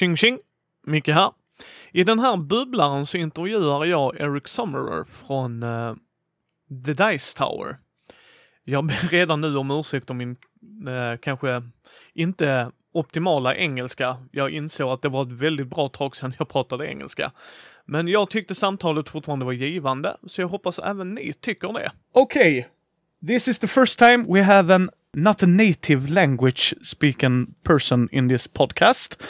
Tjing 0.00 0.16
tjing! 0.16 0.38
Micke 0.86 1.08
här. 1.08 1.32
I 1.92 2.04
den 2.04 2.18
här 2.18 2.36
bubblaren 2.36 3.06
så 3.06 3.16
intervjuar 3.16 3.84
jag 3.84 4.20
Eric 4.20 4.48
Summerer 4.48 5.04
från 5.04 5.62
uh, 5.62 5.94
The 6.86 6.92
Dice 6.92 7.36
Tower. 7.36 7.78
Jag 8.64 8.84
ber 8.84 9.08
redan 9.10 9.40
nu 9.40 9.56
om 9.56 9.70
ursäkt 9.70 10.10
om 10.10 10.16
min 10.16 10.36
uh, 10.88 11.18
kanske 11.22 11.62
inte 12.14 12.70
optimala 12.92 13.54
engelska. 13.54 14.16
Jag 14.32 14.50
insåg 14.50 14.90
att 14.90 15.02
det 15.02 15.08
var 15.08 15.22
ett 15.22 15.32
väldigt 15.32 15.68
bra 15.68 15.88
tag 15.88 16.16
sedan 16.16 16.32
jag 16.38 16.48
pratade 16.48 16.86
engelska. 16.86 17.32
Men 17.86 18.08
jag 18.08 18.30
tyckte 18.30 18.54
samtalet 18.54 19.08
fortfarande 19.08 19.44
var 19.44 19.52
givande, 19.52 20.16
så 20.26 20.40
jag 20.40 20.48
hoppas 20.48 20.78
även 20.78 21.14
ni 21.14 21.32
tycker 21.32 21.72
det. 21.72 21.92
Okay, 22.12 22.64
this 23.26 23.48
is 23.48 23.58
the 23.58 23.66
first 23.66 23.98
time 23.98 24.24
we 24.28 24.42
have 24.42 24.74
an 24.74 24.90
not 25.12 25.42
a 25.42 25.46
native 25.46 26.10
language 26.10 26.74
speaking 26.82 27.46
person 27.62 28.08
in 28.12 28.28
this 28.28 28.48
podcast. 28.48 29.22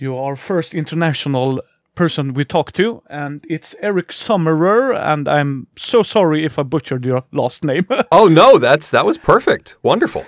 You 0.00 0.16
are 0.16 0.36
first 0.36 0.74
international 0.76 1.60
person 1.96 2.32
we 2.32 2.44
talk 2.44 2.70
to, 2.70 3.02
and 3.10 3.44
it's 3.50 3.74
Eric 3.80 4.10
Summerer, 4.12 4.94
and 4.96 5.26
I'm 5.26 5.66
so 5.76 6.04
sorry 6.04 6.44
if 6.44 6.56
I 6.56 6.62
butchered 6.62 7.04
your 7.04 7.24
last 7.32 7.64
name. 7.64 7.84
oh 8.12 8.28
no, 8.28 8.58
that's 8.58 8.92
that 8.92 9.04
was 9.04 9.18
perfect. 9.18 9.76
Wonderful. 9.82 10.24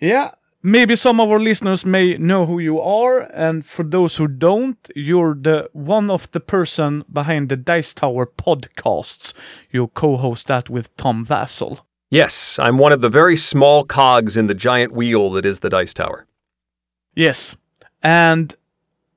Yeah. 0.00 0.32
Maybe 0.62 0.96
some 0.96 1.20
of 1.20 1.30
our 1.30 1.38
listeners 1.38 1.86
may 1.86 2.18
know 2.18 2.46
who 2.46 2.58
you 2.58 2.80
are, 2.80 3.20
and 3.32 3.64
for 3.64 3.84
those 3.84 4.16
who 4.16 4.26
don't, 4.26 4.76
you're 4.96 5.36
the 5.40 5.70
one 5.72 6.10
of 6.10 6.28
the 6.32 6.40
person 6.40 7.04
behind 7.10 7.48
the 7.48 7.56
Dice 7.56 7.94
Tower 7.94 8.26
podcasts. 8.26 9.34
You 9.70 9.86
co-host 9.86 10.48
that 10.48 10.68
with 10.68 10.94
Tom 10.96 11.24
Vasel. 11.24 11.78
Yes, 12.10 12.58
I'm 12.58 12.76
one 12.76 12.90
of 12.90 13.02
the 13.02 13.08
very 13.08 13.36
small 13.36 13.84
cogs 13.84 14.36
in 14.36 14.48
the 14.48 14.54
giant 14.54 14.92
wheel 14.92 15.30
that 15.30 15.46
is 15.46 15.60
the 15.60 15.70
Dice 15.70 15.94
Tower. 15.94 16.26
Yes. 17.14 17.54
And 18.02 18.56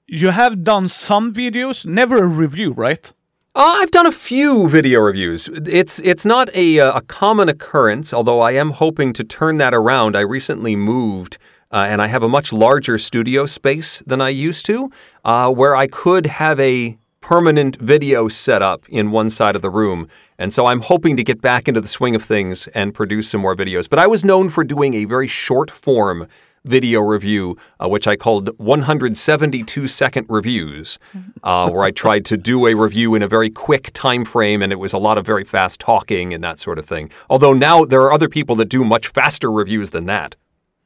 you 0.08 0.30
have 0.30 0.64
done 0.64 0.88
some 0.90 1.34
videos, 1.34 1.86
never 1.86 2.23
a 2.23 2.28
review, 2.28 2.72
right? 2.73 3.12
Uh, 3.56 3.76
I've 3.78 3.92
done 3.92 4.06
a 4.06 4.12
few 4.12 4.68
video 4.68 5.00
reviews. 5.00 5.48
It's 5.48 6.00
it's 6.02 6.26
not 6.26 6.50
a 6.56 6.80
uh, 6.80 6.98
a 6.98 7.02
common 7.02 7.50
occurrence, 7.50 8.14
although 8.14 8.40
I 8.40 8.52
am 8.54 8.72
hoping 8.72 9.14
to 9.14 9.24
turn 9.24 9.58
that 9.58 9.74
around. 9.74 10.16
I 10.16 10.22
recently 10.22 10.76
moved, 10.76 11.38
uh, 11.72 11.86
and 11.88 12.02
I 12.02 12.08
have 12.08 12.24
a 12.24 12.28
much 12.28 12.52
larger 12.52 12.98
studio 12.98 13.46
space 13.46 14.00
than 14.08 14.22
I 14.22 14.30
used 14.30 14.66
to, 14.66 14.90
uh, 15.24 15.52
where 15.52 15.76
I 15.76 15.88
could 15.88 16.26
have 16.26 16.59
a 16.59 16.98
permanent 17.22 17.78
video 17.78 18.28
set 18.28 18.62
up 18.62 18.86
in 18.90 19.12
one 19.12 19.30
side 19.30 19.56
of 19.56 19.62
the 19.62 19.70
room. 19.70 20.09
And 20.38 20.52
so 20.52 20.66
I'm 20.66 20.81
hoping 20.81 21.16
to 21.16 21.24
get 21.24 21.40
back 21.40 21.68
into 21.68 21.80
the 21.80 21.88
swing 21.88 22.16
of 22.16 22.24
things 22.24 22.68
and 22.70 22.94
produce 22.94 23.30
some 23.30 23.42
more 23.42 23.56
videos. 23.56 23.88
But 23.90 24.00
I 24.00 24.08
was 24.08 24.26
known 24.26 24.50
for 24.50 24.64
doing 24.64 24.94
a 24.96 25.06
very 25.06 25.28
short 25.28 25.72
form 25.72 26.28
video 26.66 27.02
review, 27.02 27.58
uh, 27.80 27.89
which 27.89 28.08
I 28.08 28.16
called 28.16 28.58
172 28.58 29.88
second 29.88 30.25
reviews, 30.30 30.97
uh, 31.44 31.69
where 31.69 31.83
I 31.83 31.92
tried 31.92 32.25
to 32.25 32.38
do 32.38 32.67
a 32.67 32.73
review 32.73 33.16
in 33.16 33.22
a 33.22 33.28
very 33.28 33.50
quick 33.50 33.92
time 33.94 34.25
frame, 34.25 34.61
and 34.61 34.72
it 34.72 34.80
was 34.80 34.94
a 34.94 34.97
lot 34.97 35.17
of 35.17 35.25
very 35.25 35.44
fast 35.44 35.80
talking 35.80 36.34
and 36.34 36.44
that 36.44 36.59
sort 36.59 36.80
of 36.80 36.86
thing. 36.86 37.11
Although 37.30 37.53
now 37.53 37.86
there 37.86 38.02
are 38.02 38.14
other 38.14 38.30
people 38.30 38.56
that 38.58 38.69
do 38.69 38.84
much 38.84 39.08
faster 39.08 39.52
reviews 39.52 39.89
than 39.89 40.06
that. 40.06 40.36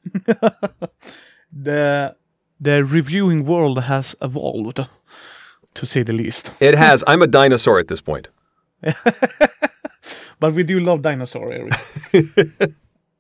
the 1.52 2.16
the 2.60 2.84
reviewing 2.84 3.46
world 3.46 3.84
has 3.84 4.16
evolved, 4.22 4.80
to 5.76 5.86
say 5.86 6.02
the 6.04 6.14
least. 6.14 6.52
It 6.60 6.76
has. 6.86 7.04
I'm 7.08 7.22
a 7.22 7.28
dinosaur 7.28 7.80
at 7.80 7.88
this 7.88 8.02
point. 8.02 8.30
but 10.40 10.54
we 10.54 10.64
do 10.64 10.80
love 10.80 11.02
dinosaur, 11.02 11.52
Eric. 11.52 11.74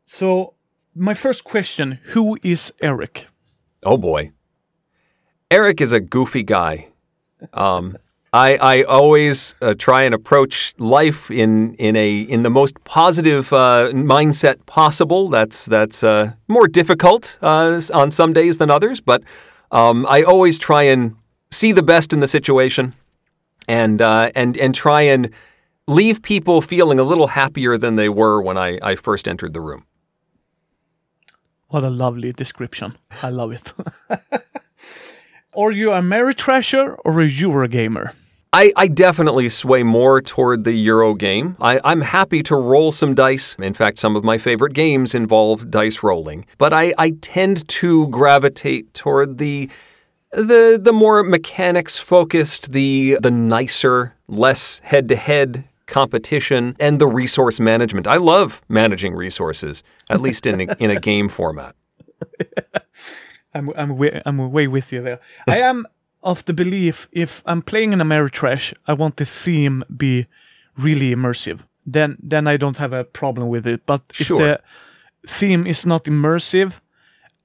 so 0.05 0.53
my 0.97 1.13
first 1.13 1.43
question 1.43 1.99
Who 2.13 2.37
is 2.43 2.73
Eric? 2.81 3.27
Oh 3.83 3.97
boy. 3.97 4.31
Eric 5.49 5.79
is 5.79 5.93
a 5.93 5.99
goofy 5.99 6.43
guy. 6.43 6.89
Um, 7.53 7.97
I, 8.33 8.57
I 8.57 8.83
always 8.83 9.55
uh, 9.61 9.73
try 9.73 10.03
and 10.03 10.13
approach 10.13 10.73
life 10.77 11.31
in, 11.31 11.75
in 11.75 11.95
a 11.95 12.19
in 12.19 12.43
the 12.43 12.49
most 12.49 12.83
positive 12.83 13.53
uh, 13.53 13.91
mindset 13.93 14.65
possible. 14.65 15.29
That's 15.29 15.65
that's 15.65 16.03
uh, 16.03 16.33
more 16.47 16.67
difficult 16.67 17.39
uh, 17.41 17.79
on 17.93 18.11
some 18.11 18.33
days 18.33 18.57
than 18.57 18.69
others, 18.69 18.99
but 18.99 19.23
um, 19.71 20.05
I 20.09 20.23
always 20.23 20.59
try 20.59 20.83
and 20.83 21.15
see 21.51 21.71
the 21.71 21.81
best 21.81 22.11
in 22.11 22.19
the 22.19 22.27
situation, 22.27 22.93
and 23.67 24.01
uh, 24.01 24.29
and 24.35 24.57
and 24.57 24.75
try 24.75 25.03
and 25.03 25.31
leave 25.87 26.21
people 26.21 26.61
feeling 26.61 26.99
a 26.99 27.03
little 27.03 27.27
happier 27.27 27.77
than 27.77 27.95
they 27.95 28.09
were 28.09 28.41
when 28.41 28.57
I, 28.57 28.77
I 28.83 28.95
first 28.95 29.27
entered 29.27 29.53
the 29.53 29.61
room. 29.61 29.86
What 31.69 31.83
a 31.83 31.89
lovely 31.89 32.31
description. 32.31 32.97
I 33.21 33.29
love 33.29 33.51
it. 33.51 33.73
Are 35.57 35.71
you 35.71 35.91
a 35.91 36.01
Ameritrasher 36.01 36.97
or 37.03 37.21
a 37.21 37.27
Eurogamer? 37.27 38.13
I, 38.53 38.71
I 38.75 38.87
definitely 38.87 39.49
sway 39.49 39.83
more 39.83 40.21
toward 40.21 40.63
the 40.63 40.73
Euro 40.73 41.13
game. 41.13 41.57
I, 41.59 41.81
I'm 41.83 42.01
happy 42.01 42.41
to 42.43 42.55
roll 42.55 42.91
some 42.91 43.13
dice. 43.13 43.55
In 43.59 43.73
fact, 43.73 43.99
some 43.99 44.15
of 44.15 44.23
my 44.23 44.37
favorite 44.37 44.73
games 44.73 45.13
involve 45.13 45.69
dice 45.69 46.01
rolling. 46.01 46.45
But 46.57 46.73
I, 46.73 46.93
I 46.97 47.11
tend 47.21 47.67
to 47.67 48.07
gravitate 48.07 48.93
toward 48.93 49.37
the 49.37 49.69
the 50.31 50.79
the 50.81 50.93
more 50.93 51.23
mechanics 51.23 51.97
focused, 51.97 52.71
the 52.71 53.17
the 53.21 53.31
nicer, 53.31 54.15
less 54.27 54.79
head 54.79 55.09
to 55.09 55.15
head 55.15 55.66
competition, 55.87 56.75
and 56.79 56.99
the 56.99 57.07
resource 57.07 57.59
management. 57.59 58.07
I 58.07 58.17
love 58.17 58.61
managing 58.69 59.15
resources, 59.15 59.83
at 60.09 60.21
least 60.21 60.45
in 60.45 60.61
a, 60.61 60.75
in 60.79 60.91
a 60.91 60.99
game 60.99 61.29
format. 61.29 61.75
I'm 63.53 63.71
I'm 63.75 63.97
way, 63.97 64.21
I'm 64.25 64.51
way 64.51 64.67
with 64.67 64.91
you 64.91 65.01
there. 65.01 65.19
I 65.47 65.59
am 65.59 65.87
of 66.21 66.43
the 66.45 66.53
belief 66.53 67.07
if 67.11 67.41
I'm 67.45 67.61
playing 67.61 67.93
in 67.93 67.99
Ameritrash, 67.99 68.73
I 68.87 68.93
want 68.93 69.17
the 69.17 69.25
theme 69.25 69.83
be 69.95 70.27
really 70.77 71.15
immersive. 71.15 71.61
Then 71.85 72.17
then 72.21 72.47
I 72.47 72.57
don't 72.57 72.77
have 72.77 72.93
a 72.93 73.03
problem 73.03 73.47
with 73.49 73.65
it. 73.65 73.85
But 73.85 74.01
sure. 74.11 74.41
if 74.41 74.43
the 74.43 75.29
theme 75.29 75.65
is 75.65 75.85
not 75.85 76.03
immersive, 76.03 76.73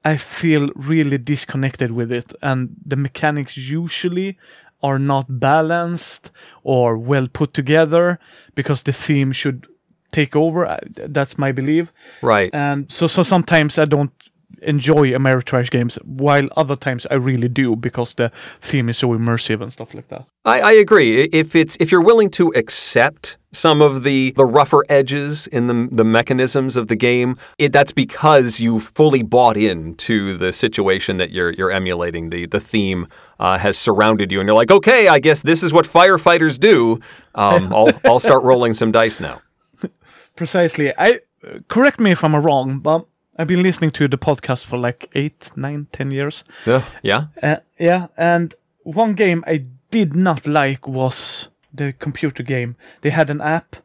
I 0.04 0.16
feel 0.16 0.70
really 0.75 1.19
disconnected 1.19 1.92
with 1.92 2.10
it, 2.10 2.32
and 2.42 2.70
the 2.84 2.97
mechanics 2.97 3.56
usually 3.56 4.36
are 4.82 4.98
not 4.98 5.41
balanced 5.41 6.31
or 6.62 6.97
well 6.97 7.28
put 7.28 7.54
together 7.54 8.19
because 8.54 8.82
the 8.82 8.93
theme 8.93 9.32
should 9.32 9.66
take 10.10 10.37
over. 10.37 10.66
Uh, 10.66 10.78
that's 10.94 11.38
my 11.38 11.53
belief. 11.53 11.93
Right. 12.20 12.50
And 12.53 12.91
so, 12.91 13.06
so 13.06 13.22
sometimes 13.22 13.78
I 13.78 13.84
don't 13.84 14.12
enjoy 14.62 15.10
Ameritrash 15.10 15.70
games, 15.70 15.98
while 16.04 16.48
other 16.56 16.76
times 16.76 17.06
I 17.10 17.14
really 17.14 17.48
do 17.48 17.76
because 17.76 18.14
the 18.14 18.30
theme 18.60 18.88
is 18.88 18.98
so 18.98 19.08
immersive 19.08 19.60
and 19.60 19.72
stuff 19.72 19.94
like 19.94 20.08
that. 20.08 20.26
I, 20.44 20.60
I 20.60 20.72
agree. 20.72 21.24
If 21.24 21.54
it's 21.54 21.76
if 21.80 21.92
you're 21.92 22.02
willing 22.02 22.30
to 22.30 22.52
accept 22.56 23.36
some 23.52 23.82
of 23.82 24.02
the 24.02 24.32
the 24.36 24.44
rougher 24.44 24.84
edges 24.88 25.46
in 25.46 25.66
the 25.66 25.88
the 25.92 26.04
mechanisms 26.04 26.76
of 26.76 26.88
the 26.88 26.96
game, 26.96 27.36
it, 27.58 27.72
that's 27.72 27.92
because 27.92 28.60
you 28.60 28.80
fully 28.80 29.22
bought 29.22 29.56
into 29.56 30.36
the 30.36 30.52
situation 30.52 31.18
that 31.18 31.30
you're 31.30 31.52
you're 31.52 31.70
emulating. 31.70 32.30
The 32.30 32.46
the 32.46 32.60
theme 32.60 33.06
uh, 33.38 33.58
has 33.58 33.76
surrounded 33.78 34.32
you, 34.32 34.40
and 34.40 34.46
you're 34.46 34.56
like, 34.56 34.70
okay, 34.70 35.08
I 35.08 35.18
guess 35.18 35.42
this 35.42 35.62
is 35.62 35.72
what 35.72 35.86
firefighters 35.86 36.58
do. 36.58 37.00
Um, 37.34 37.72
I'll 37.72 37.90
I'll 38.04 38.20
start 38.20 38.42
rolling 38.42 38.72
some 38.72 38.92
dice 38.92 39.20
now. 39.20 39.42
Precisely. 40.36 40.92
I 40.96 41.20
correct 41.68 42.00
me 42.00 42.12
if 42.12 42.24
I'm 42.24 42.34
wrong, 42.34 42.78
but 42.78 43.06
I've 43.38 43.48
been 43.48 43.62
listening 43.62 43.93
to 43.93 44.09
the 44.09 44.19
podcast 44.19 44.65
for 44.65 44.76
like 44.76 45.09
eight, 45.15 45.53
nine, 45.56 45.87
ten 45.91 46.10
years. 46.10 46.44
Yeah, 46.66 46.84
yeah, 47.03 47.26
uh, 47.43 47.56
yeah. 47.78 48.08
And 48.17 48.55
one 48.82 49.14
game 49.14 49.43
I 49.46 49.64
did 49.90 50.14
not 50.14 50.46
like 50.46 50.87
was 50.87 51.49
the 51.73 51.94
computer 51.94 52.43
game. 52.43 52.76
They 53.00 53.11
had 53.11 53.31
an 53.31 53.40
app 53.40 53.76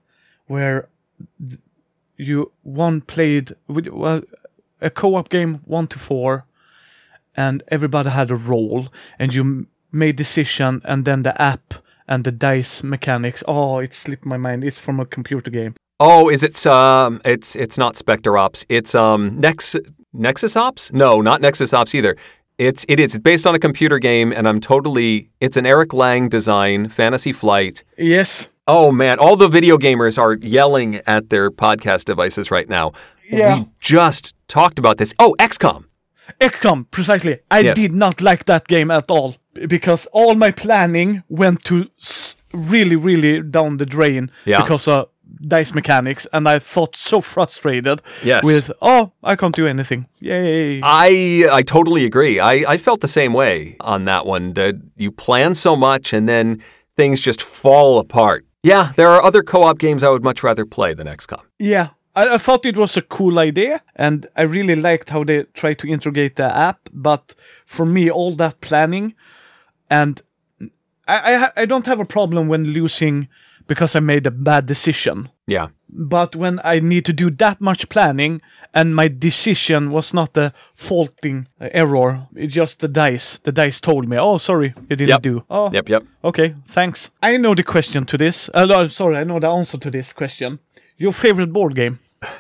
where 0.48 0.90
you 2.18 2.52
one 2.64 3.02
played 3.02 3.56
with 3.68 3.88
well, 3.88 4.22
a 4.82 4.90
co-op 4.90 5.30
game 5.30 5.62
one 5.66 5.88
to 5.88 6.00
four, 6.00 6.46
and 7.36 7.64
everybody 7.70 8.10
had 8.10 8.32
a 8.32 8.36
role, 8.36 8.90
and 9.18 9.34
you 9.34 9.68
made 9.94 10.18
decision, 10.18 10.82
and 10.84 11.06
then 11.06 11.24
the 11.24 11.42
app 11.42 11.76
and 12.06 12.26
the 12.26 12.32
dice 12.34 12.84
mechanics. 12.84 13.44
Oh, 13.48 13.80
it 13.80 13.94
slipped 13.94 14.26
my 14.26 14.38
mind. 14.38 14.66
It's 14.66 14.80
from 14.80 15.00
a 15.00 15.06
computer 15.06 15.52
game. 15.52 15.76
Oh, 16.00 16.30
is 16.30 16.44
it? 16.44 16.66
Um, 16.68 17.22
it's 17.26 17.56
it's 17.56 17.78
not 17.78 17.98
Specter 17.98 18.38
Ops. 18.38 18.66
It's 18.70 18.94
um 18.96 19.40
Nex 19.40 19.76
Nexus 20.14 20.56
Ops. 20.56 20.92
No, 20.94 21.22
not 21.22 21.42
Nexus 21.42 21.74
Ops 21.74 21.96
either. 21.96 22.16
It's 22.58 22.86
it 22.90 23.00
is 23.00 23.16
it's 23.16 23.22
based 23.24 23.48
on 23.48 23.56
a 23.56 23.60
computer 23.60 23.98
game, 24.00 24.32
and 24.32 24.48
I'm 24.48 24.60
totally. 24.60 25.30
It's 25.40 25.58
an 25.58 25.66
Eric 25.66 25.94
Lang 25.94 26.30
design, 26.30 26.90
Fantasy 26.90 27.34
Flight. 27.34 27.84
Yes. 27.98 28.50
Oh 28.68 28.92
man, 28.92 29.18
all 29.18 29.36
the 29.38 29.48
video 29.48 29.78
gamers 29.78 30.18
are 30.20 30.36
yelling 30.36 30.96
at 31.08 31.30
their 31.30 31.50
podcast 31.50 32.06
devices 32.06 32.52
right 32.52 32.68
now. 32.70 32.92
Yeah. 33.30 33.60
We 33.60 33.68
just 33.80 34.36
talked 34.48 34.78
about 34.80 34.98
this. 34.98 35.14
Oh, 35.20 35.36
XCOM. 35.40 35.86
XCOM, 36.42 36.86
precisely. 36.92 37.40
I 37.50 37.60
Yes. 37.62 37.78
did 37.80 37.94
not 37.94 38.22
like 38.22 38.46
that 38.46 38.68
game 38.68 38.92
at 38.92 39.10
all 39.10 39.36
because 39.68 40.06
all 40.12 40.36
my 40.36 40.52
planning 40.52 41.24
went 41.30 41.64
to 41.66 41.88
s- 42.02 42.36
really, 42.54 42.96
really 42.98 43.42
down 43.42 43.78
the 43.78 43.86
drain 43.86 44.30
Yeah. 44.46 44.62
because 44.62 44.88
of 44.88 45.08
dice 45.48 45.74
mechanics, 45.74 46.28
and 46.34 46.48
I 46.48 46.60
thought 46.60 46.96
so 46.96 47.22
frustrated 47.22 48.02
Yes. 48.24 48.44
with, 48.46 48.72
oh, 48.82 49.12
I 49.24 49.36
can't 49.36 49.56
do 49.56 49.68
anything. 49.68 50.08
Yay. 50.20 50.82
I 50.84 51.48
I 51.52 51.62
totally 51.64 52.06
agree. 52.06 52.40
I, 52.40 52.74
I 52.74 52.78
felt 52.78 53.02
the 53.02 53.08
same 53.08 53.34
way 53.34 53.76
on 53.80 54.06
that 54.06 54.26
one. 54.26 54.54
That 54.54 54.76
you 54.96 55.12
plan 55.12 55.54
so 55.56 55.76
much 55.76 56.14
and 56.14 56.28
then 56.28 56.62
things 56.96 57.22
just 57.22 57.42
fall 57.42 58.00
apart. 58.00 58.46
Yeah, 58.64 58.92
there 58.96 59.08
are 59.10 59.24
other 59.24 59.44
co-op 59.44 59.78
games 59.80 60.04
I 60.04 60.10
would 60.10 60.24
much 60.24 60.44
rather 60.44 60.66
play 60.66 60.94
than 60.96 61.08
XCOM. 61.08 61.44
Yeah. 61.60 61.90
I, 62.16 62.34
I 62.34 62.38
thought 62.40 62.66
it 62.66 62.76
was 62.76 62.98
a 62.98 63.02
cool 63.02 63.38
idea, 63.40 63.82
and 63.96 64.26
I 64.36 64.42
really 64.42 64.76
liked 64.76 65.10
how 65.10 65.24
they 65.24 65.44
tried 65.54 65.78
to 65.80 65.88
integrate 65.88 66.36
the 66.36 66.44
app. 66.44 66.80
But 66.92 67.36
for 67.66 67.86
me, 67.86 68.10
all 68.10 68.32
that 68.36 68.60
planning, 68.62 69.14
and 69.90 70.22
I, 71.08 71.36
I, 71.36 71.62
I 71.62 71.66
don't 71.66 71.86
have 71.86 72.00
a 72.02 72.06
problem 72.06 72.48
when 72.48 72.64
losing 72.74 73.28
because 73.68 73.96
I 73.96 74.00
made 74.00 74.26
a 74.28 74.32
bad 74.32 74.66
decision. 74.66 75.30
Yeah. 75.48 75.68
But 75.90 76.36
when 76.36 76.60
I 76.64 76.80
need 76.80 77.06
to 77.06 77.14
do 77.14 77.30
that 77.32 77.62
much 77.62 77.88
planning 77.90 78.42
and 78.74 78.96
my 78.96 79.08
decision 79.08 79.92
was 79.92 80.14
not 80.14 80.36
a 80.38 80.52
faulting 80.74 81.48
uh, 81.62 81.70
error, 81.72 82.28
it's 82.36 82.54
just 82.56 82.80
the 82.80 82.88
dice. 82.88 83.40
The 83.44 83.52
dice 83.52 83.80
told 83.82 84.08
me, 84.08 84.18
"Oh, 84.18 84.38
sorry, 84.38 84.74
you 84.90 84.96
didn't 84.96 85.10
Yep. 85.10 85.22
do." 85.22 85.44
Oh, 85.50 85.70
Yep, 85.74 85.90
yep. 85.90 86.04
Okay, 86.24 86.56
thanks. 86.68 87.10
I 87.22 87.38
know 87.38 87.56
the 87.56 87.64
question 87.64 88.06
to 88.06 88.18
this. 88.18 88.50
Uh, 88.54 88.66
no, 88.66 88.88
sorry, 88.90 89.18
I 89.18 89.24
know 89.24 89.40
the 89.40 89.50
answer 89.50 89.78
to 89.80 89.90
this 89.92 90.14
question. 90.14 90.60
Your 90.98 91.14
favorite 91.14 91.52
board 91.54 91.76
game? 91.76 92.00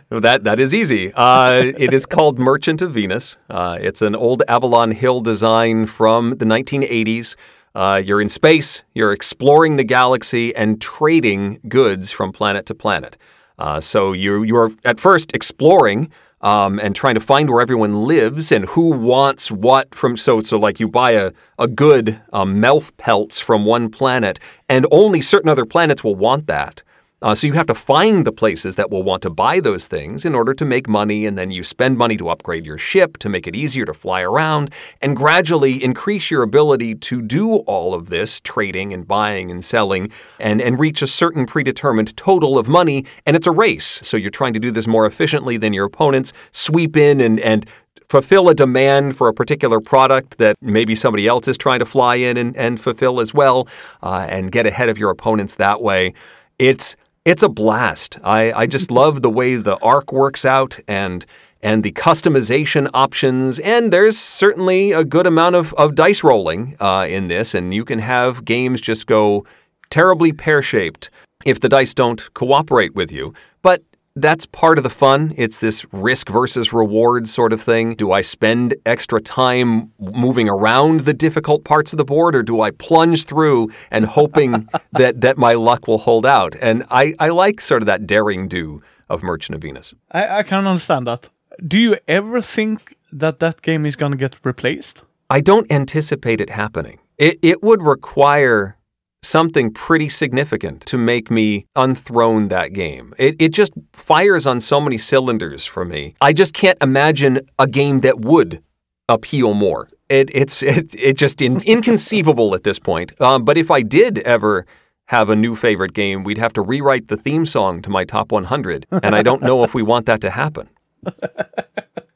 Well, 0.09 0.21
That 0.21 0.43
that 0.43 0.59
is 0.59 0.73
easy. 0.73 1.11
Uh, 1.15 1.61
it 1.77 1.93
is 1.93 2.05
called 2.05 2.39
Merchant 2.39 2.81
of 2.81 2.91
Venus. 2.93 3.37
Uh, 3.49 3.77
it's 3.81 4.01
an 4.01 4.15
old 4.15 4.41
Avalon 4.47 4.91
Hill 4.91 5.21
design 5.21 5.85
from 5.87 6.31
the 6.37 6.45
1980s. 6.45 7.35
Uh, 7.77 8.01
you're 8.03 8.19
in 8.19 8.27
space. 8.27 8.83
You're 8.95 9.13
exploring 9.13 9.75
the 9.75 9.83
galaxy 9.83 10.55
and 10.55 10.81
trading 10.81 11.59
goods 11.67 12.11
from 12.11 12.31
planet 12.31 12.65
to 12.65 12.73
planet. 12.73 13.17
Uh, 13.59 13.79
so 13.79 14.13
you 14.13 14.41
you're 14.41 14.71
at 14.83 14.99
first 14.99 15.31
exploring 15.35 16.09
um, 16.41 16.79
and 16.79 16.95
trying 16.95 17.13
to 17.13 17.19
find 17.19 17.51
where 17.51 17.61
everyone 17.61 18.07
lives 18.07 18.51
and 18.51 18.65
who 18.65 18.93
wants 18.93 19.51
what 19.51 19.93
from. 19.93 20.17
So 20.17 20.39
so 20.39 20.57
like 20.57 20.79
you 20.79 20.87
buy 20.87 21.11
a 21.11 21.33
a 21.59 21.67
good 21.67 22.19
um, 22.33 22.59
melf 22.59 22.97
pelts 22.97 23.39
from 23.39 23.63
one 23.63 23.89
planet, 23.91 24.39
and 24.67 24.87
only 24.89 25.21
certain 25.21 25.47
other 25.47 25.65
planets 25.65 26.03
will 26.03 26.15
want 26.15 26.47
that. 26.47 26.81
Uh, 27.19 27.33
so 27.33 27.47
you 27.47 27.53
have 27.53 27.65
to 27.65 27.73
find 27.73 28.27
the 28.27 28.31
places 28.31 28.75
that 28.75 28.91
will 28.91 29.01
want 29.01 29.23
to 29.23 29.29
buy 29.29 29.59
those 29.59 29.87
things 29.87 30.23
in 30.23 30.35
order 30.35 30.53
to 30.53 30.63
make 30.63 30.87
money, 30.87 31.25
and 31.25 31.35
then 31.35 31.49
you 31.49 31.63
spend 31.63 31.97
money 31.97 32.15
to 32.15 32.29
upgrade 32.29 32.63
your 32.63 32.77
ship 32.77 33.17
to 33.17 33.27
make 33.27 33.47
it 33.47 33.55
easier 33.55 33.85
to 33.85 33.93
fly 33.93 34.21
around, 34.21 34.69
and 35.01 35.17
gradually 35.17 35.83
increase 35.83 36.29
your 36.29 36.43
ability 36.43 36.93
to 36.93 37.23
do 37.23 37.55
all 37.55 37.95
of 37.95 38.09
this 38.09 38.39
trading 38.41 38.93
and 38.93 39.07
buying 39.07 39.49
and 39.49 39.65
selling, 39.65 40.11
and, 40.39 40.61
and 40.61 40.79
reach 40.79 41.01
a 41.01 41.07
certain 41.07 41.47
predetermined 41.47 42.15
total 42.15 42.55
of 42.55 42.67
money. 42.67 43.03
And 43.25 43.35
it's 43.35 43.47
a 43.47 43.51
race. 43.51 43.99
So 44.03 44.15
you're 44.15 44.29
trying 44.29 44.53
to 44.53 44.59
do 44.59 44.69
this 44.69 44.87
more 44.87 45.07
efficiently 45.07 45.57
than 45.57 45.73
your 45.73 45.85
opponents, 45.85 46.33
sweep 46.51 46.95
in 46.95 47.19
and, 47.19 47.39
and 47.39 47.67
fulfill 48.09 48.47
a 48.47 48.53
demand 48.53 49.17
for 49.17 49.27
a 49.27 49.33
particular 49.33 49.79
product 49.79 50.37
that 50.37 50.55
maybe 50.61 50.93
somebody 50.93 51.25
else 51.25 51.47
is 51.47 51.57
trying 51.57 51.79
to 51.79 51.85
fly 51.85 52.15
in 52.15 52.37
and, 52.37 52.55
and 52.55 52.79
fulfill 52.79 53.19
as 53.19 53.33
well, 53.33 53.67
uh, 54.03 54.27
and 54.29 54.51
get 54.51 54.67
ahead 54.67 54.87
of 54.87 54.99
your 54.99 55.09
opponents 55.09 55.55
that 55.55 55.81
way. 55.81 56.13
It's 56.59 56.95
it's 57.27 57.43
a 57.43 57.49
blast. 57.49 58.17
I, 58.23 58.53
I 58.53 58.67
just 58.67 58.89
love 58.89 59.21
the 59.21 59.29
way 59.29 59.57
the 59.57 59.77
arc 59.79 60.13
works 60.13 60.45
out 60.45 60.79
and 60.87 61.25
and 61.61 61.83
the 61.83 61.91
customization 61.91 62.89
options. 62.93 63.59
And 63.59 63.91
there's 63.91 64.17
certainly 64.17 64.93
a 64.93 65.03
good 65.03 65.27
amount 65.27 65.55
of, 65.55 65.73
of 65.73 65.95
dice 65.95 66.23
rolling 66.23 66.77
uh, 66.79 67.05
in 67.09 67.27
this, 67.27 67.53
and 67.53 67.73
you 67.73 67.83
can 67.83 67.99
have 67.99 68.45
games 68.45 68.79
just 68.79 69.07
go 69.07 69.43
terribly 69.89 70.31
pear 70.31 70.61
shaped 70.61 71.09
if 71.45 71.59
the 71.59 71.67
dice 71.67 71.93
don't 71.93 72.33
cooperate 72.33 72.95
with 72.95 73.11
you. 73.11 73.33
But 73.61 73.81
that's 74.21 74.45
part 74.45 74.77
of 74.77 74.83
the 74.83 74.89
fun. 74.89 75.33
It's 75.37 75.59
this 75.59 75.85
risk 75.91 76.29
versus 76.29 76.73
reward 76.73 77.27
sort 77.27 77.53
of 77.53 77.61
thing. 77.61 77.95
Do 77.95 78.11
I 78.11 78.21
spend 78.21 78.75
extra 78.85 79.21
time 79.21 79.91
moving 79.99 80.49
around 80.49 81.01
the 81.01 81.13
difficult 81.13 81.63
parts 81.63 81.93
of 81.93 81.97
the 81.97 82.05
board, 82.05 82.35
or 82.35 82.43
do 82.43 82.61
I 82.61 82.71
plunge 82.71 83.25
through 83.25 83.69
and 83.91 84.05
hoping 84.05 84.67
that, 84.93 85.21
that 85.21 85.37
my 85.37 85.53
luck 85.53 85.87
will 85.87 85.99
hold 85.99 86.25
out? 86.25 86.55
And 86.61 86.83
I, 86.89 87.15
I 87.19 87.29
like 87.29 87.61
sort 87.61 87.81
of 87.81 87.85
that 87.87 88.07
daring 88.07 88.47
do 88.47 88.81
of 89.09 89.23
Merchant 89.23 89.55
of 89.55 89.61
Venus. 89.61 89.93
I, 90.11 90.39
I 90.39 90.43
can 90.43 90.67
understand 90.67 91.07
that. 91.07 91.29
Do 91.65 91.77
you 91.77 91.97
ever 92.07 92.41
think 92.41 92.95
that 93.11 93.39
that 93.39 93.61
game 93.61 93.85
is 93.85 93.95
gonna 93.95 94.17
get 94.17 94.37
replaced? 94.43 95.03
I 95.29 95.41
don't 95.41 95.71
anticipate 95.71 96.41
it 96.41 96.49
happening. 96.49 96.99
It, 97.17 97.39
it 97.41 97.63
would 97.63 97.81
require 97.81 98.76
something 99.21 99.71
pretty 99.71 100.09
significant 100.09 100.81
to 100.81 100.97
make 100.97 101.29
me 101.31 101.65
unthrone 101.75 102.49
that 102.49 102.73
game. 102.73 103.13
It, 103.17 103.35
it 103.39 103.49
just 103.49 103.73
fires 103.93 104.45
on 104.45 104.61
so 104.61 104.79
many 104.79 104.97
cylinders 104.97 105.65
for 105.65 105.85
me. 105.85 106.15
I 106.21 106.33
just 106.33 106.53
can't 106.53 106.77
imagine 106.81 107.39
a 107.57 107.67
game 107.67 108.01
that 108.01 108.21
would 108.21 108.63
appeal 109.09 109.53
more. 109.53 109.89
It, 110.09 110.29
it's 110.33 110.63
it, 110.63 110.95
it 110.95 111.17
just 111.17 111.41
in, 111.41 111.61
inconceivable 111.65 112.55
at 112.55 112.63
this 112.63 112.79
point. 112.79 113.19
Um, 113.21 113.43
but 113.43 113.57
if 113.57 113.71
I 113.71 113.81
did 113.81 114.19
ever 114.19 114.65
have 115.07 115.29
a 115.29 115.35
new 115.35 115.55
favorite 115.55 115.93
game, 115.93 116.23
we'd 116.23 116.37
have 116.37 116.53
to 116.53 116.61
rewrite 116.61 117.07
the 117.07 117.17
theme 117.17 117.45
song 117.45 117.81
to 117.81 117.89
my 117.89 118.03
top 118.03 118.31
100, 118.31 118.85
and 118.91 119.15
I 119.15 119.23
don't 119.23 119.41
know 119.41 119.63
if 119.63 119.73
we 119.73 119.81
want 119.81 120.05
that 120.05 120.21
to 120.21 120.29
happen. 120.29 120.69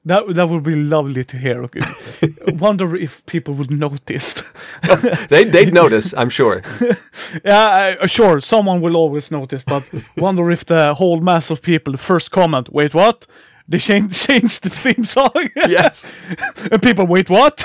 That 0.06 0.33
that 0.36 0.50
would 0.50 0.63
be 0.63 0.75
lovely 0.75 1.24
to 1.24 1.38
hear. 1.38 1.63
Okay. 1.63 1.81
Wonder 2.59 2.95
if 2.95 3.24
people 3.25 3.53
would 3.56 3.71
notice. 3.71 4.36
They, 5.30 5.44
they'd 5.45 5.74
notice, 5.81 6.13
I'm 6.18 6.30
sure. 6.30 6.62
yeah, 7.45 7.95
I, 8.01 8.07
sure, 8.07 8.42
someone 8.42 8.81
will 8.81 8.95
always 8.95 9.30
notice, 9.31 9.63
but 9.63 9.83
wonder 10.18 10.50
if 10.51 10.65
the 10.65 10.94
whole 10.95 11.21
mass 11.21 11.51
of 11.51 11.62
people, 11.62 11.92
the 11.92 11.98
first 12.00 12.31
comment, 12.31 12.69
wait, 12.74 12.94
what? 12.94 13.27
They 13.68 13.77
changed, 13.77 14.15
changed 14.27 14.63
the 14.63 14.69
theme 14.69 15.06
song. 15.06 15.31
Yes. 15.56 16.09
and 16.71 16.81
people, 16.81 17.06
wait, 17.06 17.30
what? 17.30 17.63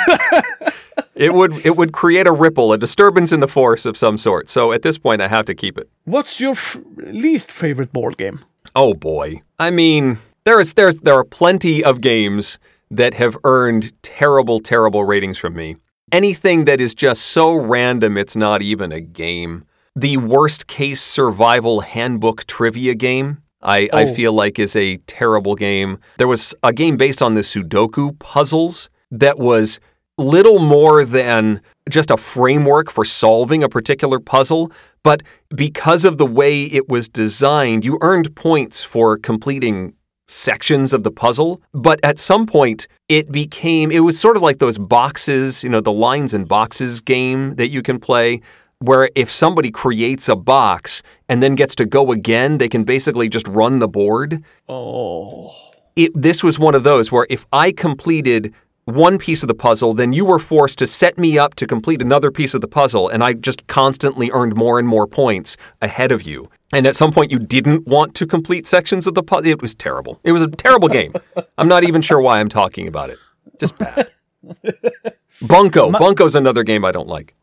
It 1.15 1.33
would 1.33 1.65
it 1.65 1.77
would 1.77 1.93
create 1.93 2.27
a 2.27 2.33
ripple, 2.33 2.73
a 2.73 2.79
disturbance 2.79 3.33
in 3.35 3.41
the 3.41 3.49
force 3.49 3.87
of 3.87 3.97
some 3.97 4.17
sort. 4.19 4.49
So 4.49 4.73
at 4.73 4.83
this 4.83 4.99
point, 4.99 5.21
I 5.23 5.29
have 5.29 5.47
to 5.47 5.55
keep 5.55 5.79
it. 5.79 5.89
What's 6.05 6.39
your 6.41 6.53
f- 6.53 6.77
least 6.97 7.51
favorite 7.51 7.93
board 7.93 8.17
game? 8.19 8.39
Oh 8.75 8.95
boy. 8.95 9.43
I 9.59 9.71
mean, 9.71 10.19
there 10.47 10.61
is 10.61 10.73
there's 10.75 10.97
there 11.01 11.15
are 11.15 11.25
plenty 11.25 11.85
of 11.85 12.01
games 12.01 12.59
that 12.91 13.15
have 13.15 13.37
earned 13.45 13.93
terrible, 14.03 14.61
terrible 14.61 15.05
ratings 15.05 15.37
from 15.39 15.55
me. 15.55 15.77
Anything 16.13 16.65
that 16.67 16.81
is 16.81 16.95
just 16.95 17.21
so 17.23 17.55
random 17.55 18.17
it's 18.17 18.37
not 18.37 18.63
even 18.63 18.93
a 18.93 19.01
game. 19.01 19.65
The 19.97 20.17
worst 20.19 20.69
case 20.69 21.01
survival 21.01 21.81
handbook 21.81 22.47
trivia 22.47 22.95
game. 22.95 23.43
I, 23.61 23.89
I 23.93 24.05
Oh. 24.05 24.15
feel 24.15 24.33
like 24.33 24.59
is 24.61 24.77
a 24.77 24.99
terrible 25.09 25.57
game. 25.57 25.99
There 26.19 26.29
was 26.29 26.55
a 26.63 26.73
game 26.73 26.97
based 26.97 27.21
on 27.23 27.35
the 27.35 27.41
Sudoku 27.41 28.17
puzzles 28.21 28.89
that 29.11 29.39
was 29.39 29.81
little 30.17 30.61
more 30.61 31.05
than 31.05 31.61
just 31.91 32.11
a 32.11 32.17
framework 32.17 32.89
for 32.91 33.05
solving 33.05 33.65
a 33.65 33.69
particular 33.69 34.21
puzzle, 34.21 34.71
but 35.03 35.23
because 35.55 36.05
of 36.05 36.19
the 36.19 36.27
way 36.27 36.65
it 36.65 36.89
was 36.89 37.09
designed, 37.09 37.85
you 37.85 37.99
earned 38.01 38.37
points 38.37 38.85
for 38.85 39.17
completing 39.19 39.93
sections 40.27 40.93
of 40.93 41.03
the 41.03 41.11
puzzle. 41.11 41.61
But 41.73 42.01
at 42.03 42.19
some 42.19 42.47
point, 42.47 42.89
it 43.09 43.31
became, 43.31 43.91
it 43.91 44.01
was 44.01 44.19
sort 44.19 44.37
of 44.37 44.43
like 44.43 44.59
those 44.59 44.79
boxes, 44.79 45.63
you 45.65 45.71
know, 45.71 45.81
the 45.81 45.93
lines 45.93 46.35
and 46.35 46.47
boxes 46.49 47.01
game 47.01 47.55
that 47.57 47.69
you 47.69 47.83
can 47.83 47.99
play. 47.99 48.41
Where 48.79 49.09
if 49.15 49.33
somebody 49.33 49.71
creates 49.71 50.29
a 50.29 50.37
box 50.37 51.03
and 51.31 51.43
then 51.43 51.55
gets 51.55 51.75
to 51.77 51.87
go 51.87 52.13
again, 52.13 52.59
they 52.59 52.69
can 52.69 52.85
basically 52.85 53.29
just 53.29 53.49
run 53.49 53.79
the 53.79 53.89
board 53.89 54.45
Oh. 54.69 55.55
it, 55.97 56.13
this 56.15 56.45
was 56.45 56.59
one 56.59 56.75
of 56.75 56.83
those 56.83 57.11
where 57.11 57.27
if 57.31 57.47
I 57.53 57.73
completed 57.73 58.53
one 58.85 59.19
piece 59.19 59.43
of 59.43 59.49
the 59.49 59.55
puzzle, 59.55 59.95
then 59.95 60.13
you 60.13 60.25
were 60.25 60.39
forced 60.39 60.79
to 60.79 60.87
set 60.87 61.19
me 61.19 61.39
up 61.39 61.55
to 61.57 61.67
complete 61.67 62.01
another 62.03 62.31
piece 62.31 62.55
of 62.55 62.61
the 62.61 62.69
puzzle, 62.69 63.09
and 63.09 63.25
I 63.25 63.33
just 63.33 63.67
constantly 63.67 64.31
earned 64.31 64.55
more 64.55 64.79
and 64.79 64.87
more 64.87 65.07
points 65.09 65.57
ahead 65.83 66.13
of 66.13 66.23
you. 66.23 66.49
And 66.73 66.87
at 66.87 66.97
some 66.97 67.13
point, 67.13 67.31
you 67.31 67.39
didn't 67.39 67.87
want 67.87 68.15
to 68.17 68.27
complete 68.27 68.67
sections 68.67 69.07
of 69.07 69.15
the 69.15 69.23
puzzle. 69.23 69.51
It 69.51 69.63
was 69.63 69.75
terrible. 69.75 70.21
It 70.25 70.33
was 70.33 70.43
a 70.43 70.49
terrible 70.49 70.89
game. 70.89 71.13
I'm 71.59 71.69
not 71.69 71.85
even 71.85 72.03
sure 72.03 72.21
why 72.21 72.41
I'm 72.41 72.49
talking 72.49 72.89
about 72.89 73.11
it. 73.11 73.19
Just 73.61 73.79
bad. 73.79 74.09
Bunko. 75.43 75.91
Bunko's 75.93 76.35
another 76.35 76.63
game 76.65 76.85
I 76.85 76.93
don't 76.93 77.09
like. 77.09 77.35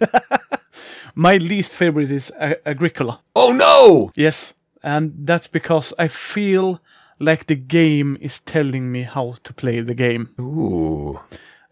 My 1.14 1.36
least 1.38 1.72
favorite 1.72 2.10
is 2.10 2.30
A- 2.40 2.56
Agricola. 2.68 3.20
Oh 3.34 3.52
no! 3.52 4.12
Yes. 4.14 4.54
And 4.82 5.12
that's 5.26 5.48
because 5.48 5.92
I 5.98 6.08
feel 6.08 6.80
like 7.18 7.46
the 7.46 7.56
game 7.56 8.16
is 8.20 8.38
telling 8.40 8.92
me 8.92 9.02
how 9.02 9.34
to 9.42 9.52
play 9.52 9.80
the 9.80 9.94
game. 9.94 10.28
Ooh. 10.40 11.18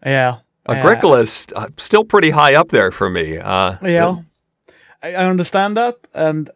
Yeah. 0.05 0.39
Agricola 0.67 1.19
is 1.21 1.47
uh, 1.55 1.67
still 1.77 2.03
pretty 2.03 2.31
high 2.31 2.55
up 2.55 2.69
there 2.69 2.91
for 2.91 3.09
me. 3.09 3.37
Uh, 3.37 3.77
Yeah. 3.81 4.17
I, 5.01 5.13
I 5.13 5.25
understand 5.29 5.77
that, 5.77 5.95
and 6.13 6.49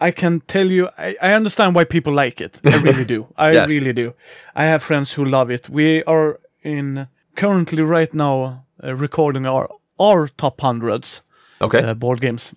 I 0.00 0.10
can 0.12 0.40
tell 0.46 0.66
you, 0.70 0.88
I, 0.98 1.16
I 1.22 1.32
understand 1.34 1.74
why 1.74 1.84
people 1.84 2.12
like 2.14 2.40
it. 2.40 2.60
I 2.64 2.76
really 2.82 3.04
do. 3.04 3.26
I 3.36 3.52
Yes. 3.52 3.68
really 3.70 3.92
do. 3.92 4.12
I 4.56 4.64
have 4.64 4.82
friends 4.82 5.14
who 5.14 5.24
love 5.24 5.50
it. 5.54 5.68
We 5.68 6.02
are 6.04 6.38
in 6.62 7.06
currently 7.36 7.82
right 7.82 8.14
now 8.14 8.64
uh, 8.84 8.94
recording 8.94 9.46
our 9.46 9.68
our 9.98 10.28
top 10.36 10.60
hundreds 10.60 11.22
Okay. 11.60 11.82
uh, 11.82 11.94
board 11.94 12.20
games, 12.20 12.54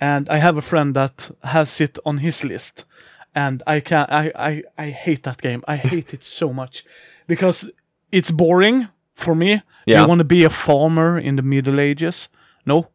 and 0.00 0.28
I 0.30 0.38
have 0.38 0.56
a 0.58 0.62
friend 0.62 0.94
that 0.94 1.30
has 1.42 1.80
it 1.80 1.98
on 2.04 2.18
his 2.18 2.42
list, 2.44 2.86
and 3.34 3.62
I 3.66 3.80
can 3.80 4.06
I, 4.08 4.32
I 4.50 4.62
I 4.86 4.90
hate 4.90 5.22
that 5.22 5.42
game. 5.42 5.60
I 5.68 5.76
hate 5.76 6.14
it 6.14 6.24
so 6.24 6.52
much 6.52 6.84
because 7.26 7.70
it's 8.10 8.30
boring 8.30 8.88
for 9.14 9.34
me. 9.34 9.62
Yeah. 9.86 10.02
You 10.02 10.08
want 10.08 10.20
to 10.20 10.24
be 10.36 10.44
a 10.46 10.50
farmer 10.50 11.18
in 11.18 11.36
the 11.36 11.42
Middle 11.42 11.80
Ages? 11.80 12.28
No. 12.64 12.88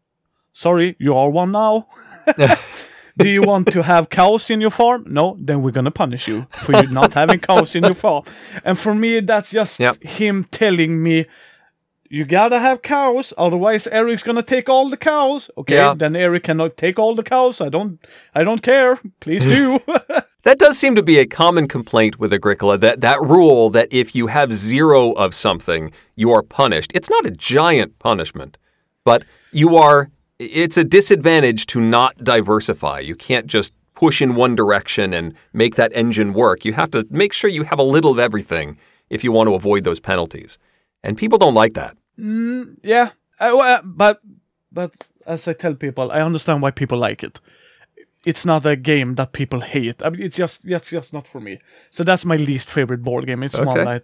Sorry, 0.53 0.95
you 0.99 1.13
are 1.17 1.29
one 1.29 1.51
now. 1.51 1.87
Do 3.17 3.27
you 3.27 3.41
want 3.41 3.67
to 3.71 3.81
have 3.83 4.09
cows 4.09 4.49
in 4.49 4.61
your 4.61 4.69
farm? 4.71 5.05
No, 5.07 5.35
then 5.39 5.61
we're 5.63 5.71
gonna 5.71 5.91
punish 5.91 6.27
you 6.27 6.45
for 6.51 6.73
you 6.73 6.87
not 6.91 7.13
having 7.13 7.39
cows 7.39 7.75
in 7.75 7.83
your 7.83 7.95
farm. 7.95 8.23
And 8.63 8.77
for 8.77 8.93
me, 8.93 9.19
that's 9.21 9.51
just 9.51 9.79
Yep. 9.79 10.03
him 10.03 10.45
telling 10.51 11.01
me, 11.03 11.25
you 12.09 12.23
gotta 12.25 12.59
have 12.59 12.81
cows, 12.81 13.33
otherwise 13.37 13.87
Eric's 13.87 14.23
gonna 14.23 14.43
take 14.43 14.69
all 14.69 14.89
the 14.89 14.97
cows. 14.97 15.49
Okay, 15.57 15.75
Yeah. 15.75 15.93
then 15.97 16.15
Eric 16.15 16.43
cannot 16.43 16.77
take 16.77 16.99
all 16.99 17.15
the 17.15 17.23
cows. 17.23 17.59
I 17.59 17.69
don't, 17.69 17.99
I 18.35 18.43
don't 18.43 18.61
care. 18.61 18.99
Please 19.19 19.43
do. 19.43 19.79
That 20.43 20.59
does 20.59 20.77
seem 20.77 20.95
to 20.95 21.03
be 21.03 21.17
a 21.19 21.25
common 21.25 21.67
complaint 21.67 22.19
with 22.19 22.31
Agricola 22.31 22.77
that 22.77 23.01
that 23.01 23.19
rule 23.21 23.69
that 23.71 23.89
if 23.91 24.15
you 24.15 24.27
have 24.27 24.53
zero 24.53 25.11
of 25.11 25.33
something, 25.35 25.91
you 26.15 26.31
are 26.31 26.41
punished. 26.41 26.91
It's 26.95 27.09
not 27.09 27.25
a 27.25 27.31
giant 27.31 27.99
punishment, 27.99 28.57
but 29.03 29.25
you 29.51 29.75
are 29.75 30.09
it's 30.39 30.77
a 30.77 30.83
disadvantage 30.83 31.65
to 31.67 31.81
not 31.81 32.23
diversify. 32.23 32.99
You 32.99 33.15
can't 33.15 33.47
just 33.47 33.73
push 33.95 34.21
in 34.21 34.35
one 34.35 34.55
direction 34.55 35.13
and 35.13 35.33
make 35.53 35.75
that 35.75 35.91
engine 35.95 36.33
work. 36.33 36.63
You 36.63 36.73
have 36.73 36.91
to 36.91 37.05
make 37.09 37.33
sure 37.33 37.49
you 37.49 37.63
have 37.63 37.79
a 37.79 37.83
little 37.83 38.11
of 38.11 38.19
everything 38.19 38.77
if 39.09 39.23
you 39.23 39.31
want 39.31 39.47
to 39.47 39.55
avoid 39.55 39.83
those 39.83 39.99
penalties. 39.99 40.59
And 41.03 41.17
people 41.17 41.37
don't 41.37 41.55
like 41.55 41.73
that. 41.73 41.97
Mm, 42.19 42.77
yeah, 42.83 43.11
I, 43.39 43.53
well, 43.53 43.77
uh, 43.77 43.81
but 43.83 44.21
but 44.71 44.93
as 45.25 45.47
I 45.47 45.53
tell 45.53 45.75
people, 45.75 46.11
I 46.11 46.21
understand 46.21 46.61
why 46.61 46.71
people 46.71 46.97
like 46.97 47.23
it. 47.23 47.39
It's 48.25 48.45
not 48.45 48.65
a 48.65 48.75
game 48.75 49.15
that 49.15 49.31
people 49.31 49.61
hate. 49.61 50.03
I 50.03 50.09
mean, 50.09 50.21
it's 50.21 50.35
just 50.35 50.61
it's 50.65 50.89
just 50.89 51.13
not 51.13 51.27
for 51.27 51.39
me. 51.39 51.59
So 51.89 52.03
that's 52.03 52.25
my 52.25 52.35
least 52.35 52.69
favorite 52.69 53.03
board 53.03 53.25
game. 53.25 53.43
It's 53.43 53.57
one 53.57 53.85
that 53.85 54.03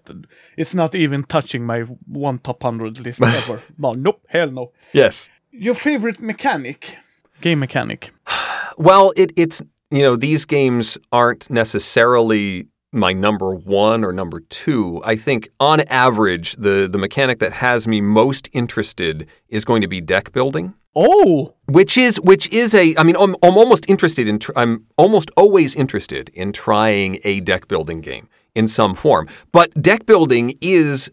it's 0.56 0.74
not 0.74 0.96
even 0.96 1.24
touching 1.24 1.66
my 1.66 1.82
one 2.08 2.40
top 2.40 2.64
hundred 2.64 3.00
list 3.00 3.22
ever. 3.24 3.62
well, 3.78 3.96
nope, 3.96 4.22
hell 4.30 4.50
no. 4.52 4.72
Yes. 4.94 5.30
Your 5.56 5.76
favorite 5.76 6.20
mechanic, 6.20 6.98
game 7.42 7.60
mechanic. 7.60 8.12
Well, 8.76 9.14
it, 9.16 9.32
it's 9.36 9.62
you 9.92 10.02
know 10.02 10.16
these 10.16 10.46
games 10.46 10.98
aren't 11.12 11.48
necessarily 11.52 12.66
my 12.92 13.14
number 13.14 13.54
one 13.54 14.04
or 14.04 14.12
number 14.12 14.40
two. 14.40 15.00
I 15.06 15.16
think 15.16 15.50
on 15.60 15.82
average, 15.82 16.56
the 16.56 16.90
the 16.92 16.98
mechanic 16.98 17.38
that 17.38 17.54
has 17.54 17.88
me 17.88 18.02
most 18.02 18.50
interested 18.52 19.28
is 19.50 19.64
going 19.64 19.82
to 19.82 19.88
be 19.88 20.02
deck 20.02 20.32
building, 20.32 20.74
Oh, 20.96 21.56
which 21.66 21.98
is 21.98 22.20
which 22.22 22.52
is 22.52 22.76
a. 22.76 22.96
I 22.98 23.04
mean, 23.04 23.16
I'm, 23.20 23.36
I'm 23.42 23.58
almost 23.58 23.90
interested 23.90 24.28
in. 24.28 24.40
Tr- 24.40 24.52
I'm 24.56 24.86
almost 24.96 25.32
always 25.36 25.76
interested 25.76 26.30
in 26.30 26.52
trying 26.52 27.20
a 27.24 27.40
deck 27.40 27.68
building 27.68 28.02
game 28.02 28.30
in 28.54 28.68
some 28.68 28.94
form. 28.94 29.28
But 29.52 29.74
deck 29.82 30.06
building 30.06 30.56
is 30.62 31.12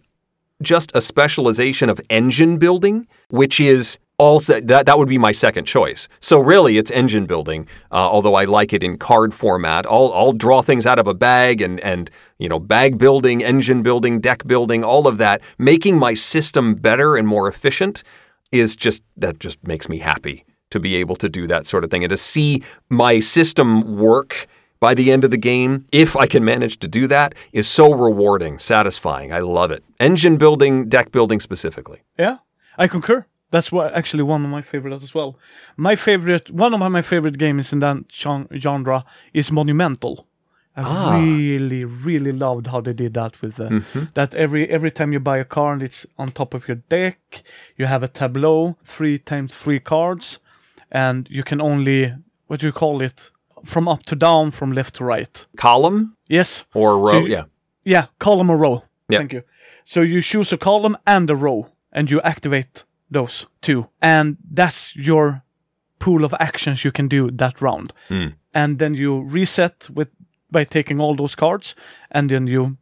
just 0.62 0.94
a 0.94 1.00
specialization 1.00 1.88
of 1.88 1.98
engine 2.10 2.58
building, 2.58 3.06
which 3.30 3.58
is 3.58 3.98
also 4.20 4.60
that 4.60 4.86
that 4.86 4.98
would 4.98 5.08
be 5.08 5.18
my 5.18 5.32
second 5.32 5.64
choice. 5.64 6.08
So 6.20 6.38
really, 6.38 6.78
it's 6.78 6.90
engine 6.90 7.26
building. 7.26 7.66
Uh, 7.90 7.96
although 7.96 8.34
I 8.34 8.44
like 8.44 8.72
it 8.72 8.82
in 8.82 8.98
card 8.98 9.32
format, 9.32 9.86
I'll 9.86 10.12
I'll 10.14 10.32
draw 10.32 10.62
things 10.62 10.86
out 10.86 10.98
of 10.98 11.06
a 11.06 11.14
bag 11.14 11.60
and 11.62 11.80
and 11.80 12.10
you 12.38 12.48
know 12.48 12.60
bag 12.60 12.98
building, 12.98 13.42
engine 13.42 13.82
building, 13.82 14.20
deck 14.20 14.46
building, 14.46 14.84
all 14.84 15.06
of 15.06 15.18
that, 15.18 15.40
making 15.58 15.98
my 15.98 16.14
system 16.14 16.74
better 16.74 17.16
and 17.16 17.26
more 17.26 17.48
efficient 17.48 18.02
is 18.52 18.76
just 18.76 19.02
that 19.16 19.38
just 19.40 19.66
makes 19.66 19.88
me 19.88 19.98
happy 19.98 20.44
to 20.70 20.78
be 20.78 20.96
able 20.96 21.16
to 21.16 21.28
do 21.28 21.46
that 21.46 21.66
sort 21.66 21.82
of 21.82 21.90
thing 21.90 22.04
and 22.04 22.10
to 22.10 22.16
see 22.16 22.62
my 22.88 23.20
system 23.20 23.96
work 23.96 24.46
by 24.80 24.94
the 24.94 25.12
end 25.12 25.24
of 25.24 25.30
the 25.30 25.36
game, 25.36 25.84
if 25.92 26.16
I 26.16 26.26
can 26.26 26.42
manage 26.42 26.78
to 26.78 26.88
do 26.88 27.06
that, 27.08 27.34
is 27.52 27.68
so 27.68 27.92
rewarding, 27.92 28.58
satisfying. 28.58 29.30
I 29.32 29.40
love 29.40 29.70
it. 29.70 29.84
Engine 29.98 30.38
building, 30.38 30.88
deck 30.88 31.12
building 31.12 31.38
specifically. 31.38 32.00
yeah, 32.18 32.38
I 32.78 32.88
concur. 32.88 33.26
That's 33.50 33.72
what 33.72 33.92
actually 33.94 34.22
one 34.22 34.44
of 34.44 34.50
my 34.50 34.62
favorites 34.62 35.02
as 35.04 35.14
well. 35.14 35.36
My 35.76 35.96
favorite, 35.96 36.50
one 36.50 36.72
of 36.74 36.92
my 36.92 37.02
favorite 37.02 37.36
games 37.38 37.72
in 37.72 37.80
that 37.80 37.96
genre 38.54 39.04
is 39.34 39.50
Monumental. 39.52 40.26
I 40.76 41.20
really, 41.20 41.84
really 41.84 42.32
loved 42.32 42.68
how 42.68 42.80
they 42.80 42.92
did 42.94 43.12
that 43.14 43.42
with 43.42 43.58
uh, 43.60 43.80
that 44.14 44.34
every 44.34 44.68
every 44.70 44.90
time 44.90 45.12
you 45.12 45.20
buy 45.20 45.38
a 45.38 45.44
card, 45.44 45.82
it's 45.82 46.06
on 46.16 46.28
top 46.28 46.54
of 46.54 46.68
your 46.68 46.76
deck. 46.88 47.42
You 47.76 47.86
have 47.86 48.02
a 48.04 48.08
tableau, 48.08 48.76
three 48.84 49.18
times 49.18 49.54
three 49.56 49.80
cards, 49.80 50.38
and 50.90 51.28
you 51.30 51.42
can 51.42 51.60
only 51.60 52.14
what 52.46 52.60
do 52.60 52.66
you 52.66 52.72
call 52.72 53.02
it? 53.02 53.30
From 53.64 53.88
up 53.88 54.04
to 54.04 54.16
down, 54.16 54.52
from 54.52 54.72
left 54.72 54.94
to 54.94 55.04
right. 55.04 55.46
Column 55.56 56.16
Yes, 56.28 56.64
or 56.72 56.96
row? 56.98 57.18
you- 57.20 57.26
yeah. 57.28 57.44
yeah, 57.84 58.06
column 58.18 58.48
or 58.48 58.56
row. 58.56 58.84
Yeah. 59.08 59.18
Thank 59.18 59.32
you. 59.32 59.42
So 59.84 60.00
you 60.00 60.22
choose 60.22 60.50
a 60.54 60.56
column 60.56 60.96
and 61.06 61.28
a 61.30 61.36
row, 61.36 61.66
and 61.92 62.10
you 62.10 62.20
activate 62.22 62.84
those 63.10 63.46
two, 63.60 63.88
and 64.00 64.36
that's 64.50 64.94
your 64.96 65.42
pool 65.98 66.24
of 66.24 66.34
actions 66.40 66.84
you 66.84 66.92
can 66.92 67.08
do 67.08 67.30
that 67.30 67.60
round. 67.60 67.92
Hmm. 68.08 68.28
And 68.54 68.78
then 68.78 68.94
you 68.94 69.20
reset 69.20 69.88
with 69.90 70.08
by 70.50 70.64
taking 70.64 71.00
all 71.00 71.14
those 71.14 71.36
cards, 71.36 71.74
and 72.10 72.30
then 72.30 72.46
you 72.46 72.76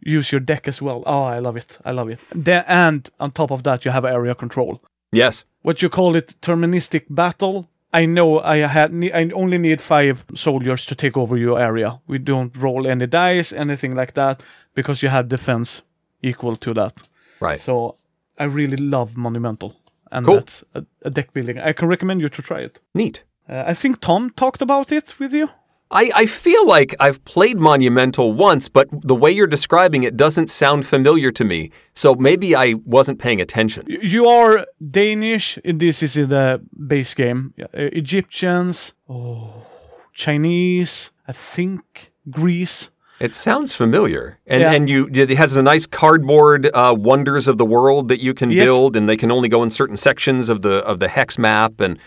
use 0.00 0.30
your 0.32 0.40
deck 0.40 0.68
as 0.68 0.80
well. 0.80 1.02
Oh, 1.06 1.22
I 1.22 1.40
love 1.40 1.56
it! 1.56 1.78
I 1.84 1.92
love 1.92 2.08
it. 2.08 2.20
Then, 2.34 2.64
and 2.66 3.10
on 3.18 3.32
top 3.32 3.50
of 3.50 3.62
that, 3.62 3.84
you 3.84 3.90
have 3.90 4.04
area 4.04 4.34
control. 4.34 4.80
Yes. 5.12 5.44
What 5.62 5.82
you 5.82 5.88
call 5.88 6.16
it, 6.16 6.40
deterministic 6.40 7.06
battle. 7.08 7.68
I 7.92 8.06
know 8.06 8.40
I 8.40 8.58
had 8.58 8.92
ne- 8.92 9.12
I 9.12 9.30
only 9.34 9.58
need 9.58 9.80
five 9.80 10.24
soldiers 10.34 10.86
to 10.86 10.94
take 10.94 11.16
over 11.16 11.36
your 11.36 11.58
area. 11.58 12.00
We 12.06 12.18
don't 12.18 12.56
roll 12.56 12.86
any 12.86 13.06
dice, 13.06 13.52
anything 13.52 13.94
like 13.94 14.12
that, 14.12 14.42
because 14.74 15.02
you 15.02 15.08
have 15.08 15.28
defense 15.28 15.82
equal 16.22 16.56
to 16.56 16.74
that. 16.74 16.92
Right. 17.40 17.60
So 17.60 17.96
I 18.38 18.44
really 18.44 18.76
love 18.76 19.16
Monumental, 19.16 19.74
and 20.12 20.24
Cool. 20.26 20.34
that's 20.36 20.64
a, 20.74 20.84
a 21.02 21.10
deck 21.10 21.32
building. 21.32 21.58
I 21.58 21.72
can 21.72 21.88
recommend 21.88 22.20
you 22.20 22.28
to 22.28 22.42
try 22.42 22.60
it. 22.60 22.80
Neat. 22.94 23.24
Uh, 23.48 23.64
I 23.66 23.74
think 23.74 24.00
Tom 24.00 24.30
talked 24.30 24.62
about 24.62 24.92
it 24.92 25.14
with 25.18 25.32
you. 25.34 25.48
I, 25.90 26.10
I 26.14 26.26
feel 26.26 26.66
like 26.66 26.94
I've 27.00 27.24
played 27.24 27.56
Monumental 27.56 28.34
once, 28.34 28.68
but 28.68 28.88
the 28.90 29.14
way 29.14 29.30
you're 29.32 29.46
describing 29.46 30.02
it 30.02 30.18
doesn't 30.18 30.50
sound 30.50 30.86
familiar 30.86 31.30
to 31.32 31.44
me. 31.44 31.70
So 31.94 32.14
maybe 32.14 32.54
I 32.54 32.74
wasn't 32.84 33.18
paying 33.18 33.40
attention. 33.40 33.86
You 33.88 34.26
are 34.28 34.66
Danish. 34.90 35.58
This 35.64 36.02
is 36.02 36.14
the 36.28 36.60
base 36.86 37.14
game. 37.14 37.54
Uh, 37.58 37.66
Egyptians, 37.72 38.92
oh, 39.08 39.64
Chinese, 40.12 41.10
I 41.26 41.32
think 41.32 42.12
Greece. 42.30 42.90
It 43.20 43.34
sounds 43.34 43.74
familiar, 43.74 44.38
and 44.46 44.60
Yeah. 44.60 44.72
and 44.72 44.88
you 44.88 45.08
it 45.12 45.30
has 45.30 45.56
a 45.56 45.62
nice 45.62 45.86
cardboard 45.86 46.70
uh, 46.72 46.94
wonders 46.96 47.48
of 47.48 47.58
the 47.58 47.64
world 47.66 48.08
that 48.08 48.20
you 48.22 48.32
can 48.34 48.50
Yes. 48.50 48.64
build, 48.66 48.96
and 48.96 49.08
they 49.08 49.16
can 49.16 49.30
only 49.32 49.48
go 49.48 49.62
in 49.62 49.70
certain 49.70 49.96
sections 49.96 50.48
of 50.48 50.62
the 50.62 50.76
of 50.90 51.00
the 51.00 51.08
hex 51.08 51.38
map, 51.38 51.80
and 51.80 51.98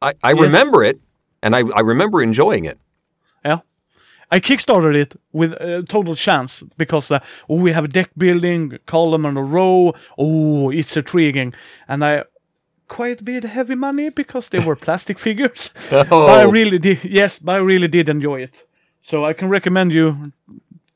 I, 0.00 0.12
I 0.22 0.30
Yes. 0.32 0.40
remember 0.40 0.82
it, 0.84 0.98
and 1.42 1.54
I, 1.54 1.60
I 1.76 1.80
remember 1.80 2.22
enjoying 2.22 2.64
it. 2.64 2.78
Yeah. 3.44 3.58
I 4.30 4.40
kickstarted 4.40 4.96
it 4.96 5.14
with 5.32 5.52
a 5.52 5.82
total 5.86 6.16
chance 6.16 6.62
because 6.78 7.10
uh, 7.10 7.18
oh, 7.48 7.56
we 7.62 7.72
have 7.72 7.84
a 7.84 7.88
deck 7.88 8.10
building, 8.16 8.78
column 8.86 9.26
and 9.26 9.36
a 9.38 9.42
row. 9.42 9.92
Oh, 10.18 10.70
it's 10.70 10.96
intriguing. 10.96 11.52
And 11.86 12.02
I 12.02 12.24
quite 12.88 13.20
a 13.20 13.24
bit 13.24 13.44
heavy 13.44 13.74
money 13.74 14.08
because 14.10 14.48
they 14.48 14.60
were 14.60 14.76
plastic 14.86 15.18
figures. 15.18 15.72
But 15.90 16.06
I 16.10 16.44
Oh. 16.44 16.50
really 16.50 16.78
did, 16.78 17.04
yes, 17.04 17.38
but 17.38 17.52
I 17.52 17.58
really 17.58 17.88
did 17.88 18.08
enjoy 18.08 18.40
it. 18.42 18.64
So 19.04 19.22
I 19.22 19.34
can 19.34 19.50
recommend 19.50 19.92
you 19.92 20.32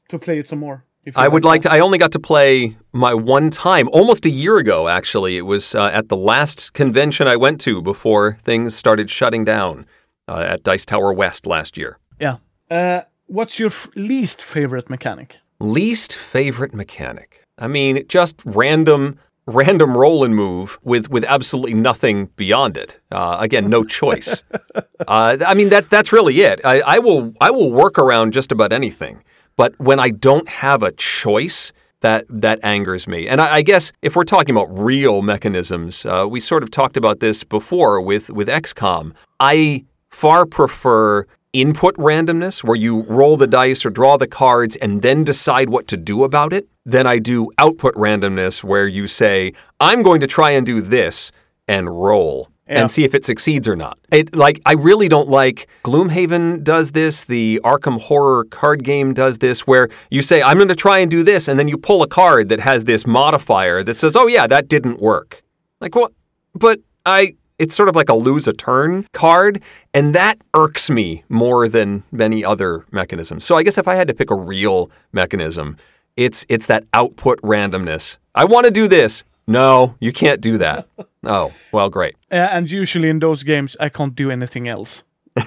to 0.09 0.19
play 0.19 0.39
it 0.39 0.49
some 0.49 0.61
more. 0.61 0.83
If 1.05 1.15
you 1.15 1.23
I 1.23 1.29
would 1.29 1.45
like 1.45 1.63
to. 1.63 1.71
I 1.71 1.81
only 1.81 1.99
got 1.99 2.13
to 2.13 2.19
play 2.19 2.75
my 2.93 3.13
one 3.13 3.51
time 3.51 3.87
almost 3.93 4.25
a 4.25 4.31
year 4.31 4.57
ago. 4.57 4.89
Actually, 4.89 5.37
it 5.37 5.43
was 5.43 5.75
uh, 5.75 5.91
at 5.93 6.09
the 6.09 6.17
last 6.17 6.73
convention 6.73 7.27
I 7.27 7.37
went 7.37 7.61
to 7.63 7.83
before 7.83 8.39
things 8.43 8.75
started 8.75 9.11
shutting 9.11 9.45
down 9.45 9.87
uh, 10.27 10.47
at 10.49 10.63
Dice 10.63 10.87
Tower 10.87 11.13
West 11.13 11.47
last 11.47 11.77
year. 11.77 11.99
Yeah. 12.19 12.37
Uh, 12.71 13.03
what's 13.27 13.59
your 13.59 13.69
f- 13.69 13.91
least 13.95 14.41
favorite 14.41 14.89
mechanic? 14.89 15.37
Least 15.61 16.15
favorite 16.15 16.73
mechanic. 16.73 17.45
I 17.59 17.69
mean, 17.69 18.07
just 18.09 18.41
random 18.47 19.19
random 19.49 19.97
roll 19.97 20.25
and 20.25 20.37
move 20.37 20.79
with 20.83 21.11
with 21.11 21.25
absolutely 21.25 21.75
nothing 21.75 22.27
beyond 22.37 22.77
it. 22.77 23.01
Uh, 23.11 23.39
again, 23.41 23.69
no 23.69 23.83
choice. 23.83 24.45
uh, 25.09 25.39
I 25.47 25.55
mean 25.55 25.71
that 25.71 25.89
that's 25.89 26.13
really 26.13 26.41
it. 26.43 26.61
I, 26.65 26.81
I 26.81 26.99
will 26.99 27.33
I 27.41 27.51
will 27.51 27.73
work 27.73 27.99
around 27.99 28.33
just 28.33 28.53
about 28.53 28.73
anything. 28.73 29.25
But 29.57 29.77
when 29.79 29.99
I 29.99 30.11
don't 30.11 30.49
have 30.49 30.83
a 30.83 30.93
choice, 30.93 31.73
that 32.01 32.27
that 32.29 32.61
angers 32.63 33.09
me. 33.09 33.27
And 33.27 33.41
I, 33.41 33.57
I 33.57 33.63
guess 33.63 33.93
if 34.03 34.15
we're 34.15 34.25
talking 34.25 34.55
about 34.55 34.79
real 34.79 35.23
mechanisms, 35.23 36.05
uh, 36.05 36.27
we 36.29 36.41
sort 36.41 36.63
of 36.63 36.71
talked 36.71 36.97
about 36.97 37.21
this 37.21 37.43
before 37.43 38.01
with 38.01 38.31
with 38.31 38.49
XCOM. 38.49 39.15
I 39.41 39.85
far 40.11 40.47
prefer 40.47 41.27
input 41.53 41.97
randomness, 41.97 42.63
where 42.63 42.77
you 42.77 43.03
roll 43.05 43.37
the 43.37 43.47
dice 43.47 43.85
or 43.87 43.91
draw 43.91 44.17
the 44.17 44.27
cards 44.27 44.77
and 44.77 45.03
then 45.03 45.25
decide 45.25 45.71
what 45.71 45.87
to 45.89 45.97
do 45.97 46.25
about 46.25 46.53
it, 46.53 46.69
than 46.85 47.07
I 47.07 47.19
do 47.19 47.51
output 47.59 47.95
randomness, 47.95 48.65
where 48.65 48.87
you 48.87 49.07
say, 49.07 49.53
I'm 49.81 50.03
going 50.03 50.21
to 50.21 50.27
try 50.27 50.51
and 50.51 50.65
do 50.65 50.81
this 50.81 51.33
and 51.67 51.89
roll. 51.89 52.49
Yeah. 52.71 52.81
and 52.81 52.91
see 52.91 53.05
if 53.05 53.15
it 53.15 53.25
succeeds 53.25 53.67
or 53.67 53.77
not. 53.77 53.99
It 54.13 54.37
like 54.37 54.61
I 54.67 54.75
really 54.75 55.09
don't 55.09 55.31
like 55.31 55.69
Gloomhaven 55.85 56.63
does 56.63 56.93
this, 56.93 57.25
the 57.25 57.63
Arkham 57.65 57.99
Horror 57.99 58.45
card 58.45 58.85
game 58.85 59.15
does 59.15 59.39
this 59.39 59.67
where 59.67 59.89
you 60.11 60.21
say 60.21 60.43
I'm 60.43 60.59
going 60.59 60.69
to 60.69 60.75
try 60.75 60.99
and 60.99 61.11
do 61.11 61.23
this 61.23 61.49
and 61.49 61.59
then 61.59 61.67
you 61.67 61.79
pull 61.79 62.03
a 62.03 62.07
card 62.07 62.51
that 62.51 62.61
has 62.61 62.85
this 62.85 63.07
modifier 63.07 63.83
that 63.85 63.99
says, 63.99 64.15
"Oh 64.17 64.27
yeah, 64.27 64.47
that 64.49 64.69
didn't 64.69 65.01
work." 65.01 65.43
Like 65.81 65.95
what? 65.95 66.13
But 66.55 66.81
I 67.07 67.37
it's 67.59 67.75
sort 67.75 67.89
of 67.89 67.97
like 67.97 68.09
a 68.09 68.15
lose 68.15 68.49
a 68.49 68.53
turn 68.53 69.07
card 69.13 69.61
and 69.93 70.15
that 70.15 70.39
irks 70.55 70.89
me 70.91 71.25
more 71.29 71.69
than 71.69 72.05
many 72.13 72.45
other 72.45 72.85
mechanisms. 72.91 73.45
So 73.45 73.57
I 73.57 73.63
guess 73.63 73.79
if 73.79 73.89
I 73.89 73.95
had 73.95 74.09
to 74.09 74.15
pick 74.15 74.31
a 74.31 74.35
real 74.35 74.91
mechanism, 75.13 75.77
it's 76.17 76.47
it's 76.49 76.67
that 76.67 76.85
output 76.93 77.41
randomness. 77.43 78.17
I 78.35 78.45
want 78.45 78.67
to 78.67 78.73
do 78.73 78.89
this. 78.89 79.25
No, 79.47 79.95
you 80.01 80.13
can't 80.13 80.41
do 80.41 80.59
that. 80.59 80.87
Oh, 81.25 81.53
well, 81.73 81.91
great. 81.91 82.15
Uh, 82.31 82.37
and 82.37 82.71
usually 82.71 83.09
in 83.09 83.19
those 83.19 83.43
games, 83.43 83.77
I 83.81 83.89
can't 83.89 84.15
do 84.15 84.31
anything 84.31 84.69
else. 84.69 85.03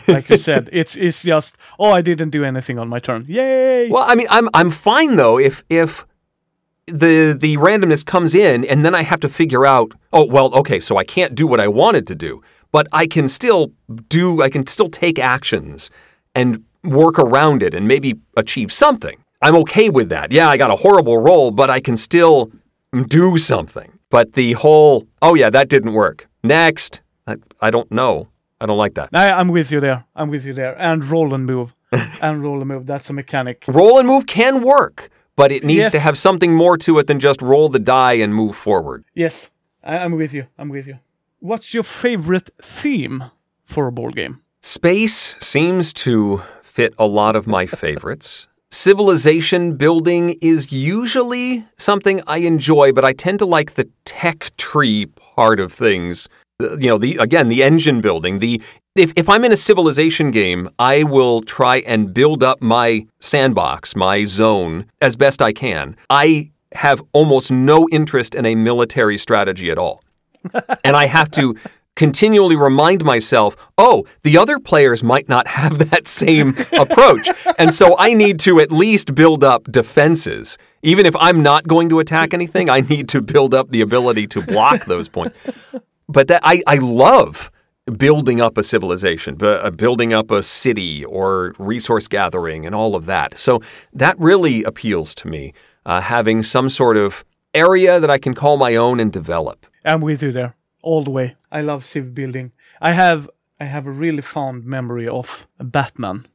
Like 0.05 0.29
you 0.29 0.37
said, 0.37 0.69
it's 0.73 0.97
it's 0.97 1.23
just 1.23 1.57
oh, 1.79 1.91
I 1.91 2.01
didn't 2.01 2.31
do 2.31 2.43
anything 2.43 2.77
on 2.77 2.89
my 2.89 2.99
turn. 2.99 3.25
Yay! 3.27 3.89
Well, 3.89 4.03
I 4.05 4.15
mean, 4.15 4.27
I'm 4.29 4.49
I'm 4.53 4.69
fine 4.69 5.15
though 5.15 5.39
if 5.39 5.63
if 5.69 6.05
the 6.91 7.35
the 7.37 7.57
randomness 7.57 8.05
comes 8.05 8.35
in 8.35 8.65
and 8.65 8.85
then 8.85 8.95
I 8.95 9.03
have 9.03 9.19
to 9.21 9.29
figure 9.29 9.65
out, 9.65 9.93
oh, 10.13 10.25
well, 10.25 10.53
okay, 10.53 10.79
so 10.79 10.97
I 10.97 11.03
can't 11.03 11.35
do 11.35 11.47
what 11.47 11.59
I 11.59 11.67
wanted 11.67 12.07
to 12.07 12.15
do, 12.15 12.41
but 12.71 12.87
I 12.91 13.07
can 13.07 13.27
still 13.27 13.71
do 14.09 14.41
I 14.41 14.49
can 14.49 14.65
still 14.67 14.89
take 14.89 15.19
actions 15.19 15.89
and 16.35 16.63
work 16.83 17.19
around 17.19 17.63
it 17.63 17.73
and 17.73 17.87
maybe 17.87 18.19
achieve 18.37 18.71
something. 18.71 19.17
I'm 19.41 19.55
okay 19.57 19.89
with 19.89 20.09
that. 20.09 20.31
Yeah, 20.31 20.49
I 20.49 20.57
got 20.57 20.71
a 20.71 20.75
horrible 20.75 21.17
roll, 21.17 21.51
but 21.51 21.69
I 21.69 21.79
can 21.79 21.97
still 21.97 22.51
do 23.07 23.37
something. 23.37 23.99
But 24.09 24.33
the 24.33 24.53
whole, 24.53 25.07
oh 25.21 25.35
yeah, 25.35 25.49
that 25.49 25.69
didn't 25.69 25.93
work. 25.93 26.27
Next, 26.43 27.01
I, 27.25 27.37
I 27.59 27.71
don't 27.71 27.91
know. 27.91 28.27
I 28.59 28.65
don't 28.67 28.77
like 28.77 28.93
that. 28.95 29.09
I, 29.13 29.31
I'm 29.31 29.47
with 29.47 29.71
you 29.71 29.79
there. 29.79 30.05
I'm 30.15 30.29
with 30.29 30.45
you 30.45 30.53
there. 30.53 30.79
And 30.79 31.03
roll 31.03 31.33
and 31.33 31.45
move. 31.45 31.73
and 32.21 32.43
roll 32.43 32.59
and 32.59 32.67
move. 32.67 32.85
That's 32.85 33.09
a 33.09 33.13
mechanic. 33.13 33.63
Roll 33.67 33.97
and 33.97 34.07
move 34.07 34.27
can 34.27 34.61
work, 34.61 35.09
but 35.35 35.51
it 35.51 35.63
needs 35.63 35.91
to 35.91 35.99
have 35.99 36.17
something 36.17 36.53
more 36.55 36.77
to 36.77 36.99
it 36.99 37.07
than 37.07 37.19
just 37.19 37.41
roll 37.41 37.69
the 37.69 37.79
die 37.79 38.13
and 38.13 38.33
move 38.35 38.55
forward. 38.55 39.03
Yes, 39.13 39.51
I, 39.83 39.97
I'm 39.99 40.13
with 40.13 40.33
you. 40.33 40.47
I'm 40.57 40.69
with 40.69 40.87
you. 40.87 40.99
What's 41.39 41.73
your 41.73 41.83
favorite 41.83 42.49
theme 42.61 43.31
for 43.65 43.87
a 43.87 43.91
board 43.91 44.15
game? 44.15 44.41
Space 44.61 45.35
seems 45.39 45.91
to 45.93 46.43
fit 46.61 46.93
a 46.99 47.07
lot 47.07 47.35
of 47.35 47.47
my 47.47 47.65
favorites. 47.65 48.47
Civilization 48.71 49.75
building 49.75 50.37
is 50.41 50.71
usually 50.71 51.65
something 51.77 52.21
I 52.27 52.37
enjoy, 52.37 52.93
but 52.93 53.03
I 53.03 53.11
tend 53.11 53.39
to 53.39 53.45
like 53.45 53.73
the 53.73 53.89
tech 54.05 54.51
tree 54.57 55.07
part 55.07 55.59
of 55.59 55.73
things. 55.73 56.29
You 56.59 56.89
know, 56.89 56.97
the 56.97 57.17
again, 57.17 57.49
the 57.49 57.63
engine 57.63 58.01
building, 58.01 58.39
the 58.39 58.61
if, 58.95 59.13
if 59.15 59.29
I'm 59.29 59.43
in 59.45 59.51
a 59.51 59.57
civilization 59.57 60.31
game, 60.31 60.69
I 60.77 61.03
will 61.03 61.41
try 61.41 61.77
and 61.79 62.13
build 62.13 62.43
up 62.43 62.61
my 62.61 63.05
sandbox, 63.19 63.95
my 63.95 64.25
zone, 64.25 64.85
as 65.01 65.15
best 65.15 65.41
I 65.41 65.53
can. 65.53 65.95
I 66.09 66.51
have 66.73 67.01
almost 67.13 67.51
no 67.51 67.87
interest 67.91 68.35
in 68.35 68.45
a 68.45 68.55
military 68.55 69.17
strategy 69.17 69.69
at 69.69 69.77
all 69.77 70.01
and 70.83 70.95
I 70.95 71.05
have 71.05 71.29
to 71.31 71.55
continually 71.95 72.55
remind 72.55 73.03
myself, 73.03 73.55
oh, 73.77 74.05
the 74.23 74.37
other 74.37 74.59
players 74.59 75.03
might 75.03 75.27
not 75.27 75.47
have 75.47 75.89
that 75.89 76.07
same 76.07 76.49
approach. 76.71 77.29
And 77.59 77.73
so 77.73 77.95
I 77.97 78.13
need 78.13 78.39
to 78.41 78.59
at 78.59 78.71
least 78.71 79.13
build 79.13 79.43
up 79.43 79.63
defenses. 79.71 80.57
Even 80.83 81.05
if 81.05 81.15
I'm 81.17 81.43
not 81.43 81.67
going 81.67 81.89
to 81.89 81.99
attack 81.99 82.33
anything, 82.33 82.69
I 82.69 82.81
need 82.81 83.09
to 83.09 83.21
build 83.21 83.53
up 83.53 83.69
the 83.69 83.81
ability 83.81 84.27
to 84.27 84.41
block 84.41 84.85
those 84.85 85.07
points. 85.07 85.37
But 86.09 86.27
that 86.27 86.41
I, 86.43 86.61
I 86.67 86.75
love 86.75 87.49
building 87.85 88.41
up 88.41 88.57
a 88.57 88.63
civilization, 88.63 89.37
uh, 89.41 89.71
building 89.71 90.13
up 90.13 90.31
a 90.31 90.43
city 90.43 91.03
or 91.05 91.53
resource 91.57 92.07
gathering 92.07 92.65
and 92.65 92.75
all 92.75 92.95
of 92.95 93.05
that. 93.05 93.37
So 93.37 93.61
that 93.93 94.15
really 94.19 94.63
appeals 94.63 95.15
to 95.15 95.27
me, 95.27 95.53
uh, 95.85 96.01
having 96.01 96.43
some 96.43 96.69
sort 96.69 96.97
of 96.97 97.25
area 97.53 97.99
that 97.99 98.09
I 98.09 98.17
can 98.17 98.33
call 98.33 98.57
my 98.57 98.75
own 98.75 98.99
and 98.99 99.11
develop. 99.11 99.65
I'm 99.83 100.01
with 100.01 100.21
you 100.23 100.31
there 100.31 100.55
all 100.83 101.03
the 101.03 101.11
way. 101.11 101.35
I 101.51 101.61
love 101.61 101.85
civ 101.85 102.13
building. 102.13 102.51
I 102.79 102.91
have 102.91 103.29
I 103.59 103.65
have 103.65 103.85
a 103.85 103.91
really 103.91 104.21
fond 104.21 104.65
memory 104.65 105.07
of 105.07 105.47
Batman. 105.59 106.25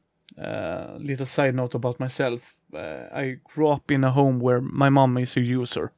Uh, 0.41 0.97
little 0.99 1.25
side 1.25 1.55
note 1.55 1.73
about 1.75 1.99
myself. 1.99 2.53
Uh, 2.73 3.07
I 3.11 3.37
grew 3.43 3.69
up 3.69 3.91
in 3.91 4.03
a 4.03 4.11
home 4.11 4.39
where 4.39 4.61
my 4.61 4.89
mom 4.89 5.17
is 5.17 5.35
a 5.35 5.41
user, 5.41 5.91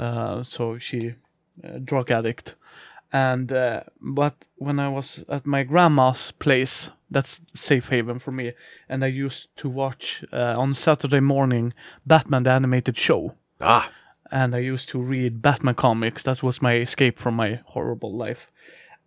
uh, 0.00 0.42
so 0.42 0.78
she 0.78 1.14
uh, 1.62 1.78
drug 1.84 2.10
addict. 2.10 2.54
And 3.12 3.50
uh, 3.52 3.82
but 4.00 4.48
when 4.56 4.78
I 4.78 4.88
was 4.88 5.24
at 5.28 5.46
my 5.46 5.62
grandma's 5.64 6.30
place, 6.32 6.90
that's 7.10 7.40
safe 7.54 7.88
haven 7.88 8.18
for 8.18 8.32
me. 8.32 8.52
And 8.88 9.02
I 9.04 9.08
used 9.08 9.56
to 9.56 9.68
watch 9.68 10.24
uh, 10.32 10.54
on 10.58 10.74
Saturday 10.74 11.20
morning 11.20 11.72
Batman 12.06 12.42
the 12.42 12.50
animated 12.50 12.96
show 12.98 13.34
Ah, 13.60 13.90
and 14.30 14.54
I 14.54 14.58
used 14.58 14.90
to 14.90 14.98
read 15.00 15.40
Batman 15.40 15.74
comics. 15.74 16.22
That 16.22 16.42
was 16.42 16.60
my 16.60 16.74
escape 16.76 17.18
from 17.18 17.34
my 17.36 17.60
horrible 17.64 18.12
life. 18.14 18.50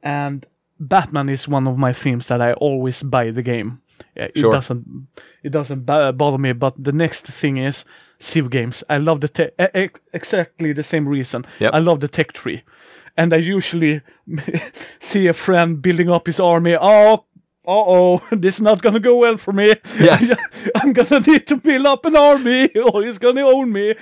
And 0.02 0.46
Batman 0.80 1.30
is 1.30 1.48
one 1.48 1.68
of 1.68 1.78
my 1.78 1.94
themes 1.94 2.26
that 2.28 2.42
I 2.42 2.54
always 2.54 3.04
buy 3.04 3.30
the 3.32 3.44
game. 3.44 3.82
It 4.16 4.36
Sure. 4.38 4.52
doesn't 4.52 5.08
it 5.44 5.52
doesn't 5.52 5.86
bother 5.86 6.38
me. 6.40 6.54
But 6.54 6.84
the 6.84 6.92
next 6.92 7.28
thing 7.28 7.58
is 7.58 7.86
Civ 8.20 8.50
games. 8.50 8.84
I 8.90 8.98
love 8.98 9.22
the 9.22 9.28
te- 9.28 10.00
exactly 10.14 10.74
the 10.74 10.84
same 10.84 11.08
reason. 11.08 11.44
Yep. 11.60 11.74
I 11.74 11.80
love 11.80 12.00
the 12.00 12.08
tech 12.08 12.34
tree, 12.34 12.64
and 13.22 13.34
I 13.34 13.38
usually 13.38 14.02
see 15.00 15.28
a 15.28 15.34
friend 15.34 15.82
building 15.82 16.10
up 16.10 16.26
his 16.28 16.40
army. 16.40 16.76
Oh. 16.80 17.26
Uh 17.64 17.86
oh, 17.96 18.22
this 18.32 18.56
is 18.56 18.62
not 18.62 18.82
gonna 18.82 19.00
go 19.00 19.16
well 19.18 19.38
for 19.38 19.54
me. 19.54 19.76
Yes. 20.00 20.34
I'm 20.78 20.94
gonna 20.94 21.20
need 21.20 21.46
to 21.46 21.58
build 21.58 21.86
up 21.86 22.06
an 22.06 22.16
army, 22.16 22.70
or 22.76 23.04
he's 23.04 23.20
gonna 23.20 23.46
own 23.46 23.72
me. 23.72 23.94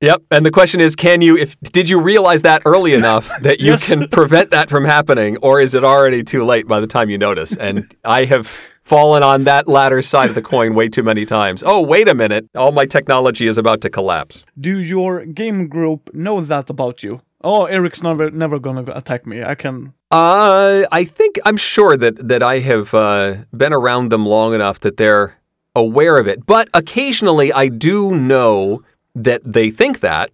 Yep. 0.00 0.22
And 0.30 0.46
the 0.46 0.52
question 0.52 0.80
is, 0.80 0.94
can 0.94 1.20
you? 1.20 1.36
If 1.36 1.58
did 1.78 1.88
you 1.90 2.00
realize 2.00 2.42
that 2.42 2.62
early 2.64 2.94
enough 2.94 3.26
that 3.42 3.58
you 3.58 3.72
Yes. 3.72 3.88
can 3.88 4.06
prevent 4.08 4.52
that 4.52 4.70
from 4.70 4.84
happening, 4.84 5.36
or 5.42 5.60
is 5.60 5.74
it 5.74 5.82
already 5.82 6.22
too 6.22 6.44
late 6.44 6.68
by 6.68 6.78
the 6.78 6.86
time 6.86 7.10
you 7.10 7.18
notice? 7.18 7.56
And 7.56 7.92
I 8.04 8.24
have 8.26 8.46
fallen 8.84 9.24
on 9.24 9.42
that 9.44 9.66
latter 9.66 10.00
side 10.00 10.28
of 10.28 10.36
the 10.36 10.42
coin 10.54 10.74
way 10.76 10.88
too 10.88 11.02
many 11.02 11.26
times. 11.26 11.64
Oh, 11.66 11.80
wait 11.82 12.06
a 12.08 12.14
minute! 12.14 12.44
All 12.54 12.70
my 12.70 12.86
technology 12.86 13.48
is 13.48 13.58
about 13.58 13.80
to 13.80 13.90
collapse. 13.90 14.44
Do 14.60 14.78
your 14.78 15.26
game 15.26 15.66
group 15.66 16.14
know 16.14 16.40
that 16.40 16.70
about 16.70 17.02
you? 17.02 17.20
Oh, 17.42 17.66
Eric's 17.66 18.02
never 18.02 18.30
never 18.30 18.58
gonna 18.58 18.82
go 18.82 18.92
attack 18.92 19.26
me. 19.26 19.42
I 19.42 19.54
can. 19.54 19.92
Uh, 20.10 20.84
I 20.90 21.04
think 21.04 21.38
I'm 21.44 21.56
sure 21.56 21.96
that 21.96 22.28
that 22.28 22.42
I 22.42 22.58
have 22.58 22.92
uh, 22.94 23.36
been 23.56 23.72
around 23.72 24.10
them 24.10 24.26
long 24.26 24.54
enough 24.54 24.80
that 24.80 24.96
they're 24.96 25.36
aware 25.76 26.18
of 26.18 26.26
it. 26.26 26.46
But 26.46 26.68
occasionally, 26.74 27.52
I 27.52 27.68
do 27.68 28.14
know 28.14 28.82
that 29.14 29.42
they 29.44 29.70
think 29.70 30.00
that, 30.00 30.30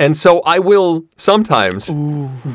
and 0.00 0.16
so 0.16 0.40
I 0.40 0.58
will 0.58 1.04
sometimes 1.16 1.94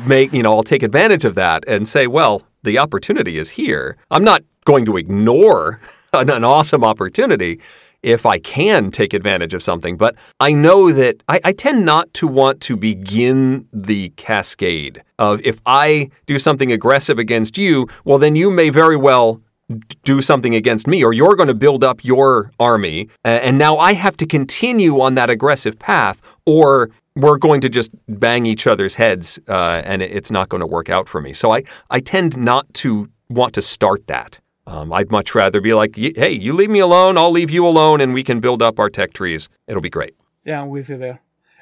make 0.06 0.32
you 0.34 0.42
know 0.42 0.52
I'll 0.54 0.62
take 0.62 0.82
advantage 0.82 1.24
of 1.24 1.34
that 1.36 1.64
and 1.66 1.88
say, 1.88 2.06
well, 2.06 2.42
the 2.62 2.78
opportunity 2.78 3.38
is 3.38 3.50
here. 3.50 3.96
I'm 4.10 4.24
not 4.24 4.42
going 4.66 4.84
to 4.84 4.98
ignore 4.98 5.80
an, 6.12 6.28
an 6.28 6.44
awesome 6.44 6.84
opportunity 6.84 7.60
if 8.04 8.26
I 8.26 8.38
can 8.38 8.90
take 8.90 9.14
advantage 9.14 9.54
of 9.54 9.62
something, 9.62 9.96
but 9.96 10.14
I 10.38 10.52
know 10.52 10.92
that 10.92 11.22
I, 11.28 11.40
I 11.44 11.52
tend 11.52 11.84
not 11.84 12.12
to 12.14 12.26
want 12.26 12.60
to 12.62 12.76
begin 12.76 13.66
the 13.72 14.10
cascade 14.10 15.02
of 15.18 15.40
if 15.42 15.60
I 15.66 16.10
do 16.26 16.38
something 16.38 16.70
aggressive 16.70 17.18
against 17.18 17.56
you, 17.58 17.88
well, 18.04 18.18
then 18.18 18.36
you 18.36 18.50
may 18.50 18.68
very 18.70 18.96
well 18.96 19.40
do 20.04 20.20
something 20.20 20.54
against 20.54 20.86
me, 20.86 21.02
or 21.02 21.14
you're 21.14 21.36
going 21.36 21.48
to 21.48 21.54
build 21.54 21.82
up 21.82 22.04
your 22.04 22.50
army, 22.60 23.08
and 23.24 23.56
now 23.58 23.78
I 23.78 23.94
have 23.94 24.16
to 24.18 24.26
continue 24.26 25.00
on 25.00 25.14
that 25.14 25.30
aggressive 25.30 25.78
path, 25.78 26.20
or 26.44 26.90
we're 27.16 27.38
going 27.38 27.60
to 27.62 27.68
just 27.68 27.90
bang 28.08 28.44
each 28.44 28.66
other's 28.66 28.96
heads, 28.96 29.38
uh, 29.48 29.80
and 29.84 30.02
it's 30.02 30.30
not 30.30 30.48
going 30.50 30.60
to 30.60 30.66
work 30.66 30.90
out 30.90 31.08
for 31.08 31.20
me. 31.20 31.32
So 31.32 31.54
I, 31.54 31.62
I 31.90 32.00
tend 32.00 32.36
not 32.36 32.72
to 32.74 33.08
want 33.30 33.54
to 33.54 33.62
start 33.62 34.06
that. 34.08 34.38
Um, 34.66 34.92
I'd 34.92 35.10
much 35.10 35.34
rather 35.34 35.60
be 35.60 35.74
like, 35.74 35.94
hey, 35.96 36.30
you 36.32 36.54
leave 36.54 36.70
me 36.70 36.78
alone, 36.80 37.18
I'll 37.18 37.30
leave 37.30 37.50
you 37.50 37.66
alone, 37.66 38.00
and 38.00 38.14
we 38.14 38.24
can 38.24 38.40
build 38.40 38.62
up 38.62 38.78
our 38.78 38.88
tech 38.88 39.12
trees. 39.12 39.48
It'll 39.66 39.82
be 39.82 39.90
great. 39.90 40.14
Yeah, 40.44 40.62
I'm 40.62 40.70
with 40.70 40.88
you 40.88 40.96
there. 40.96 41.20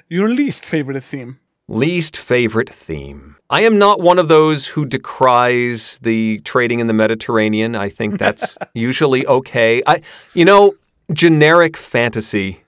Your 0.09 0.29
least 0.29 0.65
favorite 0.65 1.03
theme? 1.03 1.39
Least 1.69 2.17
favorite 2.17 2.69
theme. 2.69 3.37
I 3.51 3.63
am 3.63 3.79
not 3.79 4.01
one 4.01 4.19
of 4.19 4.29
those 4.29 4.69
who 4.69 4.85
decries 4.87 5.99
the 6.01 6.39
trading 6.45 6.81
in 6.81 6.87
the 6.87 6.93
Mediterranean. 6.93 7.75
I 7.75 7.89
think 7.89 8.19
that's 8.19 8.57
usually 8.75 9.27
okay. 9.27 9.83
I, 9.87 10.03
you 10.35 10.45
know, 10.45 10.75
generic 11.13 11.77
fantasy, 11.77 12.63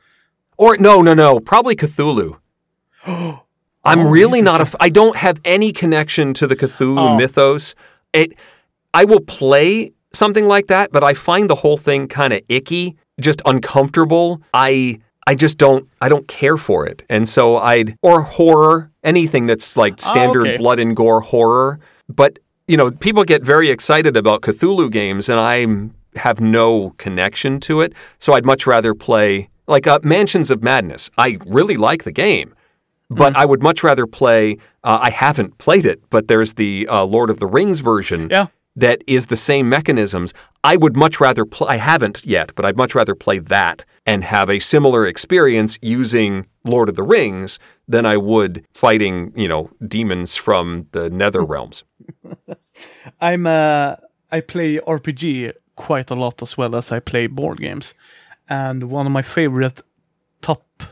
or 0.56 0.76
no, 0.78 1.00
no, 1.02 1.14
no, 1.14 1.38
probably 1.40 1.76
Cthulhu. 1.76 2.38
I'm 3.06 4.06
really 4.08 4.40
not 4.42 4.60
a. 4.62 4.76
I 4.80 4.88
don't 4.88 5.16
have 5.16 5.40
any 5.44 5.72
connection 5.72 6.32
to 6.34 6.46
the 6.46 6.56
Cthulhu 6.56 6.98
Oh. 6.98 7.16
mythos. 7.16 7.74
It. 8.12 8.34
I 8.94 9.04
will 9.04 9.20
play 9.20 9.92
something 10.14 10.46
like 10.46 10.68
that, 10.68 10.92
but 10.92 11.04
I 11.04 11.14
find 11.14 11.50
the 11.50 11.56
whole 11.56 11.76
thing 11.76 12.08
kind 12.08 12.32
of 12.32 12.40
icky, 12.48 12.96
just 13.20 13.42
uncomfortable. 13.44 14.40
I. 14.52 15.00
I 15.26 15.34
just 15.34 15.56
don't 15.56 15.88
I 16.02 16.10
don't 16.10 16.28
care 16.28 16.58
for 16.58 16.86
it. 16.86 17.02
And 17.08 17.26
so 17.26 17.56
I'd 17.56 17.96
or 18.02 18.20
horror, 18.20 18.90
anything 19.02 19.46
that's 19.46 19.74
like 19.74 19.98
standard 19.98 20.46
okay. 20.46 20.56
blood 20.58 20.78
and 20.78 20.94
gore 20.94 21.22
horror. 21.22 21.80
But 22.10 22.40
you 22.68 22.76
know, 22.76 22.90
people 22.90 23.24
get 23.24 23.42
very 23.42 23.70
excited 23.70 24.18
about 24.18 24.42
Cthulhu 24.42 24.92
games, 24.92 25.30
and 25.30 25.40
I 25.40 26.18
have 26.18 26.42
no 26.42 26.90
connection 26.98 27.58
to 27.60 27.80
it. 27.80 27.94
So 28.18 28.34
I'd 28.34 28.44
much 28.44 28.66
rather 28.66 28.94
play 28.94 29.48
like 29.66 29.86
uh, 29.86 30.00
Mansions 30.02 30.50
of 30.50 30.62
Madness. 30.62 31.10
I 31.16 31.38
really 31.46 31.78
like 31.78 32.04
the 32.04 32.12
game, 32.12 32.54
but 33.08 33.34
I 33.34 33.46
would 33.46 33.62
much 33.62 33.82
rather 33.82 34.06
play. 34.06 34.58
Uh, 34.82 34.98
I 35.02 35.08
haven't 35.08 35.56
played 35.56 35.86
it, 35.86 36.02
but 36.10 36.28
there's 36.28 36.54
the 36.54 36.86
uh, 36.88 37.04
Lord 37.04 37.30
of 37.30 37.38
the 37.40 37.46
Rings 37.46 37.80
version. 37.80 38.28
Yeah. 38.30 38.48
That 38.76 39.02
is 39.06 39.26
the 39.26 39.36
same 39.36 39.68
mechanisms. 39.68 40.34
I 40.64 40.76
would 40.76 40.96
much 40.96 41.20
rather 41.20 41.44
play. 41.44 41.68
I 41.68 41.76
haven't 41.76 42.24
yet, 42.24 42.52
but 42.56 42.64
I'd 42.64 42.76
much 42.76 42.94
rather 42.94 43.14
play 43.14 43.38
that 43.38 43.84
and 44.06 44.24
have 44.24 44.50
a 44.50 44.58
similar 44.58 45.06
experience 45.06 45.78
using 45.80 46.46
Lord 46.64 46.88
of 46.88 46.96
the 46.96 47.02
Rings 47.02 47.58
than 47.86 48.04
I 48.06 48.16
would 48.16 48.66
fighting, 48.74 49.32
you 49.36 49.48
know, 49.48 49.70
demons 49.86 50.36
from 50.36 50.86
the 50.92 51.08
Nether 51.10 51.44
realms. 51.44 51.84
I'm 53.20 53.46
uh, 53.46 53.96
I 54.32 54.40
play 54.40 54.78
RPG 54.78 55.52
quite 55.76 56.10
a 56.10 56.14
lot 56.14 56.42
as 56.42 56.56
well 56.56 56.74
as 56.74 56.90
I 56.90 57.00
play 57.00 57.26
board 57.28 57.60
games, 57.60 57.94
and 58.48 58.90
one 58.90 59.06
of 59.06 59.12
my 59.12 59.22
favorite 59.22 59.82
top, 60.40 60.82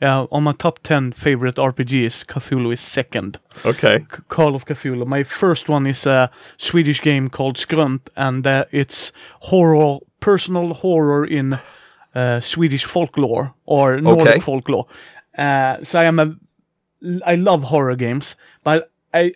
yeah, 0.00 0.26
on 0.30 0.44
my 0.44 0.52
top 0.52 0.78
ten 0.82 1.12
favorite 1.12 1.56
RPGs, 1.56 2.24
Cthulhu 2.26 2.72
is 2.72 2.80
second. 2.80 3.38
Okay. 3.64 3.98
C- 4.14 4.22
Call 4.28 4.54
of 4.54 4.64
Cthulhu. 4.64 5.06
My 5.06 5.24
first 5.24 5.68
one 5.68 5.86
is 5.86 6.06
a 6.06 6.30
Swedish 6.56 7.00
game 7.02 7.28
called 7.28 7.56
Skrunt, 7.56 8.00
and 8.16 8.46
uh, 8.46 8.64
it's 8.70 9.12
horror, 9.40 9.98
personal 10.20 10.74
horror 10.74 11.24
in 11.26 11.58
uh, 12.14 12.40
Swedish 12.40 12.84
folklore 12.84 13.54
or 13.66 14.00
Nordic 14.00 14.26
Okay. 14.28 14.40
folklore. 14.40 14.86
Uh, 15.36 15.82
so 15.82 15.98
I 16.00 16.04
am 16.04 16.18
a, 16.18 16.34
I 17.26 17.34
love 17.36 17.64
horror 17.64 17.96
games, 17.96 18.36
but 18.64 18.90
I 19.14 19.34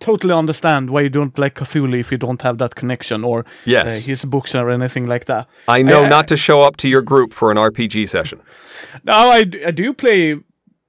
totally 0.00 0.32
understand 0.34 0.90
why 0.90 1.02
you 1.02 1.10
don't 1.10 1.38
like 1.38 1.54
Cthulhu 1.54 1.98
if 2.00 2.10
you 2.12 2.18
don't 2.18 2.42
have 2.42 2.56
that 2.58 2.74
connection 2.74 3.24
or 3.24 3.44
Yes. 3.66 3.86
uh, 3.86 4.06
his 4.06 4.24
books 4.24 4.54
or 4.54 4.70
anything 4.70 5.06
like 5.06 5.24
that. 5.26 5.46
I 5.68 5.82
know 5.82 6.04
I- 6.04 6.08
not 6.08 6.26
to 6.28 6.36
show 6.36 6.62
up 6.62 6.76
to 6.78 6.88
your 6.88 7.02
group 7.02 7.32
for 7.32 7.50
an 7.50 7.56
RPG 7.58 8.06
session. 8.08 8.40
Now 9.04 9.30
I, 9.30 9.38
I 9.66 9.70
do 9.72 9.92
play. 9.92 10.40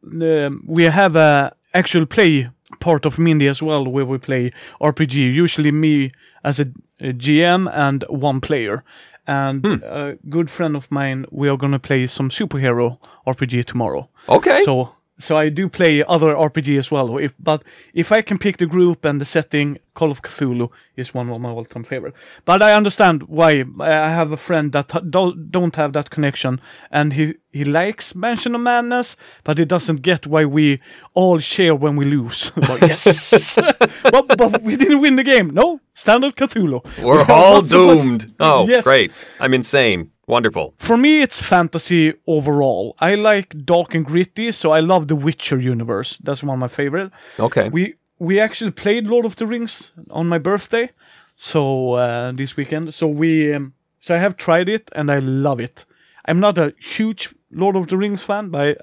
Um, 0.04 0.63
we 0.67 0.84
have 0.84 1.15
a 1.15 1.52
actual 1.74 2.06
play 2.06 2.50
part 2.80 3.06
of 3.06 3.19
Mindy 3.19 3.47
as 3.47 3.62
well, 3.62 3.86
where 3.86 4.06
we 4.06 4.17
play 4.17 4.52
RPG. 4.82 5.15
Usually 5.34 5.71
me 5.71 6.10
as 6.43 6.60
a, 6.60 6.65
a 7.00 7.13
GM 7.13 7.69
and 7.74 8.04
one 8.10 8.41
player. 8.41 8.84
And 9.28 9.65
a 9.84 10.17
good 10.30 10.50
friend 10.50 10.76
of 10.76 10.89
mine, 10.89 11.26
we 11.32 11.47
are 11.47 11.58
gonna 11.58 11.80
play 11.80 12.08
some 12.08 12.30
superhero 12.30 12.97
RPG 13.28 13.65
tomorrow. 13.65 14.10
Okay. 14.28 14.63
So 14.65 14.95
so 15.23 15.38
I 15.38 15.49
do 15.49 15.69
play 15.69 16.03
other 16.03 16.36
RPG 16.36 16.77
as 16.77 16.91
well. 16.91 17.17
If, 17.17 17.34
but 17.39 17.63
if 17.93 18.12
I 18.12 18.21
can 18.21 18.38
pick 18.38 18.57
the 18.57 18.65
group 18.65 19.05
and 19.05 19.19
the 19.21 19.25
setting, 19.25 19.77
Call 19.93 20.12
of 20.12 20.21
Cthulhu 20.21 20.69
is 20.95 21.13
one 21.13 21.29
of 21.29 21.41
my 21.41 21.49
all-time 21.49 21.84
favorite. 21.84 22.13
But 22.45 22.62
I 22.62 22.73
understand 22.73 23.23
why. 23.23 23.65
I 23.79 24.10
have 24.10 24.31
a 24.31 24.38
friend 24.38 24.71
that 24.71 24.88
don't 25.12 25.75
have 25.75 25.91
that 25.93 26.10
connection, 26.10 26.62
and 26.89 27.13
he 27.13 27.36
he 27.51 27.65
likes 27.65 28.15
Mansion 28.15 28.55
of 28.55 28.62
Madness, 28.62 29.17
but 29.43 29.57
he 29.57 29.65
doesn't 29.65 30.01
get 30.01 30.25
why 30.25 30.45
we 30.45 30.79
all 31.13 31.39
share 31.39 31.75
when 31.75 31.95
we 31.97 32.05
lose. 32.05 32.51
But 32.55 32.81
yes, 32.81 33.55
but, 34.03 34.38
but 34.38 34.62
we 34.62 34.77
didn't 34.77 35.01
win 35.01 35.17
the 35.17 35.23
game. 35.23 35.49
No, 35.53 35.81
standard 36.01 36.35
Cthulhu. 36.35 36.79
We're 37.07 37.25
We 37.27 37.33
all 37.33 37.61
doomed. 37.61 38.21
Oh, 38.39 38.67
Yes. 38.67 38.83
great. 38.83 39.11
I'm 39.39 39.53
insane. 39.53 40.09
Wonderful. 40.27 40.73
For 40.77 40.97
me, 40.97 41.21
it's 41.25 41.39
fantasy 41.41 42.13
overall. 42.25 42.95
I 42.99 43.15
like 43.15 43.47
dark 43.65 43.95
and 43.95 44.05
gritty, 44.05 44.51
so 44.51 44.71
I 44.77 44.81
love 44.81 45.07
the 45.07 45.15
Witcher 45.25 45.59
universe. 45.73 46.17
That's 46.25 46.41
one 46.43 46.53
of 46.55 46.59
my 46.59 46.69
favorite. 46.69 47.11
Okay. 47.39 47.69
We 47.69 47.83
we 48.19 48.39
actually 48.39 48.71
played 48.71 49.07
Lord 49.07 49.25
of 49.25 49.35
the 49.35 49.45
Rings 49.45 49.91
on 50.09 50.27
my 50.29 50.39
birthday, 50.39 50.89
so 51.35 51.93
uh, 51.93 52.31
this 52.35 52.55
weekend. 52.57 52.93
So 52.93 53.07
we 53.07 53.53
um, 53.55 53.73
so 53.99 54.15
I 54.15 54.19
have 54.19 54.35
tried 54.35 54.69
it 54.69 54.89
and 54.95 55.09
I 55.11 55.19
love 55.19 55.59
it. 55.63 55.85
I'm 56.27 56.39
not 56.39 56.57
a 56.57 56.73
huge 56.95 57.29
Lord 57.51 57.75
of 57.75 57.87
the 57.87 57.97
Rings 57.97 58.23
fan, 58.23 58.49
but 58.49 58.61
I, 58.61 58.75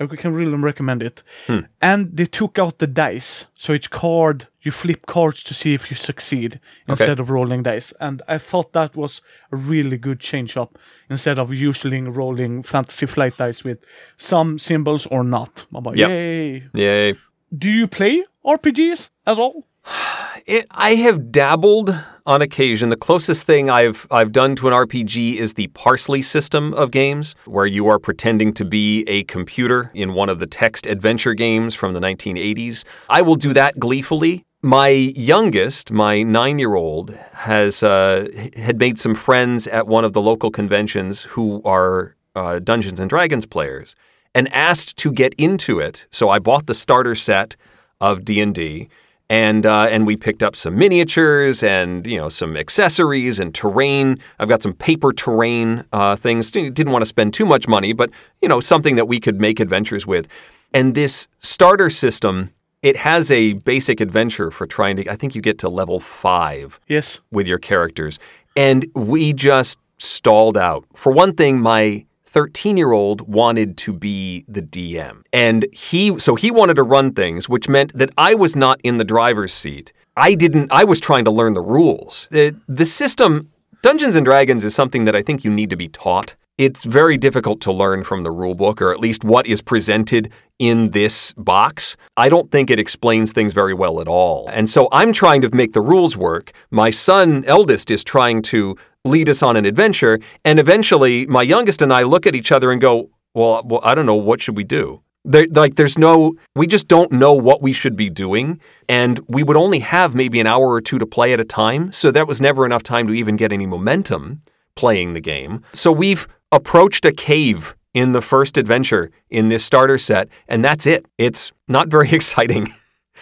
I 0.00 0.06
can 0.06 0.32
really 0.32 0.54
recommend 0.56 1.02
it. 1.02 1.22
Hmm. 1.46 1.60
And 1.80 2.16
they 2.16 2.26
took 2.26 2.58
out 2.58 2.78
the 2.78 2.86
dice, 2.86 3.46
so 3.54 3.72
each 3.72 3.90
card. 3.90 4.46
You 4.60 4.72
flip 4.72 5.06
cards 5.06 5.42
to 5.44 5.54
see 5.54 5.72
if 5.72 5.90
you 5.90 5.96
succeed 5.96 6.60
instead 6.86 7.18
of 7.18 7.30
rolling 7.30 7.62
dice. 7.62 7.94
And 8.00 8.20
I 8.28 8.36
thought 8.38 8.72
that 8.74 8.94
was 8.94 9.22
a 9.50 9.56
really 9.56 9.96
good 9.96 10.20
change 10.20 10.56
up 10.58 10.76
instead 11.08 11.38
of 11.38 11.54
usually 11.54 12.02
rolling 12.02 12.62
fantasy 12.62 13.06
flight 13.06 13.38
dice 13.38 13.64
with 13.64 13.78
some 14.18 14.58
symbols 14.58 15.06
or 15.06 15.24
not. 15.24 15.64
I'm 15.74 15.84
like, 15.84 15.96
Yep. 15.96 16.08
yay! 16.10 16.64
Yay. 16.74 17.14
Do 17.56 17.70
you 17.70 17.86
play 17.88 18.24
RPGs 18.44 19.10
at 19.26 19.38
all? 19.38 19.66
It, 20.46 20.66
I 20.70 20.94
have 20.94 21.30
dabbled 21.30 21.94
on 22.24 22.40
occasion. 22.40 22.88
The 22.88 22.96
closest 22.96 23.46
thing 23.46 23.68
I've 23.68 24.06
I've 24.10 24.32
done 24.32 24.56
to 24.56 24.68
an 24.68 24.72
RPG 24.72 25.36
is 25.36 25.54
the 25.54 25.66
Parsely 25.68 26.24
system 26.24 26.72
of 26.72 26.90
games, 26.90 27.34
where 27.44 27.66
you 27.66 27.86
are 27.88 27.98
pretending 27.98 28.54
to 28.54 28.64
be 28.64 29.02
a 29.08 29.24
computer 29.24 29.90
in 29.92 30.14
one 30.14 30.30
of 30.30 30.38
the 30.38 30.46
text 30.46 30.86
adventure 30.86 31.34
games 31.34 31.74
from 31.74 31.92
the 31.92 32.00
1980s. 32.00 32.84
I 33.10 33.20
will 33.20 33.34
do 33.34 33.52
that 33.52 33.78
gleefully. 33.78 34.46
My 34.62 34.88
youngest, 34.88 35.92
my 35.92 36.22
nine-year-old, 36.22 37.14
has 37.32 37.82
uh, 37.82 38.28
had 38.56 38.78
made 38.78 38.98
some 38.98 39.14
friends 39.14 39.66
at 39.66 39.86
one 39.86 40.06
of 40.06 40.14
the 40.14 40.22
local 40.22 40.50
conventions 40.50 41.24
who 41.24 41.60
are 41.64 42.16
uh, 42.34 42.58
Dungeons 42.58 43.00
and 43.00 43.10
Dragons 43.10 43.44
players, 43.44 43.94
and 44.34 44.50
asked 44.54 44.96
to 44.96 45.12
get 45.12 45.34
into 45.34 45.78
it. 45.78 46.06
So 46.10 46.30
I 46.30 46.38
bought 46.38 46.66
the 46.66 46.74
starter 46.74 47.14
set 47.14 47.54
of 48.00 48.24
D 48.24 48.40
and 48.40 48.54
D 48.54 48.88
and 49.30 49.66
uh, 49.66 49.86
and 49.90 50.06
we 50.06 50.16
picked 50.16 50.42
up 50.42 50.56
some 50.56 50.76
miniatures 50.78 51.62
and 51.62 52.06
you 52.06 52.16
know 52.16 52.28
some 52.28 52.56
accessories 52.56 53.38
and 53.38 53.54
terrain. 53.54 54.18
I've 54.38 54.48
got 54.48 54.62
some 54.62 54.72
paper 54.74 55.12
terrain 55.12 55.84
uh, 55.92 56.16
things. 56.16 56.50
Didn't 56.50 56.90
want 56.90 57.02
to 57.02 57.06
spend 57.06 57.34
too 57.34 57.44
much 57.44 57.68
money, 57.68 57.92
but 57.92 58.10
you 58.40 58.48
know 58.48 58.60
something 58.60 58.96
that 58.96 59.06
we 59.06 59.20
could 59.20 59.40
make 59.40 59.60
adventures 59.60 60.06
with. 60.06 60.28
And 60.74 60.94
this 60.94 61.28
starter 61.38 61.90
system, 61.90 62.52
it 62.82 62.96
has 62.96 63.30
a 63.32 63.54
basic 63.54 64.00
adventure 64.00 64.50
for 64.50 64.66
trying 64.66 64.96
to. 64.96 65.10
I 65.10 65.16
think 65.16 65.34
you 65.34 65.42
get 65.42 65.58
to 65.60 65.68
level 65.68 66.00
five 66.00 66.80
Yes. 66.88 67.20
with 67.30 67.46
your 67.46 67.58
characters. 67.58 68.18
And 68.56 68.86
we 68.94 69.32
just 69.32 69.78
stalled 69.98 70.56
out. 70.56 70.84
For 70.94 71.12
one 71.12 71.34
thing, 71.34 71.60
my 71.60 72.04
13 72.28 72.76
year 72.76 72.92
old 72.92 73.22
wanted 73.22 73.76
to 73.78 73.92
be 73.92 74.44
the 74.46 74.62
DM. 74.62 75.22
And 75.32 75.66
he, 75.72 76.18
so 76.18 76.34
he 76.34 76.50
wanted 76.50 76.74
to 76.74 76.82
run 76.82 77.12
things, 77.12 77.48
which 77.48 77.68
meant 77.68 77.92
that 77.94 78.10
I 78.18 78.34
was 78.34 78.54
not 78.54 78.80
in 78.84 78.98
the 78.98 79.04
driver's 79.04 79.52
seat. 79.52 79.92
I 80.16 80.34
didn't, 80.34 80.70
I 80.70 80.84
was 80.84 81.00
trying 81.00 81.24
to 81.24 81.30
learn 81.30 81.54
the 81.54 81.62
rules. 81.62 82.28
The, 82.30 82.54
the 82.68 82.84
system, 82.84 83.50
Dungeons 83.82 84.14
and 84.14 84.24
Dragons 84.24 84.64
is 84.64 84.74
something 84.74 85.04
that 85.04 85.16
I 85.16 85.22
think 85.22 85.44
you 85.44 85.50
need 85.50 85.70
to 85.70 85.76
be 85.76 85.88
taught. 85.88 86.36
It's 86.58 86.84
very 86.84 87.16
difficult 87.16 87.60
to 87.62 87.72
learn 87.72 88.02
from 88.02 88.24
the 88.24 88.32
rule 88.32 88.56
book, 88.56 88.82
or 88.82 88.92
at 88.92 88.98
least 88.98 89.22
what 89.22 89.46
is 89.46 89.62
presented 89.62 90.32
in 90.58 90.90
this 90.90 91.32
box. 91.34 91.96
I 92.16 92.28
don't 92.28 92.50
think 92.50 92.68
it 92.68 92.80
explains 92.80 93.32
things 93.32 93.52
very 93.52 93.74
well 93.74 94.00
at 94.00 94.08
all. 94.08 94.48
And 94.52 94.68
so 94.68 94.88
I'm 94.90 95.12
trying 95.12 95.40
to 95.42 95.54
make 95.54 95.72
the 95.72 95.80
rules 95.80 96.16
work. 96.16 96.50
My 96.72 96.90
son, 96.90 97.44
eldest, 97.46 97.92
is 97.92 98.02
trying 98.02 98.42
to 98.42 98.76
lead 99.04 99.28
us 99.28 99.42
on 99.42 99.56
an 99.56 99.64
adventure. 99.64 100.18
And 100.44 100.58
eventually, 100.58 101.26
my 101.26 101.42
youngest 101.42 101.82
and 101.82 101.92
I 101.92 102.02
look 102.02 102.26
at 102.26 102.34
each 102.34 102.52
other 102.52 102.70
and 102.70 102.80
go, 102.80 103.10
Well, 103.34 103.62
well 103.64 103.80
I 103.82 103.94
don't 103.94 104.06
know. 104.06 104.14
What 104.14 104.40
should 104.40 104.56
we 104.56 104.64
do? 104.64 105.02
There, 105.24 105.46
like, 105.50 105.74
there's 105.74 105.98
no, 105.98 106.36
we 106.54 106.66
just 106.66 106.88
don't 106.88 107.12
know 107.12 107.34
what 107.34 107.60
we 107.60 107.72
should 107.72 107.96
be 107.96 108.08
doing. 108.08 108.60
And 108.88 109.20
we 109.28 109.42
would 109.42 109.56
only 109.56 109.80
have 109.80 110.14
maybe 110.14 110.40
an 110.40 110.46
hour 110.46 110.68
or 110.68 110.80
two 110.80 110.98
to 110.98 111.06
play 111.06 111.32
at 111.32 111.40
a 111.40 111.44
time. 111.44 111.92
So 111.92 112.10
that 112.12 112.26
was 112.26 112.40
never 112.40 112.64
enough 112.64 112.82
time 112.82 113.06
to 113.08 113.12
even 113.12 113.36
get 113.36 113.52
any 113.52 113.66
momentum 113.66 114.42
playing 114.74 115.12
the 115.12 115.20
game. 115.20 115.62
So 115.74 115.90
we've 115.92 116.26
approached 116.52 117.04
a 117.04 117.12
cave 117.12 117.76
in 117.94 118.12
the 118.12 118.20
first 118.20 118.56
adventure 118.56 119.10
in 119.28 119.48
this 119.48 119.64
starter 119.64 119.98
set, 119.98 120.28
and 120.46 120.64
that's 120.64 120.86
it. 120.86 121.04
It's 121.18 121.52
not 121.66 121.88
very 121.88 122.10
exciting. 122.12 122.68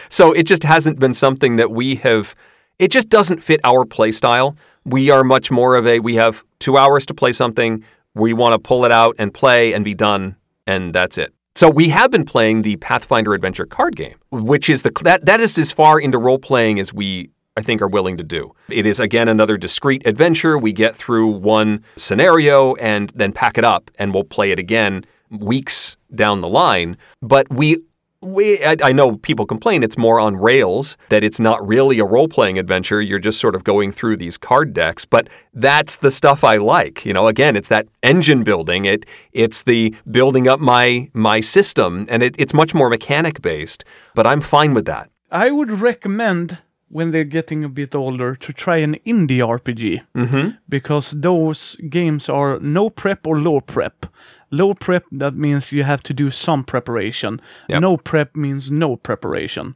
so 0.08 0.32
it 0.32 0.44
just 0.44 0.64
hasn't 0.64 0.98
been 0.98 1.14
something 1.14 1.56
that 1.56 1.70
we 1.70 1.96
have, 1.96 2.34
it 2.78 2.90
just 2.90 3.08
doesn't 3.08 3.42
fit 3.42 3.60
our 3.64 3.84
play 3.84 4.12
style. 4.12 4.56
We 4.86 5.10
are 5.10 5.24
much 5.24 5.50
more 5.50 5.74
of 5.74 5.86
a, 5.86 5.98
we 5.98 6.14
have 6.14 6.44
two 6.60 6.78
hours 6.78 7.04
to 7.06 7.14
play 7.14 7.32
something, 7.32 7.84
we 8.14 8.32
want 8.32 8.52
to 8.52 8.58
pull 8.58 8.84
it 8.84 8.92
out 8.92 9.16
and 9.18 9.34
play 9.34 9.74
and 9.74 9.84
be 9.84 9.94
done, 9.94 10.36
and 10.66 10.94
that's 10.94 11.18
it. 11.18 11.34
So 11.56 11.68
we 11.68 11.88
have 11.88 12.10
been 12.10 12.24
playing 12.24 12.62
the 12.62 12.76
Pathfinder 12.76 13.34
Adventure 13.34 13.66
card 13.66 13.96
game, 13.96 14.16
which 14.30 14.70
is 14.70 14.84
the 14.84 14.92
that 15.02 15.26
that 15.26 15.40
is 15.40 15.58
as 15.58 15.72
far 15.72 15.98
into 15.98 16.18
role 16.18 16.38
playing 16.38 16.78
as 16.78 16.94
we 16.94 17.30
I 17.56 17.62
think 17.62 17.80
are 17.82 17.88
willing 17.88 18.16
to 18.18 18.24
do. 18.24 18.54
It 18.68 18.86
is 18.86 19.00
again 19.00 19.28
another 19.28 19.56
discrete 19.56 20.06
adventure. 20.06 20.58
We 20.58 20.72
get 20.72 20.94
through 20.94 21.28
one 21.28 21.82
scenario 21.96 22.74
and 22.74 23.10
then 23.14 23.32
pack 23.32 23.58
it 23.58 23.64
up 23.64 23.90
and 23.98 24.14
we'll 24.14 24.24
play 24.24 24.50
it 24.52 24.58
again 24.58 25.04
weeks 25.30 25.96
down 26.14 26.42
the 26.42 26.48
line. 26.48 26.96
But 27.22 27.50
we 27.50 27.78
we 28.26 28.62
I, 28.64 28.76
I 28.82 28.92
know 28.92 29.16
people 29.16 29.46
complain 29.46 29.82
it's 29.82 29.96
more 29.96 30.18
on 30.20 30.36
rails 30.36 30.96
that 31.08 31.22
it's 31.24 31.40
not 31.40 31.58
really 31.66 31.98
a 31.98 32.04
role 32.04 32.28
playing 32.28 32.58
adventure. 32.58 33.00
You're 33.00 33.18
just 33.18 33.40
sort 33.40 33.54
of 33.54 33.62
going 33.64 33.92
through 33.92 34.16
these 34.18 34.36
card 34.38 34.72
decks, 34.72 35.04
but 35.04 35.28
that's 35.54 35.96
the 35.98 36.10
stuff 36.10 36.42
I 36.44 36.56
like. 36.56 37.06
You 37.06 37.12
know, 37.12 37.26
again, 37.28 37.56
it's 37.56 37.68
that 37.68 37.86
engine 38.02 38.42
building. 38.44 38.84
It 38.84 39.06
it's 39.32 39.62
the 39.62 39.94
building 40.10 40.48
up 40.48 40.60
my 40.60 41.08
my 41.12 41.40
system, 41.40 42.06
and 42.08 42.22
it, 42.22 42.34
it's 42.38 42.54
much 42.54 42.74
more 42.74 42.88
mechanic 42.90 43.40
based. 43.42 43.84
But 44.14 44.26
I'm 44.26 44.40
fine 44.40 44.74
with 44.74 44.86
that. 44.86 45.10
I 45.30 45.50
would 45.50 45.70
recommend 45.70 46.58
when 46.88 47.10
they're 47.10 47.24
getting 47.24 47.64
a 47.64 47.68
bit 47.68 47.94
older 47.94 48.36
to 48.36 48.52
try 48.52 48.76
an 48.76 48.94
indie 49.04 49.40
RPG 49.40 50.00
Mm-hmm. 50.14 50.50
because 50.68 51.10
those 51.20 51.76
games 51.90 52.28
are 52.28 52.60
no 52.60 52.90
prep 52.90 53.26
or 53.26 53.40
low 53.40 53.60
prep. 53.60 54.06
Low 54.50 54.74
prep 54.74 55.04
that 55.12 55.34
means 55.34 55.72
you 55.72 55.82
have 55.82 56.02
to 56.04 56.14
do 56.14 56.30
some 56.30 56.64
preparation. 56.64 57.40
Yep. 57.68 57.80
No 57.80 57.96
prep 57.96 58.36
means 58.36 58.70
no 58.70 58.96
preparation. 58.96 59.74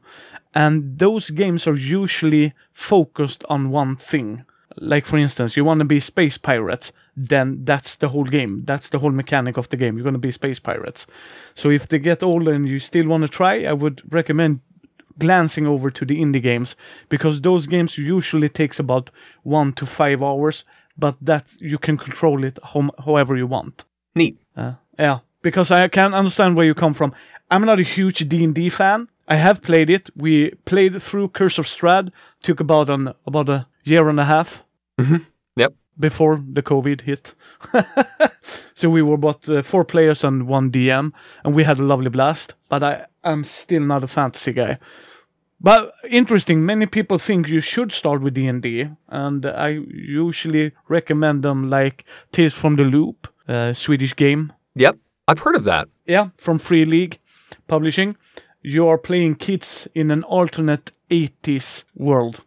And 0.55 0.99
those 0.99 1.31
games 1.31 1.67
are 1.67 1.77
usually 1.77 2.55
focused 2.73 3.45
on 3.49 3.71
one 3.71 3.97
thing. 3.97 4.45
Like 4.77 5.07
for 5.07 5.19
instance, 5.19 5.57
you 5.57 5.65
want 5.65 5.81
to 5.81 5.85
be 5.85 6.01
space 6.01 6.39
pirates, 6.39 6.93
then 7.17 7.65
that's 7.65 7.97
the 7.97 8.09
whole 8.09 8.25
game. 8.25 8.63
That's 8.65 8.89
the 8.89 9.01
whole 9.01 9.11
mechanic 9.11 9.57
of 9.57 9.69
the 9.69 9.77
game. 9.77 9.97
You're 9.97 10.05
going 10.05 10.15
to 10.15 10.19
be 10.19 10.31
space 10.31 10.59
pirates. 10.61 11.07
So 11.55 11.71
if 11.71 11.89
they 11.89 11.99
get 11.99 12.23
older 12.23 12.53
and 12.53 12.69
you 12.69 12.79
still 12.79 13.09
want 13.09 13.23
to 13.23 13.29
try, 13.29 13.65
I 13.65 13.73
would 13.73 14.03
recommend 14.13 14.61
glancing 15.19 15.67
over 15.67 15.91
to 15.91 16.05
the 16.05 16.21
indie 16.21 16.43
games 16.43 16.77
because 17.09 17.41
those 17.41 17.67
games 17.67 17.99
usually 17.99 18.49
takes 18.49 18.79
about 18.79 19.11
one 19.43 19.73
to 19.75 19.87
five 19.87 20.23
hours, 20.23 20.65
but 20.97 21.17
that 21.21 21.53
you 21.61 21.79
can 21.79 21.97
control 21.97 22.45
it 22.45 22.59
hom- 22.63 22.93
however 23.05 23.37
you 23.37 23.47
want. 23.47 23.85
Neat. 24.15 24.39
Uh, 24.57 24.75
yeah, 24.99 25.19
because 25.43 25.71
I 25.71 25.89
can 25.89 26.15
understand 26.15 26.57
where 26.57 26.67
you 26.67 26.75
come 26.75 26.95
from. 26.95 27.13
I'm 27.51 27.65
not 27.65 27.81
a 27.81 27.85
huge 27.85 28.29
D 28.29 28.45
and 28.45 28.55
D 28.55 28.71
fan. 28.71 29.09
I 29.29 29.37
have 29.37 29.63
played 29.63 29.91
it. 29.91 30.11
We 30.17 30.51
played 30.65 31.01
through 31.01 31.29
Curse 31.29 31.59
of 31.59 31.67
Strahd. 31.67 32.11
Took 32.43 32.61
about 32.61 32.91
an 32.91 33.13
about 33.27 33.49
a 33.49 33.67
year 33.85 34.09
and 34.09 34.19
a 34.21 34.25
half 34.25 34.65
Yep. 35.57 35.75
before 35.99 36.43
the 36.53 36.63
COVID 36.63 37.03
hit. 37.03 37.35
so 38.75 38.89
we 38.91 39.03
were 39.03 39.15
about 39.15 39.49
uh, 39.49 39.63
four 39.63 39.85
players 39.85 40.25
and 40.25 40.47
one 40.49 40.71
DM, 40.71 41.13
and 41.45 41.55
we 41.55 41.65
had 41.65 41.79
a 41.79 41.85
lovely 41.85 42.11
blast. 42.11 42.55
But 42.69 42.83
I 42.83 43.07
am 43.25 43.45
still 43.45 43.83
not 43.83 44.05
a 44.05 44.09
fantasy 44.09 44.53
guy. 44.53 44.79
But 45.63 45.93
interesting, 46.09 46.65
many 46.65 46.87
people 46.87 47.19
think 47.19 47.49
you 47.49 47.61
should 47.61 47.93
start 47.93 48.23
with 48.23 48.35
D&D, 48.35 48.89
and 49.09 49.45
I 49.45 49.81
usually 49.93 50.73
recommend 50.89 51.43
them 51.43 51.69
like 51.69 52.05
Tales 52.33 52.55
from 52.55 52.77
the 52.77 52.85
Loop, 52.85 53.29
uh, 53.51 53.73
Swedish 53.75 54.15
game. 54.17 54.53
Yep. 54.75 54.97
I've 55.29 55.41
heard 55.45 55.57
of 55.57 55.65
that. 55.65 55.89
Yeah, 56.07 56.29
from 56.39 56.59
Free 56.59 56.85
League 56.85 57.19
Publishing. 57.67 58.17
You 58.63 58.89
are 58.89 58.99
playing 58.99 59.37
kids 59.37 59.89
in 59.95 60.11
an 60.11 60.23
alternate 60.25 60.93
80s 61.11 61.85
world. 61.95 62.41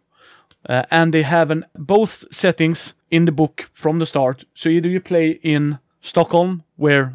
Uh, 0.68 0.82
and 0.90 1.12
they 1.12 1.22
have 1.22 1.50
an, 1.50 1.64
both 1.74 2.24
settings 2.30 2.94
in 3.10 3.24
the 3.24 3.32
book 3.32 3.66
from 3.72 3.98
the 3.98 4.06
start. 4.06 4.44
So 4.54 4.68
either 4.68 4.88
you 4.88 5.00
play 5.00 5.38
in 5.42 5.78
Stockholm, 6.00 6.62
where 6.76 7.12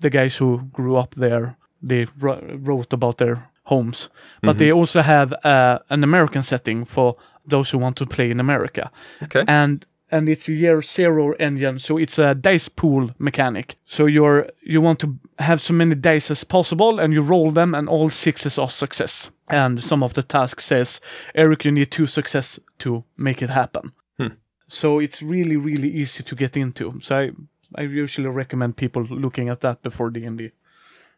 the 0.00 0.10
guys 0.10 0.36
who 0.36 0.60
grew 0.72 0.96
up 0.96 1.14
there 1.14 1.56
they 1.82 2.06
wr- 2.20 2.40
wrote 2.64 2.92
about 2.92 3.18
their 3.18 3.48
homes, 3.64 4.08
but 4.42 4.58
they 4.58 4.72
also 4.72 5.02
have 5.02 5.32
uh, 5.44 5.78
an 5.90 6.02
American 6.04 6.42
setting 6.42 6.84
for 6.84 7.16
those 7.50 7.70
who 7.70 7.78
want 7.78 7.96
to 7.96 8.06
play 8.06 8.30
in 8.30 8.40
America 8.40 8.90
Okay. 9.22 9.44
and 9.46 9.84
and 10.10 10.28
it's 10.28 10.48
a 10.48 10.52
year 10.52 10.82
zero 10.82 11.32
engine, 11.32 11.78
so 11.78 11.98
it's 11.98 12.18
a 12.18 12.34
dice 12.34 12.68
pool 12.68 13.10
mechanic. 13.18 13.76
So 13.84 14.06
you're 14.06 14.48
you 14.62 14.80
want 14.80 15.00
to 15.00 15.18
have 15.38 15.60
so 15.60 15.74
many 15.74 15.94
dice 15.94 16.30
as 16.30 16.44
possible, 16.44 17.00
and 17.00 17.12
you 17.12 17.22
roll 17.22 17.50
them, 17.50 17.74
and 17.74 17.88
all 17.88 18.10
sixes 18.10 18.58
are 18.58 18.70
success. 18.70 19.30
And 19.48 19.82
some 19.82 20.02
of 20.02 20.14
the 20.14 20.22
tasks 20.22 20.64
says, 20.64 21.00
Eric, 21.34 21.64
you 21.64 21.72
need 21.72 21.90
two 21.90 22.06
success 22.06 22.60
to 22.78 23.04
make 23.16 23.42
it 23.42 23.50
happen. 23.50 23.92
Hmm. 24.18 24.34
So 24.68 25.00
it's 25.00 25.22
really 25.22 25.56
really 25.56 25.90
easy 25.90 26.22
to 26.22 26.34
get 26.34 26.56
into. 26.56 27.00
So 27.00 27.16
I 27.16 27.30
I 27.74 27.82
usually 27.82 28.28
recommend 28.28 28.76
people 28.76 29.02
looking 29.02 29.48
at 29.48 29.60
that 29.60 29.82
before 29.82 30.10
D 30.10 30.24
and 30.24 30.38
D. 30.38 30.52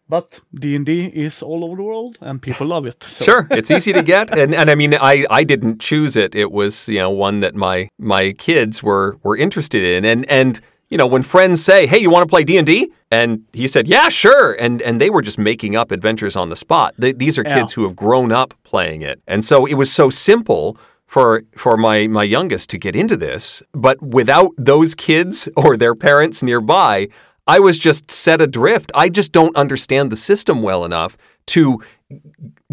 But 0.09 0.41
D 0.55 0.75
and 0.75 0.87
D 0.87 1.07
is 1.07 1.43
all 1.43 1.65
over 1.65 1.77
the 1.77 1.83
world, 1.83 2.17
and 2.21 2.41
people 2.41 2.67
love 2.67 2.87
it. 2.87 3.03
So. 3.03 3.25
Sure, 3.25 3.47
it's 3.51 3.71
easy 3.71 3.93
to 3.93 4.03
get, 4.03 4.37
and 4.37 4.55
and 4.55 4.71
I 4.71 4.75
mean, 4.75 4.95
I 4.95 5.27
I 5.31 5.45
didn't 5.45 5.81
choose 5.81 6.17
it. 6.17 6.35
It 6.35 6.51
was 6.51 6.89
you 6.89 6.99
know 6.99 7.11
one 7.11 7.41
that 7.41 7.55
my 7.55 7.89
my 7.99 8.33
kids 8.33 8.83
were 8.83 9.19
were 9.23 9.37
interested 9.37 9.83
in, 9.85 10.05
and 10.05 10.25
and 10.31 10.61
you 10.89 10.97
know 10.97 11.07
when 11.07 11.23
friends 11.23 11.63
say, 11.63 11.87
hey, 11.87 11.99
you 11.99 12.11
want 12.11 12.23
to 12.27 12.31
play 12.31 12.43
D 12.45 12.57
and 12.57 12.67
D, 12.67 12.91
and 13.11 13.45
he 13.53 13.69
said, 13.69 13.87
yeah, 13.87 14.09
sure, 14.09 14.55
and 14.55 14.81
and 14.83 14.99
they 15.01 15.11
were 15.11 15.23
just 15.23 15.39
making 15.39 15.77
up 15.77 15.91
adventures 15.91 16.37
on 16.37 16.49
the 16.49 16.57
spot. 16.57 16.95
They, 16.99 17.13
these 17.13 17.39
are 17.39 17.45
Yeah. 17.45 17.59
kids 17.61 17.75
who 17.75 17.83
have 17.85 17.95
grown 17.95 18.33
up 18.33 18.55
playing 18.65 19.03
it, 19.03 19.21
and 19.27 19.45
so 19.45 19.67
it 19.67 19.75
was 19.75 19.93
so 19.93 20.11
simple. 20.11 20.77
For, 21.11 21.43
for 21.57 21.79
my, 21.79 22.07
my 22.07 22.23
youngest 22.23 22.69
to 22.69 22.79
get 22.79 22.95
into 22.95 23.17
this, 23.17 23.63
but 23.73 23.97
without 24.03 24.51
those 24.59 24.95
kids 24.95 25.49
or 25.57 25.75
their 25.75 25.95
parents 25.95 26.43
nearby, 26.43 27.09
I 27.49 27.59
was 27.61 27.79
just 27.79 28.11
set 28.11 28.43
adrift. 28.43 28.93
I 28.95 29.09
just 29.09 29.33
don't 29.33 29.57
understand 29.57 30.13
the 30.13 30.17
system 30.17 30.61
well 30.61 30.85
enough 30.85 31.17
to 31.47 31.83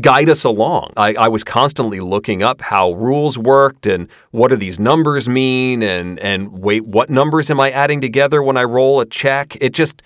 guide 0.01 0.29
us 0.29 0.43
along. 0.43 0.91
I, 0.97 1.13
I 1.13 1.27
was 1.29 1.45
constantly 1.45 2.01
looking 2.01 2.43
up 2.43 2.59
how 2.59 2.91
rules 2.91 3.37
worked 3.37 3.87
and 3.87 4.09
what 4.31 4.49
do 4.49 4.57
these 4.57 4.77
numbers 4.77 5.29
mean 5.29 5.81
and 5.81 6.19
and 6.19 6.51
wait, 6.51 6.85
what 6.85 7.09
numbers 7.09 7.49
am 7.49 7.59
I 7.59 7.71
adding 7.71 8.01
together 8.01 8.43
when 8.43 8.57
I 8.57 8.63
roll 8.63 8.99
a 8.99 9.05
check? 9.05 9.57
It 9.61 9.73
just 9.73 10.01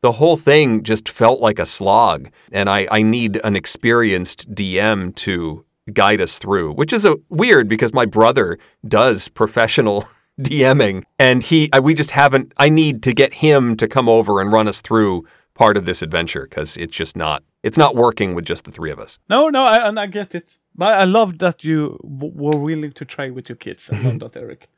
the 0.00 0.12
whole 0.12 0.38
thing 0.38 0.82
just 0.82 1.08
felt 1.08 1.40
like 1.40 1.58
a 1.58 1.66
slog. 1.66 2.30
And 2.50 2.68
I, 2.68 2.88
I 2.90 3.02
need 3.02 3.40
an 3.44 3.56
experienced 3.56 4.54
DM 4.54 5.14
to 5.16 5.64
guide 5.92 6.20
us 6.22 6.38
through, 6.38 6.72
which 6.72 6.94
is 6.94 7.04
a 7.04 7.16
weird 7.28 7.68
because 7.68 7.92
my 7.92 8.06
brother 8.06 8.58
does 8.88 9.28
professional 9.28 10.04
DMing 10.40 11.04
and 11.18 11.42
he 11.42 11.68
I, 11.72 11.80
we 11.80 11.94
just 11.94 12.10
haven't 12.10 12.52
I 12.56 12.68
need 12.68 13.02
to 13.04 13.12
get 13.12 13.34
him 13.34 13.76
to 13.76 13.86
come 13.86 14.08
over 14.08 14.40
and 14.40 14.52
run 14.52 14.66
us 14.68 14.80
through 14.80 15.24
part 15.54 15.76
of 15.76 15.84
this 15.84 16.02
adventure 16.02 16.46
because 16.48 16.76
it's 16.76 16.96
just 16.96 17.16
not 17.16 17.42
it's 17.62 17.78
not 17.78 17.94
working 17.94 18.34
with 18.34 18.44
just 18.44 18.64
the 18.64 18.70
three 18.72 18.90
of 18.90 18.98
us. 18.98 19.18
No, 19.30 19.48
no, 19.48 19.62
I, 19.64 19.88
and 19.88 19.98
I 19.98 20.06
get 20.06 20.34
it. 20.34 20.58
But 20.74 20.98
I 20.98 21.04
love 21.04 21.38
that 21.38 21.62
you 21.64 21.98
w- 22.02 22.32
were 22.34 22.58
willing 22.58 22.92
to 22.92 23.04
try 23.04 23.30
with 23.30 23.48
your 23.48 23.56
kids. 23.56 23.88
I 23.92 24.00
love 24.02 24.18
that, 24.18 24.36
Eric. 24.36 24.68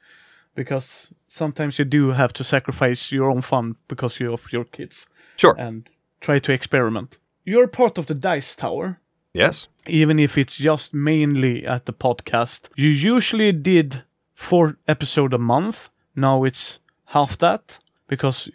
Because 0.54 1.12
sometimes 1.26 1.78
you 1.78 1.84
do 1.84 2.10
have 2.10 2.32
to 2.34 2.44
sacrifice 2.44 3.10
your 3.12 3.30
own 3.30 3.42
fun 3.42 3.74
because 3.88 4.20
you 4.20 4.32
of 4.32 4.52
your 4.52 4.64
kids 4.64 5.08
Sure. 5.36 5.54
and 5.58 5.88
try 6.20 6.38
to 6.38 6.52
experiment. 6.52 7.18
You're 7.44 7.68
part 7.68 7.98
of 7.98 8.06
the 8.06 8.14
Dice 8.14 8.54
Tower, 8.56 9.00
Yes. 9.34 9.68
even 9.86 10.18
if 10.18 10.38
it's 10.38 10.56
just 10.56 10.94
mainly 10.94 11.66
at 11.66 11.84
the 11.86 11.92
podcast. 11.92 12.68
You 12.76 12.88
usually 12.88 13.52
did 13.52 14.02
four 14.37 14.77
episode 14.87 15.35
a 15.35 15.38
month. 15.38 15.90
Now 16.14 16.44
it's 16.44 16.79
half 17.07 17.37
that 17.38 17.81
because 18.07 18.49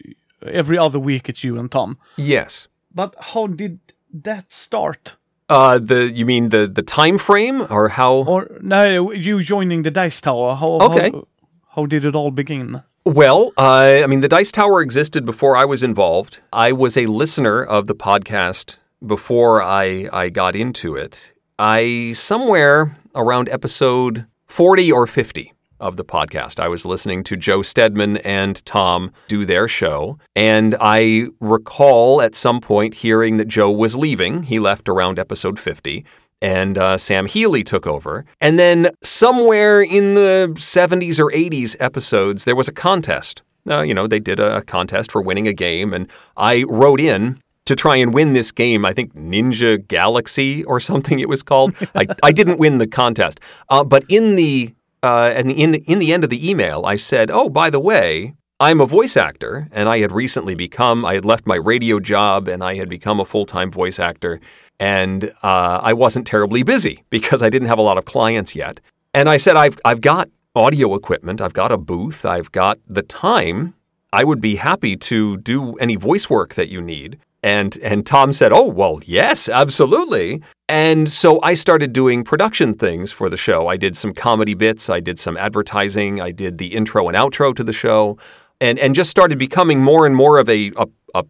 every 0.46 0.78
other 0.78 1.00
week 1.00 1.28
it's 1.28 1.44
you 1.44 1.60
and 1.60 1.70
Tom. 1.70 1.98
Yes. 2.16 2.68
But 2.94 3.16
how 3.20 3.48
did 3.48 3.80
that 4.14 4.54
start? 4.54 5.18
Uh, 5.50 5.80
the 5.80 6.10
you 6.10 6.26
mean 6.26 6.50
the 6.50 6.66
the 6.68 6.82
time 6.82 7.18
frame 7.18 7.68
or 7.70 7.90
how? 7.90 8.24
Or 8.24 8.48
no, 8.62 9.12
you 9.12 9.42
joining 9.42 9.84
the 9.84 9.92
Dice 9.92 10.22
Tower. 10.22 10.56
How, 10.56 10.80
Okay. 10.80 11.12
How, 11.12 11.28
how 11.76 11.86
did 11.86 12.06
it 12.06 12.16
all 12.16 12.32
begin? 12.32 12.84
Well, 13.04 13.52
uh, 13.58 14.02
I 14.04 14.08
mean, 14.08 14.22
the 14.22 14.28
Dice 14.30 14.52
Tower 14.52 14.82
existed 14.82 15.26
before 15.26 15.58
I 15.58 15.66
was 15.66 15.84
involved. 15.84 16.40
I 16.54 16.72
was 16.72 16.96
a 16.96 17.08
listener 17.08 17.64
of 17.64 17.88
the 17.88 17.96
podcast 17.96 18.78
before 19.06 19.62
I 19.62 20.08
I 20.14 20.30
got 20.30 20.56
into 20.56 20.96
it. 20.96 21.34
I 21.60 22.14
somewhere 22.14 22.96
around 23.14 23.50
episode 23.50 24.26
forty 24.48 24.92
or 24.92 25.06
fifty 25.08 25.52
of 25.82 25.98
the 25.98 26.06
podcast, 26.06 26.60
I 26.60 26.68
was 26.68 26.86
listening 26.86 27.24
to 27.26 27.36
Joe 27.36 27.62
Steadman 27.62 28.18
and 28.18 28.64
Tom 28.66 29.12
do 29.28 29.46
their 29.46 29.68
show, 29.68 30.18
and 30.36 30.76
I 30.80 31.28
recall 31.40 32.22
at 32.22 32.36
some 32.36 32.62
point 32.62 32.94
hearing 32.94 33.38
that 33.38 33.48
Joe 33.48 33.72
was 33.72 33.96
leaving. 33.96 34.44
He 34.44 34.60
left 34.60 34.88
around 34.88 35.20
episode 35.20 35.60
fifty. 35.60 36.06
And 36.44 36.76
uh, 36.76 36.98
Sam 36.98 37.28
Healey 37.28 37.64
took 37.64 37.86
over. 37.86 38.26
And 38.40 38.58
then 38.58 38.90
somewhere 39.04 39.84
in 39.84 40.16
the 40.16 40.52
70s 40.56 41.20
or 41.20 41.30
80s 41.30 41.76
episodes, 41.80 42.46
there 42.46 42.56
was 42.56 42.68
a 42.68 42.72
contest. 42.72 43.44
Uh, 43.70 43.82
you 43.82 43.94
know, 43.94 44.08
they 44.08 44.20
did 44.20 44.40
a 44.40 44.64
contest 44.64 45.12
for 45.12 45.22
winning 45.22 45.48
a 45.48 45.54
game, 45.54 45.94
and 45.94 46.10
I 46.36 46.64
wrote 46.68 47.00
in 47.00 47.38
to 47.66 47.76
try 47.76 47.96
and 47.96 48.14
win 48.14 48.34
this 48.34 48.52
game. 48.52 48.86
I 48.86 48.94
think 48.94 49.14
Ninja 49.14 49.86
Galaxy 49.88 50.64
or 50.64 50.80
something 50.80 51.20
it 51.20 51.30
was 51.30 51.44
called. 51.44 51.76
I, 51.96 52.08
I 52.24 52.32
didn't 52.32 52.60
win 52.60 52.80
the 52.80 52.88
contest, 52.88 53.40
uh, 53.70 53.84
but 53.84 54.04
in 54.10 54.36
the 54.36 54.74
uh, 55.04 55.32
and 55.36 55.52
in 55.52 55.72
the 55.72 55.80
in 55.80 56.00
the 56.00 56.14
end 56.14 56.24
of 56.24 56.30
the 56.30 56.50
email, 56.50 56.86
I 56.86 56.96
said, 56.96 57.32
"Oh, 57.32 57.50
by 57.50 57.70
the 57.70 57.80
way." 57.80 58.36
I'm 58.62 58.80
a 58.80 58.86
voice 58.86 59.18
actor, 59.18 59.68
and 59.72 59.90
I 59.90 60.02
had 60.02 60.12
recently 60.12 60.54
become, 60.54 61.04
I 61.04 61.16
had 61.16 61.26
left 61.26 61.48
my 61.48 61.56
radio 61.56 62.00
job 62.00 62.48
and 62.48 62.64
I 62.64 62.76
had 62.76 62.90
become 62.90 63.20
a 63.20 63.26
full 63.26 63.44
time 63.44 63.72
voice 63.72 63.98
actor. 63.98 64.40
And 64.80 65.34
uh, 65.42 65.80
I 65.82 65.94
wasn't 65.94 66.28
terribly 66.28 66.62
busy 66.62 67.04
because 67.10 67.42
I 67.42 67.50
didn't 67.50 67.70
have 67.70 67.80
a 67.80 67.82
lot 67.82 67.98
of 67.98 68.06
clients 68.06 68.56
yet. 68.56 68.80
And 69.16 69.30
I 69.30 69.38
said, 69.38 69.56
I've, 69.56 69.80
I've 69.84 70.02
got 70.02 70.30
audio 70.56 70.94
equipment, 70.94 71.42
I've 71.42 71.54
got 71.54 71.72
a 71.72 71.78
booth, 71.78 72.24
I've 72.24 72.52
got 72.52 72.78
the 72.88 73.02
time. 73.02 73.74
I 74.14 74.24
would 74.24 74.42
be 74.42 74.58
happy 74.58 74.96
to 74.98 75.38
do 75.38 75.74
any 75.78 75.96
voice 75.96 76.30
work 76.30 76.54
that 76.54 76.70
you 76.70 76.82
need. 76.82 77.18
And, 77.44 77.78
and 77.78 78.06
Tom 78.06 78.34
said, 78.34 78.52
Oh, 78.52 78.66
well, 78.66 79.00
yes, 79.06 79.50
absolutely. 79.50 80.42
And 80.70 81.10
so 81.10 81.40
I 81.42 81.54
started 81.54 81.92
doing 81.92 82.24
production 82.24 82.76
things 82.76 83.12
for 83.12 83.30
the 83.30 83.38
show. 83.38 83.68
I 83.68 83.78
did 83.78 83.98
some 83.98 84.14
comedy 84.14 84.54
bits, 84.54 84.90
I 84.90 85.00
did 85.00 85.20
some 85.20 85.38
advertising, 85.38 86.22
I 86.22 86.32
did 86.32 86.58
the 86.58 86.74
intro 86.74 87.08
and 87.08 87.18
outro 87.18 87.56
to 87.56 87.64
the 87.64 87.74
show, 87.74 88.18
and, 88.60 88.78
and 88.80 88.96
just 88.96 89.10
started 89.10 89.40
becoming 89.40 89.82
more 89.82 90.06
and 90.06 90.16
more 90.16 90.38
of 90.38 90.48
a, 90.48 90.72
a, 90.78 90.86
a, 91.16 91.24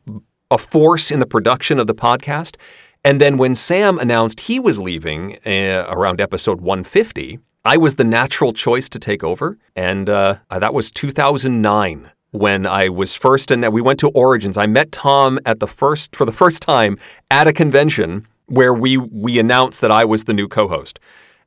a 0.52 0.58
force 0.58 1.12
in 1.12 1.20
the 1.20 1.26
production 1.26 1.80
of 1.80 1.88
the 1.88 1.96
podcast. 1.96 2.58
And 3.04 3.20
then 3.20 3.38
when 3.38 3.56
Sam 3.56 3.98
announced 3.98 4.42
he 4.42 4.60
was 4.60 4.80
leaving 4.80 5.40
uh, 5.46 5.86
around 5.90 6.22
episode 6.22 6.62
150, 6.62 7.40
I 7.64 7.78
was 7.78 7.96
the 7.96 8.04
natural 8.04 8.54
choice 8.54 8.90
to 8.90 9.00
take 9.00 9.24
over, 9.24 9.58
and 9.76 10.10
uh, 10.10 10.38
that 10.50 10.74
was 10.74 10.92
2009 10.92 12.12
when 12.32 12.66
I 12.66 12.90
was 12.90 13.16
first, 13.16 13.52
and 13.52 13.72
we 13.72 13.82
went 13.82 14.00
to 14.00 14.10
Origins. 14.10 14.58
I 14.58 14.66
met 14.66 14.92
Tom 14.92 15.40
at 15.46 15.60
the 15.60 15.68
first 15.68 16.16
for 16.16 16.26
the 16.26 16.32
first 16.32 16.62
time 16.62 16.98
at 17.30 17.48
a 17.48 17.54
convention 17.54 18.28
where 18.48 18.74
we 18.74 18.98
we 18.98 19.40
announced 19.40 19.82
that 19.82 19.92
I 19.92 20.06
was 20.06 20.24
the 20.24 20.34
new 20.34 20.48
co-host, 20.48 21.00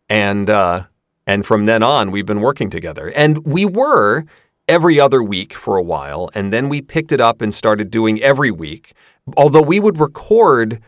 and 0.09 0.49
uh, 0.49 0.85
and 1.27 1.44
from 1.44 1.66
then 1.66 1.83
on 1.83 2.11
we've 2.11 2.27
been 2.27 2.40
working 2.40 2.70
together, 2.70 3.11
and 3.11 3.44
we 3.44 3.64
were 3.64 4.25
every 4.68 5.01
other 5.01 5.23
week 5.23 5.53
for 5.53 5.77
a 5.77 5.83
while, 5.83 6.31
and 6.35 6.53
then 6.53 6.68
we 6.68 6.81
picked 6.81 7.12
it 7.12 7.20
up 7.20 7.42
and 7.42 7.53
started 7.53 7.90
doing 7.90 8.23
every 8.23 8.51
week. 8.51 8.92
Although 9.37 9.62
we 9.62 9.81
would 9.81 9.99
record 9.99 10.81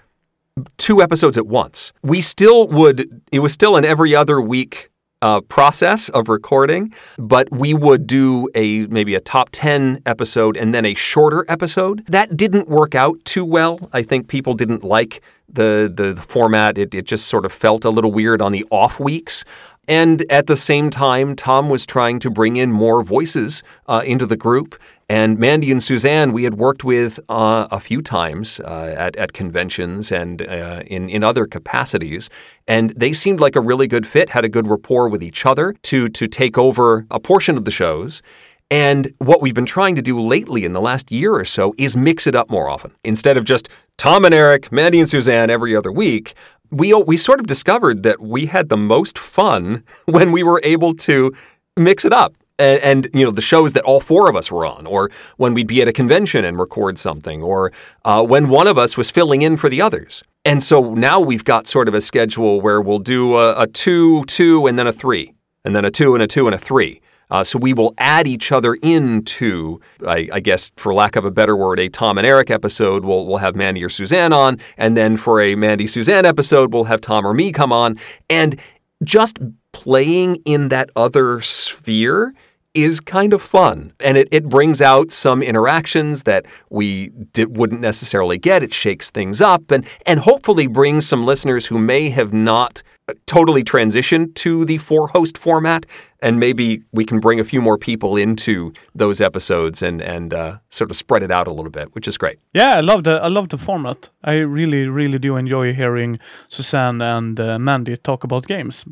two 0.77 1.03
episodes 1.03 1.37
at 1.37 1.47
once, 1.47 1.93
we 2.03 2.21
still 2.21 2.69
would. 2.69 3.23
It 3.33 3.41
was 3.41 3.53
still 3.53 3.77
an 3.77 3.85
every 3.85 4.15
other 4.15 4.41
week 4.41 4.91
uh, 5.27 5.41
process 5.41 6.09
of 6.11 6.29
recording, 6.29 6.95
but 7.19 7.51
we 7.51 7.75
would 7.75 8.07
do 8.07 8.49
a 8.55 8.87
maybe 8.87 9.17
a 9.17 9.21
top 9.21 9.49
10 9.51 10.01
episode 10.07 10.57
and 10.57 10.73
then 10.73 10.85
a 10.85 10.95
shorter 10.95 11.45
episode. 11.49 12.07
That 12.07 12.37
didn't 12.37 12.69
work 12.69 12.95
out 12.95 13.17
too 13.25 13.45
well. 13.45 13.91
I 13.93 14.05
think 14.05 14.29
people 14.29 14.55
didn't 14.55 14.85
like 14.85 15.21
the, 15.49 15.93
the, 15.93 16.13
the 16.13 16.23
format. 16.23 16.79
It, 16.79 16.95
it 16.95 17.07
just 17.07 17.27
sort 17.27 17.45
of 17.45 17.53
felt 17.53 17.85
a 17.85 17.91
little 17.91 18.13
weird 18.13 18.41
on 18.41 18.53
the 18.53 18.65
off 18.71 19.01
weeks. 19.01 19.45
And 19.89 20.25
at 20.31 20.47
the 20.47 20.55
same 20.55 20.91
time, 20.91 21.35
Tom 21.35 21.71
was 21.71 21.87
trying 21.87 22.21
to 22.21 22.31
bring 22.31 22.55
in 22.55 22.71
more 22.71 23.03
voices 23.03 23.65
uh, 23.89 24.03
into 24.05 24.27
the 24.27 24.37
group. 24.37 24.77
And 25.09 25.39
Mandy 25.39 25.71
and 25.71 25.81
Suzanne, 25.81 26.33
we 26.33 26.43
had 26.43 26.55
worked 26.55 26.83
with 26.83 27.21
uh, 27.29 27.69
a 27.71 27.79
few 27.79 28.03
times 28.03 28.59
uh, 28.61 28.95
at, 28.99 29.15
at 29.15 29.33
conventions 29.33 30.11
and 30.11 30.43
uh, 30.43 30.83
in, 30.87 31.09
in 31.09 31.23
other 31.23 31.47
capacities. 31.47 32.29
And 32.67 32.91
they 32.91 33.13
seemed 33.13 33.39
like 33.39 33.55
a 33.55 33.61
really 33.61 33.87
good 33.87 34.05
fit, 34.05 34.31
had 34.31 34.45
a 34.45 34.49
good 34.49 34.67
rapport 34.67 35.09
with 35.09 35.23
each 35.23 35.47
other 35.47 35.75
to, 35.85 36.09
to 36.09 36.27
take 36.27 36.59
over 36.59 37.07
a 37.11 37.21
portion 37.21 37.57
of 37.57 37.65
the 37.65 37.71
shows. 37.71 38.21
And 38.69 39.13
what 39.19 39.41
we've 39.41 39.55
been 39.55 39.65
trying 39.65 39.95
to 39.95 40.03
do 40.03 40.21
lately 40.21 40.65
in 40.65 40.73
the 40.73 40.81
last 40.81 41.13
year 41.13 41.35
or 41.35 41.45
so 41.45 41.73
is 41.79 41.97
mix 41.97 42.27
it 42.27 42.35
up 42.35 42.51
more 42.51 42.69
often. 42.69 42.91
Instead 43.05 43.37
of 43.37 43.45
just 43.45 43.69
Tom 43.99 44.25
and 44.25 44.35
Eric, 44.35 44.73
Mandy 44.73 44.99
and 44.99 45.09
Suzanne 45.09 45.51
every 45.51 45.77
other 45.77 45.93
week, 45.93 46.35
we 46.73 46.93
we 46.95 47.17
sort 47.17 47.39
of 47.39 47.47
discovered 47.47 48.03
that 48.03 48.21
we 48.21 48.47
had 48.47 48.71
the 48.71 48.77
most 48.77 49.19
fun 49.19 49.85
when 50.07 50.33
we 50.33 50.43
were 50.43 50.61
able 50.65 50.95
to 50.95 51.33
mix 51.77 52.05
it 52.05 52.13
up. 52.13 52.35
And, 52.59 52.81
and, 52.81 53.09
you 53.13 53.23
know 53.23 53.31
the 53.31 53.43
shows 53.43 53.75
that 53.75 53.85
all 53.85 54.01
four 54.01 54.31
of 54.31 54.37
us 54.37 54.51
were 54.51 54.65
on, 54.65 54.87
or 54.87 55.11
when 55.37 55.53
we'd 55.53 55.67
be 55.67 55.83
at 55.83 55.89
a 55.89 55.93
convention 55.93 56.43
and 56.43 56.59
record 56.59 56.99
something, 56.99 57.43
or 57.43 57.71
uh, 58.07 58.25
when 58.25 58.49
one 58.49 58.67
of 58.67 58.79
us 58.79 58.97
was 58.97 59.11
filling 59.11 59.43
in 59.43 59.59
for 59.59 59.69
the 59.69 59.83
others. 59.83 60.23
And 60.47 60.63
so 60.63 60.95
now 60.95 61.21
we've 61.21 61.45
got 61.45 61.67
sort 61.67 61.87
of 61.87 61.93
a 61.93 62.01
schedule 62.01 62.63
where 62.63 62.81
we'll 62.81 63.01
do 63.01 63.37
a, 63.37 63.63
a 63.63 63.67
two, 63.67 64.25
two, 64.25 64.67
and 64.67 64.79
then 64.79 64.87
a 64.87 64.93
three, 64.93 65.35
and 65.67 65.77
then 65.77 65.85
a 65.85 65.91
two 65.91 66.15
and 66.15 66.23
a 66.23 66.27
two 66.27 66.47
and 66.47 66.55
a 66.55 66.59
three. 66.59 67.03
Uh, 67.31 67.43
so 67.43 67.59
we 67.59 67.73
will 67.73 67.93
add 67.99 68.27
each 68.27 68.53
other 68.53 68.75
into, 68.75 69.81
I, 70.07 70.29
I, 70.33 70.41
guess, 70.41 70.71
for 70.77 70.95
lack 70.95 71.17
of 71.17 71.25
a 71.25 71.31
better 71.31 71.57
word, 71.57 71.81
a 71.81 71.89
Tom 71.89 72.19
and 72.19 72.27
Eric 72.27 72.51
episode. 72.51 73.05
We'll, 73.05 73.27
we'll 73.27 73.39
have 73.39 73.57
Mandy 73.57 73.83
or 73.83 73.89
Suzanne 73.89 74.33
on. 74.33 74.59
And 74.77 74.97
then 74.97 75.17
for 75.17 75.41
a 75.41 75.57
Mandy 75.57 75.89
Suzanne 75.89 76.25
episode, 76.25 76.73
we'll 76.73 76.85
have 76.85 77.01
Tom 77.01 77.27
or 77.27 77.35
me 77.35 77.51
come 77.51 77.73
on. 77.73 77.99
And 78.31 78.61
just 79.03 79.39
playing 79.73 80.37
in 80.45 80.69
that 80.69 80.91
other 80.95 81.41
sphere 81.41 82.33
is 82.77 83.01
kind 83.01 83.33
of 83.33 83.41
fun. 83.41 83.93
And 84.01 84.17
it, 84.19 84.29
it 84.31 84.49
brings 84.49 84.83
out 84.83 85.11
some 85.11 85.43
interactions 85.43 86.25
that 86.25 86.45
we 86.71 87.11
wouldn't 87.39 87.81
necessarily 87.81 88.39
get. 88.39 88.63
It 88.63 88.75
shakes 88.75 89.11
things 89.11 89.41
up 89.41 89.71
and, 89.71 89.87
and 90.05 90.21
hopefully 90.21 90.67
brings 90.67 91.09
some 91.09 91.25
listeners 91.25 91.67
who 91.67 91.79
may 91.79 92.11
have 92.11 92.33
not 92.33 92.83
totally 93.27 93.65
transitioned 93.65 94.35
to 94.35 94.65
the 94.65 94.79
four 94.79 95.09
host 95.09 95.39
format. 95.39 95.87
And 96.21 96.39
maybe 96.39 96.83
we 96.93 97.05
can 97.05 97.19
bring 97.19 97.41
a 97.41 97.45
few 97.45 97.63
more 97.63 97.79
people 97.79 98.17
into 98.17 98.73
those 98.95 99.21
episodes 99.21 99.83
and, 99.83 100.03
and 100.03 100.35
uh, 100.35 100.59
sort 100.69 100.91
of 100.91 100.97
spread 100.97 101.23
it 101.23 101.31
out 101.31 101.47
a 101.47 101.53
little 101.53 101.71
bit, 101.71 101.95
which 101.95 102.09
is 102.09 102.19
great. 102.19 102.39
Yeah, 102.53 102.77
I 102.77 102.81
love 102.81 103.05
the 103.05 103.21
I 103.23 103.29
love 103.29 103.49
the 103.49 103.59
format. 103.59 104.11
I 104.25 104.35
really 104.35 104.89
really 104.89 105.19
do 105.19 105.37
enjoy 105.37 105.73
hearing 105.73 106.19
Suzanne 106.49 107.01
and 107.01 107.39
uh, 107.39 107.59
Mandy 107.59 107.97
talk 107.97 108.25
about 108.25 108.47
games 108.47 108.85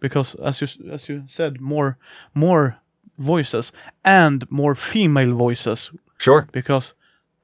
because 0.00 0.34
as 0.36 0.60
you 0.60 0.92
as 0.92 1.08
you 1.08 1.24
said, 1.26 1.60
more 1.60 1.98
more 2.34 2.78
voices 3.18 3.72
and 4.04 4.50
more 4.50 4.74
female 4.74 5.34
voices. 5.34 5.90
Sure. 6.18 6.48
Because 6.52 6.94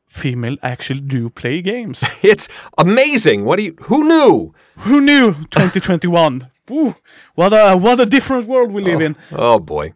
female 0.08 0.56
actually 0.62 1.00
do 1.00 1.28
play 1.30 1.60
games. 1.60 2.04
it's 2.22 2.48
amazing. 2.78 3.44
What 3.44 3.56
do 3.56 3.64
you 3.64 3.76
who 3.82 4.04
knew? 4.04 4.54
Who 4.78 5.00
knew 5.00 5.34
2021? 5.50 6.50
Ooh, 6.70 6.94
what 7.34 7.52
a 7.52 7.76
what 7.76 8.00
a 8.00 8.06
different 8.06 8.46
world 8.46 8.72
we 8.72 8.82
live 8.82 9.00
oh, 9.00 9.04
in. 9.04 9.16
Oh 9.32 9.58
boy. 9.58 9.94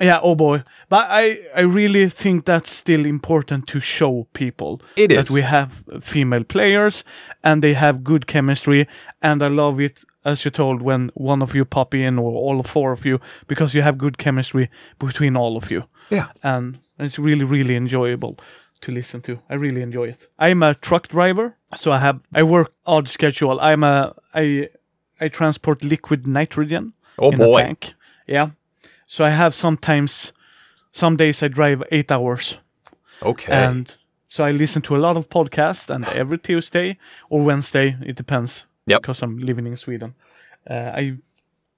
Yeah, 0.00 0.20
oh 0.22 0.36
boy. 0.36 0.62
But 0.88 1.06
I, 1.10 1.40
I 1.54 1.62
really 1.62 2.08
think 2.08 2.44
that's 2.44 2.70
still 2.70 3.04
important 3.04 3.66
to 3.68 3.80
show 3.80 4.28
people 4.32 4.80
it 4.96 5.08
that 5.08 5.28
we 5.30 5.40
have 5.40 5.82
female 6.00 6.44
players 6.44 7.02
and 7.42 7.62
they 7.62 7.74
have 7.74 8.04
good 8.04 8.26
chemistry. 8.26 8.86
And 9.20 9.42
I 9.42 9.48
love 9.48 9.80
it 9.80 10.04
as 10.24 10.44
you 10.44 10.50
told, 10.50 10.82
when 10.82 11.10
one 11.14 11.42
of 11.42 11.54
you 11.54 11.64
pop 11.64 11.94
in 11.94 12.18
or 12.18 12.32
all 12.32 12.62
four 12.62 12.92
of 12.92 13.04
you, 13.04 13.20
because 13.46 13.74
you 13.74 13.82
have 13.82 13.98
good 13.98 14.18
chemistry 14.18 14.68
between 14.98 15.36
all 15.36 15.56
of 15.56 15.70
you. 15.70 15.84
Yeah. 16.10 16.28
And 16.42 16.78
it's 16.98 17.18
really, 17.18 17.44
really 17.44 17.76
enjoyable 17.76 18.38
to 18.80 18.92
listen 18.92 19.20
to. 19.22 19.40
I 19.48 19.54
really 19.54 19.82
enjoy 19.82 20.08
it. 20.08 20.28
I'm 20.38 20.62
a 20.62 20.74
truck 20.74 21.08
driver, 21.08 21.56
so 21.74 21.92
I 21.92 21.98
have 21.98 22.20
I 22.32 22.42
work 22.42 22.72
odd 22.86 23.08
schedule. 23.08 23.60
I'm 23.60 23.82
a 23.82 24.14
I 24.34 24.68
I 25.20 25.28
transport 25.28 25.82
liquid 25.82 26.26
nitrogen 26.26 26.92
oh, 27.18 27.30
in 27.30 27.38
boy. 27.38 27.56
a 27.56 27.62
tank. 27.62 27.94
Yeah. 28.26 28.50
So 29.06 29.24
I 29.24 29.30
have 29.30 29.54
sometimes 29.54 30.32
some 30.92 31.16
days 31.16 31.42
I 31.42 31.48
drive 31.48 31.82
eight 31.90 32.12
hours. 32.12 32.58
Okay. 33.22 33.52
And 33.52 33.94
so 34.28 34.44
I 34.44 34.52
listen 34.52 34.82
to 34.82 34.96
a 34.96 34.98
lot 34.98 35.16
of 35.16 35.28
podcasts 35.28 35.90
and 35.90 36.04
every 36.08 36.38
Tuesday 36.38 36.98
or 37.30 37.42
Wednesday, 37.42 37.96
it 38.02 38.16
depends 38.16 38.66
Yep. 38.88 39.02
Because 39.02 39.22
I'm 39.22 39.38
living 39.38 39.66
in 39.66 39.76
Sweden. 39.76 40.14
Uh, 40.68 40.92
I 40.94 41.18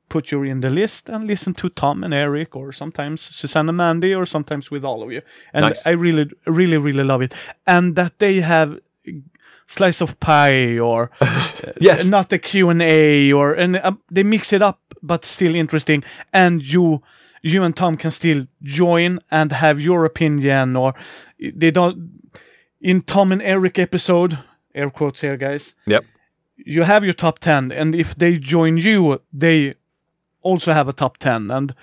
put 0.09 0.33
you 0.33 0.42
in 0.42 0.61
the 0.61 0.70
list 0.70 1.09
and 1.09 1.27
listen 1.27 1.55
to 1.55 1.68
Tom 1.68 2.05
and 2.05 2.12
Eric, 2.12 2.57
or 2.57 2.73
sometimes 2.73 3.20
Susanna 3.23 3.73
Mandy, 3.73 4.14
or 4.14 4.27
sometimes 4.27 4.70
with 4.70 4.85
all 4.85 5.03
of 5.03 5.12
you. 5.12 5.23
And 5.55 5.66
nice. 5.66 5.83
I 5.87 5.90
really, 5.90 6.31
really, 6.46 6.77
really 6.77 7.05
love 7.05 7.23
it. 7.23 7.35
And 7.66 7.96
that 7.96 8.18
they 8.18 8.40
have 8.40 8.79
slice 9.70 10.01
of 10.01 10.18
pie 10.18 10.79
or 10.79 11.11
yes. 11.81 12.07
uh, 12.07 12.11
not 12.11 12.33
a 12.33 12.38
Q&A 12.38 13.33
or 13.33 13.55
and 13.55 13.77
uh, 13.77 13.92
they 14.11 14.25
mix 14.25 14.53
it 14.53 14.62
up 14.62 14.81
but 15.01 15.25
still 15.25 15.55
interesting 15.55 16.03
and 16.33 16.61
you 16.64 17.03
you 17.42 17.62
and 17.62 17.77
Tom 17.77 17.96
can 17.96 18.11
still 18.11 18.46
join 18.64 19.20
and 19.31 19.53
have 19.53 19.81
your 19.81 20.05
opinion 20.05 20.75
or 20.75 20.92
they 21.38 21.70
don't 21.70 22.33
in 22.81 23.03
Tom 23.03 23.31
and 23.31 23.40
Eric 23.40 23.79
episode 23.79 24.38
air 24.75 24.90
quotes 24.90 25.20
here 25.20 25.37
guys 25.37 25.75
yep 25.87 26.05
you 26.66 26.83
have 26.85 27.05
your 27.05 27.14
top 27.14 27.38
10 27.38 27.73
and 27.73 27.94
if 27.94 28.14
they 28.14 28.38
join 28.38 28.77
you 28.77 29.20
they 29.33 29.75
also 30.42 30.73
have 30.73 30.88
a 30.88 30.92
top 30.92 31.16
10 31.18 31.51
and 31.51 31.75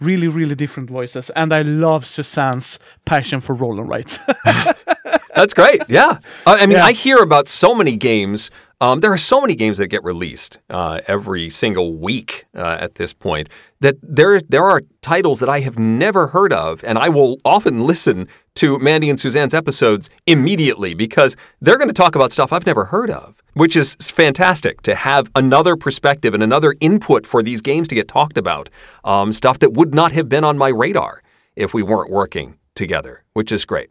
really 0.00 0.28
really 0.28 0.54
different 0.54 0.90
voices. 0.90 1.30
And 1.30 1.52
i 1.52 1.62
love 1.62 2.04
suzanne's 2.04 2.78
passion 3.04 3.40
for 3.40 3.54
roll 3.54 3.80
and 3.80 3.88
that's 5.34 5.54
great 5.54 5.82
yeah. 5.88 6.18
I, 6.46 6.58
I 6.62 6.66
mean 6.66 6.78
Yeah. 6.78 6.84
i 6.84 6.92
hear 6.92 7.18
about 7.22 7.48
so 7.48 7.74
many 7.74 7.96
games. 7.96 8.50
Um, 8.80 9.00
there 9.00 9.12
are 9.12 9.16
so 9.18 9.40
many 9.40 9.54
games 9.54 9.78
that 9.78 9.86
get 9.88 10.04
released 10.04 10.58
uh, 10.68 11.00
every 11.06 11.48
single 11.48 11.94
week 11.94 12.44
uh, 12.54 12.76
at 12.80 12.96
this 12.96 13.14
point 13.14 13.48
that 13.80 13.94
there 14.02 14.40
there 14.40 14.64
are 14.64 14.82
titles 15.00 15.38
that 15.40 15.48
I 15.48 15.60
have 15.60 15.78
never 15.78 16.26
heard 16.28 16.52
of, 16.52 16.84
and 16.84 16.98
I 16.98 17.08
will 17.08 17.38
often 17.44 17.86
listen 17.86 18.28
to 18.56 18.78
Mandy 18.78 19.10
and 19.10 19.18
Suzanne's 19.18 19.52
episodes 19.54 20.10
immediately 20.26 20.94
because 20.94 21.36
they're 21.60 21.76
going 21.78 21.88
to 21.88 21.94
talk 21.94 22.14
about 22.14 22.30
stuff 22.32 22.52
I've 22.52 22.66
never 22.66 22.84
heard 22.86 23.10
of, 23.10 23.42
which 23.54 23.76
is 23.76 23.94
fantastic 23.96 24.80
to 24.82 24.94
have 24.94 25.28
another 25.34 25.76
perspective 25.76 26.34
and 26.34 26.42
another 26.42 26.76
input 26.80 27.26
for 27.26 27.42
these 27.42 27.60
games 27.60 27.88
to 27.88 27.94
get 27.96 28.06
talked 28.06 28.38
about. 28.38 28.70
Um, 29.04 29.32
stuff 29.32 29.58
that 29.58 29.72
would 29.72 29.94
not 29.94 30.12
have 30.12 30.28
been 30.28 30.44
on 30.44 30.56
my 30.56 30.68
radar 30.68 31.22
if 31.56 31.74
we 31.74 31.82
weren't 31.82 32.10
working 32.10 32.58
together, 32.74 33.24
which 33.32 33.50
is 33.52 33.64
great. 33.64 33.90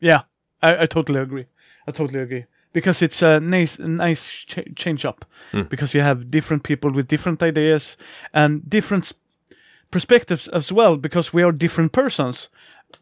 yeah 0.00 0.22
I, 0.62 0.82
I 0.82 0.86
totally 0.86 1.20
agree 1.20 1.46
i 1.86 1.92
totally 1.92 2.20
agree 2.20 2.44
because 2.72 3.00
it's 3.06 3.22
a 3.22 3.38
nice 3.40 3.78
nice 3.78 4.28
ch- 4.50 4.74
change 4.76 5.04
up 5.04 5.24
because 5.70 5.94
you 5.94 6.00
have 6.02 6.30
different 6.30 6.62
people 6.62 6.90
with 6.92 7.06
different 7.08 7.42
ideas 7.42 7.96
and 8.32 8.68
different 8.68 9.12
perspectives 9.90 10.48
as 10.48 10.72
well 10.72 10.96
because 10.96 11.32
we 11.32 11.42
are 11.44 11.52
different 11.52 11.92
persons 11.92 12.48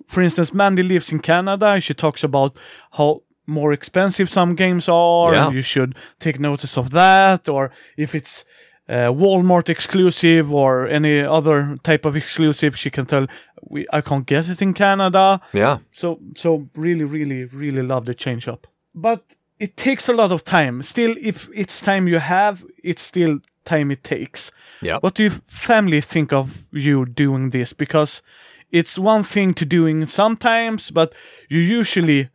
for 0.06 0.22
instance 0.22 0.52
mandy 0.54 0.82
lives 0.82 1.12
in 1.12 1.18
canada 1.20 1.80
she 1.80 1.94
talks 1.94 2.24
about 2.24 2.56
how 2.92 3.22
more 3.46 3.72
expensive 3.72 4.28
some 4.28 4.54
games 4.54 4.88
are 4.88 5.32
Yeah. 5.34 5.46
and 5.46 5.54
you 5.54 5.62
should 5.62 5.94
take 6.18 6.38
notice 6.40 6.76
of 6.76 6.90
that 6.90 7.48
or 7.48 7.70
if 7.96 8.14
it's 8.14 8.44
uh, 8.88 9.10
Walmart 9.12 9.68
exclusive 9.68 10.52
or 10.52 10.86
any 10.86 11.20
other 11.20 11.76
type 11.82 12.04
of 12.04 12.14
exclusive, 12.14 12.76
she 12.78 12.88
can 12.88 13.04
tell 13.04 13.26
we 13.68 13.84
I 13.92 14.00
can't 14.00 14.24
get 14.26 14.48
it 14.48 14.62
in 14.62 14.74
Canada. 14.74 15.40
Yeah. 15.52 15.78
So 15.90 16.20
so 16.36 16.68
really 16.76 17.02
really 17.04 17.46
really 17.46 17.82
love 17.82 18.04
the 18.06 18.14
change 18.14 18.46
up. 18.46 18.68
But 18.94 19.22
it 19.58 19.76
takes 19.76 20.08
a 20.08 20.12
lot 20.12 20.30
of 20.30 20.44
time. 20.44 20.84
Still 20.84 21.16
if 21.20 21.48
it's 21.52 21.80
time 21.80 22.06
you 22.06 22.20
have, 22.20 22.64
it's 22.84 23.02
still 23.02 23.40
time 23.64 23.90
it 23.90 24.04
takes. 24.04 24.52
Yeah. 24.80 24.98
What 25.00 25.14
do 25.16 25.22
your 25.24 25.32
family 25.46 26.00
think 26.00 26.32
of 26.32 26.46
you 26.70 27.06
doing 27.06 27.50
this? 27.50 27.72
Because 27.72 28.22
it's 28.70 28.98
one 28.98 29.22
thing 29.22 29.54
to 29.54 29.64
doing 29.64 30.06
sometimes, 30.06 30.90
but 30.90 31.14
you 31.48 31.60
usually, 31.60 32.30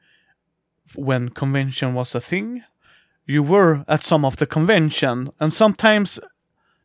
when 0.96 1.30
convention 1.30 1.94
was 1.94 2.16
a 2.16 2.22
thing, 2.22 2.64
you 3.26 3.44
were 3.44 3.86
at 3.88 4.04
some 4.04 4.26
of 4.26 4.38
the 4.38 4.46
convention, 4.46 5.30
and 5.40 5.54
sometimes, 5.54 6.20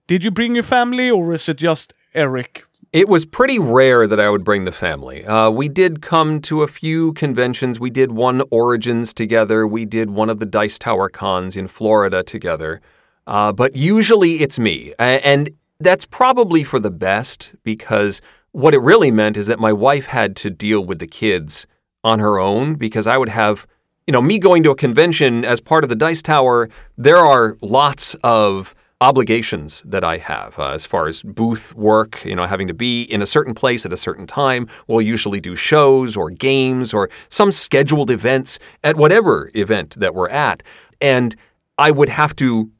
did 0.06 0.22
you 0.22 0.30
bring 0.30 0.54
your 0.54 0.64
family 0.64 1.10
or 1.10 1.34
is 1.34 1.48
it 1.48 1.56
just 1.56 1.94
Eric? 2.14 2.64
It 2.92 3.08
was 3.08 3.26
pretty 3.26 3.58
rare 3.58 4.06
that 4.06 4.20
I 4.20 4.30
would 4.30 4.44
bring 4.44 4.64
the 4.64 4.72
family. 4.72 5.24
Uh, 5.24 5.50
we 5.50 5.68
did 5.68 6.00
come 6.00 6.40
to 6.42 6.62
a 6.62 6.68
few 6.68 7.12
conventions. 7.14 7.80
We 7.80 7.90
did 7.90 8.12
one 8.12 8.42
Origins 8.50 9.12
together. 9.12 9.66
We 9.66 9.84
did 9.84 10.10
one 10.10 10.30
of 10.30 10.38
the 10.38 10.46
Dice 10.46 10.78
Tower 10.78 11.08
cons 11.08 11.56
in 11.56 11.66
Florida 11.66 12.22
together. 12.22 12.80
Uh, 13.26 13.52
but 13.52 13.74
usually 13.74 14.40
it's 14.40 14.58
me. 14.58 14.94
And 14.98 15.50
that's 15.80 16.06
probably 16.06 16.62
for 16.62 16.78
the 16.78 16.90
best 16.90 17.54
because 17.64 18.22
what 18.56 18.72
it 18.72 18.78
really 18.78 19.10
meant 19.10 19.36
is 19.36 19.44
that 19.48 19.60
my 19.60 19.70
wife 19.70 20.06
had 20.06 20.34
to 20.34 20.48
deal 20.48 20.80
with 20.80 20.98
the 20.98 21.06
kids 21.06 21.66
on 22.02 22.20
her 22.20 22.38
own 22.38 22.74
because 22.74 23.06
I 23.06 23.18
would 23.18 23.28
have, 23.28 23.66
you 24.06 24.12
know, 24.12 24.22
me 24.22 24.38
going 24.38 24.62
to 24.62 24.70
a 24.70 24.74
convention 24.74 25.44
as 25.44 25.60
part 25.60 25.84
of 25.84 25.90
the 25.90 25.94
Dice 25.94 26.22
Tower, 26.22 26.70
there 26.96 27.18
are 27.18 27.58
lots 27.60 28.14
of 28.24 28.74
obligations 29.02 29.82
that 29.82 30.02
I 30.04 30.16
have 30.16 30.58
uh, 30.58 30.70
as 30.70 30.86
far 30.86 31.06
as 31.06 31.22
booth 31.22 31.74
work, 31.74 32.24
you 32.24 32.34
know, 32.34 32.46
having 32.46 32.66
to 32.68 32.72
be 32.72 33.02
in 33.02 33.20
a 33.20 33.26
certain 33.26 33.52
place 33.52 33.84
at 33.84 33.92
a 33.92 33.96
certain 33.96 34.26
time. 34.26 34.68
We'll 34.88 35.02
usually 35.02 35.38
do 35.38 35.54
shows 35.54 36.16
or 36.16 36.30
games 36.30 36.94
or 36.94 37.10
some 37.28 37.52
scheduled 37.52 38.10
events 38.10 38.58
at 38.82 38.96
whatever 38.96 39.50
event 39.52 40.00
that 40.00 40.14
we're 40.14 40.30
at. 40.30 40.62
And 41.02 41.36
I 41.76 41.90
would 41.90 42.08
have 42.08 42.34
to 42.36 42.70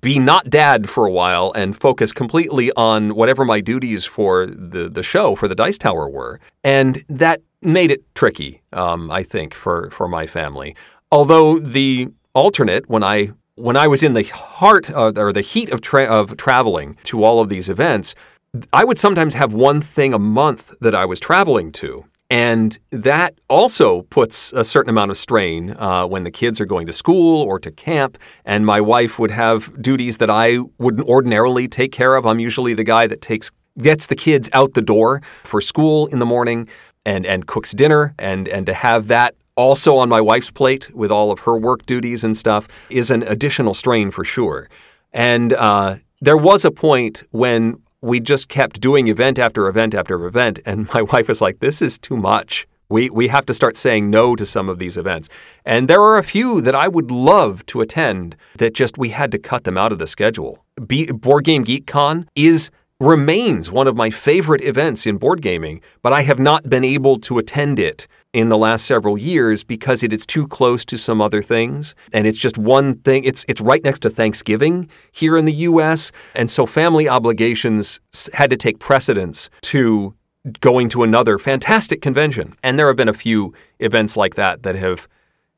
be 0.00 0.18
not 0.18 0.50
dad 0.50 0.88
for 0.88 1.06
a 1.06 1.10
while 1.10 1.52
and 1.54 1.78
focus 1.78 2.12
completely 2.12 2.70
on 2.76 3.14
whatever 3.14 3.44
my 3.44 3.60
duties 3.60 4.04
for 4.04 4.46
the, 4.46 4.88
the 4.88 5.02
show 5.02 5.34
for 5.34 5.48
the 5.48 5.54
Dice 5.54 5.78
Tower 5.78 6.08
were. 6.08 6.40
And 6.64 7.04
that 7.08 7.42
made 7.62 7.90
it 7.90 8.02
tricky, 8.14 8.62
um, 8.72 9.10
I 9.10 9.22
think, 9.22 9.54
for, 9.54 9.90
for 9.90 10.08
my 10.08 10.26
family. 10.26 10.76
Although 11.10 11.58
the 11.58 12.08
alternate, 12.34 12.88
when 12.88 13.02
I 13.02 13.32
when 13.56 13.76
I 13.76 13.86
was 13.86 14.02
in 14.02 14.12
the 14.12 14.24
heart 14.24 14.90
or 14.94 15.32
the 15.32 15.40
heat 15.40 15.70
of, 15.70 15.80
tra- 15.80 16.04
of 16.04 16.36
traveling 16.36 16.98
to 17.04 17.24
all 17.24 17.40
of 17.40 17.48
these 17.48 17.70
events, 17.70 18.14
I 18.72 18.84
would 18.84 18.98
sometimes 18.98 19.34
have 19.34 19.54
one 19.54 19.80
thing 19.80 20.12
a 20.12 20.18
month 20.18 20.74
that 20.80 20.94
I 20.94 21.06
was 21.06 21.18
traveling 21.18 21.72
to. 21.72 22.04
And 22.28 22.76
that 22.90 23.38
also 23.48 24.02
puts 24.02 24.52
a 24.52 24.64
certain 24.64 24.90
amount 24.90 25.12
of 25.12 25.16
strain 25.16 25.76
uh, 25.78 26.06
when 26.06 26.24
the 26.24 26.30
kids 26.30 26.60
are 26.60 26.64
going 26.64 26.86
to 26.88 26.92
school 26.92 27.42
or 27.42 27.60
to 27.60 27.70
camp. 27.70 28.18
And 28.44 28.66
my 28.66 28.80
wife 28.80 29.18
would 29.18 29.30
have 29.30 29.80
duties 29.80 30.18
that 30.18 30.30
I 30.30 30.58
wouldn't 30.78 31.08
ordinarily 31.08 31.68
take 31.68 31.92
care 31.92 32.16
of. 32.16 32.26
I'm 32.26 32.40
usually 32.40 32.74
the 32.74 32.84
guy 32.84 33.06
that 33.06 33.20
takes 33.20 33.50
gets 33.78 34.06
the 34.06 34.16
kids 34.16 34.48
out 34.54 34.72
the 34.72 34.82
door 34.82 35.20
for 35.44 35.60
school 35.60 36.06
in 36.06 36.18
the 36.18 36.26
morning 36.26 36.66
and, 37.04 37.26
and 37.26 37.46
cooks 37.46 37.72
dinner. 37.72 38.14
And, 38.18 38.48
and 38.48 38.66
to 38.66 38.74
have 38.74 39.08
that 39.08 39.34
also 39.54 39.96
on 39.96 40.08
my 40.08 40.20
wife's 40.20 40.50
plate 40.50 40.94
with 40.94 41.12
all 41.12 41.30
of 41.30 41.40
her 41.40 41.56
work 41.56 41.86
duties 41.86 42.24
and 42.24 42.36
stuff 42.36 42.68
is 42.90 43.10
an 43.10 43.22
additional 43.22 43.74
strain 43.74 44.10
for 44.10 44.24
sure. 44.24 44.68
And 45.12 45.52
uh, 45.52 45.96
there 46.20 46.36
was 46.36 46.64
a 46.64 46.70
point 46.70 47.24
when 47.30 47.82
we 48.06 48.20
just 48.20 48.48
kept 48.48 48.80
doing 48.80 49.08
event 49.08 49.38
after 49.38 49.66
event 49.66 49.94
after 49.94 50.24
event, 50.24 50.60
and 50.64 50.88
my 50.94 51.02
wife 51.12 51.28
was 51.28 51.42
like, 51.42 51.58
"This 51.58 51.82
is 51.82 51.98
too 51.98 52.16
much. 52.16 52.66
We 52.88 53.10
we 53.10 53.28
have 53.28 53.46
to 53.46 53.54
start 53.54 53.76
saying 53.76 54.08
no 54.10 54.36
to 54.36 54.46
some 54.46 54.68
of 54.68 54.78
these 54.78 54.96
events." 54.96 55.28
And 55.64 55.88
there 55.88 56.00
are 56.00 56.16
a 56.16 56.22
few 56.22 56.60
that 56.60 56.74
I 56.74 56.88
would 56.88 57.10
love 57.10 57.66
to 57.66 57.80
attend 57.80 58.36
that 58.58 58.74
just 58.74 58.96
we 58.96 59.10
had 59.10 59.32
to 59.32 59.38
cut 59.38 59.64
them 59.64 59.76
out 59.76 59.92
of 59.92 59.98
the 59.98 60.06
schedule. 60.06 60.64
Be- 60.86 61.10
Board 61.10 61.44
Game 61.44 61.64
Geek 61.64 61.86
Con 61.86 62.28
is 62.34 62.70
remains 62.98 63.70
one 63.70 63.86
of 63.86 63.96
my 63.96 64.08
favorite 64.08 64.62
events 64.62 65.06
in 65.06 65.18
board 65.18 65.42
gaming, 65.42 65.82
but 66.00 66.12
I 66.12 66.22
have 66.22 66.38
not 66.38 66.70
been 66.70 66.84
able 66.84 67.18
to 67.20 67.38
attend 67.38 67.78
it 67.78 68.06
in 68.32 68.48
the 68.48 68.58
last 68.58 68.84
several 68.84 69.16
years 69.16 69.64
because 69.64 70.02
it 70.02 70.12
is 70.12 70.26
too 70.26 70.46
close 70.46 70.84
to 70.84 70.98
some 70.98 71.20
other 71.20 71.40
things. 71.40 71.94
And 72.12 72.26
it's 72.26 72.38
just 72.38 72.58
one 72.58 72.96
thing 72.98 73.24
it's 73.24 73.44
it's 73.48 73.60
right 73.60 73.82
next 73.82 74.00
to 74.00 74.10
Thanksgiving 74.10 74.88
here 75.12 75.36
in 75.36 75.44
the 75.44 75.52
US 75.52 76.12
and 76.34 76.50
so 76.50 76.66
family 76.66 77.08
obligations 77.08 78.00
had 78.34 78.50
to 78.50 78.56
take 78.56 78.78
precedence 78.78 79.48
to 79.62 80.14
going 80.60 80.88
to 80.90 81.02
another 81.02 81.38
fantastic 81.38 82.00
convention. 82.00 82.54
And 82.62 82.78
there 82.78 82.86
have 82.86 82.96
been 82.96 83.08
a 83.08 83.14
few 83.14 83.52
events 83.80 84.16
like 84.16 84.34
that 84.36 84.62
that 84.62 84.76
have 84.76 85.08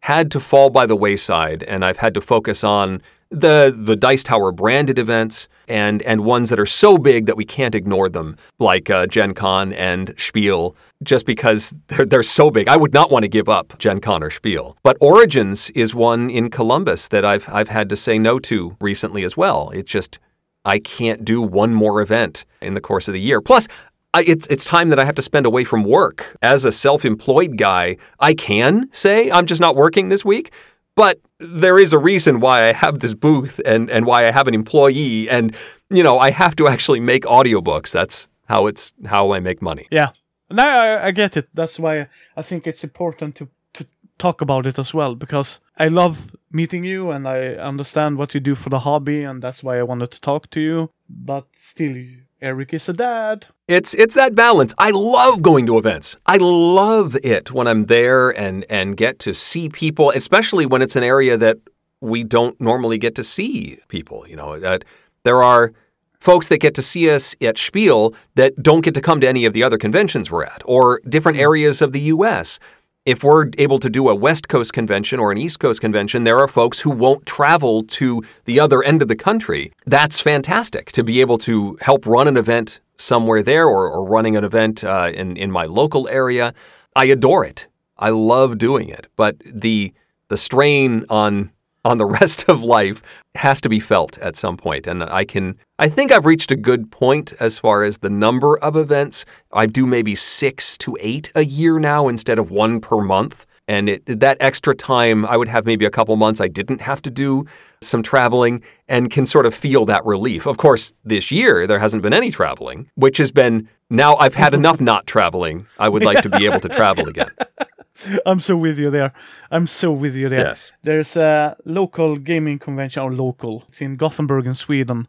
had 0.00 0.30
to 0.30 0.40
fall 0.40 0.70
by 0.70 0.86
the 0.86 0.96
wayside. 0.96 1.62
And 1.64 1.84
I've 1.84 1.98
had 1.98 2.14
to 2.14 2.20
focus 2.20 2.64
on 2.64 3.02
the 3.30 3.74
the 3.76 3.96
Dice 3.96 4.22
Tower 4.22 4.52
branded 4.52 4.98
events 4.98 5.48
and 5.68 6.02
and 6.02 6.22
ones 6.22 6.50
that 6.50 6.58
are 6.58 6.66
so 6.66 6.98
big 6.98 7.26
that 7.26 7.36
we 7.36 7.44
can't 7.44 7.74
ignore 7.74 8.08
them, 8.08 8.36
like 8.58 8.90
uh, 8.90 9.06
Gen 9.06 9.34
Con 9.34 9.72
and 9.72 10.14
Spiel, 10.18 10.76
just 11.02 11.26
because 11.26 11.74
they're 11.88 12.06
they're 12.06 12.22
so 12.22 12.50
big. 12.50 12.68
I 12.68 12.76
would 12.76 12.92
not 12.92 13.10
want 13.10 13.24
to 13.24 13.28
give 13.28 13.48
up 13.48 13.78
Gen 13.78 14.00
Con 14.00 14.22
or 14.22 14.30
Spiel. 14.30 14.76
But 14.82 14.96
Origins 15.00 15.70
is 15.70 15.94
one 15.94 16.30
in 16.30 16.50
Columbus 16.50 17.08
that 17.08 17.24
I've 17.24 17.48
I've 17.48 17.68
had 17.68 17.88
to 17.90 17.96
say 17.96 18.18
no 18.18 18.38
to 18.40 18.76
recently 18.80 19.24
as 19.24 19.36
well. 19.36 19.70
It's 19.70 19.90
just 19.90 20.18
I 20.64 20.78
can't 20.78 21.24
do 21.24 21.40
one 21.40 21.74
more 21.74 22.00
event 22.00 22.44
in 22.60 22.74
the 22.74 22.80
course 22.80 23.08
of 23.08 23.14
the 23.14 23.20
year. 23.20 23.40
Plus, 23.40 23.68
I, 24.14 24.24
it's 24.26 24.46
it's 24.48 24.64
time 24.64 24.88
that 24.88 24.98
I 24.98 25.04
have 25.04 25.14
to 25.16 25.22
spend 25.22 25.46
away 25.46 25.64
from 25.64 25.84
work. 25.84 26.36
As 26.42 26.64
a 26.64 26.72
self-employed 26.72 27.56
guy, 27.56 27.96
I 28.18 28.34
can 28.34 28.88
say 28.92 29.30
I'm 29.30 29.46
just 29.46 29.60
not 29.60 29.76
working 29.76 30.08
this 30.08 30.24
week, 30.24 30.50
but 30.98 31.20
there 31.38 31.78
is 31.78 31.92
a 31.92 31.98
reason 31.98 32.40
why 32.40 32.68
I 32.68 32.72
have 32.72 32.98
this 32.98 33.14
booth 33.14 33.60
and, 33.64 33.88
and 33.88 34.04
why 34.04 34.26
I 34.26 34.32
have 34.32 34.48
an 34.48 34.54
employee 34.54 35.30
and 35.30 35.54
you 35.90 36.02
know 36.02 36.18
I 36.18 36.30
have 36.32 36.54
to 36.56 36.66
actually 36.66 37.00
make 37.00 37.24
audiobooks. 37.24 37.92
That's 37.92 38.28
how 38.46 38.66
it's 38.66 38.92
how 39.06 39.32
I 39.36 39.40
make 39.40 39.62
money. 39.62 39.86
Yeah. 39.90 40.10
No, 40.50 40.64
I, 40.64 41.08
I 41.08 41.10
get 41.12 41.36
it. 41.36 41.48
That's 41.54 41.78
why 41.78 42.08
I 42.36 42.42
think 42.42 42.66
it's 42.66 42.82
important 42.82 43.36
to 43.36 43.48
to 43.74 43.86
talk 44.18 44.40
about 44.40 44.66
it 44.66 44.78
as 44.78 44.92
well 44.92 45.14
because 45.14 45.60
I 45.76 45.88
love 45.88 46.16
meeting 46.50 46.84
you 46.84 47.12
and 47.12 47.28
I 47.28 47.40
understand 47.70 48.18
what 48.18 48.34
you 48.34 48.40
do 48.40 48.54
for 48.54 48.70
the 48.70 48.80
hobby 48.80 49.22
and 49.22 49.42
that's 49.42 49.62
why 49.62 49.78
I 49.78 49.84
wanted 49.84 50.10
to 50.10 50.20
talk 50.20 50.50
to 50.50 50.60
you. 50.60 50.90
But 51.08 51.46
still, 51.54 51.96
Eric 52.40 52.72
is 52.72 52.88
a 52.88 52.92
dad. 52.92 53.46
It's 53.66 53.94
it's 53.94 54.14
that 54.14 54.34
balance. 54.34 54.72
I 54.78 54.90
love 54.90 55.42
going 55.42 55.66
to 55.66 55.76
events. 55.76 56.16
I 56.26 56.36
love 56.36 57.16
it 57.24 57.50
when 57.50 57.66
I'm 57.66 57.86
there 57.86 58.30
and 58.30 58.64
and 58.70 58.96
get 58.96 59.18
to 59.20 59.34
see 59.34 59.68
people, 59.68 60.10
especially 60.14 60.64
when 60.64 60.80
it's 60.80 60.94
an 60.94 61.02
area 61.02 61.36
that 61.36 61.58
we 62.00 62.22
don't 62.22 62.58
normally 62.60 62.96
get 62.96 63.16
to 63.16 63.24
see 63.24 63.78
people. 63.88 64.24
You 64.28 64.36
know, 64.36 64.52
uh, 64.52 64.78
there 65.24 65.42
are 65.42 65.72
folks 66.20 66.48
that 66.48 66.58
get 66.58 66.74
to 66.76 66.82
see 66.82 67.10
us 67.10 67.34
at 67.40 67.58
Spiel 67.58 68.14
that 68.36 68.62
don't 68.62 68.82
get 68.82 68.94
to 68.94 69.00
come 69.00 69.20
to 69.20 69.28
any 69.28 69.44
of 69.44 69.52
the 69.52 69.64
other 69.64 69.78
conventions 69.78 70.30
we're 70.30 70.44
at, 70.44 70.62
or 70.64 71.00
different 71.08 71.38
areas 71.38 71.82
of 71.82 71.92
the 71.92 72.00
U.S 72.00 72.60
if 73.08 73.24
we're 73.24 73.46
able 73.56 73.78
to 73.78 73.88
do 73.88 74.10
a 74.10 74.14
West 74.14 74.48
Coast 74.48 74.74
convention 74.74 75.18
or 75.18 75.32
an 75.32 75.38
East 75.38 75.60
Coast 75.60 75.80
convention, 75.80 76.24
there 76.24 76.38
are 76.38 76.46
folks 76.46 76.80
who 76.80 76.90
won't 76.90 77.24
travel 77.24 77.82
to 77.84 78.22
the 78.44 78.60
other 78.60 78.82
end 78.82 79.00
of 79.00 79.08
the 79.08 79.16
country. 79.16 79.72
That's 79.86 80.20
fantastic 80.20 80.92
to 80.92 81.02
be 81.02 81.22
able 81.22 81.38
to 81.38 81.78
help 81.80 82.04
run 82.04 82.28
an 82.28 82.36
event 82.36 82.80
somewhere 82.98 83.42
there 83.42 83.64
or, 83.64 83.88
or 83.88 84.04
running 84.04 84.36
an 84.36 84.44
event 84.44 84.84
uh, 84.84 85.10
in, 85.14 85.38
in 85.38 85.50
my 85.50 85.64
local 85.64 86.06
area. 86.08 86.52
I 86.94 87.06
adore 87.06 87.46
it. 87.46 87.66
I 87.96 88.10
love 88.10 88.58
doing 88.58 88.90
it. 88.90 89.06
But 89.16 89.38
the 89.38 89.94
the 90.28 90.36
strain 90.36 91.06
on 91.08 91.50
on 91.86 91.96
the 91.96 92.04
rest 92.20 92.46
of 92.46 92.62
life 92.62 93.02
has 93.36 93.62
to 93.62 93.70
be 93.70 93.80
felt 93.80 94.18
at 94.18 94.36
some 94.36 94.58
point. 94.58 94.86
And 94.86 95.02
I 95.02 95.24
can, 95.24 95.56
I 95.80 95.88
think 95.88 96.10
I've 96.10 96.26
reached 96.26 96.50
a 96.50 96.56
good 96.56 96.90
point 96.90 97.34
as 97.38 97.60
far 97.60 97.84
as 97.84 97.98
the 97.98 98.10
number 98.10 98.58
of 98.58 98.74
events. 98.74 99.24
I 99.52 99.66
do 99.66 99.86
maybe 99.86 100.16
six 100.16 100.76
to 100.78 100.96
eight 100.98 101.30
a 101.36 101.44
year 101.44 101.78
now 101.78 102.08
instead 102.08 102.40
of 102.40 102.50
one 102.50 102.80
per 102.80 103.00
month. 103.00 103.46
And 103.68 103.88
it, 103.88 104.20
that 104.20 104.38
extra 104.40 104.74
time, 104.74 105.24
I 105.24 105.36
would 105.36 105.46
have 105.46 105.66
maybe 105.66 105.84
a 105.84 105.90
couple 105.90 106.16
months 106.16 106.40
I 106.40 106.48
didn't 106.48 106.80
have 106.80 107.00
to 107.02 107.10
do 107.10 107.44
some 107.80 108.02
traveling 108.02 108.62
and 108.88 109.08
can 109.08 109.24
sort 109.24 109.46
of 109.46 109.54
feel 109.54 109.84
that 109.84 110.04
relief. 110.04 110.46
Of 110.46 110.56
course, 110.56 110.94
this 111.04 111.30
year 111.30 111.64
there 111.68 111.78
hasn't 111.78 112.02
been 112.02 112.14
any 112.14 112.32
traveling, 112.32 112.90
which 112.96 113.18
has 113.18 113.30
been 113.30 113.68
now 113.88 114.16
I've 114.16 114.34
had 114.34 114.54
enough 114.60 114.80
not 114.80 115.06
traveling. 115.06 115.66
I 115.78 115.88
would 115.88 116.02
like 116.02 116.22
to 116.22 116.28
be 116.28 116.44
able 116.46 116.60
to 116.60 116.68
travel 116.68 117.08
again. 117.08 117.30
I'm 118.26 118.40
so 118.40 118.56
with 118.56 118.80
you 118.80 118.90
there. 118.90 119.12
I'm 119.50 119.68
so 119.68 119.92
with 119.92 120.16
you 120.16 120.28
there. 120.28 120.40
Yes. 120.40 120.72
There's 120.82 121.16
a 121.16 121.56
local 121.64 122.16
gaming 122.16 122.58
convention, 122.58 123.02
or 123.02 123.12
local. 123.12 123.64
It's 123.68 123.80
in 123.80 123.96
Gothenburg 123.96 124.46
in 124.46 124.54
Sweden. 124.54 125.06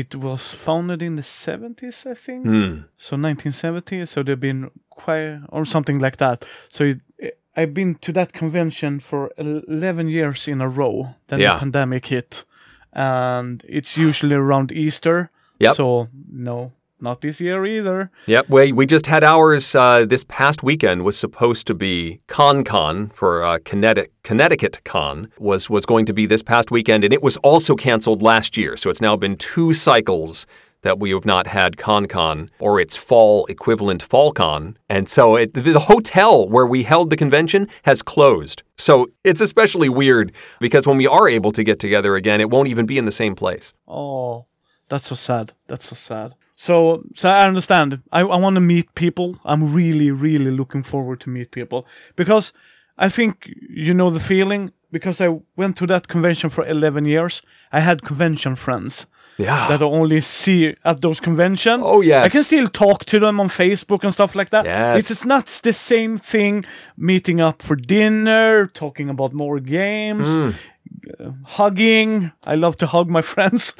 It 0.00 0.14
was 0.14 0.52
founded 0.52 1.02
in 1.02 1.16
the 1.16 1.22
70s, 1.22 2.06
I 2.06 2.14
think. 2.14 2.44
Hmm. 2.44 2.74
So 2.96 3.16
1970. 3.16 4.06
So 4.06 4.22
they've 4.22 4.38
been 4.40 4.70
quite, 4.90 5.40
or 5.48 5.64
something 5.64 5.98
like 5.98 6.16
that. 6.18 6.44
So 6.68 6.84
it, 7.18 7.38
I've 7.56 7.72
been 7.72 7.94
to 7.96 8.12
that 8.12 8.32
convention 8.32 9.00
for 9.00 9.30
11 9.38 10.08
years 10.08 10.48
in 10.48 10.60
a 10.60 10.68
row. 10.68 11.14
Then 11.28 11.40
Yeah. 11.40 11.54
the 11.54 11.58
pandemic 11.60 12.06
hit. 12.06 12.44
And 12.92 13.62
it's 13.68 13.96
usually 13.96 14.34
around 14.36 14.72
Easter. 14.72 15.30
Yep. 15.60 15.74
So 15.76 16.08
no 16.30 16.72
not 17.00 17.20
this 17.20 17.40
year 17.40 17.64
either. 17.66 18.10
Yep, 18.26 18.46
we, 18.48 18.72
we 18.72 18.86
just 18.86 19.06
had 19.06 19.22
ours 19.22 19.74
uh, 19.74 20.04
this 20.06 20.24
past 20.24 20.62
weekend 20.62 21.04
was 21.04 21.18
supposed 21.18 21.66
to 21.66 21.74
be 21.74 22.20
ConnCon 22.28 23.12
for 23.12 23.42
uh, 23.42 23.58
Connecticut, 23.64 24.12
Connecticut 24.22 24.80
Con 24.84 25.28
was, 25.38 25.70
was 25.70 25.86
going 25.86 26.06
to 26.06 26.12
be 26.12 26.26
this 26.26 26.42
past 26.42 26.70
weekend, 26.70 27.04
and 27.04 27.12
it 27.12 27.22
was 27.22 27.36
also 27.38 27.74
canceled 27.74 28.22
last 28.22 28.56
year. 28.56 28.76
So 28.76 28.90
it's 28.90 29.00
now 29.00 29.16
been 29.16 29.36
two 29.36 29.72
cycles 29.72 30.46
that 30.82 30.98
we 30.98 31.10
have 31.10 31.24
not 31.24 31.48
had 31.48 31.76
ConnCon 31.76 32.48
or 32.60 32.78
its 32.78 32.96
fall 32.96 33.44
equivalent 33.46 34.06
FallCon. 34.06 34.76
And 34.88 35.08
so 35.08 35.34
it, 35.34 35.52
the 35.54 35.78
hotel 35.80 36.48
where 36.48 36.66
we 36.66 36.84
held 36.84 37.10
the 37.10 37.16
convention 37.16 37.68
has 37.82 38.02
closed. 38.02 38.62
So 38.76 39.08
it's 39.24 39.40
especially 39.40 39.88
weird 39.88 40.32
because 40.60 40.86
when 40.86 40.96
we 40.96 41.06
are 41.06 41.28
able 41.28 41.50
to 41.52 41.64
get 41.64 41.80
together 41.80 42.14
again, 42.14 42.40
it 42.40 42.50
won't 42.50 42.68
even 42.68 42.86
be 42.86 42.98
in 42.98 43.04
the 43.04 43.10
same 43.10 43.34
place. 43.34 43.74
Oh, 43.88 44.46
that's 44.88 45.06
so 45.06 45.16
sad. 45.16 45.52
That's 45.66 45.88
so 45.88 45.96
sad. 45.96 46.34
So, 46.56 47.02
so 47.14 47.28
I 47.28 47.46
understand. 47.46 48.00
I, 48.12 48.20
I 48.20 48.36
want 48.38 48.54
to 48.56 48.60
meet 48.60 48.94
people. 48.94 49.36
I'm 49.44 49.74
really, 49.74 50.10
really 50.10 50.50
looking 50.50 50.82
forward 50.82 51.20
to 51.20 51.30
meet 51.30 51.50
people 51.50 51.86
because 52.16 52.52
I 52.98 53.08
think 53.10 53.48
you 53.68 53.94
know 53.94 54.10
the 54.10 54.20
feeling. 54.20 54.72
Because 54.92 55.20
I 55.20 55.40
went 55.56 55.76
to 55.78 55.86
that 55.88 56.06
convention 56.08 56.48
for 56.48 56.64
11 56.64 57.04
years, 57.06 57.42
I 57.72 57.80
had 57.80 58.02
convention 58.02 58.56
friends 58.56 59.06
Yeah. 59.36 59.66
that 59.68 59.82
I 59.82 59.84
only 59.84 60.20
see 60.20 60.74
at 60.84 61.00
those 61.02 61.20
conventions. 61.20 61.82
Oh, 61.84 62.00
yes. 62.02 62.24
I 62.24 62.28
can 62.28 62.44
still 62.44 62.68
talk 62.68 63.04
to 63.06 63.18
them 63.18 63.40
on 63.40 63.48
Facebook 63.48 64.04
and 64.04 64.12
stuff 64.12 64.34
like 64.36 64.50
that. 64.50 64.64
Yes. 64.64 65.10
It's 65.10 65.24
not 65.24 65.46
the 65.64 65.72
same 65.72 66.18
thing 66.18 66.64
meeting 66.96 67.40
up 67.40 67.62
for 67.62 67.76
dinner, 67.76 68.68
talking 68.68 69.10
about 69.10 69.32
more 69.32 69.58
games, 69.60 70.34
Hmm. 70.36 70.50
uh, 71.20 71.30
hugging. 71.44 72.30
I 72.46 72.54
love 72.54 72.76
to 72.76 72.86
hug 72.86 73.08
my 73.10 73.22
friends. 73.34 73.74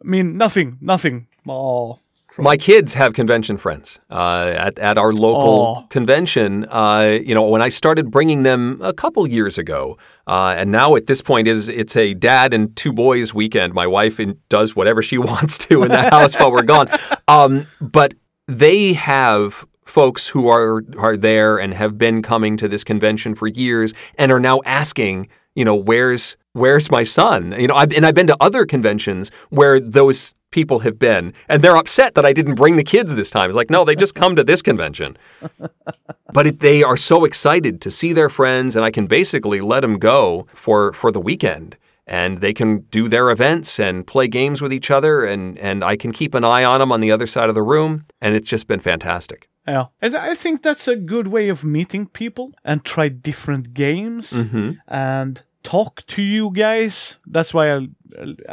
I 0.00 0.04
mean, 0.04 0.36
nothing, 0.38 0.78
nothing. 0.80 1.26
Oh, 1.48 1.98
My 2.36 2.56
kids 2.56 2.94
have 2.94 3.12
convention 3.12 3.56
friends 3.58 4.00
uh, 4.10 4.52
at, 4.56 4.78
at 4.78 4.98
our 4.98 5.12
local 5.12 5.60
Aw. 5.60 5.86
convention. 5.86 6.66
Uh, 6.68 7.18
you 7.22 7.34
know, 7.34 7.48
when 7.48 7.62
I 7.62 7.68
started 7.68 8.10
bringing 8.10 8.42
them 8.42 8.80
a 8.82 8.92
couple 8.92 9.26
years 9.26 9.56
ago, 9.56 9.98
uh, 10.26 10.54
and 10.56 10.72
now 10.72 10.96
at 10.96 11.06
this 11.06 11.22
point 11.22 11.46
is 11.46 11.68
it's 11.68 11.96
a 11.96 12.14
dad 12.14 12.52
and 12.52 12.74
two 12.76 12.92
boys 12.92 13.32
weekend. 13.32 13.72
My 13.72 13.86
wife 13.86 14.18
in, 14.18 14.38
does 14.48 14.74
whatever 14.74 15.00
she 15.00 15.18
wants 15.30 15.58
to 15.58 15.84
in 15.84 15.90
the 15.90 16.10
house 16.10 16.34
while 16.38 16.52
we're 16.52 16.62
gone. 16.62 16.88
Um, 17.26 17.66
but 17.80 18.12
they 18.46 18.92
have 18.92 19.64
folks 19.86 20.26
who 20.28 20.48
are 20.48 20.82
are 20.98 21.16
there 21.16 21.56
and 21.56 21.72
have 21.72 21.96
been 21.96 22.20
coming 22.20 22.58
to 22.58 22.68
this 22.68 22.84
convention 22.84 23.34
for 23.34 23.46
years 23.46 23.94
and 24.16 24.30
are 24.30 24.40
now 24.40 24.60
asking, 24.66 25.28
you 25.54 25.64
know, 25.64 25.74
where's 25.74 26.36
where's 26.52 26.90
my 26.90 27.02
son? 27.02 27.54
You 27.58 27.68
know, 27.68 27.76
I've, 27.76 27.92
and 27.92 28.04
I've 28.04 28.14
been 28.14 28.26
to 28.26 28.36
other 28.40 28.66
conventions 28.66 29.30
where 29.48 29.80
those 29.80 30.34
people 30.58 30.78
have 30.86 30.98
been, 30.98 31.24
and 31.48 31.62
they're 31.62 31.76
upset 31.84 32.14
that 32.14 32.24
I 32.30 32.32
didn't 32.32 32.54
bring 32.62 32.76
the 32.76 32.84
kids 32.94 33.10
this 33.14 33.30
time. 33.30 33.50
It's 33.50 33.56
like, 33.56 33.70
no, 33.76 33.84
they 33.84 33.96
just 33.96 34.14
come 34.14 34.36
to 34.36 34.44
this 34.44 34.62
convention. 34.62 35.16
but 36.32 36.46
it, 36.46 36.60
they 36.60 36.82
are 36.82 36.96
so 36.96 37.24
excited 37.24 37.80
to 37.82 37.90
see 37.90 38.12
their 38.12 38.28
friends, 38.28 38.76
and 38.76 38.84
I 38.84 38.90
can 38.90 39.06
basically 39.06 39.60
let 39.60 39.80
them 39.80 39.98
go 39.98 40.46
for 40.54 40.92
for 40.92 41.10
the 41.12 41.20
weekend. 41.20 41.76
And 42.06 42.40
they 42.42 42.52
can 42.52 42.80
do 42.90 43.08
their 43.08 43.30
events 43.30 43.80
and 43.80 44.06
play 44.06 44.28
games 44.28 44.60
with 44.60 44.72
each 44.72 44.90
other, 44.90 45.24
and, 45.24 45.58
and 45.58 45.82
I 45.92 45.96
can 45.96 46.12
keep 46.12 46.34
an 46.34 46.44
eye 46.44 46.62
on 46.72 46.80
them 46.80 46.92
on 46.92 47.00
the 47.00 47.10
other 47.10 47.26
side 47.26 47.48
of 47.48 47.54
the 47.54 47.62
room. 47.62 48.04
And 48.20 48.34
it's 48.36 48.50
just 48.50 48.66
been 48.66 48.80
fantastic. 48.80 49.48
yeah. 49.66 49.86
And 50.02 50.14
I 50.14 50.34
think 50.34 50.62
that's 50.62 50.86
a 50.86 50.96
good 50.96 51.28
way 51.28 51.48
of 51.50 51.64
meeting 51.64 52.06
people 52.06 52.52
and 52.62 52.84
try 52.84 53.08
different 53.08 53.72
games 53.72 54.32
Mm-hmm. 54.32 54.70
and 54.88 55.42
talk 55.62 56.04
to 56.06 56.20
you 56.20 56.50
guys. 56.52 57.18
That's 57.34 57.54
why 57.54 57.66
I, 57.74 57.88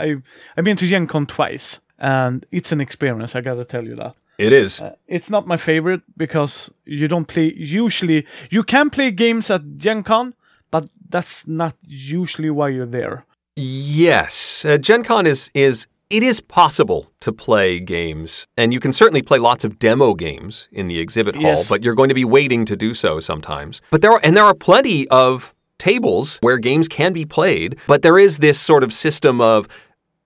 I 0.05 0.15
I've 0.55 0.63
been 0.63 0.77
to 0.77 0.87
Gen 0.87 1.07
Con 1.07 1.25
twice, 1.25 1.81
and 2.01 2.45
it's 2.51 2.71
an 2.73 2.81
experience. 2.81 3.35
I 3.35 3.41
gotta 3.41 3.63
tell 3.63 3.85
you 3.85 3.95
that. 3.95 4.15
It 4.37 4.51
is. 4.51 4.81
Uh, 4.81 4.95
it's 5.07 5.29
not 5.29 5.45
my 5.45 5.57
favorite 5.57 6.01
because 6.17 6.71
you 6.83 7.07
don't 7.07 7.27
play 7.27 7.53
usually 7.53 8.25
you 8.49 8.63
can 8.63 8.89
play 8.89 9.11
games 9.11 9.49
at 9.49 9.77
Gen 9.77 10.03
Con, 10.03 10.33
but 10.71 10.89
that's 11.09 11.47
not 11.47 11.75
usually 11.85 12.49
why 12.49 12.69
you're 12.69 12.85
there. 12.85 13.25
Yes, 13.55 14.65
uh, 14.65 14.77
Gen 14.77 15.03
Con 15.03 15.27
is 15.27 15.51
is 15.53 15.87
it 16.09 16.23
is 16.23 16.41
possible 16.41 17.11
to 17.21 17.31
play 17.31 17.79
games, 17.79 18.47
and 18.57 18.73
you 18.73 18.79
can 18.79 18.91
certainly 18.91 19.21
play 19.21 19.37
lots 19.37 19.63
of 19.63 19.79
demo 19.79 20.13
games 20.13 20.67
in 20.71 20.87
the 20.87 20.99
exhibit 20.99 21.35
hall. 21.35 21.43
Yes. 21.43 21.69
But 21.69 21.83
you're 21.83 21.95
going 21.95 22.09
to 22.09 22.15
be 22.15 22.25
waiting 22.25 22.65
to 22.65 22.75
do 22.75 22.93
so 22.93 23.19
sometimes. 23.19 23.81
But 23.91 24.01
there 24.01 24.11
are 24.11 24.19
and 24.23 24.35
there 24.35 24.43
are 24.43 24.55
plenty 24.55 25.07
of 25.09 25.53
tables 25.77 26.37
where 26.41 26.57
games 26.57 26.87
can 26.87 27.13
be 27.13 27.25
played. 27.25 27.77
But 27.87 28.01
there 28.01 28.19
is 28.19 28.39
this 28.39 28.59
sort 28.59 28.83
of 28.83 28.91
system 28.91 29.39
of 29.39 29.67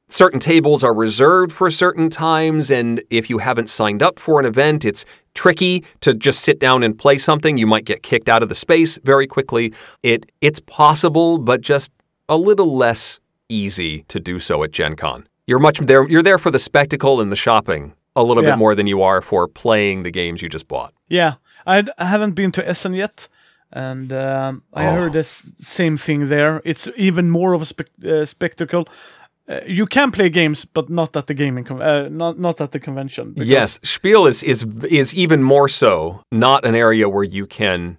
certain 0.07 0.39
tables 0.39 0.83
are 0.83 0.93
reserved 0.93 1.51
for 1.51 1.69
certain 1.69 2.09
times 2.09 2.69
and 2.69 3.01
if 3.09 3.29
you 3.29 3.39
haven't 3.39 3.67
signed 3.69 4.03
up 4.03 4.19
for 4.19 4.39
an 4.39 4.45
event 4.45 4.85
it's 4.85 5.03
tricky 5.33 5.83
to 5.99 6.13
just 6.13 6.41
sit 6.41 6.59
down 6.59 6.83
and 6.83 6.97
play 6.97 7.17
something 7.17 7.57
you 7.57 7.65
might 7.67 7.85
get 7.85 8.03
kicked 8.03 8.29
out 8.29 8.43
of 8.43 8.49
the 8.49 8.55
space 8.55 8.97
very 9.03 9.25
quickly 9.25 9.73
it 10.03 10.31
it's 10.41 10.59
possible 10.61 11.37
but 11.39 11.59
just 11.61 11.91
a 12.29 12.37
little 12.37 12.75
less 12.77 13.19
easy 13.49 14.03
to 14.03 14.19
do 14.19 14.37
so 14.37 14.63
at 14.63 14.71
gen 14.71 14.95
con 14.95 15.27
you're 15.47 15.59
much 15.59 15.79
there 15.79 16.07
you're 16.07 16.23
there 16.23 16.37
for 16.37 16.51
the 16.51 16.59
spectacle 16.59 17.19
and 17.19 17.31
the 17.31 17.35
shopping 17.35 17.93
a 18.15 18.23
little 18.23 18.43
Yeah. 18.43 18.51
bit 18.51 18.57
more 18.59 18.75
than 18.75 18.87
you 18.87 19.01
are 19.01 19.21
for 19.21 19.47
playing 19.47 20.03
the 20.03 20.11
games 20.11 20.41
you 20.41 20.49
just 20.49 20.67
bought 20.67 20.93
Yeah, 21.09 21.33
I 21.65 21.83
I 21.97 22.05
haven't 22.05 22.33
been 22.35 22.51
to 22.53 22.67
Essen 22.67 22.93
yet, 22.93 23.27
and 23.71 24.13
um, 24.13 24.61
I 24.73 24.85
Oh. 24.87 24.91
heard 24.93 25.13
the 25.13 25.19
s- 25.19 25.43
same 25.61 25.97
thing 25.97 26.29
there. 26.29 26.61
It's 26.63 26.87
even 26.95 27.29
more 27.29 27.53
of 27.55 27.61
a 27.61 27.65
spec- 27.65 28.03
uh, 28.07 28.25
spectacle. 28.25 28.85
Uh, 29.47 29.59
you 29.67 29.85
can 29.85 30.11
play 30.11 30.29
games, 30.29 30.65
but 30.65 30.89
not 30.89 31.15
at 31.15 31.27
the 31.27 31.33
gaming, 31.33 31.69
uh, 31.69 32.07
not 32.09 32.39
not 32.39 32.59
at 32.61 32.71
the 32.71 32.79
convention. 32.79 33.33
Yes, 33.37 33.79
Spiel 33.83 34.25
is 34.25 34.43
is 34.43 34.65
is 34.89 35.13
even 35.15 35.43
more 35.43 35.69
so 35.69 36.21
not 36.31 36.65
an 36.65 36.73
area 36.73 37.07
where 37.07 37.23
you 37.23 37.45
can. 37.45 37.97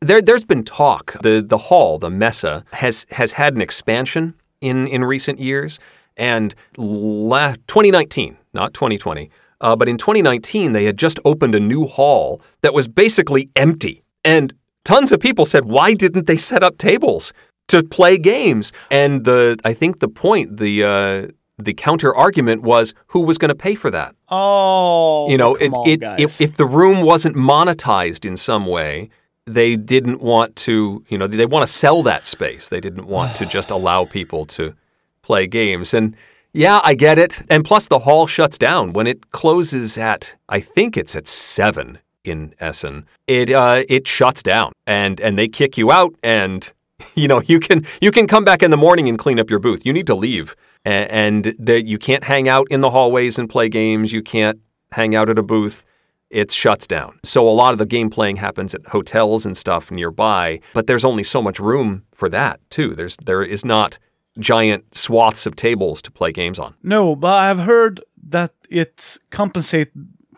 There, 0.00 0.22
there's 0.22 0.46
been 0.46 0.64
talk. 0.64 1.16
the 1.22 1.42
The 1.42 1.58
hall, 1.58 1.98
the 1.98 2.08
Messe, 2.08 2.62
has 2.72 3.06
has 3.10 3.32
had 3.32 3.54
an 3.54 3.60
expansion 3.60 4.34
in 4.60 4.86
in 4.86 5.04
recent 5.04 5.38
years, 5.40 5.78
and 6.16 6.54
la- 6.78 7.54
2019, 7.66 8.38
not 8.54 8.72
2020, 8.72 9.30
uh, 9.60 9.76
but 9.76 9.88
in 9.88 9.98
2019 9.98 10.72
they 10.72 10.84
had 10.84 10.96
just 10.96 11.20
opened 11.24 11.54
a 11.54 11.60
new 11.60 11.86
hall 11.86 12.40
that 12.62 12.72
was 12.72 12.88
basically 12.88 13.50
empty, 13.56 14.02
and 14.24 14.54
tons 14.84 15.12
of 15.12 15.20
people 15.20 15.44
said, 15.44 15.64
"Why 15.66 15.92
didn't 15.92 16.26
they 16.26 16.38
set 16.38 16.62
up 16.62 16.78
tables?" 16.78 17.34
To 17.68 17.82
play 17.82 18.18
games, 18.18 18.72
and 18.90 19.24
the 19.24 19.58
I 19.64 19.74
think 19.74 20.00
the 20.00 20.08
point, 20.08 20.56
the 20.56 20.84
uh, 20.84 21.26
the 21.58 21.74
counter 21.74 22.14
argument 22.14 22.62
was 22.62 22.94
who 23.08 23.22
was 23.22 23.38
going 23.38 23.50
to 23.50 23.54
pay 23.54 23.74
for 23.74 23.90
that 23.90 24.14
Oh, 24.30 25.28
you 25.30 25.38
know, 25.38 25.54
it, 25.54 25.72
on, 25.72 25.88
it, 25.88 26.02
if, 26.20 26.40
if 26.40 26.56
the 26.56 26.66
room 26.66 27.00
wasn't 27.00 27.34
monetized 27.34 28.26
in 28.26 28.36
some 28.36 28.66
way, 28.66 29.08
they 29.46 29.74
didn't 29.74 30.20
want 30.20 30.54
to, 30.56 31.02
you 31.08 31.16
know, 31.16 31.26
they 31.26 31.46
want 31.46 31.66
to 31.66 31.72
sell 31.72 32.02
that 32.02 32.26
space. 32.26 32.68
They 32.68 32.80
didn't 32.80 33.06
want 33.06 33.34
to 33.36 33.46
just 33.46 33.70
allow 33.78 34.04
people 34.04 34.44
to 34.46 34.74
play 35.22 35.46
games. 35.46 35.94
And 35.94 36.14
yeah, 36.52 36.80
I 36.84 36.94
get 36.94 37.18
it. 37.18 37.40
And 37.48 37.64
plus, 37.64 37.88
the 37.88 38.00
hall 38.00 38.26
shuts 38.26 38.58
down 38.58 38.92
when 38.92 39.06
it 39.06 39.30
closes 39.30 39.96
at, 39.96 40.36
I 40.48 40.60
think 40.60 40.98
it's 40.98 41.16
at 41.16 41.26
seven 41.26 41.98
in 42.22 42.54
Essen. 42.60 43.06
It 43.26 43.50
uh, 43.50 43.84
it 43.88 44.06
shuts 44.06 44.42
down, 44.42 44.72
and 44.86 45.20
and 45.20 45.38
they 45.38 45.48
kick 45.48 45.78
you 45.78 45.90
out, 45.90 46.14
and 46.22 46.70
you 47.14 47.28
know 47.28 47.40
you 47.46 47.60
can 47.60 47.86
you 48.00 48.10
can 48.10 48.26
come 48.26 48.44
back 48.44 48.62
in 48.62 48.70
the 48.70 48.76
morning 48.76 49.08
and 49.08 49.18
clean 49.18 49.38
up 49.38 49.50
your 49.50 49.58
booth. 49.58 49.84
You 49.86 49.92
need 49.92 50.06
to 50.08 50.14
leave, 50.14 50.56
A- 50.84 51.12
and 51.12 51.54
there, 51.58 51.78
you 51.78 51.98
can't 51.98 52.24
hang 52.24 52.48
out 52.48 52.66
in 52.70 52.80
the 52.80 52.90
hallways 52.90 53.38
and 53.38 53.48
play 53.48 53.68
games. 53.68 54.12
You 54.12 54.22
can't 54.22 54.60
hang 54.92 55.14
out 55.14 55.28
at 55.28 55.38
a 55.38 55.42
booth. 55.42 55.84
It 56.30 56.50
shuts 56.52 56.86
down. 56.86 57.18
So 57.24 57.48
a 57.48 57.50
lot 57.50 57.72
of 57.72 57.78
the 57.78 57.86
game 57.86 58.10
playing 58.10 58.36
happens 58.36 58.74
at 58.74 58.86
hotels 58.88 59.46
and 59.46 59.56
stuff 59.56 59.90
nearby, 59.90 60.60
but 60.74 60.86
there's 60.86 61.04
only 61.04 61.22
so 61.22 61.40
much 61.40 61.58
room 61.58 62.04
for 62.14 62.28
that 62.28 62.60
too. 62.70 62.94
There's 62.94 63.16
there 63.24 63.42
is 63.42 63.64
not 63.64 63.98
giant 64.38 64.94
swaths 64.94 65.46
of 65.46 65.56
tables 65.56 66.00
to 66.02 66.10
play 66.12 66.32
games 66.32 66.58
on. 66.58 66.74
no, 66.82 67.16
but 67.16 67.32
I've 67.32 67.60
heard 67.60 68.00
that 68.28 68.52
it's 68.70 69.18
compensate. 69.30 69.90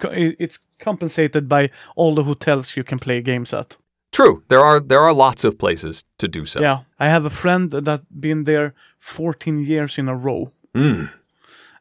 It's 0.02 0.58
compensated 0.78 1.48
by 1.48 1.70
all 1.96 2.14
the 2.14 2.22
hotels 2.24 2.76
you 2.76 2.84
can 2.84 2.98
play 2.98 3.20
games 3.20 3.52
at. 3.52 3.76
True, 4.12 4.42
there 4.48 4.60
are 4.60 4.80
there 4.80 5.00
are 5.00 5.12
lots 5.12 5.44
of 5.44 5.56
places 5.58 6.04
to 6.18 6.28
do 6.28 6.44
so. 6.46 6.60
Yeah, 6.60 6.78
I 6.98 7.08
have 7.08 7.24
a 7.24 7.30
friend 7.30 7.70
that 7.70 8.20
been 8.20 8.44
there 8.44 8.74
14 8.98 9.64
years 9.64 9.98
in 9.98 10.08
a 10.08 10.16
row. 10.16 10.52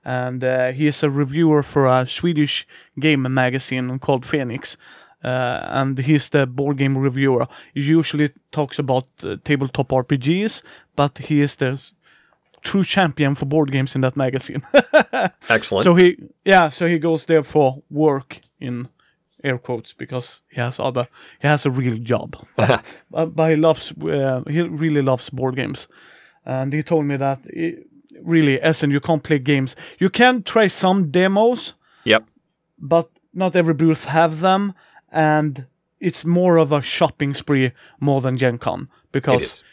And 0.06 0.44
uh, 0.44 0.72
he 0.72 0.88
is 0.88 1.04
a 1.04 1.10
reviewer 1.10 1.62
for 1.64 1.86
a 1.86 2.08
Swedish 2.08 2.66
game 3.00 3.32
magazine 3.34 4.00
called 4.00 4.26
Fenix. 4.26 4.78
Uh, 5.24 5.60
and 5.64 5.98
he's 5.98 6.30
the 6.30 6.48
board 6.48 6.78
game 6.78 6.98
reviewer. 6.98 7.46
He 7.74 7.82
usually 7.82 8.30
talks 8.52 8.80
about 8.80 9.06
uh, 9.24 9.36
tabletop 9.44 9.90
RPGs, 9.90 10.64
but 10.96 11.18
he 11.18 11.42
is 11.42 11.58
the 11.58 11.80
true 12.62 12.84
champion 12.84 13.36
for 13.36 13.46
board 13.46 13.72
games 13.72 13.96
in 13.96 14.02
that 14.02 14.16
magazine. 14.16 14.62
Excellent. 15.50 15.84
so 15.84 15.96
he, 15.96 16.18
yeah, 16.46 16.70
so 16.70 16.88
he 16.88 17.00
goes 17.00 17.26
there 17.26 17.44
for 17.44 17.84
work 17.90 18.40
in 18.60 18.88
air 19.44 19.58
quotes 19.58 19.94
because 19.94 20.42
he 20.50 20.60
has 20.60 20.80
other, 20.80 21.08
he 21.42 21.48
has 21.48 21.66
a 21.66 21.72
real 21.72 21.98
job. 21.98 22.36
but, 22.56 23.36
but 23.36 23.50
he 23.50 23.56
loves, 23.56 23.92
uh, 24.02 24.44
he 24.48 24.62
really 24.62 25.02
loves 25.02 25.30
board 25.30 25.56
games, 25.56 25.88
and 26.46 26.74
he 26.74 26.84
told 26.84 27.06
me 27.06 27.18
that 27.18 27.40
eh, 27.56 27.74
really, 28.22 28.62
Essen, 28.62 28.92
you 28.92 29.00
can't 29.00 29.24
play 29.24 29.40
games. 29.40 29.76
You 30.00 30.10
can 30.10 30.44
try 30.44 30.68
some 30.68 31.12
demos, 31.12 31.74
yep. 32.04 32.26
but 32.78 33.10
not 33.34 33.56
every 33.56 33.74
booth 33.74 34.06
have 34.06 34.42
them, 34.42 34.74
and 35.12 35.66
it's 36.00 36.26
more 36.26 36.58
of 36.58 36.72
a 36.72 36.82
shopping 36.82 37.34
spree 37.34 37.72
more 38.00 38.22
than 38.22 38.38
Gen 38.38 38.58
Con 38.58 38.90
because 39.12 39.64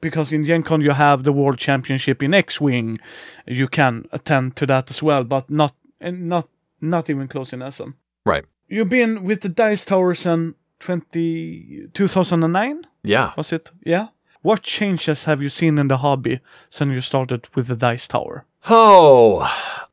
because 0.00 0.32
in 0.32 0.44
Gen 0.44 0.62
Con 0.62 0.80
you 0.80 0.90
have 0.90 1.22
the 1.22 1.32
World 1.32 1.58
Championship 1.58 2.22
in 2.22 2.34
X-wing, 2.34 2.98
you 3.46 3.68
can 3.68 4.06
attend 4.12 4.56
to 4.56 4.66
that 4.66 4.90
as 4.90 5.02
well, 5.02 5.24
but 5.24 5.50
not 5.50 5.74
and 6.00 6.28
not 6.28 6.48
not 6.80 7.10
even 7.10 7.28
close 7.28 7.52
in 7.52 7.62
Essen. 7.62 7.94
Right. 8.24 8.44
You've 8.68 8.88
been 8.90 9.24
with 9.24 9.40
the 9.40 9.48
Dice 9.48 9.84
Tower 9.84 10.14
since 10.14 10.54
20, 10.80 11.88
2009, 11.94 12.82
Yeah. 13.02 13.32
was 13.36 13.52
it? 13.52 13.70
Yeah. 13.84 14.08
What 14.42 14.62
changes 14.62 15.24
have 15.24 15.42
you 15.42 15.48
seen 15.48 15.78
in 15.78 15.88
the 15.88 15.96
hobby 15.98 16.40
since 16.70 16.92
you 16.94 17.00
started 17.00 17.48
with 17.54 17.66
the 17.66 17.76
Dice 17.76 18.06
Tower? 18.06 18.44
Oh, 18.70 19.50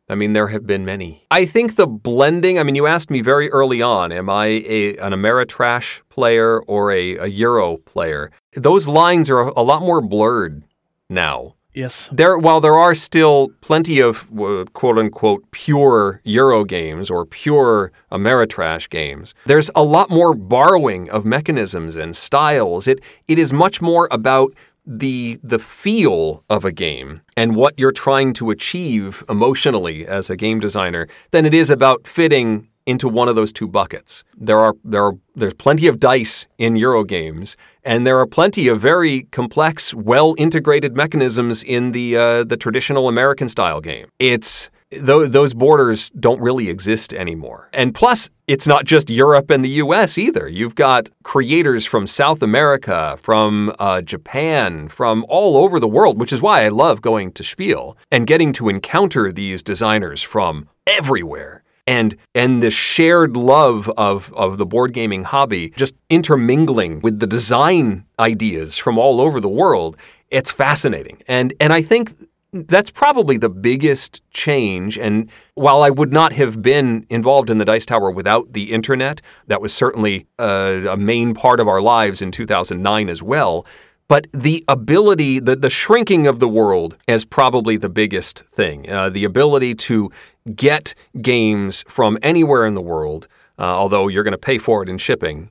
I 0.10 0.16
mean, 0.16 0.34
there 0.34 0.48
have 0.50 0.68
been 0.68 0.86
many. 0.86 1.26
I 1.32 1.46
think 1.46 1.76
the 1.76 1.88
blending, 1.88 2.60
I 2.60 2.64
mean, 2.64 2.76
you 2.76 2.86
asked 2.86 3.10
me 3.10 3.22
very 3.22 3.50
early 3.52 3.82
on, 3.82 4.12
am 4.12 4.30
I 4.30 4.46
a, 4.48 4.98
an 4.98 5.14
Ameritrash 5.14 6.02
player 6.10 6.60
or 6.62 6.92
a, 6.92 7.18
a 7.18 7.28
Euro 7.28 7.78
player? 7.78 8.32
Those 8.54 8.88
lines 8.88 9.30
are 9.30 9.40
a 9.48 9.62
lot 9.64 9.82
more 9.82 10.02
blurred 10.02 10.64
now. 11.10 11.56
Yes. 11.76 12.10
There, 12.12 12.38
while 12.38 12.62
there 12.62 12.78
are 12.78 12.96
still 12.96 13.50
plenty 13.60 14.00
of 14.00 14.28
uh, 14.40 14.64
quote 14.74 14.98
unquote 14.98 15.50
pure 15.52 16.22
Euro 16.24 16.64
games 16.64 17.12
or 17.12 17.26
pure 17.26 17.92
Ameritrash 18.12 18.90
games, 18.90 19.36
there's 19.46 19.70
a 19.76 19.84
lot 19.84 20.10
more 20.10 20.34
borrowing 20.34 21.10
of 21.10 21.26
mechanisms 21.26 21.98
and 21.98 22.16
styles. 22.16 22.88
It 22.88 23.02
it 23.28 23.38
is 23.38 23.52
much 23.52 23.82
more 23.82 24.08
about 24.10 24.54
the 24.88 25.40
the 25.44 25.60
feel 25.60 26.44
of 26.50 26.64
a 26.64 26.72
game 26.72 27.22
and 27.36 27.56
what 27.56 27.74
you're 27.78 27.92
trying 27.92 28.34
to 28.34 28.52
achieve 28.52 29.24
emotionally 29.28 30.08
as 30.08 30.30
a 30.30 30.36
game 30.36 30.60
designer 30.60 31.08
than 31.32 31.46
it 31.46 31.54
is 31.54 31.70
about 31.70 32.08
fitting 32.08 32.68
into 32.86 33.08
one 33.08 33.28
of 33.28 33.36
those 33.36 33.52
two 33.52 33.68
buckets. 33.68 34.24
There 34.38 34.60
are 34.60 34.76
there 34.84 35.04
are 35.04 35.14
there's 35.36 35.54
plenty 35.54 35.88
of 35.88 36.00
dice 36.00 36.48
in 36.58 36.76
Euro 36.76 37.04
games, 37.04 37.58
and 37.84 38.06
there 38.06 38.20
are 38.20 38.28
plenty 38.28 38.68
of 38.68 38.80
very 38.80 39.24
complex, 39.32 39.94
well 39.94 40.36
integrated 40.38 40.96
mechanisms 40.96 41.64
in 41.64 41.92
the 41.92 42.18
uh, 42.18 42.44
the 42.44 42.58
traditional 42.58 43.08
American 43.08 43.48
style 43.48 43.82
game. 43.82 44.08
It's 44.20 44.70
tho- 44.92 45.28
those 45.28 45.54
borders 45.54 46.10
don't 46.12 46.42
really 46.42 46.70
exist 46.70 47.14
anymore. 47.14 47.70
And 47.74 47.94
plus, 47.94 48.30
it's 48.48 48.68
not 48.68 48.86
just 48.86 49.10
Europe 49.10 49.50
and 49.50 49.64
the 49.64 49.82
US 49.84 50.18
either. 50.18 50.48
You've 50.48 50.76
got 50.76 51.10
creators 51.24 51.86
from 51.86 52.08
South 52.08 52.42
America, 52.42 53.18
from 53.20 53.74
uh, 53.80 54.02
Japan, 54.02 54.88
from 54.88 55.26
all 55.28 55.58
over 55.58 55.80
the 55.80 55.88
world, 55.88 56.20
which 56.20 56.34
is 56.34 56.42
why 56.42 56.66
I 56.66 56.70
love 56.70 57.02
going 57.02 57.32
to 57.34 57.44
Spiel 57.44 57.98
and 58.12 58.28
getting 58.28 58.54
to 58.54 58.70
encounter 58.70 59.32
these 59.32 59.64
designers 59.64 60.22
from 60.22 60.70
everywhere. 60.86 61.64
And 61.88 62.16
and 62.34 62.64
the 62.64 62.72
shared 62.72 63.38
love 63.38 63.90
of, 63.96 64.34
of 64.34 64.58
the 64.58 64.66
board 64.66 64.94
gaming 64.94 65.24
hobby 65.24 65.72
just 65.76 65.94
intermingling 66.10 67.00
with 67.02 67.20
the 67.20 67.28
design 67.28 68.06
ideas 68.20 68.78
from 68.78 68.98
all 68.98 69.22
over 69.22 69.40
the 69.40 69.50
world, 69.50 69.96
it's 70.32 70.52
fascinating. 70.52 71.22
And 71.28 71.54
and 71.60 71.72
I 71.72 71.82
think 71.82 72.14
that's 72.56 72.90
probably 72.90 73.38
the 73.38 73.50
biggest 73.50 74.22
change. 74.32 74.98
And 74.98 75.30
while 75.56 75.84
I 75.84 75.90
would 75.90 76.14
not 76.14 76.34
have 76.34 76.62
been 76.62 77.06
involved 77.10 77.50
in 77.50 77.58
the 77.58 77.66
Dice 77.66 77.86
Tower 77.86 78.12
without 78.12 78.54
the 78.54 78.72
internet, 78.72 79.22
that 79.48 79.62
was 79.62 79.74
certainly 79.74 80.26
a, 80.40 80.86
a 80.92 80.98
main 80.98 81.34
part 81.34 81.60
of 81.60 81.68
our 81.68 81.82
lives 81.82 82.22
in 82.22 82.32
2009 82.32 83.10
as 83.10 83.22
well. 83.22 83.66
But 84.08 84.28
the 84.32 84.64
ability, 84.68 85.40
the, 85.40 85.56
the 85.56 85.70
shrinking 85.70 86.28
of 86.28 86.40
the 86.40 86.48
world 86.48 86.96
is 87.08 87.26
probably 87.26 87.76
the 87.78 87.90
biggest 87.90 88.40
thing. 88.52 88.90
Uh, 88.90 89.10
the 89.10 89.24
ability 89.24 89.74
to 89.74 90.12
get 90.56 90.94
games 91.22 91.84
from 91.88 92.20
anywhere 92.22 92.66
in 92.66 92.76
the 92.76 92.82
world, 92.82 93.28
uh, 93.58 93.64
although 93.64 94.08
you're 94.08 94.24
going 94.24 94.32
to 94.32 94.38
pay 94.38 94.60
for 94.60 94.84
it 94.84 94.90
in 94.90 95.00
shipping, 95.00 95.50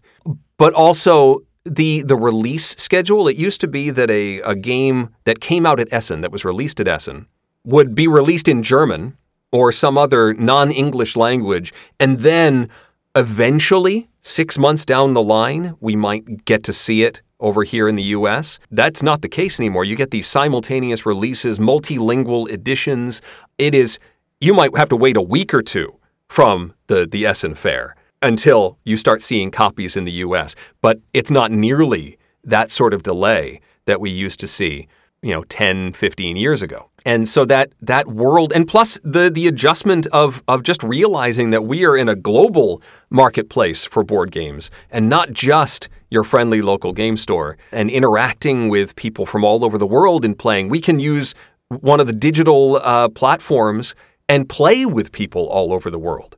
but 0.57 0.73
also 0.73 1.43
the 1.65 2.03
the 2.03 2.17
release 2.17 2.77
schedule. 2.77 3.27
It 3.27 3.37
used 3.37 3.61
to 3.63 3.67
be 3.67 3.91
that 3.91 4.11
a, 4.11 4.41
a 4.41 4.55
game 4.55 5.11
that 5.25 5.41
came 5.41 5.67
out 5.67 5.81
at 5.81 5.93
Essen, 5.93 6.21
that 6.21 6.31
was 6.31 6.45
released 6.45 6.79
at 6.79 6.87
Essen, 6.87 7.27
would 7.65 7.95
be 7.95 8.07
released 8.07 8.49
in 8.49 8.63
German 8.63 9.17
or 9.51 9.73
some 9.73 9.97
other 9.97 10.35
non 10.35 10.71
English 10.71 11.17
language, 11.17 11.73
and 11.99 12.21
then 12.21 12.69
eventually, 13.17 14.09
six 14.23 14.59
months 14.59 14.85
down 14.85 15.15
the 15.15 15.23
line, 15.23 15.77
we 15.81 15.97
might 15.97 16.45
get 16.45 16.63
to 16.65 16.73
see 16.73 17.03
it 17.03 17.21
over 17.41 17.63
here 17.63 17.89
in 17.89 17.97
the 17.97 18.03
US. 18.03 18.59
That's 18.71 19.03
not 19.03 19.23
the 19.23 19.29
case 19.29 19.61
anymore. 19.61 19.85
You 19.85 19.97
get 19.97 20.11
these 20.11 20.27
simultaneous 20.27 21.05
releases, 21.05 21.59
multilingual 21.59 22.49
editions. 22.51 23.23
It 23.59 23.75
is, 23.75 23.99
you 24.41 24.55
might 24.55 24.77
have 24.77 24.89
to 24.91 24.97
wait 24.97 25.17
a 25.17 25.23
week 25.23 25.53
or 25.53 25.63
two 25.63 25.99
from 26.29 26.75
the, 26.87 27.07
the 27.07 27.27
Essen 27.27 27.55
Fair 27.55 27.97
until 28.23 28.79
you 28.85 28.97
start 28.97 29.23
seeing 29.23 29.51
copies 29.51 29.97
in 29.97 30.05
the 30.05 30.13
US. 30.13 30.55
But 30.81 31.01
it's 31.13 31.31
not 31.31 31.51
nearly 31.51 32.19
that 32.43 32.71
sort 32.71 32.95
of 32.95 33.03
delay 33.03 33.61
that 33.87 34.01
we 34.01 34.11
used 34.11 34.41
to 34.41 34.47
see, 34.47 34.89
you 35.23 35.33
know, 35.33 35.45
10, 35.45 35.93
15 35.93 36.37
years 36.37 36.63
ago. 36.63 36.91
And 37.05 37.29
so 37.29 37.45
that 37.45 37.71
that 37.83 38.09
world 38.09 38.53
and 38.55 38.67
plus 38.67 38.99
the 39.05 39.31
the 39.31 39.47
adjustment 39.47 40.07
of 40.09 40.43
of 40.49 40.63
just 40.63 40.83
realizing 40.83 41.51
that 41.51 41.65
we 41.65 41.85
are 41.85 41.97
in 41.97 42.09
a 42.09 42.15
global 42.17 42.81
marketplace 43.11 43.85
for 43.85 44.03
board 44.03 44.31
games 44.31 44.71
and 44.91 45.09
not 45.09 45.33
just 45.33 45.89
your 46.11 46.25
friendly 46.25 46.63
local 46.63 46.93
game 46.93 47.17
store 47.17 47.57
and 47.73 47.91
interacting 47.91 48.69
with 48.69 48.97
people 48.97 49.27
from 49.27 49.45
all 49.45 49.65
over 49.65 49.77
the 49.77 49.87
world 49.87 50.25
and 50.25 50.39
playing. 50.39 50.69
We 50.69 50.81
can 50.81 50.99
use 50.99 51.35
one 51.69 52.01
of 52.01 52.07
the 52.07 52.13
digital 52.13 52.77
uh, 52.83 53.09
platforms 53.09 53.95
and 54.29 54.49
play 54.49 54.87
with 54.87 55.13
people 55.13 55.47
all 55.49 55.73
over 55.73 55.91
the 55.91 55.99
world 55.99 56.37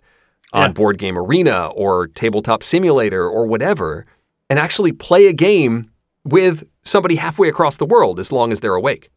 on 0.53 0.63
Yeah. 0.63 0.73
Board 0.73 0.99
Game 0.99 1.19
Arena 1.19 1.69
or 1.75 2.09
Tabletop 2.09 2.63
Simulator 2.63 3.29
or 3.29 3.47
whatever, 3.47 4.07
and 4.49 4.59
actually 4.59 4.93
play 4.93 5.27
a 5.27 5.33
game 5.33 5.91
with 6.25 6.65
somebody 6.85 7.17
halfway 7.17 7.49
across 7.49 7.77
the 7.77 7.87
world 7.87 8.19
as 8.19 8.33
long 8.33 8.51
as 8.53 8.61
they're 8.61 8.75
awake. 8.75 9.11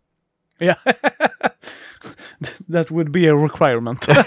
Yeah. 0.59 0.75
that 2.69 2.91
would 2.91 3.11
be 3.11 3.27
a 3.27 3.35
requirement. 3.35 4.05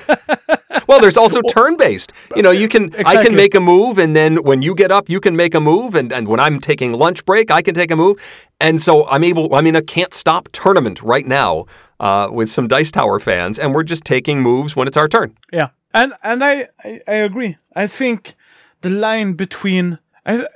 Well, 0.88 1.00
there's 1.00 1.16
also 1.16 1.40
turn-based. 1.48 2.12
You 2.36 2.42
know, 2.42 2.50
you 2.50 2.68
can 2.68 2.94
I 3.06 3.24
can 3.24 3.34
make 3.34 3.54
a 3.54 3.60
move, 3.60 3.98
and 3.98 4.14
then 4.14 4.42
when 4.42 4.62
you 4.62 4.74
get 4.74 4.90
up, 4.90 5.08
you 5.08 5.20
can 5.20 5.36
make 5.36 5.54
a 5.54 5.60
move, 5.60 5.94
and, 5.94 6.12
and 6.12 6.28
when 6.28 6.40
I'm 6.40 6.60
taking 6.60 6.92
lunch 6.92 7.24
break, 7.24 7.50
I 7.50 7.62
can 7.62 7.74
take 7.74 7.90
a 7.90 7.96
move, 7.96 8.20
and 8.60 8.80
so 8.80 9.06
I'm 9.08 9.24
able. 9.24 9.54
I'm 9.54 9.66
in 9.66 9.76
a 9.76 9.82
can't 9.82 10.12
stop 10.12 10.48
tournament 10.52 11.00
right 11.02 11.26
now 11.26 11.66
uh, 12.00 12.28
with 12.30 12.50
some 12.50 12.68
Dice 12.68 12.90
Tower 12.90 13.20
fans, 13.20 13.58
and 13.58 13.74
we're 13.74 13.84
just 13.84 14.04
taking 14.04 14.42
moves 14.42 14.76
when 14.76 14.88
it's 14.88 14.96
our 14.96 15.08
turn. 15.08 15.36
Yeah, 15.52 15.68
and 15.94 16.12
and 16.22 16.42
I, 16.44 16.68
I 16.84 17.00
I 17.06 17.14
agree. 17.14 17.58
I 17.74 17.86
think 17.86 18.34
the 18.80 18.90
line 18.90 19.34
between 19.34 19.98
I 20.26 20.46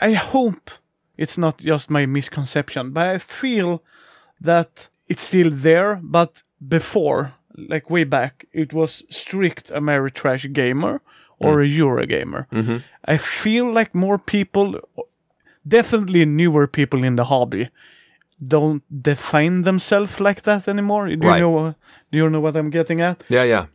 I 0.00 0.12
hope 0.12 0.70
it's 1.16 1.38
not 1.38 1.58
just 1.58 1.90
my 1.90 2.06
misconception, 2.06 2.92
but 2.92 3.06
I 3.06 3.18
feel 3.18 3.82
that 4.40 4.89
it's 5.10 5.22
still 5.22 5.50
there. 5.50 6.00
But 6.02 6.42
before, 6.66 7.34
like 7.54 7.90
way 7.90 8.04
back, 8.04 8.46
it 8.52 8.72
was 8.72 9.04
strict 9.10 9.70
Ameritrash 9.70 10.50
gamer 10.52 11.02
or 11.38 11.56
mm. 11.56 11.64
a 11.64 11.68
Eurogamer. 11.80 12.46
Mm-hmm. 12.50 12.78
I 13.04 13.16
feel 13.18 13.70
like 13.72 13.94
more 13.94 14.18
people, 14.18 14.80
definitely 15.66 16.24
newer 16.24 16.66
people 16.66 17.04
in 17.04 17.16
the 17.16 17.24
hobby, 17.24 17.68
don't 18.46 18.82
define 19.02 19.62
themselves 19.62 20.18
like 20.20 20.42
that 20.42 20.66
anymore. 20.66 21.08
Do 21.08 21.12
you 21.12 21.18
know? 21.18 21.74
Do 22.10 22.18
you 22.18 22.30
know 22.30 22.40
what 22.40 22.56
I'm 22.56 22.70
getting 22.70 23.00
at? 23.02 23.22
Yeah, 23.28 23.44
yeah, 23.44 23.66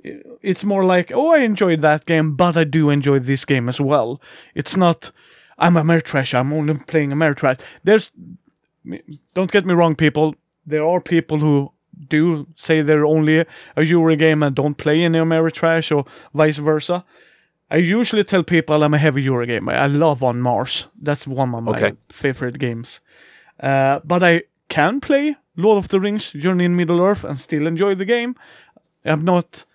it's 0.42 0.64
more 0.64 0.84
like, 0.84 1.12
oh, 1.14 1.34
I 1.34 1.40
enjoyed 1.40 1.82
that 1.82 2.06
game, 2.06 2.36
but 2.36 2.58
I 2.58 2.64
do 2.64 2.90
enjoy 2.90 3.20
this 3.20 3.46
game 3.46 3.70
as 3.70 3.80
well. 3.80 4.20
It's 4.56 4.76
not, 4.76 5.12
I'm 5.58 5.76
Ameritrash, 5.76 6.34
I'm 6.34 6.52
only 6.52 6.74
playing 6.88 7.12
Ameritrash. 7.12 7.60
There's, 7.84 8.12
don't 9.34 9.52
get 9.52 9.66
me 9.66 9.74
wrong, 9.74 9.96
people. 9.96 10.36
There 10.66 10.84
are 10.86 11.02
people 11.02 11.40
who 11.40 11.72
do 12.10 12.48
say 12.56 12.82
they're 12.82 13.06
only 13.06 13.46
a 13.76 13.84
Euro 13.84 14.16
game 14.16 14.44
and 14.44 14.56
don't 14.56 14.76
play 14.78 15.04
any 15.04 15.20
Ameritrash 15.20 15.96
or 15.96 16.06
vice 16.34 16.58
versa. 16.58 17.06
I 17.72 17.78
usually 17.78 18.24
tell 18.24 18.44
people 18.44 18.84
I'm 18.84 18.94
a 18.94 18.98
heavy 18.98 19.24
Euro 19.24 19.46
gamer. 19.46 19.74
I 19.74 19.88
love 19.88 20.22
On 20.24 20.40
Mars. 20.42 20.88
That's 21.02 21.26
one 21.28 21.54
of 21.56 21.64
my 21.64 21.72
Okay. 21.72 21.94
favorite 22.10 22.60
games. 22.60 23.00
Uh, 23.60 24.00
but 24.04 24.22
I 24.24 24.44
can 24.68 25.00
play 25.00 25.36
Lord 25.56 25.78
of 25.78 25.88
the 25.88 26.00
Rings, 26.00 26.32
Journey 26.32 26.66
in 26.66 26.76
Middle 26.76 27.02
Earth, 27.02 27.24
and 27.24 27.40
still 27.40 27.66
enjoy 27.68 27.96
the 27.96 28.06
game. 28.06 28.36
I'm 29.06 29.24
not 29.24 29.66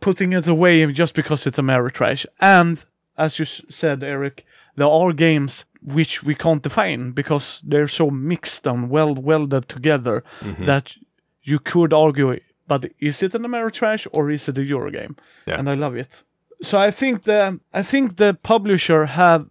putting 0.00 0.32
it 0.32 0.46
away 0.48 0.84
just 0.92 1.14
because 1.14 1.46
it's 1.46 1.58
Ameritrash. 1.58 2.26
And 2.40 2.84
as 3.16 3.38
you 3.38 3.44
s- 3.44 3.64
said, 3.68 4.02
Eric, 4.02 4.44
there 4.76 4.88
are 4.88 5.12
games 5.12 5.64
which 5.84 6.22
we 6.22 6.34
can't 6.34 6.62
define 6.62 7.12
because 7.12 7.62
they're 7.64 7.88
so 7.88 8.10
mixed 8.10 8.66
and 8.66 8.88
well 8.90 9.14
welded 9.14 9.68
together 9.68 10.22
mm-hmm. 10.40 10.64
that 10.64 10.96
you 11.42 11.58
could 11.58 11.92
argue, 11.92 12.38
but 12.68 12.90
is 13.00 13.22
it 13.22 13.34
an 13.34 13.42
Ameritrash 13.42 14.06
or 14.12 14.30
is 14.30 14.48
it 14.48 14.58
a 14.58 14.60
Eurogame? 14.60 15.16
Yeah. 15.46 15.58
And 15.58 15.68
I 15.68 15.74
love 15.74 15.96
it. 15.96 16.22
So 16.62 16.78
I 16.78 16.90
think 16.90 17.22
the 17.22 17.60
I 17.72 17.82
think 17.82 18.16
the 18.16 18.38
publisher 18.42 19.06
have 19.06 19.46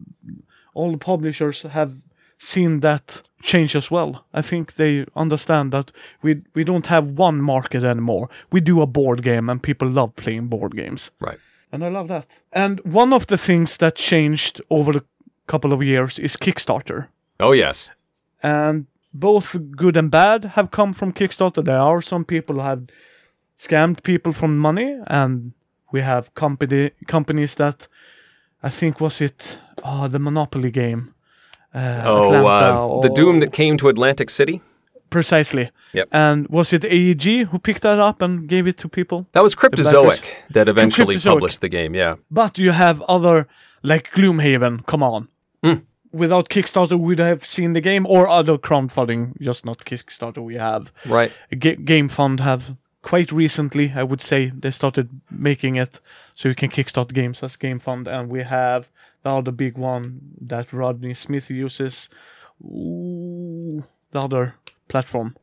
all 0.74 0.92
the 0.92 0.98
publishers 0.98 1.64
have 1.64 1.94
seen 2.38 2.80
that 2.80 3.22
change 3.44 3.76
as 3.76 3.92
well. 3.92 4.26
I 4.34 4.42
think 4.42 4.76
they 4.76 5.06
understand 5.16 5.72
that 5.74 5.92
we 6.22 6.42
we 6.56 6.64
don't 6.64 6.88
have 6.88 7.20
one 7.20 7.42
market 7.42 7.84
anymore. 7.84 8.30
We 8.52 8.62
do 8.62 8.82
a 8.82 8.88
board 8.88 9.22
game 9.22 9.52
and 9.52 9.62
people 9.62 9.90
love 9.90 10.16
playing 10.16 10.48
board 10.48 10.76
games. 10.76 11.12
right. 11.20 11.40
And 11.74 11.86
I 11.86 11.90
love 11.90 12.10
that. 12.10 12.42
And 12.52 12.82
one 12.82 13.14
of 13.14 13.28
the 13.28 13.38
things 13.38 13.78
that 13.78 13.96
changed 13.96 14.62
over 14.70 14.92
the 14.92 15.06
couple 15.48 15.74
of 15.74 15.82
years 15.84 16.20
is 16.20 16.38
Kickstarter. 16.38 17.08
Oh, 17.40 17.52
yes. 17.54 17.90
And 18.44 18.86
both 19.14 19.56
good 19.76 19.98
and 19.98 20.10
bad 20.12 20.46
have 20.46 20.72
come 20.72 20.94
from 20.94 21.14
Kickstarter. 21.14 21.64
There 21.64 21.78
are 21.78 22.02
some 22.02 22.26
people 22.26 22.56
who 22.56 22.62
have 22.62 22.84
scammed 23.58 24.04
people 24.04 24.34
from 24.34 24.58
money, 24.58 24.98
and 25.08 25.54
we 25.92 26.02
have 26.02 26.34
company 26.34 26.92
companies 27.08 27.56
that 27.56 27.88
I 28.64 28.70
think 28.70 29.00
was 29.02 29.22
it 29.22 29.60
oh, 29.84 30.08
the 30.08 30.20
Monopoly 30.20 30.72
game. 30.72 31.14
Uh, 31.74 32.02
Oh, 32.06 32.46
uh, 32.46 33.02
the 33.02 33.10
Doom 33.10 33.40
that 33.40 33.52
came 33.54 33.78
to 33.78 33.90
Atlantic 33.90 34.30
City? 34.30 34.62
precisely. 35.12 35.70
Yep. 35.94 36.08
And 36.12 36.48
was 36.48 36.74
it 36.74 36.84
AEG 36.84 37.48
who 37.50 37.60
picked 37.60 37.84
that 37.84 38.00
up 38.00 38.22
and 38.24 38.48
gave 38.48 38.66
it 38.66 38.78
to 38.78 38.90
people? 38.90 39.28
That 39.34 39.44
was 39.44 39.56
Cryptozoic 39.56 40.24
that 40.50 40.68
eventually 40.68 41.16
Cryptozoic. 41.16 41.34
published 41.34 41.62
the 41.62 41.70
game, 41.70 41.94
yeah. 41.94 42.16
But 42.32 42.58
you 42.58 42.72
have 42.72 43.02
other 43.08 43.48
like 43.84 44.12
Gloomhaven. 44.14 44.86
Come 44.86 45.04
on. 45.04 45.28
Hmm. 45.64 45.80
Without 46.14 46.50
Kickstarter, 46.50 47.00
we'd 47.00 47.20
have 47.20 47.46
seen 47.46 47.74
the 47.74 47.82
game 47.82 48.06
or 48.06 48.28
other 48.28 48.58
crowdfunding. 48.58 49.40
Just 49.40 49.66
not 49.66 49.80
Kickstarter. 49.86 50.44
We 50.44 50.56
have 50.56 50.92
Right. 51.06 51.32
Ga- 51.58 51.78
Gamefound 51.78 52.40
have 52.42 52.76
quite 53.02 53.32
recently. 53.32 53.94
I 53.96 54.04
would 54.04 54.20
say 54.22 54.52
they 54.54 54.72
started 54.72 55.10
making 55.30 55.78
it 55.78 56.00
so 56.36 56.50
you 56.50 56.56
can 56.56 56.70
kickstart 56.70 57.14
games 57.14 57.42
as 57.44 57.56
Gamefound, 57.58 58.08
and 58.08 58.30
we 58.30 58.44
have 58.44 58.90
the 59.24 59.30
other 59.30 59.52
big 59.52 59.78
one 59.78 60.20
that 60.42 60.74
Rodney 60.74 61.14
Smith 61.14 61.50
uses. 61.50 62.10
Ooh, 62.64 63.84
the 64.12 64.20
other 64.20 64.56
platform. 64.88 65.36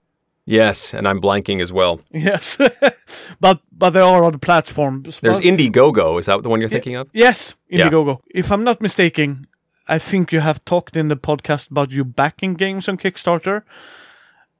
Yes, 0.50 0.94
and 0.94 1.06
I'm 1.06 1.20
blanking 1.20 1.60
as 1.62 1.72
well. 1.72 2.00
Yes, 2.10 2.56
but 3.40 3.60
but 3.70 3.90
there 3.90 4.02
are 4.02 4.24
other 4.24 4.38
platforms. 4.38 5.20
There's 5.20 5.40
Indiegogo. 5.40 6.18
Is 6.18 6.26
that 6.26 6.42
the 6.42 6.48
one 6.48 6.60
you're 6.60 6.70
thinking 6.70 6.96
of? 6.96 7.08
Yes, 7.12 7.54
Yeah. 7.68 7.90
Indiegogo. 7.90 8.20
If 8.34 8.50
I'm 8.50 8.64
not 8.64 8.80
mistaken, 8.80 9.46
I 9.88 9.98
think 9.98 10.32
you 10.32 10.40
have 10.40 10.64
talked 10.64 10.96
in 10.96 11.08
the 11.08 11.16
podcast 11.16 11.70
about 11.70 11.90
you 11.90 12.04
backing 12.04 12.54
games 12.54 12.88
on 12.88 12.96
Kickstarter. 12.96 13.62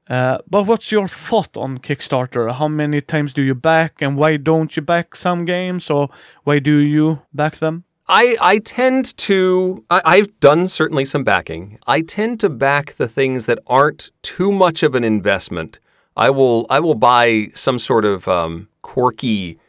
Uh, 0.09 0.37
but 0.49 0.65
what's 0.67 0.91
your 0.91 1.07
thought 1.07 1.57
on 1.57 1.77
Kickstarter? 1.79 2.51
How 2.51 2.67
many 2.67 3.01
times 3.01 3.33
do 3.33 3.41
you 3.41 3.55
back, 3.55 4.01
and 4.01 4.17
why 4.17 4.37
don't 4.37 4.75
you 4.75 4.83
back 4.83 5.15
some 5.15 5.45
games, 5.45 5.89
or 5.89 6.09
why 6.43 6.59
do 6.59 6.77
you 6.77 7.19
back 7.31 7.57
them? 7.57 7.83
I, 8.09 8.35
I 8.41 8.57
tend 8.57 9.15
to, 9.17 9.85
I, 9.91 10.01
I've 10.03 10.39
done 10.39 10.67
certainly 10.67 11.05
some 11.05 11.23
backing. 11.23 11.77
I 11.85 12.01
tend 12.01 12.39
to 12.39 12.49
back 12.49 12.93
the 12.93 13.07
things 13.07 13.45
that 13.45 13.59
aren't 13.67 14.09
too 14.23 14.51
much 14.51 14.81
of 14.81 14.95
an 14.95 15.03
investment. 15.03 15.79
I 16.17 16.31
will, 16.31 16.65
I 16.71 16.79
will 16.79 16.95
buy 16.95 17.51
some 17.53 17.77
sort 17.77 18.05
of 18.05 18.27
um, 18.27 18.67
quirky 18.81 19.59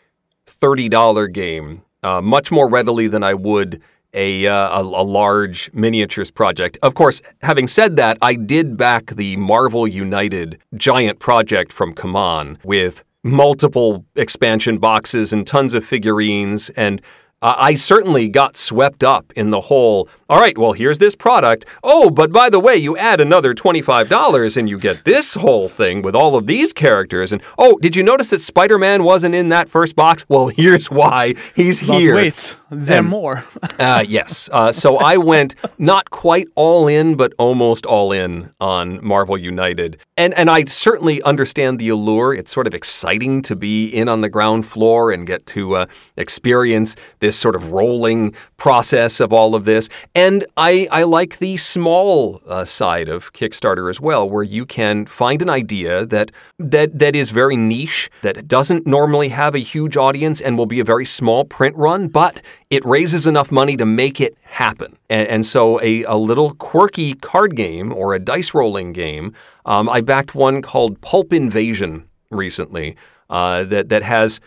$30 0.46 1.32
game 1.32 1.82
uh, 2.02 2.22
much 2.22 2.50
more 2.50 2.66
readily 2.66 3.08
than 3.08 3.22
I 3.22 3.34
would 3.34 3.82
a, 4.14 4.46
uh, 4.46 4.80
a, 4.80 4.82
a 4.82 5.04
large 5.04 5.70
miniatures 5.74 6.30
project. 6.30 6.78
Of 6.82 6.94
course, 6.94 7.20
having 7.42 7.68
said 7.68 7.96
that, 7.96 8.16
I 8.22 8.34
did 8.34 8.76
back 8.76 9.06
the 9.10 9.36
Marvel 9.36 9.86
United 9.86 10.58
giant 10.74 11.18
project 11.18 11.72
from 11.74 11.94
CMON 11.94 12.56
with 12.64 13.04
multiple 13.22 14.06
expansion 14.16 14.78
boxes 14.78 15.32
and 15.32 15.46
tons 15.46 15.74
of 15.74 15.84
figurines 15.84 16.70
and 16.70 17.02
I 17.42 17.74
certainly 17.74 18.28
got 18.28 18.58
swept 18.58 19.02
up 19.02 19.32
in 19.34 19.48
the 19.48 19.62
whole. 19.62 20.10
All 20.30 20.38
right, 20.38 20.56
well, 20.56 20.74
here's 20.74 20.98
this 20.98 21.16
product. 21.16 21.66
Oh, 21.82 22.08
but 22.08 22.30
by 22.30 22.50
the 22.50 22.60
way, 22.60 22.76
you 22.76 22.96
add 22.96 23.20
another 23.20 23.52
$25 23.52 24.56
and 24.56 24.68
you 24.68 24.78
get 24.78 25.04
this 25.04 25.34
whole 25.34 25.68
thing 25.68 26.02
with 26.02 26.14
all 26.14 26.36
of 26.36 26.46
these 26.46 26.72
characters. 26.72 27.32
And 27.32 27.42
oh, 27.58 27.80
did 27.82 27.96
you 27.96 28.04
notice 28.04 28.30
that 28.30 28.40
Spider 28.40 28.78
Man 28.78 29.02
wasn't 29.02 29.34
in 29.34 29.48
that 29.48 29.68
first 29.68 29.96
box? 29.96 30.24
Well, 30.28 30.46
here's 30.56 30.88
why 30.88 31.34
he's 31.56 31.84
But 31.84 31.98
here. 31.98 32.14
wait, 32.14 32.56
there 32.70 33.02
more. 33.02 33.44
Uh, 33.80 34.04
yes. 34.06 34.50
Uh, 34.52 34.70
so 34.70 34.98
I 34.98 35.16
went 35.16 35.54
not 35.78 36.10
quite 36.10 36.48
all 36.54 36.86
in, 36.86 37.16
but 37.16 37.32
almost 37.38 37.86
all 37.86 38.12
in 38.12 38.52
on 38.60 39.02
Marvel 39.02 39.38
United. 39.38 39.96
And, 40.18 40.34
and 40.34 40.50
I 40.50 40.64
certainly 40.64 41.22
understand 41.22 41.78
the 41.78 41.88
allure. 41.88 42.34
It's 42.34 42.52
sort 42.52 42.66
of 42.66 42.74
exciting 42.74 43.40
to 43.42 43.56
be 43.56 43.86
in 43.88 44.06
on 44.06 44.20
the 44.20 44.28
ground 44.28 44.66
floor 44.66 45.12
and 45.12 45.26
get 45.26 45.46
to 45.46 45.76
uh, 45.76 45.86
experience 46.18 46.94
this 47.20 47.36
sort 47.36 47.56
of 47.56 47.72
rolling 47.72 48.34
process 48.58 49.18
of 49.18 49.32
all 49.32 49.54
of 49.54 49.64
this. 49.64 49.88
And 50.14 50.19
I, 50.56 50.88
I 50.90 51.02
like 51.04 51.38
the 51.38 51.56
small 51.56 52.40
uh, 52.46 52.64
side 52.64 53.08
of 53.08 53.32
Kickstarter 53.32 53.88
as 53.88 54.00
well, 54.00 54.28
where 54.28 54.42
you 54.42 54.66
can 54.66 55.06
find 55.06 55.40
an 55.42 55.48
idea 55.48 56.04
that, 56.06 56.30
that, 56.58 56.98
that 56.98 57.16
is 57.16 57.30
very 57.30 57.56
niche, 57.56 58.10
that 58.22 58.46
doesn't 58.46 58.86
normally 58.86 59.28
have 59.28 59.54
a 59.54 59.58
huge 59.58 59.96
audience 59.96 60.40
and 60.40 60.58
will 60.58 60.66
be 60.66 60.80
a 60.80 60.84
very 60.84 61.04
small 61.04 61.44
print 61.44 61.76
run, 61.76 62.08
but 62.08 62.42
it 62.70 62.84
raises 62.84 63.26
enough 63.26 63.50
money 63.50 63.76
to 63.76 63.86
make 63.86 64.20
it 64.20 64.36
happen. 64.42 64.96
And, 65.08 65.28
and 65.28 65.46
so 65.46 65.80
a, 65.80 66.02
a 66.04 66.16
little 66.16 66.54
quirky 66.54 67.14
card 67.14 67.56
game 67.56 67.92
or 67.92 68.14
a 68.14 68.18
dice 68.18 68.52
rolling 68.52 68.92
game, 68.92 69.32
um, 69.64 69.88
I 69.88 70.00
backed 70.00 70.34
one 70.34 70.60
called 70.62 71.00
Pulp 71.00 71.32
Invasion 71.32 72.08
recently 72.30 72.96
uh, 73.28 73.64
that, 73.64 73.88
that 73.88 74.02
has 74.02 74.40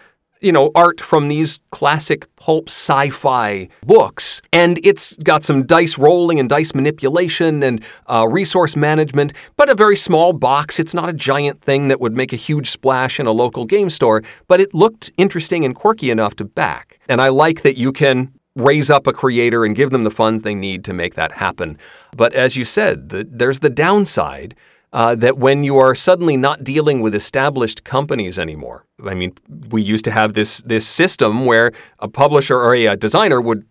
you 0.43 0.51
know, 0.51 0.71
art 0.75 0.99
from 0.99 1.29
these 1.29 1.59
classic 1.71 2.27
pulp 2.35 2.67
sci-fi 2.67 3.69
books, 3.85 4.41
and 4.51 4.79
it's 4.83 5.15
got 5.17 5.43
some 5.43 5.63
dice 5.63 5.97
rolling 5.97 6.39
and 6.39 6.49
dice 6.49 6.75
manipulation 6.75 7.63
and 7.63 7.83
uh, 8.07 8.27
resource 8.29 8.75
management, 8.75 9.33
but 9.55 9.69
a 9.69 9.75
very 9.75 9.95
small 9.95 10.33
box. 10.33 10.79
It's 10.79 10.93
not 10.93 11.09
a 11.09 11.13
giant 11.13 11.61
thing 11.61 11.87
that 11.87 12.01
would 12.01 12.15
make 12.15 12.33
a 12.33 12.35
huge 12.35 12.69
splash 12.69 13.19
in 13.19 13.25
a 13.25 13.31
local 13.31 13.65
game 13.65 13.89
store, 13.89 14.21
but 14.47 14.59
it 14.59 14.73
looked 14.73 15.11
interesting 15.17 15.63
and 15.63 15.73
quirky 15.73 16.11
enough 16.11 16.35
to 16.35 16.45
back. 16.45 16.99
And 17.07 17.21
I 17.21 17.29
like 17.29 17.61
that 17.61 17.77
you 17.77 17.93
can 17.93 18.33
raise 18.55 18.89
up 18.89 19.07
a 19.07 19.13
creator 19.13 19.65
and 19.65 19.75
give 19.75 19.89
them 19.89 20.03
the 20.03 20.11
funds 20.11 20.43
they 20.43 20.53
need 20.53 20.83
to 20.85 20.93
make 20.93 21.15
that 21.15 21.31
happen. 21.31 21.77
But 22.15 22.33
as 22.33 22.55
you 22.55 22.65
said, 22.65 23.09
the, 23.09 23.27
there's 23.27 23.59
the 23.59 23.69
downside 23.69 24.55
uh, 24.93 25.15
that 25.15 25.37
when 25.37 25.63
you 25.63 25.77
are 25.79 25.95
suddenly 25.95 26.37
not 26.37 26.63
dealing 26.63 27.01
with 27.01 27.15
established 27.15 27.83
companies 27.83 28.37
anymore. 28.39 28.85
I 29.03 29.15
mean, 29.15 29.33
we 29.69 29.81
used 29.81 30.05
to 30.05 30.11
have 30.11 30.33
this 30.35 30.59
this 30.59 30.87
system 30.87 31.45
where 31.45 31.71
a 31.99 32.07
publisher 32.07 32.57
or 32.57 32.75
a, 32.75 32.85
a 32.85 32.95
designer 32.95 33.41
would 33.41 33.65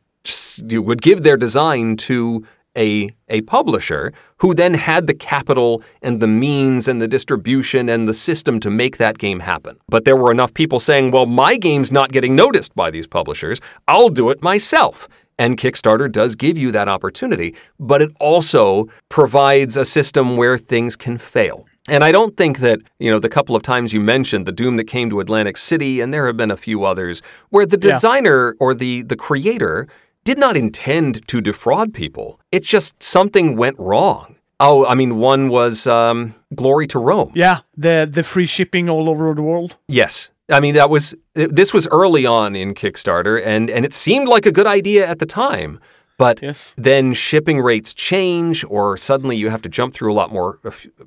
would 0.70 1.00
give 1.00 1.22
their 1.22 1.36
design 1.36 1.96
to 1.96 2.44
a 2.76 3.10
a 3.28 3.42
publisher 3.42 4.12
who 4.38 4.54
then 4.54 4.74
had 4.74 5.06
the 5.06 5.14
capital 5.14 5.82
and 6.00 6.20
the 6.20 6.26
means 6.26 6.88
and 6.88 7.00
the 7.00 7.08
distribution 7.08 7.88
and 7.88 8.08
the 8.08 8.14
system 8.14 8.58
to 8.60 8.70
make 8.70 8.96
that 8.96 9.18
game 9.18 9.40
happen. 9.40 9.76
But 9.88 10.04
there 10.04 10.16
were 10.16 10.32
enough 10.32 10.54
people 10.54 10.80
saying, 10.80 11.10
"Well, 11.10 11.26
my 11.26 11.56
game's 11.56 11.92
not 11.92 12.12
getting 12.12 12.34
noticed 12.34 12.74
by 12.74 12.90
these 12.90 13.06
publishers. 13.06 13.60
I'll 13.86 14.08
do 14.08 14.30
it 14.30 14.42
myself." 14.42 15.08
And 15.42 15.58
Kickstarter 15.62 16.08
does 16.20 16.32
give 16.36 16.56
you 16.62 16.70
that 16.72 16.88
opportunity, 16.96 17.54
but 17.90 18.00
it 18.06 18.10
also 18.20 18.64
provides 19.08 19.76
a 19.76 19.84
system 19.84 20.36
where 20.40 20.56
things 20.56 20.94
can 21.04 21.18
fail. 21.18 21.66
And 21.88 22.04
I 22.08 22.12
don't 22.16 22.36
think 22.36 22.58
that, 22.66 22.78
you 23.04 23.10
know, 23.10 23.18
the 23.18 23.28
couple 23.28 23.56
of 23.56 23.62
times 23.72 23.92
you 23.92 24.00
mentioned 24.00 24.46
the 24.46 24.52
Doom 24.52 24.76
that 24.76 24.84
came 24.96 25.10
to 25.10 25.18
Atlantic 25.18 25.56
City, 25.56 25.92
and 26.00 26.08
there 26.14 26.26
have 26.28 26.36
been 26.36 26.52
a 26.52 26.56
few 26.56 26.78
others, 26.84 27.16
where 27.50 27.66
the 27.66 27.76
Yeah. 27.82 27.92
designer 27.94 28.54
or 28.60 28.70
the, 28.82 29.02
the 29.02 29.16
creator 29.16 29.88
did 30.28 30.38
not 30.38 30.56
intend 30.56 31.26
to 31.26 31.40
defraud 31.40 31.92
people. 31.92 32.38
It's 32.52 32.68
just 32.76 33.02
something 33.02 33.56
went 33.56 33.76
wrong. 33.80 34.36
Oh, 34.60 34.86
I 34.86 34.94
mean, 34.94 35.12
one 35.16 35.48
was 35.48 35.88
um, 35.88 36.36
Glory 36.54 36.86
to 36.94 37.00
Rome. 37.00 37.32
yeah, 37.34 37.58
the 37.76 38.08
the 38.18 38.22
free 38.22 38.46
shipping 38.46 38.88
all 38.88 39.06
over 39.12 39.34
the 39.34 39.42
world. 39.50 39.70
Yes. 39.88 40.30
I 40.50 40.60
mean, 40.60 40.74
that 40.74 40.90
was 40.90 41.14
this 41.34 41.72
was 41.72 41.88
early 41.88 42.26
on 42.26 42.56
in 42.56 42.74
Kickstarter, 42.74 43.40
and 43.44 43.70
and 43.70 43.84
it 43.84 43.94
seemed 43.94 44.28
like 44.28 44.46
a 44.46 44.52
good 44.52 44.66
idea 44.66 45.06
at 45.06 45.18
the 45.18 45.26
time. 45.26 45.78
But 46.18 46.40
Yes. 46.42 46.74
then 46.76 47.14
shipping 47.14 47.60
rates 47.60 47.94
change, 47.94 48.64
or 48.68 48.96
suddenly 48.96 49.36
you 49.36 49.48
have 49.50 49.62
to 49.62 49.68
jump 49.68 49.94
through 49.94 50.12
a 50.12 50.14
lot 50.14 50.32
more, 50.32 50.58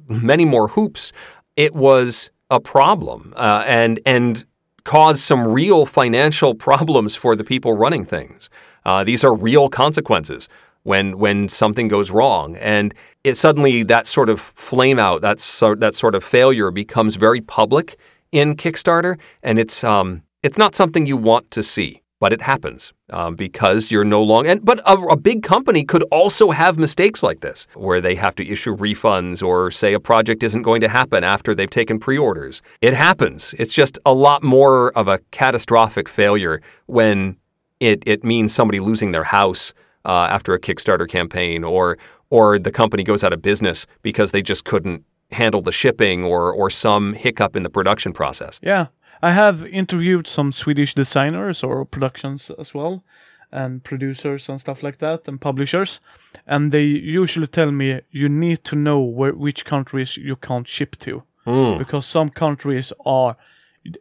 many 0.10 0.46
more 0.46 0.70
hoops. 0.70 1.14
It 1.56 1.74
was 1.74 2.32
a 2.50 2.60
problem, 2.60 3.34
uh, 3.36 3.64
and 3.68 4.00
and 4.06 4.46
caused 4.84 5.20
some 5.20 5.48
real 5.48 5.86
financial 5.86 6.54
problems 6.68 7.16
for 7.16 7.36
the 7.36 7.44
people 7.44 7.74
running 7.74 8.04
things. 8.04 8.50
Uh, 8.86 9.04
these 9.04 9.24
are 9.24 9.34
real 9.34 9.70
consequences 9.70 10.50
when 10.84 11.18
when 11.18 11.50
something 11.50 11.88
goes 11.88 12.10
wrong, 12.12 12.56
and 12.58 12.94
it 13.24 13.36
suddenly 13.38 13.84
that 13.84 14.08
sort 14.08 14.30
of 14.30 14.40
flame 14.40 15.00
out, 15.00 15.22
that 15.22 15.40
sort 15.40 15.80
that 15.80 15.96
sort 15.96 16.16
of 16.16 16.24
failure 16.24 16.72
becomes 16.72 17.16
very 17.16 17.42
public 17.42 17.96
in 18.36 18.56
Kickstarter, 18.56 19.18
and 19.42 19.58
it's 19.58 19.84
um 19.84 20.24
it's 20.44 20.58
not 20.58 20.76
something 20.76 21.08
you 21.08 21.18
want 21.18 21.50
to 21.52 21.64
see, 21.64 22.04
but 22.20 22.32
it 22.32 22.42
happens 22.42 22.94
um, 23.10 23.36
because 23.36 23.92
you're 23.92 24.04
no 24.04 24.22
longer. 24.22 24.50
And 24.50 24.64
but 24.64 24.80
a, 24.86 24.94
a 24.94 25.18
big 25.18 25.42
company 25.42 25.84
could 25.84 26.04
also 26.12 26.52
have 26.52 26.78
mistakes 26.78 27.24
like 27.24 27.40
this, 27.40 27.66
where 27.74 28.02
they 28.02 28.16
have 28.16 28.36
to 28.36 28.48
issue 28.48 28.76
refunds 28.76 29.42
or 29.42 29.72
say 29.72 29.94
a 29.94 30.00
project 30.00 30.44
isn't 30.44 30.62
going 30.62 30.82
to 30.82 30.88
happen 30.88 31.24
after 31.24 31.56
they've 31.56 31.70
taken 31.70 31.98
pre-orders. 31.98 32.62
It 32.82 32.94
happens. 32.94 33.56
It's 33.58 33.74
just 33.74 33.98
a 34.06 34.14
lot 34.14 34.44
more 34.44 34.92
of 34.98 35.08
a 35.08 35.20
catastrophic 35.32 36.10
failure 36.10 36.62
when 36.88 37.38
it 37.80 38.04
it 38.06 38.24
means 38.24 38.54
somebody 38.54 38.80
losing 38.80 39.12
their 39.12 39.24
house 39.24 39.74
uh, 40.04 40.28
after 40.30 40.54
a 40.54 40.60
Kickstarter 40.60 41.08
campaign, 41.08 41.64
or 41.64 41.98
or 42.30 42.60
the 42.60 42.72
company 42.72 43.04
goes 43.04 43.24
out 43.24 43.34
of 43.34 43.42
business 43.42 43.88
because 44.02 44.32
they 44.32 44.42
just 44.42 44.66
couldn't 44.66 45.04
handle 45.32 45.62
the 45.62 45.72
shipping 45.72 46.24
or 46.24 46.52
or 46.54 46.70
some 46.70 47.14
hiccup 47.14 47.56
in 47.56 47.64
the 47.64 47.70
production 47.70 48.14
process. 48.14 48.60
Yeah, 48.64 48.88
I 49.22 49.32
have 49.32 49.66
interviewed 49.66 50.28
some 50.28 50.52
Swedish 50.52 50.94
designers 50.96 51.64
or 51.64 51.86
productions 51.86 52.52
as 52.60 52.74
well, 52.74 53.04
and 53.52 53.84
producers 53.84 54.50
and 54.50 54.60
stuff 54.60 54.84
like 54.84 54.98
that, 54.98 55.28
and 55.28 55.40
publishers, 55.40 56.00
and 56.46 56.72
they 56.72 56.84
usually 56.84 57.48
tell 57.48 57.72
me 57.72 58.02
you 58.12 58.30
need 58.30 58.64
to 58.64 58.76
know 58.76 59.02
where 59.02 59.34
which 59.34 59.66
countries 59.66 60.18
you 60.18 60.36
can't 60.36 60.68
ship 60.68 60.96
to, 60.98 61.24
mm. 61.46 61.78
because 61.78 62.06
some 62.06 62.30
countries 62.30 62.94
are, 63.06 63.36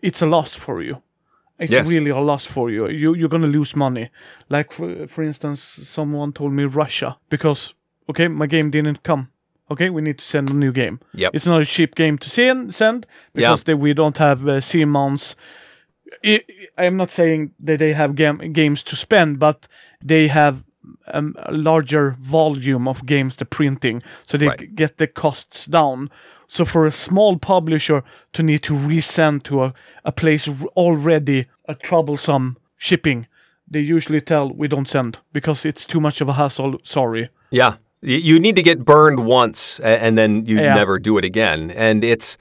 it's 0.02 0.22
a 0.22 0.26
loss 0.26 0.54
for 0.54 0.82
you. 0.82 1.02
It's 1.58 1.70
Yes. 1.72 1.88
really 1.88 2.10
a 2.10 2.18
loss 2.20 2.46
for 2.46 2.68
you. 2.70 2.88
You 2.88 3.14
you're 3.14 3.28
gonna 3.28 3.46
lose 3.58 3.76
money. 3.76 4.10
Like 4.48 4.72
for 4.72 5.06
for 5.06 5.22
instance, 5.24 5.60
someone 5.88 6.32
told 6.32 6.52
me 6.52 6.64
Russia 6.64 7.16
because 7.30 7.74
okay, 8.08 8.28
my 8.28 8.46
game 8.46 8.70
didn't 8.70 9.02
come. 9.02 9.28
Okay, 9.70 9.90
we 9.90 10.02
need 10.02 10.18
to 10.18 10.24
send 10.24 10.50
a 10.50 10.54
new 10.54 10.72
game. 10.72 11.00
Yep. 11.14 11.30
It's 11.34 11.46
not 11.46 11.62
a 11.62 11.64
cheap 11.64 11.94
game 11.94 12.18
to 12.18 12.28
send, 12.28 12.74
send 12.74 13.06
because 13.32 13.64
they, 13.64 13.74
we 13.74 13.94
don't 13.94 14.18
have 14.18 14.42
uh, 14.46 14.60
CMONs. 14.60 15.34
I, 16.24 16.42
am 16.78 16.96
not 16.96 17.10
saying 17.10 17.52
that 17.60 17.78
they 17.78 17.92
have 17.92 18.14
gam- 18.14 18.52
games 18.52 18.82
to 18.84 18.96
spend, 18.96 19.38
but 19.38 19.66
they 20.04 20.28
have 20.28 20.64
um, 21.12 21.34
a 21.38 21.52
larger 21.52 22.16
volume 22.20 22.86
of 22.88 23.06
games 23.06 23.36
they're 23.36 23.46
printing, 23.46 24.02
so 24.26 24.36
they 24.38 24.48
Right. 24.48 24.74
get 24.74 24.98
the 24.98 25.06
costs 25.06 25.66
down. 25.66 26.10
So 26.46 26.64
for 26.64 26.86
a 26.86 26.92
small 26.92 27.38
publisher 27.38 28.02
to 28.34 28.42
need 28.42 28.62
to 28.64 28.74
resend 28.74 29.42
to 29.44 29.64
a, 29.64 29.74
a 30.04 30.12
place 30.12 30.46
already 30.76 31.46
a 31.66 31.74
troublesome 31.74 32.58
shipping, 32.76 33.26
they 33.66 33.80
usually 33.80 34.20
tell 34.20 34.50
we 34.50 34.68
don't 34.68 34.88
send 34.88 35.18
because 35.32 35.64
it's 35.64 35.86
too 35.86 36.00
much 36.00 36.20
of 36.20 36.28
a 36.28 36.34
hassle. 36.34 36.78
Sorry. 36.82 37.30
Yeah. 37.50 37.76
You 38.04 38.38
need 38.38 38.56
to 38.56 38.62
get 38.62 38.84
burned 38.84 39.20
once 39.24 39.80
and 39.80 40.16
then 40.18 40.44
you 40.46 40.56
Yeah. 40.56 40.74
never 40.74 40.98
do 40.98 41.16
it 41.18 41.24
again. 41.24 41.70
And 41.70 42.04
it's, 42.04 42.36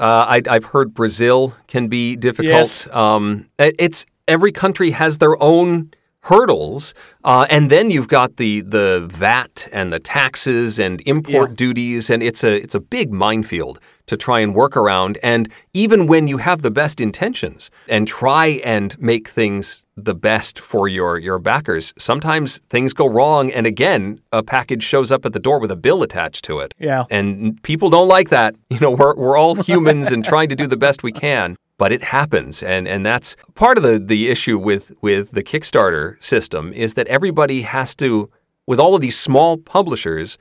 uh, 0.00 0.26
I, 0.28 0.42
I've 0.48 0.66
heard 0.66 0.92
Brazil 0.94 1.54
can 1.66 1.88
be 1.88 2.14
difficult. 2.16 2.52
Yes. 2.52 2.88
Um, 2.92 3.46
it's 3.58 4.04
every 4.26 4.52
country 4.52 4.90
has 4.90 5.18
their 5.18 5.42
own 5.42 5.90
hurdles, 6.22 6.94
uh, 7.24 7.46
and 7.48 7.70
then 7.70 7.90
you've 7.90 8.08
got 8.08 8.36
the 8.36 8.60
the 8.60 9.06
VAT 9.10 9.66
and 9.72 9.92
the 9.92 9.98
taxes 9.98 10.78
and 10.78 11.00
import 11.06 11.50
Yeah. 11.50 11.54
duties, 11.56 12.10
and 12.10 12.22
it's 12.22 12.44
a 12.44 12.56
it's 12.62 12.74
a 12.74 12.80
big 12.80 13.12
minefield 13.12 13.78
to 14.08 14.16
try 14.16 14.40
and 14.40 14.54
work 14.54 14.76
around. 14.76 15.18
And 15.22 15.48
even 15.72 16.06
when 16.06 16.28
you 16.28 16.38
have 16.38 16.62
the 16.62 16.70
best 16.70 17.00
intentions 17.00 17.70
and 17.88 18.06
try 18.06 18.60
and 18.64 18.98
make 19.00 19.28
things 19.28 19.86
the 19.96 20.14
best 20.14 20.58
for 20.58 20.88
your 20.88 21.18
your 21.18 21.38
backers, 21.38 21.94
sometimes 21.98 22.58
things 22.68 22.92
go 22.92 23.06
wrong, 23.06 23.50
and 23.52 23.66
again, 23.66 24.20
a 24.32 24.42
package 24.42 24.82
shows 24.82 25.12
up 25.12 25.24
at 25.24 25.32
the 25.32 25.40
door 25.40 25.58
with 25.58 25.70
a 25.70 25.76
bill 25.76 26.02
attached 26.02 26.44
to 26.44 26.58
it. 26.60 26.74
Yeah. 26.78 27.04
And 27.10 27.62
people 27.62 27.90
don't 27.90 28.08
like 28.08 28.30
that. 28.30 28.54
You 28.70 28.78
know, 28.80 28.90
we're, 28.92 29.16
we're 29.16 29.36
all 29.36 29.56
humans 29.56 30.12
and 30.12 30.24
trying 30.24 30.50
to 30.50 30.54
do 30.54 30.68
the 30.68 30.76
best 30.76 31.02
we 31.02 31.10
can, 31.10 31.56
but 31.78 31.90
it 31.90 32.02
happens. 32.02 32.62
And, 32.62 32.86
and 32.86 33.04
that's 33.04 33.34
part 33.54 33.76
of 33.76 33.82
the, 33.82 33.98
the 33.98 34.28
issue 34.28 34.56
with, 34.56 34.92
with 35.00 35.32
the 35.32 35.42
Kickstarter 35.42 36.22
system 36.22 36.72
is 36.72 36.94
that 36.94 37.08
everybody 37.08 37.62
has 37.62 37.96
to, 37.96 38.30
with 38.66 38.78
all 38.78 38.94
of 38.94 39.00
these 39.00 39.18
small 39.18 39.56
publishers, 39.56 40.38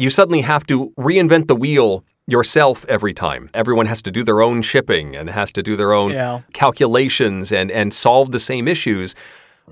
you 0.00 0.10
suddenly 0.10 0.40
have 0.40 0.66
to 0.66 0.90
reinvent 0.98 1.46
the 1.46 1.54
wheel 1.54 2.04
yourself 2.30 2.84
every 2.88 3.12
time. 3.12 3.48
Everyone 3.54 3.86
has 3.86 4.00
to 4.02 4.10
do 4.10 4.22
their 4.24 4.40
own 4.40 4.62
shipping 4.62 5.16
and 5.16 5.28
has 5.30 5.52
to 5.52 5.62
do 5.62 5.76
their 5.76 5.92
own 5.92 6.12
Yeah. 6.12 6.40
calculations 6.52 7.52
and, 7.52 7.70
and 7.70 7.92
solve 7.92 8.32
the 8.32 8.38
same 8.38 8.66
issues 8.68 9.14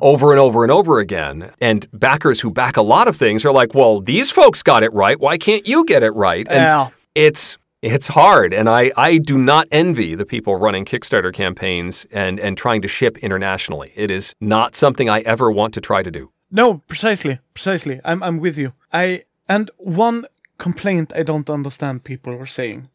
over 0.01 0.31
and 0.33 0.41
over 0.41 0.63
and 0.63 0.71
over 0.73 0.99
again. 1.01 1.51
And 1.61 1.87
backers 1.93 2.41
who 2.41 2.51
back 2.51 2.77
a 2.77 2.83
lot 2.83 3.09
of 3.09 3.17
things 3.17 3.45
are 3.45 3.53
like, 3.53 3.75
well, 3.75 4.01
these 4.01 4.31
folks 4.31 4.63
got 4.63 4.83
it 4.83 4.93
right. 4.93 5.19
Why 5.19 5.39
can't 5.39 5.67
you 5.67 5.85
get 5.85 6.03
it 6.03 6.13
right? 6.15 6.47
And 6.49 6.63
Yeah. 6.63 6.89
it's 7.15 7.59
it's 7.81 8.09
hard. 8.09 8.53
And 8.53 8.69
I, 8.69 8.91
I 8.97 9.19
do 9.19 9.39
not 9.39 9.69
envy 9.71 10.17
the 10.17 10.27
people 10.27 10.57
running 10.57 10.85
Kickstarter 10.85 11.33
campaigns 11.33 12.07
and, 12.11 12.41
and 12.41 12.59
trying 12.59 12.83
to 12.83 12.89
ship 12.89 13.19
internationally. 13.19 13.93
It 13.95 14.11
is 14.11 14.35
not 14.41 14.75
something 14.75 15.09
I 15.09 15.21
ever 15.21 15.49
want 15.53 15.75
to 15.75 15.81
try 15.81 16.03
to 16.03 16.11
do. 16.11 16.33
No, 16.51 16.79
precisely, 16.89 17.39
precisely. 17.55 18.01
I'm 18.05 18.21
I'm 18.23 18.39
with 18.41 18.59
you. 18.59 18.73
I 18.93 19.23
and 19.49 19.71
one 19.79 20.25
complaint 20.59 21.13
I 21.15 21.23
don't 21.23 21.49
understand 21.51 22.05
people 22.05 22.33
are 22.35 22.47
saying. 22.47 22.89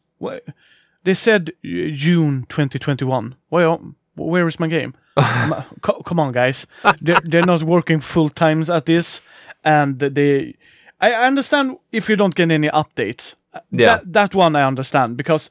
They 1.04 1.14
said 1.14 1.52
June 1.62 2.46
2021. 2.48 3.34
Well, 3.50 3.94
where 4.16 4.48
is 4.48 4.60
my 4.60 4.68
game? 4.68 4.94
Come 5.82 6.18
on, 6.20 6.32
guys. 6.32 6.66
They're, 7.00 7.20
they're 7.22 7.46
not 7.46 7.62
working 7.62 8.00
full 8.00 8.30
times 8.30 8.70
at 8.70 8.86
this, 8.86 9.22
and 9.64 9.98
they. 9.98 10.54
I 11.00 11.12
understand 11.12 11.76
if 11.92 12.08
you 12.08 12.16
don't 12.16 12.34
get 12.34 12.50
any 12.50 12.68
updates. 12.68 13.34
Uh, 13.52 13.60
Yeah. 13.70 13.96
That, 13.96 14.12
that 14.12 14.34
one 14.34 14.56
I 14.56 14.64
understand 14.66 15.16
because 15.16 15.50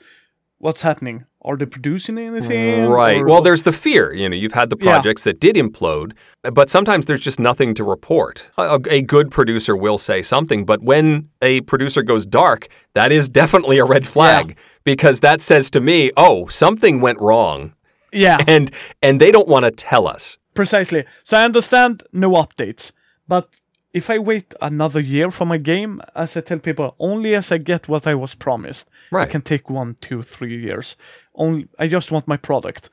what's 0.58 0.82
happening? 0.82 1.26
Are 1.46 1.58
they 1.58 1.66
producing 1.66 2.18
anything? 2.18 2.90
Right. 2.90 3.18
or- 3.22 3.26
Well, 3.28 3.42
there's 3.42 3.64
the 3.64 3.74
fear. 3.74 4.14
You 4.14 4.30
know, 4.30 4.36
you've 4.36 4.54
had 4.54 4.70
the 4.70 4.78
Yeah. 4.80 4.92
projects 4.92 5.24
that 5.26 5.40
did 5.40 5.56
implode, 5.56 6.14
but 6.54 6.70
sometimes 6.70 7.06
there's 7.06 7.22
just 7.22 7.40
nothing 7.40 7.74
to 7.76 7.84
report. 7.84 8.50
A, 8.58 8.80
a 8.90 9.02
good 9.02 9.30
producer 9.30 9.76
will 9.76 9.98
say 9.98 10.22
something, 10.22 10.66
but 10.66 10.82
when 10.82 11.30
a 11.42 11.62
producer 11.62 12.02
goes 12.04 12.26
dark, 12.26 12.68
that 12.94 13.12
is 13.12 13.28
definitely 13.30 13.78
a 13.78 13.86
red 13.86 14.08
flag 14.08 14.56
because 14.86 15.20
that 15.20 15.42
says 15.42 15.70
to 15.72 15.80
me, 15.82 16.12
"Oh, 16.16 16.48
something 16.48 17.02
went 17.02 17.20
wrong." 17.20 17.74
yeah. 18.12 18.38
And 18.48 18.72
and 19.02 19.20
they 19.20 19.32
don't 19.32 19.48
want 19.48 19.66
to 19.66 19.72
tell 19.72 20.08
us. 20.08 20.38
Precisely. 20.54 21.04
So 21.24 21.36
I 21.38 21.44
understand 21.46 22.04
no 22.14 22.32
updates, 22.34 22.92
but 23.28 23.50
if 23.94 24.10
I 24.10 24.18
wait 24.20 24.54
another 24.62 25.00
year 25.00 25.30
for 25.32 25.46
my 25.46 25.58
game, 25.58 26.02
as 26.16 26.36
I 26.38 26.42
tell 26.42 26.60
people, 26.60 26.96
only 27.00 27.36
as 27.36 27.52
I 27.52 27.58
get 27.60 27.88
what 27.88 28.08
I 28.08 28.16
was 28.16 28.34
promised, 28.36 28.88
Right. 29.12 29.28
it 29.28 29.32
can 29.32 29.42
take 29.42 29.70
one, 29.70 29.96
two, 30.02 30.24
three 30.24 30.56
years. 30.68 30.98
Only 31.36 31.68
I 31.80 31.88
just 31.88 32.12
want 32.12 32.28
my 32.28 32.38
product. 32.38 32.90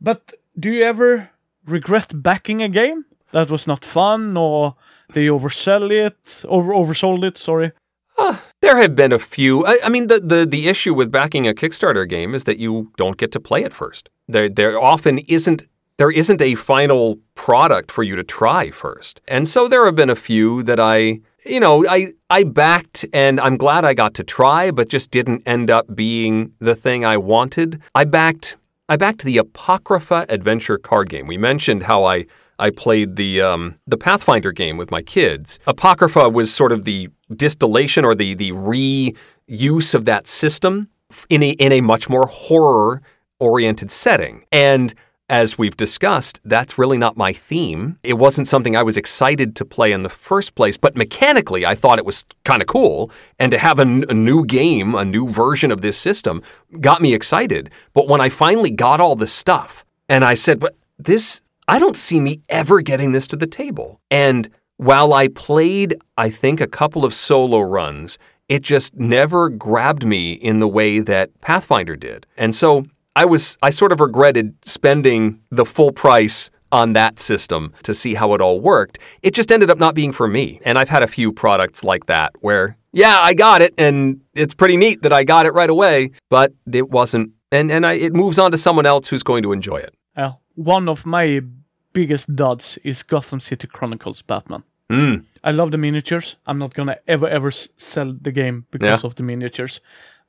But 0.00 0.34
do 0.58 0.70
you 0.70 0.82
ever 0.82 1.30
regret 1.66 2.22
backing 2.22 2.62
a 2.62 2.68
game 2.68 3.04
that 3.32 3.50
was 3.50 3.66
not 3.66 3.84
fun, 3.84 4.36
or 4.36 4.76
they 5.12 5.26
oversell 5.26 5.90
it, 5.90 6.44
over 6.48 6.72
oversold 6.72 7.24
it? 7.24 7.38
Sorry. 7.38 7.72
Uh, 8.16 8.36
there 8.62 8.76
have 8.78 8.94
been 8.94 9.12
a 9.12 9.18
few. 9.18 9.66
I, 9.66 9.78
I 9.84 9.88
mean, 9.88 10.06
the, 10.06 10.20
the 10.20 10.46
the 10.46 10.68
issue 10.68 10.94
with 10.94 11.10
backing 11.10 11.48
a 11.48 11.54
Kickstarter 11.54 12.08
game 12.08 12.34
is 12.34 12.44
that 12.44 12.58
you 12.58 12.92
don't 12.96 13.16
get 13.16 13.32
to 13.32 13.40
play 13.40 13.64
it 13.64 13.72
first. 13.72 14.08
There 14.28 14.48
there 14.48 14.80
often 14.80 15.18
isn't 15.18 15.64
there 15.96 16.10
isn't 16.10 16.42
a 16.42 16.54
final 16.54 17.18
product 17.34 17.90
for 17.92 18.02
you 18.02 18.16
to 18.16 18.24
try 18.24 18.70
first. 18.70 19.20
And 19.28 19.46
so 19.46 19.68
there 19.68 19.84
have 19.84 19.94
been 19.94 20.10
a 20.10 20.16
few 20.16 20.62
that 20.64 20.80
I 20.80 21.20
you 21.46 21.60
know, 21.60 21.86
I 21.86 22.12
I 22.30 22.44
backed 22.44 23.04
and 23.12 23.40
I'm 23.40 23.56
glad 23.56 23.84
I 23.84 23.94
got 23.94 24.14
to 24.14 24.24
try, 24.24 24.70
but 24.70 24.88
just 24.88 25.10
didn't 25.10 25.42
end 25.46 25.70
up 25.70 25.94
being 25.94 26.52
the 26.58 26.74
thing 26.74 27.04
I 27.04 27.16
wanted. 27.16 27.80
I 27.94 28.04
backed 28.04 28.56
I 28.88 28.96
backed 28.96 29.22
the 29.24 29.38
Apocrypha 29.38 30.26
adventure 30.28 30.78
card 30.78 31.08
game. 31.08 31.26
We 31.26 31.38
mentioned 31.38 31.84
how 31.84 32.04
I 32.04 32.26
I 32.58 32.70
played 32.70 33.16
the 33.16 33.42
um, 33.42 33.78
the 33.86 33.96
Pathfinder 33.96 34.52
game 34.52 34.76
with 34.76 34.90
my 34.90 35.02
kids. 35.02 35.58
Apocrypha 35.66 36.28
was 36.28 36.52
sort 36.52 36.72
of 36.72 36.84
the 36.84 37.08
distillation 37.34 38.04
or 38.04 38.14
the 38.14 38.34
the 38.34 38.52
reuse 38.52 39.94
of 39.94 40.04
that 40.04 40.26
system 40.26 40.88
in 41.28 41.42
a 41.42 41.50
in 41.50 41.72
a 41.72 41.80
much 41.80 42.08
more 42.08 42.26
horror 42.26 43.02
oriented 43.40 43.90
setting. 43.90 44.44
And 44.52 44.94
as 45.28 45.56
we've 45.56 45.76
discussed, 45.76 46.40
that's 46.44 46.76
really 46.76 46.98
not 46.98 47.16
my 47.16 47.32
theme. 47.32 47.98
It 48.02 48.14
wasn't 48.14 48.46
something 48.46 48.76
I 48.76 48.82
was 48.82 48.96
excited 48.96 49.56
to 49.56 49.64
play 49.64 49.92
in 49.92 50.02
the 50.02 50.08
first 50.08 50.54
place, 50.54 50.76
but 50.76 50.96
mechanically, 50.96 51.64
I 51.64 51.74
thought 51.74 51.98
it 51.98 52.04
was 52.04 52.24
kind 52.44 52.60
of 52.60 52.68
cool. 52.68 53.10
And 53.38 53.50
to 53.50 53.58
have 53.58 53.78
a, 53.78 53.82
n- 53.82 54.04
a 54.08 54.14
new 54.14 54.44
game, 54.44 54.94
a 54.94 55.04
new 55.04 55.28
version 55.28 55.70
of 55.70 55.80
this 55.80 55.96
system, 55.96 56.42
got 56.80 57.00
me 57.00 57.14
excited. 57.14 57.70
But 57.94 58.06
when 58.06 58.20
I 58.20 58.28
finally 58.28 58.70
got 58.70 59.00
all 59.00 59.16
the 59.16 59.26
stuff, 59.26 59.84
and 60.08 60.24
I 60.24 60.34
said, 60.34 60.60
but 60.60 60.74
this, 60.98 61.40
I 61.68 61.78
don't 61.78 61.96
see 61.96 62.20
me 62.20 62.40
ever 62.50 62.82
getting 62.82 63.12
this 63.12 63.26
to 63.28 63.36
the 63.36 63.46
table. 63.46 64.00
And 64.10 64.50
while 64.76 65.14
I 65.14 65.28
played, 65.28 65.96
I 66.18 66.28
think, 66.28 66.60
a 66.60 66.66
couple 66.66 67.04
of 67.04 67.14
solo 67.14 67.60
runs, 67.60 68.18
it 68.48 68.62
just 68.62 68.94
never 68.96 69.48
grabbed 69.48 70.04
me 70.04 70.32
in 70.32 70.60
the 70.60 70.68
way 70.68 70.98
that 70.98 71.40
Pathfinder 71.40 71.96
did. 71.96 72.26
And 72.36 72.54
so 72.54 72.84
I 73.16 73.24
was 73.24 73.56
I 73.62 73.70
sort 73.70 73.92
of 73.92 74.00
regretted 74.00 74.54
spending 74.64 75.40
the 75.50 75.64
full 75.64 75.92
price 75.92 76.50
on 76.72 76.92
that 76.94 77.20
system 77.20 77.72
to 77.84 77.94
see 77.94 78.14
how 78.14 78.34
it 78.34 78.40
all 78.40 78.60
worked. 78.60 78.98
It 79.22 79.32
just 79.34 79.52
ended 79.52 79.70
up 79.70 79.78
not 79.78 79.94
being 79.94 80.10
for 80.12 80.26
me. 80.26 80.60
And 80.64 80.76
I've 80.78 80.88
had 80.88 81.02
a 81.04 81.06
few 81.06 81.32
products 81.32 81.84
like 81.84 82.06
that 82.06 82.32
where 82.40 82.76
yeah, 82.92 83.18
I 83.22 83.34
got 83.34 83.62
it 83.62 83.74
and 83.78 84.20
it's 84.34 84.54
pretty 84.54 84.76
neat 84.76 85.02
that 85.02 85.12
I 85.12 85.24
got 85.24 85.46
it 85.46 85.52
right 85.52 85.70
away, 85.70 86.10
but 86.30 86.52
it 86.72 86.90
wasn't 86.90 87.30
and 87.52 87.70
and 87.70 87.86
I, 87.86 87.92
it 87.94 88.12
moves 88.12 88.38
on 88.38 88.50
to 88.50 88.56
someone 88.56 88.86
else 88.86 89.08
who's 89.08 89.22
going 89.22 89.42
to 89.44 89.52
enjoy 89.52 89.76
it. 89.78 89.94
Uh, 90.16 90.32
one 90.56 90.88
of 90.88 91.06
my 91.06 91.40
biggest 91.92 92.34
duds 92.34 92.78
is 92.82 93.02
Gotham 93.04 93.38
City 93.40 93.68
Chronicles 93.68 94.22
Batman. 94.22 94.64
Mm. 94.90 95.24
I 95.44 95.50
love 95.52 95.70
the 95.70 95.78
miniatures. 95.78 96.36
I'm 96.46 96.58
not 96.58 96.74
gonna 96.74 96.96
ever 97.06 97.28
ever 97.28 97.50
sell 97.52 98.12
the 98.20 98.32
game 98.32 98.66
because 98.70 99.02
Yeah. 99.02 99.06
of 99.08 99.14
the 99.14 99.22
miniatures. 99.22 99.80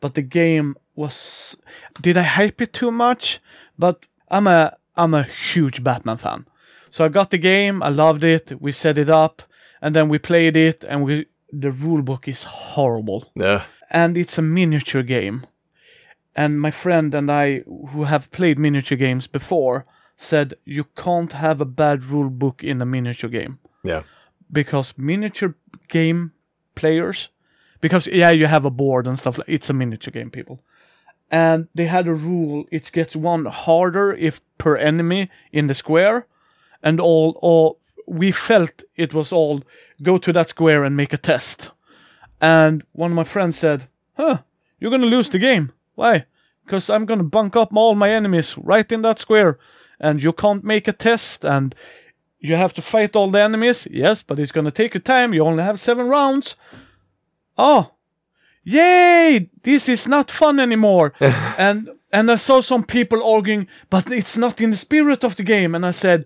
But 0.01 0.13
the 0.13 0.21
game 0.21 0.75
was. 0.95 1.57
Did 2.01 2.17
I 2.17 2.23
hype 2.23 2.61
it 2.61 2.73
too 2.73 2.91
much? 2.91 3.39
But 3.77 4.05
I'm 4.29 4.47
a 4.47 4.75
I'm 4.95 5.13
a 5.13 5.23
huge 5.23 5.83
Batman 5.83 6.17
fan. 6.17 6.45
So 6.89 7.03
I 7.05 7.09
got 7.09 7.29
the 7.29 7.37
game. 7.37 7.83
I 7.83 7.89
loved 7.89 8.23
it. 8.23 8.53
We 8.61 8.71
set 8.71 8.97
it 8.97 9.09
up, 9.09 9.41
and 9.81 9.93
then 9.95 10.09
we 10.09 10.17
played 10.19 10.55
it. 10.57 10.83
And 10.87 11.03
we 11.03 11.25
the 11.51 11.71
rule 11.71 12.01
book 12.01 12.27
is 12.27 12.43
horrible 12.43 13.31
Yeah. 13.35 13.63
and 13.91 14.17
it's 14.17 14.37
a 14.37 14.41
miniature 14.41 15.03
game. 15.03 15.45
and 16.37 16.59
my 16.59 16.71
friend 16.71 17.15
and 17.15 17.31
I, 17.31 17.59
who 17.91 18.03
have 18.03 18.29
played 18.31 18.59
miniature 18.59 18.97
games 18.97 19.25
before, 19.27 19.85
said 20.17 20.53
you 20.65 20.83
can't 20.95 21.31
have 21.33 21.61
a 21.61 21.65
bad 21.65 22.03
rule 22.03 22.29
book 22.29 22.61
in 22.63 22.81
a 22.81 22.85
miniature 22.85 23.29
game 23.29 23.57
Yeah. 23.83 24.01
because 24.51 24.93
miniature 24.97 25.53
game 25.87 26.31
players, 26.75 27.29
because 27.79 28.07
yeah, 28.07 28.31
you 28.31 28.47
have 28.47 28.65
a 28.65 28.69
board 28.69 29.07
and 29.07 29.17
stuff. 29.19 29.37
like 29.37 29.47
It's 29.49 29.69
a 29.69 29.73
miniature 29.73 30.11
game, 30.11 30.29
people, 30.29 30.59
and 31.31 31.67
they 31.75 31.85
had 31.85 32.07
a 32.07 32.13
rule: 32.13 32.65
it 32.71 32.91
gets 32.91 33.15
one 33.15 33.45
harder 33.45 34.13
if 34.13 34.41
per 34.57 34.75
enemy 34.77 35.29
in 35.51 35.67
the 35.67 35.73
square, 35.73 36.27
and 36.83 36.99
all. 36.99 37.37
All 37.41 37.79
we 38.07 38.31
felt 38.31 38.83
it 38.95 39.15
was 39.15 39.33
all 39.33 39.63
go 40.03 40.19
to 40.19 40.31
that 40.31 40.49
square 40.49 40.83
and 40.83 40.95
make 40.95 41.11
a 41.11 41.17
test. 41.17 41.71
And 42.39 42.83
one 42.91 43.11
of 43.11 43.15
my 43.15 43.23
friends 43.23 43.57
said, 43.57 43.87
"Huh, 44.15 44.39
you're 44.79 44.91
gonna 44.91 45.07
lose 45.07 45.29
the 45.29 45.39
game. 45.39 45.71
Why? 45.95 46.25
Because 46.63 46.89
I'm 46.89 47.05
gonna 47.05 47.23
bunk 47.23 47.55
up 47.55 47.71
all 47.75 47.95
my 47.95 48.11
enemies 48.11 48.57
right 48.57 48.91
in 48.91 49.01
that 49.01 49.19
square, 49.19 49.57
and 49.99 50.21
you 50.21 50.33
can't 50.33 50.63
make 50.63 50.87
a 50.87 50.93
test, 50.93 51.43
and 51.43 51.73
you 52.39 52.55
have 52.55 52.73
to 52.73 52.81
fight 52.81 53.15
all 53.15 53.31
the 53.31 53.41
enemies. 53.41 53.87
Yes, 53.89 54.21
but 54.21 54.39
it's 54.39 54.51
gonna 54.51 54.71
take 54.71 54.93
you 54.93 54.99
time. 54.99 55.33
You 55.33 55.43
only 55.43 55.63
have 55.63 55.79
seven 55.79 56.07
rounds. 56.07 56.55
Oh, 57.57 57.94
yay! 58.65 59.49
This 59.63 59.87
is 59.87 60.07
not 60.07 60.29
fun 60.29 60.59
anymore. 60.59 61.13
and 61.57 61.89
and 62.11 62.31
I 62.31 62.35
saw 62.35 62.61
some 62.61 62.83
people 62.83 63.23
arguing, 63.23 63.67
but 63.89 64.11
it's 64.11 64.37
not 64.37 64.61
in 64.61 64.71
the 64.71 64.77
spirit 64.77 65.23
of 65.23 65.35
the 65.35 65.43
game. 65.43 65.75
And 65.75 65.85
I 65.85 65.91
said, 65.91 66.25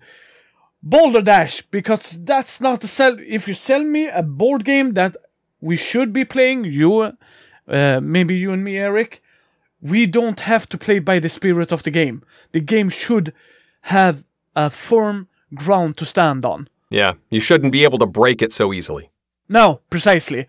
Boulder 0.82 1.20
Dash, 1.20 1.62
because 1.62 2.16
that's 2.24 2.60
not 2.60 2.80
the 2.80 2.88
sell. 2.88 3.16
If 3.18 3.46
you 3.46 3.54
sell 3.54 3.84
me 3.84 4.08
a 4.08 4.22
board 4.22 4.64
game 4.64 4.94
that 4.94 5.16
we 5.60 5.76
should 5.76 6.12
be 6.12 6.24
playing, 6.24 6.64
you, 6.64 7.12
uh, 7.68 8.00
maybe 8.00 8.36
you 8.36 8.52
and 8.52 8.64
me, 8.64 8.78
Eric, 8.78 9.22
we 9.80 10.06
don't 10.06 10.40
have 10.40 10.68
to 10.68 10.78
play 10.78 11.00
by 11.00 11.18
the 11.18 11.28
spirit 11.28 11.72
of 11.72 11.82
the 11.82 11.90
game. 11.90 12.22
The 12.52 12.60
game 12.60 12.88
should 12.88 13.32
have 13.82 14.24
a 14.54 14.70
firm 14.70 15.28
ground 15.54 15.96
to 15.98 16.06
stand 16.06 16.44
on. 16.44 16.68
Yeah. 16.88 17.14
You 17.30 17.40
shouldn't 17.40 17.72
be 17.72 17.84
able 17.84 17.98
to 17.98 18.06
break 18.06 18.42
it 18.42 18.52
so 18.52 18.72
easily. 18.72 19.10
No, 19.48 19.80
precisely. 19.90 20.46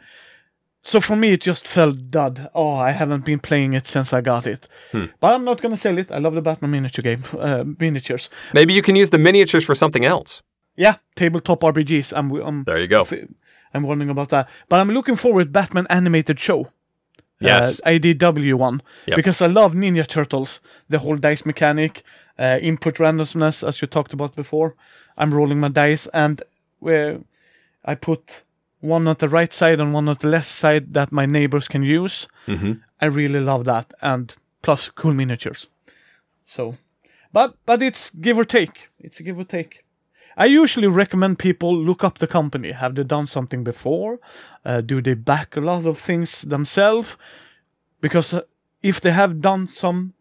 So 0.83 0.99
for 0.99 1.15
me, 1.15 1.33
it 1.33 1.41
just 1.41 1.67
felt 1.67 2.09
dud. 2.09 2.49
Oh, 2.55 2.73
I 2.73 2.91
haven't 2.91 3.23
been 3.23 3.39
playing 3.39 3.73
it 3.73 3.85
since 3.87 4.13
I 4.13 4.21
got 4.21 4.47
it. 4.47 4.67
But 4.91 5.33
I'm 5.33 5.43
not 5.43 5.61
gonna 5.61 5.77
sell 5.77 5.97
it. 5.97 6.11
I 6.11 6.17
love 6.17 6.33
the 6.33 6.41
Batman 6.41 6.71
miniature 6.71 7.03
game, 7.03 7.23
uh, 7.39 7.63
miniatures. 7.79 8.29
Maybe 8.53 8.73
you 8.73 8.81
can 8.81 8.95
use 8.95 9.11
the 9.11 9.17
miniatures 9.19 9.63
for 9.65 9.75
something 9.75 10.05
else. 10.05 10.41
Yeah, 10.75 10.95
tabletop 11.15 11.61
RPGs. 11.61 12.13
I'm, 12.15 12.31
I'm, 12.31 12.63
There 12.63 12.79
you 12.79 12.87
go. 12.87 13.05
I'm 13.73 13.83
wondering 13.83 14.09
about 14.09 14.29
that. 14.29 14.49
But 14.69 14.79
I'm 14.79 14.89
looking 14.89 15.15
forward 15.15 15.51
Batman 15.51 15.85
animated 15.89 16.39
show. 16.39 16.71
Yes. 17.39 17.79
Uh, 17.83 17.89
IDW 17.89 18.55
one. 18.55 18.81
Yep. 19.07 19.15
Because 19.15 19.41
I 19.41 19.47
love 19.47 19.73
Ninja 19.73 20.07
Turtles, 20.07 20.59
the 20.89 20.99
whole 20.99 21.17
dice 21.17 21.45
mechanic, 21.45 22.03
uh, 22.37 22.59
input 22.61 22.95
randomness, 22.95 23.67
as 23.67 23.81
you 23.81 23.87
talked 23.87 24.13
about 24.13 24.35
before. 24.35 24.75
I'm 25.17 25.33
rolling 25.33 25.59
my 25.59 25.69
dice 25.69 26.07
and 26.13 26.41
where 26.79 27.19
I 27.83 27.95
put 27.95 28.43
one 28.81 29.07
on 29.07 29.15
the 29.19 29.29
right 29.29 29.53
side 29.53 29.79
and 29.79 29.93
one 29.93 30.09
on 30.09 30.17
the 30.19 30.27
left 30.27 30.49
side 30.49 30.93
that 30.93 31.11
my 31.11 31.25
neighbors 31.25 31.67
can 31.67 31.83
use. 31.83 32.27
Mm-hmm. 32.47 32.73
I 32.99 33.05
really 33.05 33.39
love 33.39 33.65
that, 33.65 33.93
and 34.01 34.35
plus 34.61 34.89
cool 34.89 35.13
miniatures. 35.13 35.67
So, 36.45 36.75
but 37.31 37.55
but 37.65 37.81
it's 37.81 38.09
give 38.09 38.37
or 38.37 38.45
take. 38.45 38.89
It's 38.99 39.19
a 39.19 39.23
give 39.23 39.39
or 39.39 39.45
take. 39.45 39.83
I 40.37 40.45
usually 40.45 40.87
recommend 40.87 41.39
people 41.39 41.77
look 41.77 42.03
up 42.03 42.17
the 42.17 42.27
company. 42.27 42.71
Have 42.71 42.95
they 42.95 43.03
done 43.03 43.27
something 43.27 43.63
before? 43.63 44.19
Uh, 44.65 44.81
do 44.81 45.01
they 45.01 45.13
back 45.13 45.55
a 45.55 45.61
lot 45.61 45.85
of 45.85 45.99
things 45.99 46.41
themselves? 46.41 47.17
Because 47.99 48.33
uh, 48.33 48.41
if 48.81 49.01
they 49.01 49.11
have 49.11 49.41
done 49.41 49.67
some, 49.67 50.13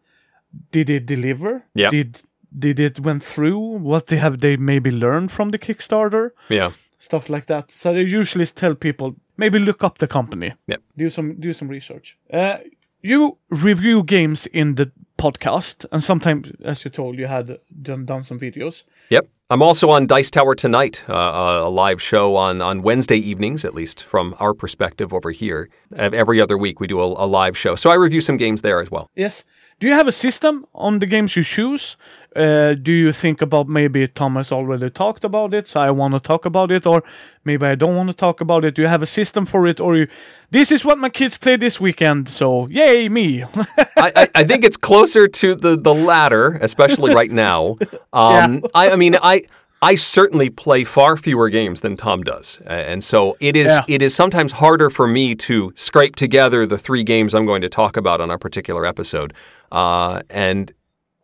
did 0.71 0.89
it 0.89 1.05
deliver? 1.05 1.63
Yeah. 1.73 1.89
Did 1.89 2.21
did 2.57 2.79
it 2.79 2.99
went 2.99 3.23
through? 3.23 3.59
What 3.59 4.07
they 4.07 4.17
have 4.17 4.39
they 4.39 4.57
maybe 4.57 4.91
learned 4.91 5.31
from 5.31 5.51
the 5.51 5.59
Kickstarter? 5.59 6.31
Yeah. 6.49 6.71
Stuff 7.01 7.29
like 7.29 7.45
that. 7.47 7.71
So 7.71 7.89
I 7.91 7.99
usually 8.19 8.45
tell 8.45 8.75
people 8.75 9.15
maybe 9.37 9.57
look 9.59 9.83
up 9.83 9.97
the 9.97 10.07
company 10.07 10.53
Yep. 10.67 10.81
do 10.97 11.09
some 11.09 11.39
do 11.39 11.53
some 11.53 11.71
research. 11.71 12.17
Uh, 12.31 12.57
you 13.01 13.37
review 13.49 14.03
games 14.03 14.47
in 14.53 14.75
the 14.75 14.91
podcast, 15.17 15.85
and 15.91 16.03
sometimes, 16.03 16.51
as 16.63 16.83
you 16.85 16.91
told, 16.91 17.17
you 17.17 17.27
had 17.27 17.57
done, 17.81 18.05
done 18.05 18.23
some 18.23 18.39
videos. 18.39 18.83
Yep. 19.09 19.27
I'm 19.49 19.61
also 19.61 19.89
on 19.89 20.07
Dice 20.07 20.31
Tower 20.31 20.55
Tonight, 20.55 21.03
uh, 21.09 21.61
a 21.63 21.69
live 21.69 22.01
show 22.01 22.35
on, 22.35 22.61
on 22.61 22.83
Wednesday 22.83 23.17
evenings, 23.17 23.65
at 23.65 23.73
least 23.73 24.03
from 24.03 24.33
our 24.39 24.53
perspective 24.53 25.13
over 25.13 25.31
here. 25.31 25.69
Every 25.95 26.39
other 26.39 26.57
week, 26.57 26.79
we 26.79 26.87
do 26.87 27.01
a, 27.01 27.05
a 27.25 27.27
live 27.27 27.57
show. 27.57 27.75
So 27.75 27.91
I 27.91 27.95
review 27.95 28.21
some 28.21 28.37
games 28.37 28.61
there 28.61 28.81
as 28.81 28.89
well. 28.89 29.09
Yes. 29.15 29.43
Do 29.81 29.87
you 29.87 29.93
have 29.93 30.07
a 30.07 30.11
system 30.11 30.67
on 30.75 30.99
the 30.99 31.07
games 31.07 31.35
you 31.35 31.43
choose? 31.43 31.97
Uh, 32.35 32.75
do 32.75 32.91
you 32.91 33.11
think 33.11 33.41
about 33.41 33.67
maybe 33.67 34.07
Thomas 34.07 34.51
already 34.51 34.91
talked 34.91 35.23
about 35.23 35.55
it, 35.55 35.67
so 35.67 35.81
I 35.81 35.89
want 35.89 36.13
to 36.13 36.19
talk 36.19 36.45
about 36.45 36.71
it, 36.71 36.85
or 36.85 37.03
maybe 37.45 37.65
I 37.65 37.73
don't 37.73 37.95
want 37.95 38.07
to 38.09 38.15
talk 38.15 38.41
about 38.41 38.63
it? 38.63 38.75
Do 38.75 38.83
you 38.83 38.87
have 38.87 39.01
a 39.01 39.07
system 39.07 39.43
for 39.43 39.65
it, 39.67 39.79
or 39.79 39.97
you, 39.97 40.07
this 40.51 40.71
is 40.71 40.85
what 40.85 40.99
my 40.99 41.09
kids 41.09 41.35
play 41.35 41.55
this 41.55 41.81
weekend, 41.81 42.29
so 42.29 42.67
yay 42.67 43.09
me? 43.09 43.41
I, 43.43 44.11
I, 44.15 44.27
I 44.35 44.43
think 44.43 44.63
it's 44.63 44.77
closer 44.77 45.27
to 45.27 45.55
the, 45.55 45.75
the 45.75 45.95
latter, 45.95 46.59
especially 46.61 47.13
right 47.15 47.31
now. 47.31 47.77
Um, 48.13 48.65
I, 48.75 48.91
I 48.91 48.95
mean, 48.97 49.15
I 49.15 49.43
I 49.83 49.95
certainly 49.95 50.49
play 50.51 50.83
far 50.83 51.17
fewer 51.17 51.49
games 51.49 51.81
than 51.81 51.97
Tom 51.97 52.21
does, 52.23 52.61
and 52.67 53.03
so 53.03 53.35
it 53.39 53.55
is 53.55 53.67
Yeah. 53.71 53.83
it 53.87 54.01
is 54.01 54.13
sometimes 54.13 54.51
harder 54.53 54.89
for 54.91 55.07
me 55.07 55.33
to 55.35 55.73
scrape 55.75 56.15
together 56.15 56.65
the 56.67 56.77
three 56.77 57.03
games 57.03 57.33
I'm 57.33 57.45
going 57.47 57.61
to 57.61 57.69
talk 57.69 57.97
about 57.97 58.21
on 58.21 58.29
a 58.29 58.37
particular 58.37 58.85
episode, 58.85 59.33
uh, 59.71 60.21
and 60.29 60.71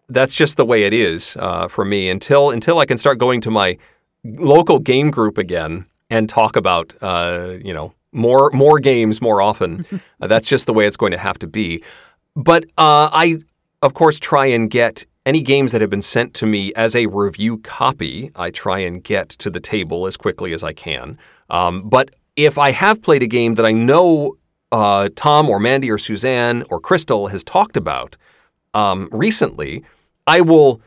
that's 0.09 0.33
just 0.33 0.57
the 0.57 0.65
way 0.65 0.83
it 0.83 0.93
is 0.93 1.37
uh, 1.39 1.67
for 1.67 1.85
me 1.85 2.09
until 2.09 2.49
until 2.49 2.79
I 2.79 2.85
can 2.85 2.97
start 2.97 3.19
going 3.19 3.41
to 3.41 3.51
my 3.51 3.77
local 4.23 4.79
game 4.79 5.11
group 5.11 5.37
again 5.37 5.85
and 6.09 6.27
talk 6.27 6.55
about 6.55 6.93
uh, 7.01 7.57
you 7.63 7.73
know 7.73 7.93
more 8.11 8.49
more 8.53 8.79
games 8.79 9.21
more 9.21 9.39
often. 9.41 9.85
That's 10.19 10.47
just 10.47 10.65
the 10.65 10.73
way 10.73 10.87
it's 10.87 10.97
going 10.97 11.11
to 11.11 11.17
have 11.19 11.37
to 11.39 11.47
be. 11.47 11.83
But 12.35 12.63
uh, 12.77 13.09
I, 13.11 13.37
of 13.82 13.93
course, 13.93 14.19
try 14.19 14.47
and 14.47 14.69
get 14.69 15.05
any 15.25 15.41
games 15.41 15.71
that 15.71 15.82
have 15.82 15.89
been 15.89 16.01
sent 16.01 16.34
to 16.36 16.45
me 16.45 16.73
as 16.75 16.95
a 16.95 17.05
review 17.07 17.57
copy. 17.57 18.32
I 18.36 18.49
try 18.49 18.80
and 18.80 19.03
get 19.03 19.30
to 19.30 19.49
the 19.49 19.59
table 19.59 20.07
as 20.07 20.17
quickly 20.17 20.53
as 20.53 20.63
I 20.63 20.73
can. 20.73 21.17
Um, 21.49 21.89
but 21.89 22.11
if 22.36 22.57
I 22.57 22.71
have 22.71 23.01
played 23.01 23.23
a 23.23 23.28
game 23.28 23.55
that 23.55 23.65
I 23.65 23.71
know 23.71 24.38
uh, 24.71 25.09
Tom 25.15 25.49
or 25.49 25.59
Mandy 25.59 25.91
or 25.91 25.97
Suzanne 25.97 26.63
or 26.69 26.80
Crystal 26.80 27.28
has 27.28 27.43
talked 27.43 27.75
about 27.75 28.15
um, 28.73 29.09
recently, 29.11 29.84
I 30.25 30.41
will 30.41 30.82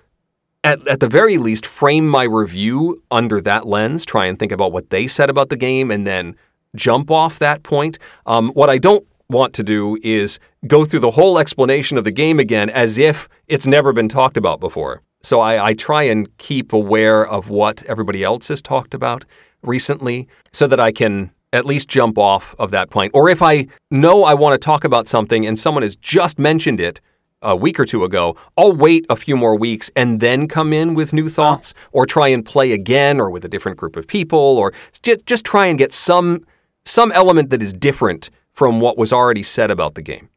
at, 0.65 0.87
at 0.87 1.01
the 1.01 1.09
very 1.09 1.39
least, 1.39 1.67
frame 1.67 2.07
my 2.07 2.25
review 2.25 3.03
under 3.11 3.41
that 3.41 3.67
lens, 3.67 4.05
try 4.05 4.27
and 4.27 4.39
think 4.39 4.53
about 4.53 4.73
what 4.73 4.91
they 4.91 5.07
said 5.07 5.31
about 5.31 5.49
the 5.49 5.57
game, 5.57 5.91
and 5.91 6.07
then 6.07 6.37
jump 6.77 7.11
off 7.11 7.39
that 7.39 7.63
point. 7.63 7.99
Um, 8.27 8.51
what 8.51 8.71
I 8.71 8.79
don't 8.79 9.07
want 9.31 9.55
to 9.55 9.63
do 9.63 9.99
is 10.03 10.39
go 10.67 10.85
through 10.85 11.01
the 11.01 11.11
whole 11.11 11.39
explanation 11.39 11.97
of 11.99 12.05
the 12.05 12.11
game 12.11 12.39
again 12.39 12.71
as 12.71 12.99
if 12.99 13.29
it's 13.49 13.67
never 13.67 13.93
been 13.93 14.09
talked 14.09 14.37
about 14.37 14.61
before. 14.61 15.03
So 15.23 15.41
I, 15.41 15.69
I 15.69 15.75
try 15.75 16.05
and 16.05 16.37
keep 16.39 16.73
aware 16.73 17.27
of 17.27 17.51
what 17.51 17.83
everybody 17.85 18.25
else 18.25 18.49
has 18.49 18.63
talked 18.63 18.95
about 18.95 19.25
recently 19.63 20.29
so 20.53 20.67
that 20.67 20.81
I 20.81 20.93
can 20.93 21.31
at 21.53 21.67
least 21.67 21.89
jump 21.89 22.17
off 22.17 22.55
of 22.59 22.71
that 22.71 22.91
point. 22.91 23.13
Or 23.15 23.29
if 23.29 23.43
I 23.43 23.67
know 23.91 24.25
I 24.25 24.35
want 24.35 24.61
to 24.61 24.65
talk 24.65 24.85
about 24.85 25.09
something 25.09 25.47
and 25.47 25.59
someone 25.59 25.83
has 25.83 25.97
just 25.97 26.39
mentioned 26.39 26.81
it, 26.81 27.01
a 27.43 27.57
week 27.57 27.81
or 27.81 27.87
two 27.87 28.05
ago, 28.05 28.37
I'll 28.57 28.75
wait 28.75 29.07
a 29.09 29.17
few 29.17 29.37
more 29.37 29.57
weeks 29.57 29.91
and 29.97 30.21
then 30.21 30.47
come 30.47 30.73
in 30.73 30.95
with 30.95 31.13
new 31.13 31.29
thoughts 31.29 31.75
or 31.93 32.05
try 32.05 32.29
and 32.29 32.45
play 32.45 32.73
again 32.73 33.19
or 33.21 33.31
with 33.31 33.45
a 33.45 33.49
different 33.49 33.79
group 33.79 33.97
of 33.97 34.07
people 34.07 34.39
or 34.39 34.73
just, 35.03 35.25
just 35.27 35.45
try 35.45 35.67
and 35.67 35.79
get 35.79 35.93
some 35.93 36.45
some 36.85 37.13
element 37.13 37.51
that 37.51 37.63
is 37.63 37.73
different 37.73 38.31
from 38.53 38.81
what 38.81 38.99
was 38.99 39.13
already 39.13 39.43
said 39.43 39.71
about 39.71 39.95
the 39.95 40.03
game. 40.03 40.29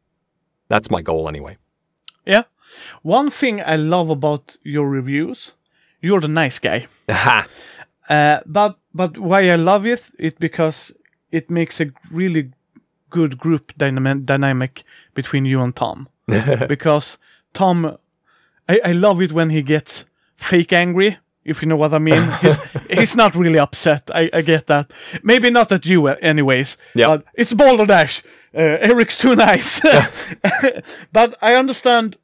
That's 0.68 0.90
my 0.90 1.02
goal 1.02 1.28
anyway. 1.28 1.56
yeah. 2.26 2.44
One 3.02 3.30
thing 3.30 3.60
I 3.62 3.76
love 3.76 4.10
about 4.10 4.56
your 4.64 4.88
reviews, 4.88 5.54
you're 6.00 6.20
the 6.20 6.28
nice 6.28 6.58
guy. 6.58 6.86
Uh, 8.08 8.40
but 8.44 8.78
but 8.92 9.16
why 9.18 9.48
I 9.48 9.56
love 9.56 9.86
it, 9.86 10.10
it 10.18 10.38
because 10.38 10.92
it 11.30 11.50
makes 11.50 11.80
a 11.80 11.90
really 12.10 12.50
good 13.10 13.38
group 13.38 13.72
dynamic 13.78 14.26
dynamic 14.26 14.84
between 15.14 15.46
you 15.46 15.62
and 15.62 15.74
Tom. 15.74 16.08
because 16.68 17.18
Tom, 17.52 17.96
I, 18.68 18.80
I 18.84 18.92
love 18.92 19.22
it 19.22 19.32
when 19.32 19.50
he 19.50 19.62
gets 19.62 20.04
fake 20.36 20.72
angry. 20.72 21.18
If 21.44 21.62
you 21.62 21.68
know 21.68 21.76
what 21.76 21.92
I 21.92 21.98
mean, 21.98 22.22
he's, 22.40 22.86
he's 22.86 23.16
not 23.16 23.34
really 23.34 23.58
upset. 23.58 24.10
I, 24.14 24.30
I 24.32 24.42
get 24.42 24.66
that. 24.68 24.90
Maybe 25.22 25.50
not 25.50 25.72
at 25.72 25.86
you, 25.86 26.06
uh, 26.06 26.16
anyways. 26.20 26.76
Yeah. 26.94 27.08
But 27.08 27.24
it's 27.34 27.52
Boulder 27.52 27.86
Dash. 27.86 28.22
Uh, 28.54 28.78
Eric's 28.80 29.18
too 29.18 29.36
nice. 29.36 29.80
but 31.12 31.36
I 31.42 31.54
understand 31.54 32.16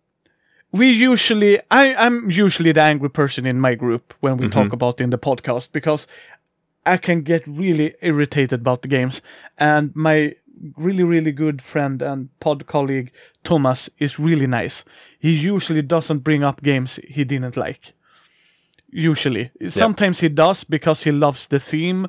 we 0.72 0.90
usually 0.90 1.58
I, 1.70 1.94
I'm 1.94 2.30
usually 2.30 2.72
the 2.72 2.82
angry 2.82 3.10
person 3.10 3.46
in 3.46 3.60
my 3.60 3.74
group 3.74 4.14
when 4.20 4.36
we 4.36 4.48
talk 4.48 4.72
about 4.72 5.00
in 5.00 5.10
the 5.10 5.18
podcast 5.18 5.70
because 5.72 6.06
I 6.86 6.96
can 6.96 7.22
get 7.22 7.46
really 7.46 7.94
irritated 8.00 8.60
about 8.60 8.82
the 8.82 8.88
games 8.88 9.20
and 9.58 9.94
my 9.96 10.36
really, 10.76 11.04
really 11.04 11.32
good 11.32 11.62
friend 11.62 12.02
and 12.02 12.28
pod 12.40 12.66
colleague 12.66 13.12
Thomas 13.44 13.88
is 13.98 14.18
really 14.18 14.46
nice. 14.46 14.84
He 15.18 15.32
usually 15.32 15.82
doesn't 15.82 16.18
bring 16.18 16.44
up 16.44 16.62
games 16.62 16.98
he 17.08 17.24
didn't 17.24 17.56
like. 17.56 17.94
Usually, 18.92 19.50
sometimes 19.68 20.20
he 20.20 20.28
does 20.28 20.64
because 20.64 21.04
he 21.04 21.12
loves 21.12 21.46
the 21.46 21.60
theme, 21.60 22.08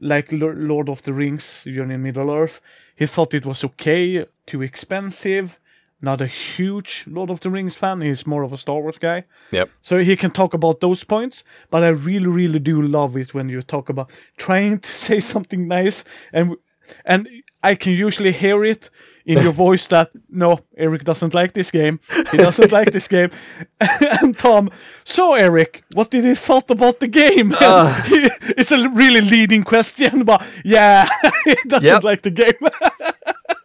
like 0.00 0.32
L- 0.32 0.52
Lord 0.54 0.88
of 0.88 1.02
the 1.02 1.12
Rings, 1.12 1.64
Journey 1.64 1.94
in 1.94 2.02
Middle 2.02 2.30
Earth. 2.30 2.60
He 2.96 3.06
thought 3.06 3.34
it 3.34 3.46
was 3.46 3.64
okay, 3.64 4.26
too 4.46 4.62
expensive. 4.62 5.58
Not 6.00 6.20
a 6.20 6.26
huge 6.26 7.04
Lord 7.08 7.30
of 7.30 7.40
the 7.40 7.50
Rings 7.50 7.74
fan. 7.74 8.00
He's 8.00 8.26
more 8.26 8.44
of 8.44 8.52
a 8.52 8.58
Star 8.58 8.80
Wars 8.80 8.98
guy. 8.98 9.24
Yep. 9.50 9.70
So 9.82 9.98
he 9.98 10.16
can 10.16 10.30
talk 10.30 10.54
about 10.54 10.80
those 10.80 11.02
points, 11.02 11.42
but 11.70 11.82
I 11.82 11.88
really, 11.88 12.28
really 12.28 12.60
do 12.60 12.80
love 12.80 13.16
it 13.16 13.34
when 13.34 13.48
you 13.48 13.62
talk 13.62 13.88
about 13.88 14.10
trying 14.36 14.78
to 14.86 14.92
say 14.92 15.20
something 15.20 15.66
nice, 15.66 16.04
and 16.32 16.56
and 17.04 17.28
I 17.62 17.74
can 17.74 17.92
usually 17.92 18.32
hear 18.32 18.64
it 18.64 18.90
in 19.28 19.42
your 19.42 19.52
voice 19.66 19.86
that 19.88 20.10
no, 20.30 20.58
Eric 20.76 21.04
doesn't 21.04 21.34
like 21.34 21.52
this 21.52 21.70
game. 21.70 22.00
He 22.32 22.36
doesn't 22.38 22.72
like 22.72 22.90
this 22.92 23.08
game. 23.08 23.30
and 24.22 24.36
Tom, 24.36 24.70
so 25.04 25.34
Eric, 25.34 25.84
what 25.94 26.10
did 26.10 26.24
he 26.24 26.34
thought 26.34 26.70
about 26.70 26.98
the 27.00 27.08
game? 27.08 27.54
it's 28.58 28.72
a 28.72 28.88
really 28.88 29.20
leading 29.20 29.62
question, 29.64 30.24
but 30.24 30.42
yeah, 30.64 31.08
he 31.44 31.54
doesn't 31.68 31.84
Yep. 31.84 32.04
like 32.04 32.22
the 32.22 32.30
game. 32.30 32.68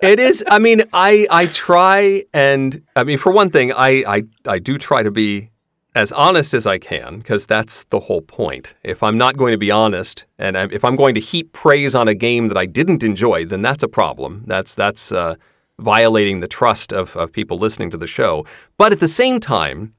It 0.01 0.19
is. 0.19 0.43
I 0.47 0.59
mean, 0.59 0.81
I 0.91 1.25
I 1.29 1.45
try 1.47 2.25
and 2.33 2.81
I 2.95 3.03
mean, 3.05 3.17
for 3.17 3.31
one 3.31 3.49
thing, 3.49 3.71
I 3.71 4.03
I, 4.15 4.23
I 4.45 4.59
do 4.59 4.77
try 4.77 5.01
to 5.03 5.11
be 5.11 5.49
as 5.95 6.11
honest 6.11 6.53
as 6.53 6.65
I 6.67 6.77
can 6.79 7.19
because 7.19 7.45
that's 7.45 7.85
the 7.85 7.99
whole 7.99 8.21
point. 8.21 8.73
If 8.83 9.01
I'm 9.03 9.17
not 9.17 9.37
going 9.37 9.51
to 9.53 9.57
be 9.57 9.71
honest, 9.71 10.25
and 10.37 10.57
if 10.57 10.83
I'm 10.83 10.95
going 10.97 11.13
to 11.15 11.21
heap 11.21 11.53
praise 11.53 11.95
on 11.95 12.07
a 12.07 12.15
game 12.15 12.47
that 12.49 12.57
I 12.57 12.65
didn't 12.65 13.03
enjoy, 13.03 13.45
then 13.45 13.61
that's 13.61 13.83
a 13.83 13.87
problem. 13.87 14.43
That's 14.47 14.75
that's 14.75 15.11
uh, 15.11 15.35
violating 15.79 16.39
the 16.39 16.47
trust 16.47 16.93
of 16.93 17.15
of 17.15 17.31
people 17.31 17.57
listening 17.57 17.91
to 17.91 17.97
the 17.97 18.07
show. 18.07 18.45
But 18.77 18.91
at 18.91 18.99
the 18.99 19.07
same 19.07 19.39
time, 19.39 19.93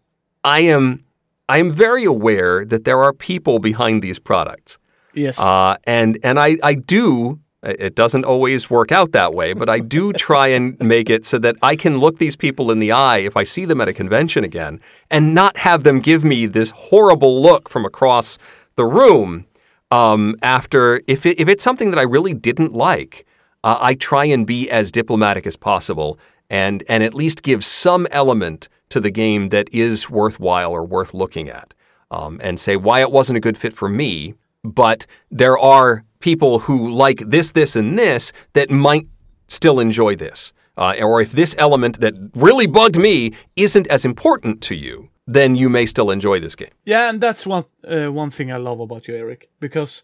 I 0.44 0.60
am 0.60 1.04
I 1.48 1.58
am 1.58 1.70
very 1.70 2.04
aware 2.04 2.64
that 2.64 2.84
there 2.84 3.02
are 3.02 3.12
people 3.12 3.58
behind 3.58 4.02
these 4.02 4.18
products. 4.18 4.78
yes. 5.12 5.38
Uh, 5.38 5.76
and 5.84 6.18
and 6.22 6.38
I, 6.38 6.56
I 6.62 6.74
do. 6.74 7.40
It 7.62 7.94
doesn't 7.94 8.26
always 8.26 8.68
work 8.68 8.92
out 8.92 9.12
that 9.12 9.32
way, 9.32 9.54
but 9.54 9.70
I 9.70 9.78
do 9.78 10.12
try 10.28 10.48
and 10.48 10.78
make 10.80 11.08
it 11.08 11.24
so 11.24 11.38
that 11.38 11.56
I 11.62 11.76
can 11.76 11.98
look 11.98 12.18
these 12.18 12.36
people 12.36 12.70
in 12.70 12.78
the 12.78 12.92
eye 12.92 13.18
if 13.18 13.38
I 13.38 13.44
see 13.44 13.64
them 13.64 13.80
at 13.80 13.88
a 13.88 13.92
convention 13.92 14.44
again, 14.44 14.80
and 15.10 15.34
not 15.34 15.56
have 15.56 15.82
them 15.82 16.00
give 16.00 16.24
me 16.24 16.46
this 16.46 16.70
horrible 16.70 17.40
look 17.40 17.70
from 17.70 17.84
across 17.84 18.38
the 18.76 18.84
room. 18.84 19.46
Um, 19.90 20.36
after 20.42 21.02
if 21.06 21.24
it, 21.24 21.38
if 21.38 21.48
it's 21.48 21.62
something 21.62 21.90
that 21.90 21.98
I 21.98 22.02
really 22.02 22.34
didn't 22.34 22.72
like, 22.72 23.24
uh, 23.64 23.78
I 23.80 23.94
try 23.94 24.26
and 24.26 24.46
be 24.46 24.70
as 24.70 24.92
diplomatic 24.92 25.46
as 25.46 25.56
possible, 25.56 26.18
and 26.48 26.84
and 26.88 27.02
at 27.02 27.14
least 27.14 27.42
give 27.42 27.64
some 27.64 28.06
element 28.10 28.68
to 28.90 29.00
the 29.00 29.10
game 29.10 29.48
that 29.48 29.68
is 29.72 30.08
worthwhile 30.08 30.70
or 30.70 30.84
worth 30.84 31.14
looking 31.14 31.48
at 31.48 31.74
um, 32.10 32.38
and 32.42 32.60
say 32.60 32.76
why 32.76 33.00
it 33.00 33.10
wasn't 33.10 33.36
a 33.36 33.40
good 33.40 33.56
fit 33.56 33.72
for 33.72 33.88
me. 33.88 34.34
But 34.62 35.06
there 35.30 35.58
are 35.58 36.04
people 36.20 36.60
who 36.60 36.90
like 36.90 37.18
this, 37.18 37.52
this, 37.52 37.76
and 37.76 37.98
this 37.98 38.32
that 38.52 38.70
might 38.70 39.06
still 39.48 39.80
enjoy 39.80 40.16
this. 40.16 40.52
Uh, 40.76 40.94
or 41.00 41.20
if 41.20 41.32
this 41.32 41.54
element 41.58 42.00
that 42.00 42.14
really 42.34 42.66
bugged 42.66 42.98
me 42.98 43.32
isn't 43.56 43.86
as 43.88 44.04
important 44.04 44.60
to 44.60 44.74
you, 44.74 45.08
then 45.26 45.54
you 45.54 45.68
may 45.68 45.86
still 45.86 46.10
enjoy 46.10 46.40
this 46.40 46.56
game. 46.56 46.70
Yeah, 46.84 47.08
and 47.08 47.20
that's 47.20 47.46
one 47.46 47.64
uh, 47.86 48.08
one 48.08 48.30
thing 48.30 48.50
I 48.50 48.56
love 48.56 48.80
about 48.80 49.08
you, 49.08 49.14
Eric, 49.16 49.48
because 49.60 50.02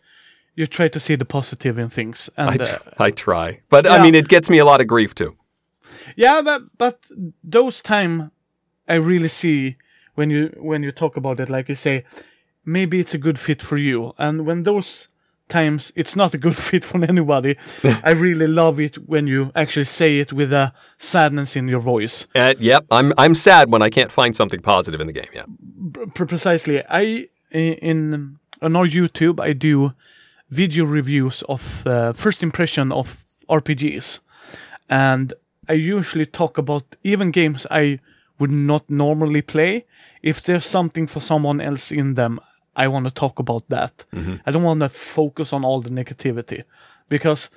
you 0.60 0.66
try 0.66 0.88
to 0.88 0.98
see 1.00 1.16
the 1.16 1.24
positive 1.24 1.78
in 1.82 1.88
things. 1.90 2.30
I, 2.36 2.52
And 2.52 2.60
uh, 2.62 2.78
I 3.06 3.10
try. 3.10 3.60
But 3.68 3.86
I 3.86 4.02
mean, 4.02 4.14
it 4.14 4.28
gets 4.28 4.48
me 4.50 4.58
a 4.60 4.64
lot 4.64 4.80
of 4.80 4.86
grief 4.86 5.14
too. 5.14 5.32
yeah, 6.16 6.42
but 6.44 6.62
but 6.78 6.96
those 7.52 7.82
time 7.82 8.30
I 8.88 8.94
really 8.94 9.28
see 9.28 9.76
when 10.14 10.30
you 10.30 10.50
when 10.70 10.82
you 10.82 10.92
talk 10.92 11.16
about 11.16 11.40
it, 11.40 11.48
like 11.50 11.68
you 11.68 11.76
say, 11.76 12.04
maybe 12.64 12.98
it's 13.00 13.14
a 13.14 13.18
good 13.18 13.38
fit 13.38 13.62
for 13.62 13.76
you. 13.78 14.12
And 14.18 14.46
when 14.46 14.62
those 14.64 15.08
times 15.48 15.92
it's 15.96 16.14
not 16.16 16.34
a 16.34 16.38
good 16.38 16.56
fit 16.70 16.84
for 16.84 17.04
anybody, 17.04 17.56
I 18.04 18.10
really 18.10 18.46
love 18.46 18.80
it 18.80 18.96
when 19.08 19.26
you 19.28 19.50
actually 19.54 19.86
say 19.86 20.20
it 20.20 20.32
with 20.32 20.52
a 20.52 20.72
sadness 20.98 21.56
in 21.56 21.68
your 21.68 21.80
voice. 21.82 22.26
Uh, 22.34 22.54
yep, 22.60 22.84
I'm, 22.90 23.12
I'm 23.18 23.34
sad 23.34 23.72
when 23.72 23.82
I 23.82 23.90
can't 23.90 24.12
find 24.12 24.34
something 24.36 24.60
positive 24.62 25.00
in 25.00 25.06
the 25.06 25.12
game. 25.20 25.30
Yeah. 25.34 25.46
Pre- 26.14 26.26
precisely 26.26 26.82
i 26.88 27.28
i- 27.54 27.78
in 27.82 28.36
on 28.62 28.76
our 28.76 28.86
youtube 28.86 29.40
i 29.40 29.52
do 29.54 29.92
video 30.50 30.84
reviews 30.84 31.42
of 31.48 31.86
uh, 31.86 32.12
first 32.12 32.42
impression 32.42 32.92
of 32.92 33.24
rpgs 33.48 34.20
and 34.88 35.32
i 35.68 35.72
usually 35.72 36.26
talk 36.26 36.58
about 36.58 36.84
even 37.02 37.30
games 37.30 37.66
i 37.70 37.98
would 38.40 38.50
not 38.50 38.88
normally 38.88 39.42
play. 39.42 39.84
If 40.22 40.42
there's 40.42 40.64
something 40.64 41.06
for 41.06 41.20
someone 41.20 41.60
else 41.60 41.92
in 41.92 42.14
them 42.14 42.40
i 42.74 42.88
want 42.88 43.06
to 43.06 43.12
talk 43.12 43.38
about 43.38 43.68
that. 43.68 44.04
I 44.46 44.50
don't 44.50 44.62
want 44.62 44.80
to 44.80 44.88
focus 44.88 45.52
on 45.52 45.64
all 45.64 45.80
the 45.82 45.90
negativity 45.90 46.64
because 47.08 47.50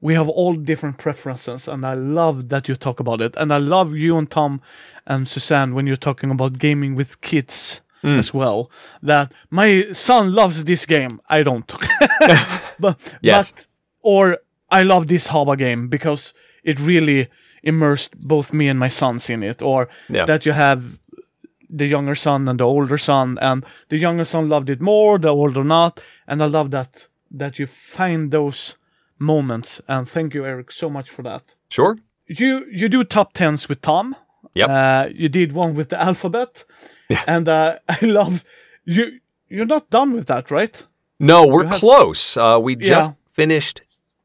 we 0.00 0.14
have 0.14 0.28
all 0.28 0.54
different 0.54 0.98
preferences 0.98 1.66
and 1.66 1.84
i 1.84 1.94
love 1.94 2.48
that 2.50 2.68
you 2.68 2.76
talk 2.76 3.00
about 3.00 3.20
it. 3.20 3.34
And 3.36 3.52
i 3.52 3.58
love 3.58 3.96
you 3.96 4.16
and 4.16 4.30
tom 4.30 4.60
and 5.06 5.28
suzanne 5.28 5.74
when 5.74 5.86
you're 5.88 5.96
talking 6.08 6.30
about 6.30 6.58
gaming 6.58 6.94
with 6.94 7.20
kids 7.20 7.80
as 8.02 8.32
well 8.34 8.70
that 9.02 9.32
my 9.50 9.86
son 9.92 10.32
loves 10.34 10.64
this 10.64 10.86
game. 10.86 11.20
I 11.28 11.42
don't. 11.42 11.72
But 12.80 12.96
Yes. 13.22 13.50
but 13.50 13.66
or 14.02 14.38
i 14.70 14.82
love 14.84 15.06
this 15.06 15.28
haba 15.28 15.56
game 15.56 15.88
because 15.88 16.32
it 16.62 16.78
really 16.80 17.26
immersed 17.62 18.16
both 18.28 18.52
me 18.52 18.68
and 18.68 18.78
my 18.78 18.88
sons 18.90 19.30
in 19.30 19.42
it. 19.42 19.62
Or 19.62 19.88
Yeah. 20.08 20.26
that 20.26 20.44
you 20.46 20.52
have 20.54 20.80
the 21.78 21.86
younger 21.86 22.14
son 22.14 22.48
and 22.48 22.58
the 22.58 22.64
older 22.66 22.98
son 22.98 23.38
and 23.40 23.64
the 23.88 23.98
younger 23.98 24.24
son 24.24 24.48
loved 24.48 24.70
it 24.70 24.80
more 24.80 25.18
the 25.18 25.28
older 25.28 25.64
not. 25.64 26.00
And 26.26 26.40
i 26.42 26.46
love 26.46 26.70
that 26.70 27.08
that 27.38 27.58
you 27.58 27.66
find 27.66 28.30
those 28.30 28.76
moments. 29.18 29.80
And 29.88 30.08
thank 30.08 30.34
you 30.34 30.44
eric 30.46 30.70
so 30.72 30.88
much 30.90 31.10
for 31.10 31.22
that. 31.24 31.42
Sure. 31.70 31.96
you 32.26 32.64
you 32.70 32.88
do 32.88 33.04
top 33.04 33.32
tens 33.32 33.68
with 33.68 33.80
tom. 33.80 34.14
Yep. 34.54 34.68
uh, 34.70 35.08
you 35.14 35.28
did 35.28 35.52
one 35.52 35.74
with 35.74 35.88
the 35.88 36.00
alphabet 36.00 36.64
and 37.26 37.48
uh, 37.48 37.78
i 37.88 37.98
love 38.02 38.44
you 38.84 39.20
you're 39.48 39.66
not 39.66 39.88
done 39.90 40.12
with 40.12 40.26
that 40.26 40.50
right 40.50 40.84
No, 41.20 41.46
we're 41.46 41.66
close. 41.80 42.36
Uh, 42.36 42.58
we 42.62 42.76
just 42.76 43.10
Yeah. 43.10 43.16
finished 43.32 43.80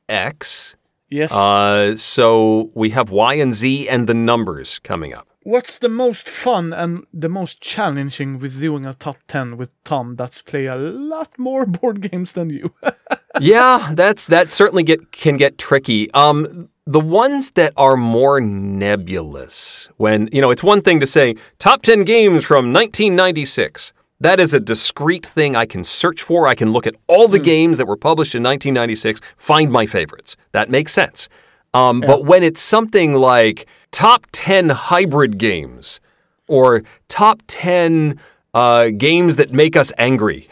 X. 0.09 0.75
yes 1.09 1.31
Uh, 1.33 1.95
so 1.97 2.69
we 2.75 2.89
have 2.91 3.09
Y 3.09 3.33
and 3.43 3.53
Z 3.53 3.87
and 3.89 4.05
the 4.07 4.13
numbers 4.13 4.79
coming 4.83 5.13
up. 5.13 5.27
what's 5.43 5.77
the 5.79 5.89
most 5.89 6.29
fun 6.29 6.73
and 6.73 7.05
the 7.21 7.29
most 7.29 7.59
challenging 7.61 8.39
with 8.39 8.59
doing 8.61 8.85
a 8.85 8.93
top 8.93 9.17
10 9.27 9.57
with 9.57 9.69
tom 9.83 10.15
that's 10.15 10.41
play 10.41 10.65
a 10.67 10.75
lot 10.75 11.29
more 11.37 11.65
board 11.77 11.97
games 12.11 12.31
than 12.33 12.49
you 12.49 12.65
yeah, 13.41 13.91
that's 13.95 14.27
that 14.27 14.51
certainly 14.51 14.83
get 14.83 15.11
can 15.11 15.37
get 15.37 15.57
tricky. 15.57 16.11
Um, 16.13 16.69
the 16.85 16.99
ones 16.99 17.51
that 17.51 17.73
are 17.77 17.95
more 17.95 18.41
nebulous, 18.41 19.89
when 19.97 20.27
you 20.31 20.41
know, 20.41 20.51
it's 20.51 20.63
one 20.63 20.81
thing 20.81 20.99
to 20.99 21.05
say 21.05 21.35
top 21.57 21.81
ten 21.81 22.03
games 22.03 22.45
from 22.45 22.73
1996. 22.73 23.93
That 24.19 24.39
is 24.39 24.53
a 24.53 24.59
discrete 24.59 25.25
thing 25.25 25.55
I 25.55 25.65
can 25.65 25.83
search 25.83 26.21
for. 26.21 26.47
I 26.47 26.55
can 26.55 26.71
look 26.71 26.87
at 26.87 26.95
all 27.07 27.27
the 27.27 27.39
games 27.39 27.77
that 27.77 27.87
were 27.87 27.97
published 27.97 28.35
in 28.35 28.43
1996, 28.43 29.19
find 29.35 29.69
my 29.69 29.85
favorites. 29.85 30.37
That 30.53 30.69
makes 30.69 30.93
sense. 30.93 31.27
Um, 31.73 31.99
But 31.99 32.23
when 32.23 32.41
it's 32.41 32.61
something 32.61 33.15
like 33.15 33.67
top 33.91 34.25
10 34.31 34.69
hybrid 34.69 35.37
games 35.37 35.99
or 36.47 36.83
top 37.09 37.41
10 37.47 38.17
uh, 38.53 38.89
games 38.95 39.35
that 39.35 39.51
make 39.51 39.75
us 39.75 39.91
angry, 39.97 40.47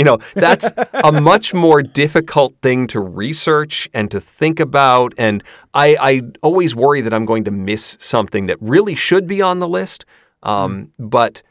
you 0.00 0.04
know, 0.04 0.18
that's 0.32 0.72
a 0.94 1.12
much 1.20 1.52
more 1.52 1.82
difficult 1.82 2.54
thing 2.62 2.86
to 2.86 3.00
research 3.00 3.86
and 3.92 4.10
to 4.10 4.18
think 4.18 4.58
about. 4.58 5.12
And 5.18 5.44
I, 5.74 5.94
I 6.00 6.20
always 6.40 6.74
worry 6.74 7.02
that 7.02 7.12
I'm 7.12 7.26
going 7.26 7.44
to 7.44 7.50
miss 7.50 7.98
something 8.00 8.46
that 8.46 8.56
really 8.62 8.94
should 8.94 9.26
be 9.26 9.42
on 9.42 9.58
the 9.58 9.68
list, 9.68 10.06
um, 10.42 10.90
but 10.98 11.42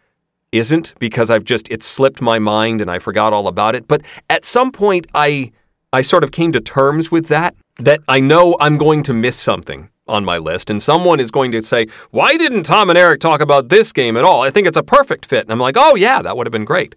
isn't 0.51 0.95
because 0.97 1.29
I've 1.29 1.43
just 1.43 1.69
it 1.69 1.83
slipped 1.83 2.21
my 2.23 2.39
mind 2.39 2.81
and 2.81 2.89
I 2.89 2.97
forgot 2.97 3.33
all 3.33 3.47
about 3.47 3.75
it. 3.75 3.87
But 3.87 4.01
at 4.31 4.45
some 4.45 4.71
point, 4.71 5.05
I 5.13 5.51
I 5.93 6.01
sort 6.01 6.23
of 6.23 6.31
came 6.31 6.51
to 6.53 6.59
terms 6.59 7.11
with 7.11 7.27
that. 7.27 7.53
That 7.77 7.99
I 8.07 8.19
know 8.19 8.57
I'm 8.59 8.79
going 8.79 9.03
to 9.03 9.13
miss 9.13 9.37
something 9.37 9.91
on 10.07 10.25
my 10.25 10.39
list, 10.39 10.71
and 10.71 10.81
someone 10.81 11.19
is 11.19 11.29
going 11.29 11.51
to 11.51 11.61
say, 11.61 11.85
"Why 12.09 12.35
didn't 12.35 12.63
Tom 12.63 12.89
and 12.89 12.97
Eric 12.97 13.19
talk 13.19 13.41
about 13.41 13.69
this 13.69 13.93
game 13.93 14.17
at 14.17 14.23
all? 14.23 14.41
I 14.41 14.49
think 14.49 14.65
it's 14.67 14.75
a 14.75 14.81
perfect 14.81 15.27
fit." 15.27 15.41
And 15.41 15.51
I'm 15.51 15.59
like, 15.59 15.75
"Oh 15.77 15.93
yeah, 15.93 16.23
that 16.23 16.35
would 16.35 16.47
have 16.47 16.51
been 16.51 16.65
great." 16.65 16.95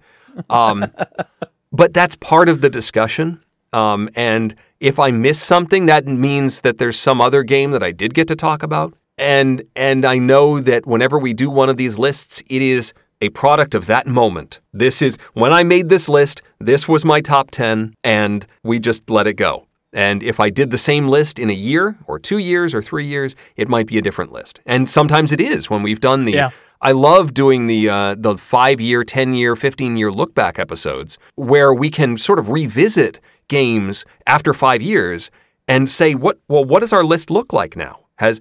Um, 0.51 0.91
but 1.73 1.93
that's 1.93 2.17
part 2.17 2.49
of 2.49 2.61
the 2.61 2.71
discussion. 2.71 3.41
Um, 3.73 4.11
and 4.15 4.55
if 4.81 4.99
I 4.99 5.11
miss 5.11 5.41
something, 5.41 5.87
that 5.87 6.07
means 6.07 6.61
that 6.61 6.79
there's 6.79 6.99
some 6.99 7.21
other 7.21 7.43
game 7.43 7.71
that 7.71 7.83
I 7.83 7.93
did 7.93 8.15
get 8.15 8.29
to 8.29 8.37
talk 8.37 8.63
about. 8.63 8.95
And 9.19 9.63
and 9.77 10.05
I 10.05 10.19
know 10.19 10.61
that 10.61 10.87
whenever 10.87 11.19
we 11.19 11.35
do 11.35 11.51
one 11.51 11.69
of 11.69 11.77
these 11.77 11.99
lists, 11.99 12.43
it 12.49 12.63
is 12.63 12.93
a 13.21 13.29
product 13.31 13.75
of 13.75 13.87
that 13.87 14.07
moment. 14.07 14.61
This 14.73 15.01
is 15.01 15.17
when 15.33 15.53
I 15.53 15.63
made 15.63 15.89
this 15.89 16.09
list, 16.09 16.43
this 16.59 16.89
was 16.89 17.05
my 17.05 17.21
top 17.21 17.53
10 17.53 17.95
and 18.03 18.45
we 18.65 18.81
just 18.81 19.09
let 19.09 19.29
it 19.29 19.35
go. 19.35 19.69
And 19.93 20.23
if 20.23 20.41
I 20.41 20.51
did 20.51 20.71
the 20.71 20.79
same 20.79 21.07
list 21.07 21.39
in 21.39 21.49
a 21.49 21.55
year 21.55 21.97
or 22.07 22.19
two 22.19 22.39
years 22.39 22.75
or 22.75 22.83
three 22.83 23.07
years, 23.07 23.37
it 23.57 23.69
might 23.69 23.87
be 23.87 23.99
a 23.99 24.03
different 24.03 24.33
list. 24.33 24.61
And 24.67 24.89
sometimes 24.89 25.33
it 25.33 25.41
is 25.41 25.71
when 25.71 25.83
we've 25.83 26.01
done 26.01 26.25
the. 26.25 26.33
Yeah. 26.33 26.51
I 26.83 26.91
love 26.91 27.33
doing 27.33 27.69
the 27.69 27.89
uh, 27.89 28.17
the 28.19 28.37
five 28.37 28.81
year, 28.81 29.05
ten 29.05 29.35
year, 29.35 29.55
fifteen 29.55 29.97
year 29.97 30.11
look 30.11 30.35
back 30.35 30.59
episodes 30.59 31.17
where 31.37 31.73
we 31.73 31.91
can 31.91 32.19
sort 32.19 32.41
of 32.41 32.51
revisit 32.51 33.21
games 33.49 34.05
after 34.27 34.53
five 34.53 34.83
years 34.83 35.31
and 35.69 35.89
say 35.89 36.15
what 36.15 36.39
well 36.49 36.65
what 36.65 36.81
does 36.81 36.93
our 36.93 37.05
list 37.05 37.31
look 37.31 37.53
like 37.53 37.77
now? 37.77 38.01
Has 38.17 38.41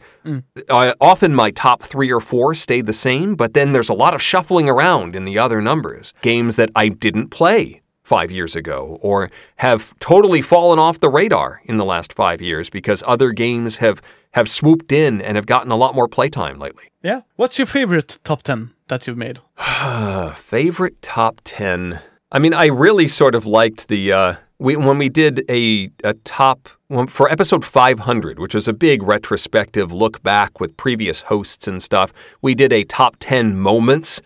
uh, 0.69 0.93
often 0.99 1.33
my 1.33 1.51
top 1.51 1.83
three 1.83 2.11
or 2.11 2.19
four 2.19 2.53
stayed 2.55 2.87
the 2.87 2.93
same, 2.93 3.35
but 3.35 3.53
then 3.53 3.73
there's 3.73 3.89
a 3.89 3.93
lot 3.93 4.13
of 4.13 4.21
shuffling 4.21 4.67
around 4.67 5.15
in 5.15 5.25
the 5.25 5.37
other 5.37 5.61
numbers. 5.61 6.13
Games 6.21 6.55
that 6.55 6.69
I 6.75 6.89
didn't 6.89 7.29
play 7.29 7.80
five 8.11 8.29
years 8.29 8.57
ago 8.57 8.99
or 9.01 9.31
have 9.55 9.97
totally 9.99 10.41
fallen 10.41 10.77
off 10.77 10.99
the 10.99 11.07
radar 11.07 11.61
in 11.63 11.77
the 11.77 11.85
last 11.85 12.11
five 12.11 12.41
years 12.41 12.69
because 12.69 13.01
other 13.07 13.31
games 13.31 13.77
have, 13.77 14.01
have 14.31 14.49
swooped 14.49 14.91
in 14.91 15.21
and 15.21 15.37
have 15.37 15.45
gotten 15.45 15.71
a 15.71 15.77
lot 15.77 15.95
more 15.95 16.09
playtime 16.09 16.59
lately. 16.59 16.91
Yeah. 17.01 17.21
What's 17.37 17.57
your 17.57 17.67
favorite 17.67 18.19
top 18.25 18.43
10 18.43 18.71
that 18.89 19.07
you've 19.07 19.15
made? 19.17 19.39
Favorite 20.35 21.01
top 21.01 21.39
10. 21.45 22.01
I 22.33 22.39
mean, 22.39 22.53
I 22.53 22.65
really 22.65 23.07
sort 23.07 23.33
of 23.33 23.45
liked 23.45 23.87
the. 23.87 24.11
Uh, 24.11 24.35
we, 24.59 24.75
when 24.75 24.97
we 24.97 25.07
did 25.07 25.49
a, 25.49 25.89
a 26.03 26.13
top 26.25 26.67
well, 26.89 27.07
for 27.07 27.31
episode 27.31 27.63
500, 27.63 28.39
which 28.39 28.53
was 28.53 28.67
a 28.67 28.73
big 28.73 29.03
retrospective 29.03 29.93
look 29.93 30.21
back 30.21 30.59
with 30.59 30.75
previous 30.75 31.21
hosts 31.21 31.65
and 31.65 31.81
stuff, 31.81 32.11
we 32.41 32.55
did 32.55 32.73
a 32.73 32.83
top 32.83 33.15
10 33.19 33.57
moments 33.57 34.21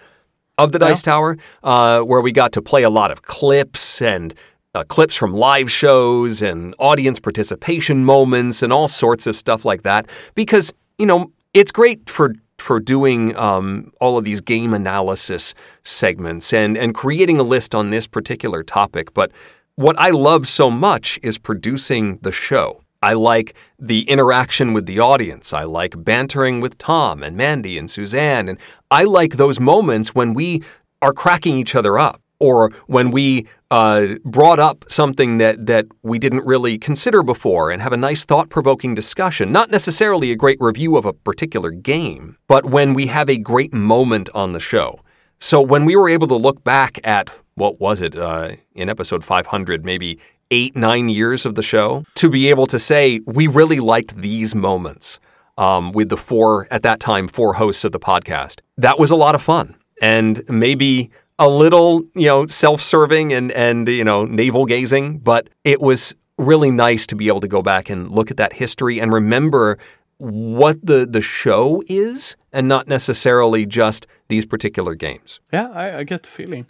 of 0.57 0.72
the 0.72 0.80
Dice 0.80 1.02
Tower, 1.02 1.38
uh, 1.64 2.02
where 2.02 2.22
we 2.22 2.32
got 2.32 2.52
to 2.53 2.61
play 2.61 2.84
a 2.84 2.90
lot 2.90 3.11
of 3.11 3.22
clips 3.23 4.02
and 4.02 4.34
uh, 4.73 4.84
clips 4.84 5.15
from 5.15 5.34
live 5.34 5.72
shows 5.72 6.41
and 6.41 6.76
audience 6.80 7.19
participation 7.19 8.03
moments 8.06 8.61
and 8.61 8.73
all 8.73 8.88
sorts 8.88 9.27
of 9.27 9.36
stuff 9.36 9.65
like 9.65 9.84
that. 9.84 10.10
Because 10.36 10.73
you 10.98 11.06
know 11.06 11.32
it's 11.53 11.72
great 11.72 12.10
for 12.10 12.36
for 12.57 12.80
doing 12.80 13.36
um, 13.38 13.91
all 13.99 14.18
of 14.18 14.26
these 14.26 14.41
game 14.41 14.73
analysis 14.73 15.53
segments 15.84 16.53
and 16.53 16.77
and 16.77 16.95
creating 16.95 17.40
a 17.40 17.44
list 17.44 17.76
on 17.76 17.90
this 17.90 18.07
particular 18.07 18.64
topic, 18.64 19.14
but 19.14 19.32
what 19.76 19.98
I 19.99 20.11
love 20.11 20.48
so 20.48 20.72
much 20.72 21.19
is 21.22 21.38
producing 21.38 22.18
the 22.22 22.32
show. 22.32 22.82
I 23.06 23.14
like 23.14 23.56
the 23.77 24.02
interaction 24.10 24.73
with 24.73 24.88
the 24.88 24.99
audience. 24.99 25.53
I 25.53 25.64
like 25.64 25.94
bantering 25.95 26.60
with 26.60 26.80
Tom 26.80 27.22
and 27.22 27.38
Mandy 27.38 27.77
and 27.77 27.88
Suzanne. 27.90 28.49
And 28.49 28.57
I 28.90 29.03
like 29.03 29.34
those 29.34 29.60
moments 29.60 30.15
when 30.15 30.34
we 30.34 30.64
are 31.03 31.14
cracking 31.14 31.56
each 31.56 31.76
other 31.76 31.99
up 31.99 32.19
or 32.40 32.72
when 32.88 33.11
we 33.11 33.48
uh, 33.69 34.15
brought 34.23 34.57
up 34.57 34.86
something 34.88 35.38
that, 35.38 35.68
that 35.68 35.86
we 36.02 36.18
didn't 36.18 36.48
really 36.48 36.80
consider 36.80 37.22
before 37.22 37.69
and 37.69 37.80
have 37.80 37.94
a 37.94 37.98
nice 37.98 38.26
thought 38.26 38.49
provoking 38.49 38.95
discussion. 38.95 39.52
Not 39.52 39.69
necessarily 39.69 40.32
a 40.32 40.36
great 40.36 40.57
review 40.60 40.98
of 40.98 41.06
a 41.06 41.14
particular 41.14 41.69
game, 41.69 42.38
but 42.48 42.65
when 42.65 42.95
we 42.95 43.06
have 43.06 43.30
a 43.30 43.38
great 43.38 43.72
moment 43.72 44.32
on 44.34 44.53
the 44.53 44.60
show. 44.60 44.99
So 45.40 45.61
when 45.61 45.86
we 45.86 45.95
were 45.95 46.10
able 46.10 46.27
to 46.30 46.36
look 46.36 46.64
back 46.64 46.99
at 47.03 47.30
what 47.53 47.80
was 47.80 48.02
it 48.02 48.15
uh, 48.15 48.56
in 48.73 48.90
episode 48.90 49.23
500, 49.23 49.86
maybe 49.86 50.19
eight, 50.51 50.76
nine 50.76 51.09
years 51.09 51.45
of 51.45 51.55
the 51.55 51.63
show, 51.63 52.03
to 52.15 52.30
be 52.30 52.49
able 52.49 52.67
to 52.67 52.80
say 52.80 53.22
we 53.26 53.47
really 53.47 53.80
liked 53.80 54.17
these 54.17 54.55
moments 54.55 55.19
um, 55.57 55.91
with 55.91 56.09
the 56.09 56.17
four, 56.17 56.67
at 56.72 56.84
that 56.84 56.99
time, 56.99 57.27
four 57.27 57.53
hosts 57.53 57.84
of 57.85 57.91
the 57.91 57.99
podcast. 57.99 58.59
That 58.77 58.99
was 58.99 59.11
a 59.11 59.15
lot 59.15 59.35
of 59.35 59.41
fun. 59.41 59.76
And 60.01 60.43
maybe 60.49 61.09
a 61.39 61.49
little, 61.49 62.03
you 62.13 62.27
know, 62.27 62.45
self-serving 62.45 63.34
and 63.34 63.51
and 63.51 63.88
you 63.88 64.03
know, 64.03 64.26
navel 64.26 64.65
gazing, 64.65 65.19
but 65.19 65.49
it 65.63 65.81
was 65.81 66.15
really 66.38 66.72
nice 66.72 67.07
to 67.07 67.15
be 67.15 67.27
able 67.27 67.39
to 67.41 67.47
go 67.47 67.61
back 67.61 67.89
and 67.89 68.11
look 68.11 68.31
at 68.31 68.38
that 68.38 68.53
history 68.53 68.99
and 68.99 69.13
remember 69.13 69.77
what 70.17 70.77
the 70.85 71.05
the 71.05 71.22
show 71.22 71.84
is 71.88 72.35
and 72.51 72.67
not 72.67 72.88
necessarily 72.88 73.65
just 73.65 74.07
these 74.27 74.45
particular 74.45 74.95
games. 74.95 75.39
Yeah, 75.51 75.69
I, 75.69 75.99
I 75.99 76.03
get 76.03 76.23
the 76.23 76.30
feeling. 76.30 76.67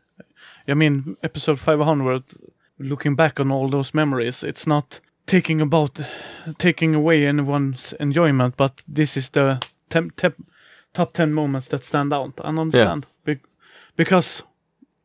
I 0.67 0.73
mean, 0.73 1.15
episode 1.23 1.59
500, 1.59 2.23
looking 2.79 3.15
back 3.15 3.39
on 3.39 3.51
all 3.51 3.69
those 3.69 3.93
memories, 3.93 4.43
it's 4.43 4.67
not 4.67 4.99
taking 5.27 5.61
about 5.61 5.99
taking 6.57 6.95
away 6.95 7.25
anyone's 7.27 7.93
enjoyment, 7.99 8.55
but 8.57 8.83
this 8.87 9.17
is 9.17 9.29
the 9.29 9.59
temp, 9.89 10.15
temp, 10.15 10.35
top 10.93 11.13
10 11.13 11.33
moments 11.33 11.67
that 11.69 11.83
stand 11.83 12.13
out. 12.13 12.33
I 12.43 12.49
understand. 12.49 13.05
Be- 13.23 13.39
because 13.95 14.43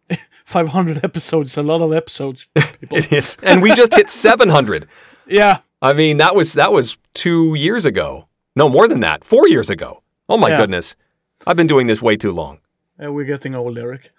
500 0.44 1.04
episodes, 1.04 1.56
a 1.56 1.62
lot 1.62 1.80
of 1.82 1.92
episodes. 1.92 2.46
People. 2.80 2.98
It 2.98 3.12
is. 3.12 3.36
And 3.42 3.62
we 3.62 3.72
just 3.74 3.94
hit 3.94 4.10
700. 4.28 4.86
yeah, 5.26 5.58
I 5.82 5.92
mean, 5.94 6.18
that 6.18 6.34
was 6.34 6.52
that 6.54 6.72
was 6.72 6.98
2 7.14 7.54
years 7.54 7.86
ago. 7.86 8.26
No, 8.56 8.68
more 8.68 8.88
than 8.88 9.00
that. 9.00 9.24
4 9.24 9.48
years 9.48 9.70
ago. 9.70 10.02
Oh 10.28 10.36
my 10.36 10.48
Yeah. 10.50 10.58
goodness. 10.58 10.96
I've 11.46 11.56
been 11.56 11.66
doing 11.68 11.86
this 11.86 12.02
way 12.02 12.16
too 12.16 12.32
long. 12.32 12.58
Uh, 13.02 13.10
we're 13.12 13.24
getting 13.24 13.54
old, 13.54 13.78
Eric. 13.78 14.10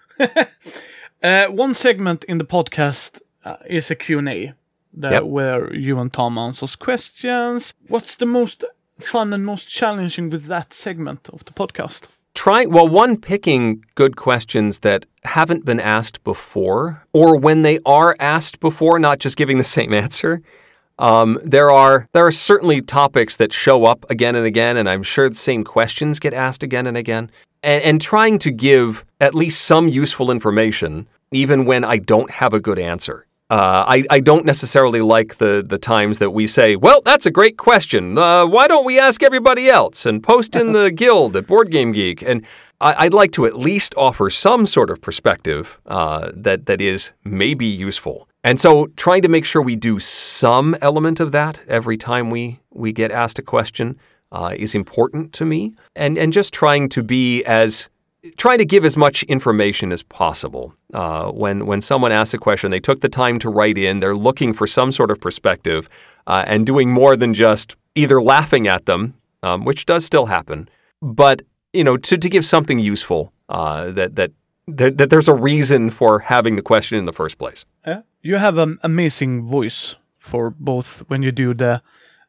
uh, 1.22 1.46
one 1.46 1.74
segment 1.74 2.24
in 2.24 2.38
the 2.38 2.44
podcast 2.44 3.20
uh, 3.44 3.56
is 3.66 3.90
a 3.90 3.94
Q&A 3.94 4.52
that, 4.94 5.12
Yep. 5.12 5.22
where 5.24 5.74
you 5.74 5.98
and 5.98 6.12
Tom 6.12 6.38
answers 6.38 6.76
questions. 6.76 7.74
What's 7.88 8.16
the 8.16 8.26
most 8.26 8.64
fun 8.98 9.32
and 9.32 9.44
most 9.44 9.68
challenging 9.68 10.30
with 10.30 10.44
that 10.46 10.72
segment 10.74 11.28
of 11.32 11.44
the 11.44 11.52
podcast? 11.52 12.02
trying 12.34 12.70
well 12.70 12.88
one 12.88 13.18
picking 13.18 13.84
good 13.94 14.16
questions 14.16 14.78
that 14.78 15.04
haven't 15.24 15.66
been 15.66 15.78
asked 15.80 16.24
before 16.24 17.04
or 17.12 17.36
when 17.36 17.60
they 17.60 17.78
are 17.84 18.16
asked 18.18 18.58
before 18.58 18.98
not 18.98 19.18
just 19.18 19.36
giving 19.36 19.58
the 19.58 19.64
same 19.78 19.92
answer 19.92 20.40
um, 20.98 21.38
there 21.44 21.70
are 21.70 22.08
there 22.12 22.24
are 22.26 22.30
certainly 22.30 22.80
topics 22.80 23.36
that 23.36 23.52
show 23.52 23.84
up 23.84 24.06
again 24.10 24.34
and 24.34 24.46
again 24.46 24.78
and 24.78 24.88
i'm 24.88 25.02
sure 25.02 25.28
the 25.28 25.34
same 25.34 25.62
questions 25.62 26.18
get 26.18 26.32
asked 26.32 26.62
again 26.62 26.86
and 26.86 26.96
again 26.96 27.30
and, 27.62 27.82
and 27.84 28.00
trying 28.00 28.38
to 28.38 28.50
give 28.50 29.04
at 29.20 29.34
least 29.34 29.60
some 29.60 29.86
useful 29.88 30.30
information 30.30 31.06
even 31.32 31.66
when 31.66 31.84
i 31.84 31.98
don't 31.98 32.30
have 32.30 32.54
a 32.54 32.60
good 32.60 32.78
answer 32.78 33.26
uh, 33.52 33.84
I, 33.86 34.04
I 34.08 34.20
don't 34.20 34.46
necessarily 34.46 35.02
like 35.02 35.36
the, 35.36 35.62
the 35.66 35.76
times 35.76 36.20
that 36.20 36.30
we 36.30 36.46
say, 36.46 36.74
well, 36.74 37.02
that's 37.04 37.26
a 37.26 37.30
great 37.30 37.58
question. 37.58 38.16
Uh, 38.16 38.46
why 38.46 38.66
don't 38.66 38.86
we 38.86 38.98
ask 38.98 39.22
everybody 39.22 39.68
else 39.68 40.06
and 40.06 40.22
post 40.22 40.56
in 40.56 40.72
the 40.72 40.90
guild 40.96 41.36
at 41.36 41.48
Board 41.48 41.70
Game 41.70 41.92
Geek? 41.92 42.22
And 42.22 42.46
I, 42.80 42.94
I'd 43.04 43.12
like 43.12 43.30
to 43.32 43.44
at 43.44 43.58
least 43.58 43.94
offer 43.94 44.30
some 44.30 44.64
sort 44.64 44.88
of 44.88 45.02
perspective 45.02 45.82
uh, 45.84 46.32
that, 46.34 46.64
that 46.64 46.80
is 46.80 47.12
maybe 47.24 47.66
useful. 47.66 48.26
And 48.42 48.58
so 48.58 48.86
trying 48.96 49.20
to 49.20 49.28
make 49.28 49.44
sure 49.44 49.60
we 49.60 49.76
do 49.76 49.98
some 49.98 50.74
element 50.80 51.20
of 51.20 51.32
that 51.32 51.62
every 51.68 51.98
time 51.98 52.30
we, 52.30 52.60
we 52.70 52.90
get 52.90 53.10
asked 53.10 53.38
a 53.38 53.42
question 53.42 53.98
uh, 54.32 54.54
is 54.56 54.74
important 54.74 55.34
to 55.34 55.44
me. 55.44 55.74
And, 55.94 56.16
and 56.16 56.32
just 56.32 56.54
trying 56.54 56.88
to 56.88 57.02
be 57.02 57.44
as 57.44 57.90
trying 58.36 58.58
to 58.58 58.64
give 58.64 58.84
as 58.84 58.96
much 58.96 59.22
information 59.24 59.92
as 59.92 60.02
possible. 60.02 60.74
Uh, 60.92 61.30
when 61.30 61.66
when 61.66 61.80
someone 61.80 62.12
asks 62.12 62.34
a 62.34 62.38
question, 62.38 62.70
they 62.70 62.80
took 62.80 63.00
the 63.00 63.08
time 63.08 63.38
to 63.40 63.50
write 63.50 63.78
in. 63.78 64.00
They're 64.00 64.16
looking 64.16 64.52
for 64.52 64.66
some 64.66 64.92
sort 64.92 65.10
of 65.10 65.20
perspective, 65.20 65.88
uh, 66.26 66.44
and 66.46 66.66
doing 66.66 66.90
more 66.90 67.16
than 67.16 67.34
just 67.34 67.76
either 67.94 68.22
laughing 68.22 68.68
at 68.68 68.86
them, 68.86 69.14
um, 69.42 69.64
which 69.64 69.86
does 69.86 70.04
still 70.04 70.26
happen, 70.26 70.68
but 71.00 71.42
you 71.72 71.84
know, 71.84 71.96
to, 71.96 72.18
to 72.18 72.28
give 72.28 72.44
something 72.44 72.78
useful 72.78 73.32
uh, 73.48 73.90
that, 73.92 74.16
that 74.16 74.30
that 74.68 74.98
that 74.98 75.10
there's 75.10 75.28
a 75.28 75.34
reason 75.34 75.90
for 75.90 76.20
having 76.20 76.56
the 76.56 76.62
question 76.62 76.98
in 76.98 77.04
the 77.06 77.12
first 77.12 77.38
place. 77.38 77.64
You 78.22 78.36
have 78.36 78.56
an 78.56 78.78
amazing 78.82 79.42
voice 79.44 79.96
for 80.16 80.50
both 80.50 81.02
when 81.08 81.22
you 81.22 81.32
do 81.32 81.54
the 81.54 81.82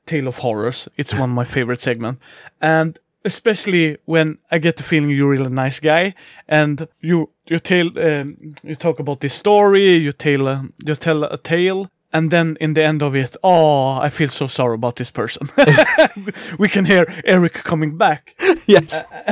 Tale 0.06 0.28
of 0.28 0.38
Horrors. 0.40 0.90
It's 0.98 1.14
one 1.14 1.30
of 1.30 1.36
my 1.36 1.46
favorite 1.46 1.82
segments. 1.82 2.20
And 2.60 2.98
especially 3.26 3.98
when 4.06 4.38
I 4.52 4.60
get 4.60 4.78
the 4.78 4.84
feeling 4.84 5.10
you're 5.10 5.34
a 5.34 5.38
really 5.38 5.50
nice 5.50 5.80
guy 5.80 6.14
and 6.48 6.88
you 7.02 7.30
you 7.48 7.60
tell 7.60 7.88
um, 8.00 8.56
you 8.64 8.76
talk 8.76 9.00
about 9.00 9.20
this 9.20 9.34
story, 9.34 9.96
you 9.96 10.12
tell 10.12 10.48
uh, 10.48 10.64
you 10.86 10.96
tell 10.96 11.24
a 11.24 11.38
tale 11.38 11.90
and 12.14 12.30
then 12.30 12.58
in 12.62 12.76
the 12.76 12.84
end 12.84 13.02
of 13.02 13.16
it, 13.16 13.36
oh, 13.44 13.98
I 14.00 14.10
feel 14.10 14.30
so 14.30 14.48
sorry 14.48 14.76
about 14.76 14.98
this 14.98 15.10
person. 15.10 15.50
we 16.60 16.70
can 16.70 16.86
hear 16.86 17.12
Eric 17.26 17.54
coming 17.54 17.98
back. 17.98 18.36
yes. 18.68 19.04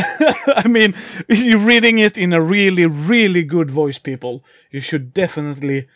I 0.47 0.67
mean, 0.67 0.95
you're 1.29 1.59
reading 1.59 1.99
it 1.99 2.17
in 2.17 2.33
a 2.33 2.41
really, 2.41 2.87
really 2.87 3.43
good 3.43 3.69
voice, 3.69 3.99
people. 3.99 4.43
You 4.71 4.81
should 4.81 5.13
definitely 5.13 5.87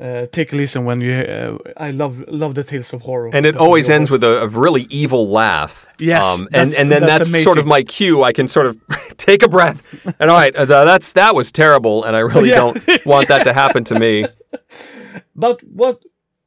uh, 0.00 0.26
take 0.32 0.52
a 0.52 0.56
listen 0.56 0.84
when 0.84 1.00
you. 1.00 1.12
Uh, 1.12 1.58
I 1.76 1.90
love 1.90 2.24
love 2.28 2.54
the 2.54 2.64
tales 2.64 2.92
of 2.92 3.02
horror, 3.02 3.30
And 3.32 3.44
it 3.46 3.56
always 3.56 3.90
ends 3.90 4.10
with 4.10 4.24
a, 4.24 4.42
a 4.42 4.46
really 4.48 4.86
evil 4.90 5.28
laugh. 5.28 5.86
Um, 5.86 5.92
Yes, 5.98 6.40
and 6.52 6.74
and 6.74 6.90
then 6.90 7.02
that's 7.02 7.28
that's, 7.28 7.44
sort 7.44 7.58
of 7.58 7.66
my 7.66 7.82
cue. 7.84 8.24
I 8.24 8.32
can 8.32 8.48
sort 8.48 8.66
of 8.66 8.76
take 9.16 9.42
a 9.44 9.48
breath. 9.48 9.82
And 10.18 10.30
all 10.30 10.36
right, 10.36 10.54
uh, 10.56 10.64
that's 10.64 11.12
that 11.12 11.34
was 11.34 11.52
terrible, 11.52 12.04
and 12.04 12.16
I 12.16 12.20
really 12.20 12.48
Yeah. 12.48 12.56
don't 12.72 13.06
want 13.06 13.28
that 13.28 13.44
to 13.44 13.52
happen 13.52 13.84
to 13.84 13.98
me. 13.98 14.24
But 15.34 15.60
what? 15.62 16.02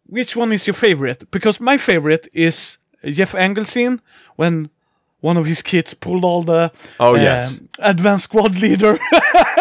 Which 0.08 0.36
one 0.36 0.54
is 0.54 0.68
your 0.68 0.74
favorite? 0.76 1.30
Because 1.32 1.60
my 1.60 1.78
favorite 1.78 2.28
is 2.34 2.78
Geoff 3.04 3.34
Engelstein 3.34 4.00
when 4.38 4.70
one 5.30 5.38
of 5.42 5.46
his 5.46 5.62
kids 5.62 5.94
pulled 5.94 6.24
all 6.24 6.44
the 6.44 6.72
Oh, 7.00 7.16
yes. 7.16 7.60
advanced 7.80 8.26
squad 8.26 8.54
leader 8.66 8.94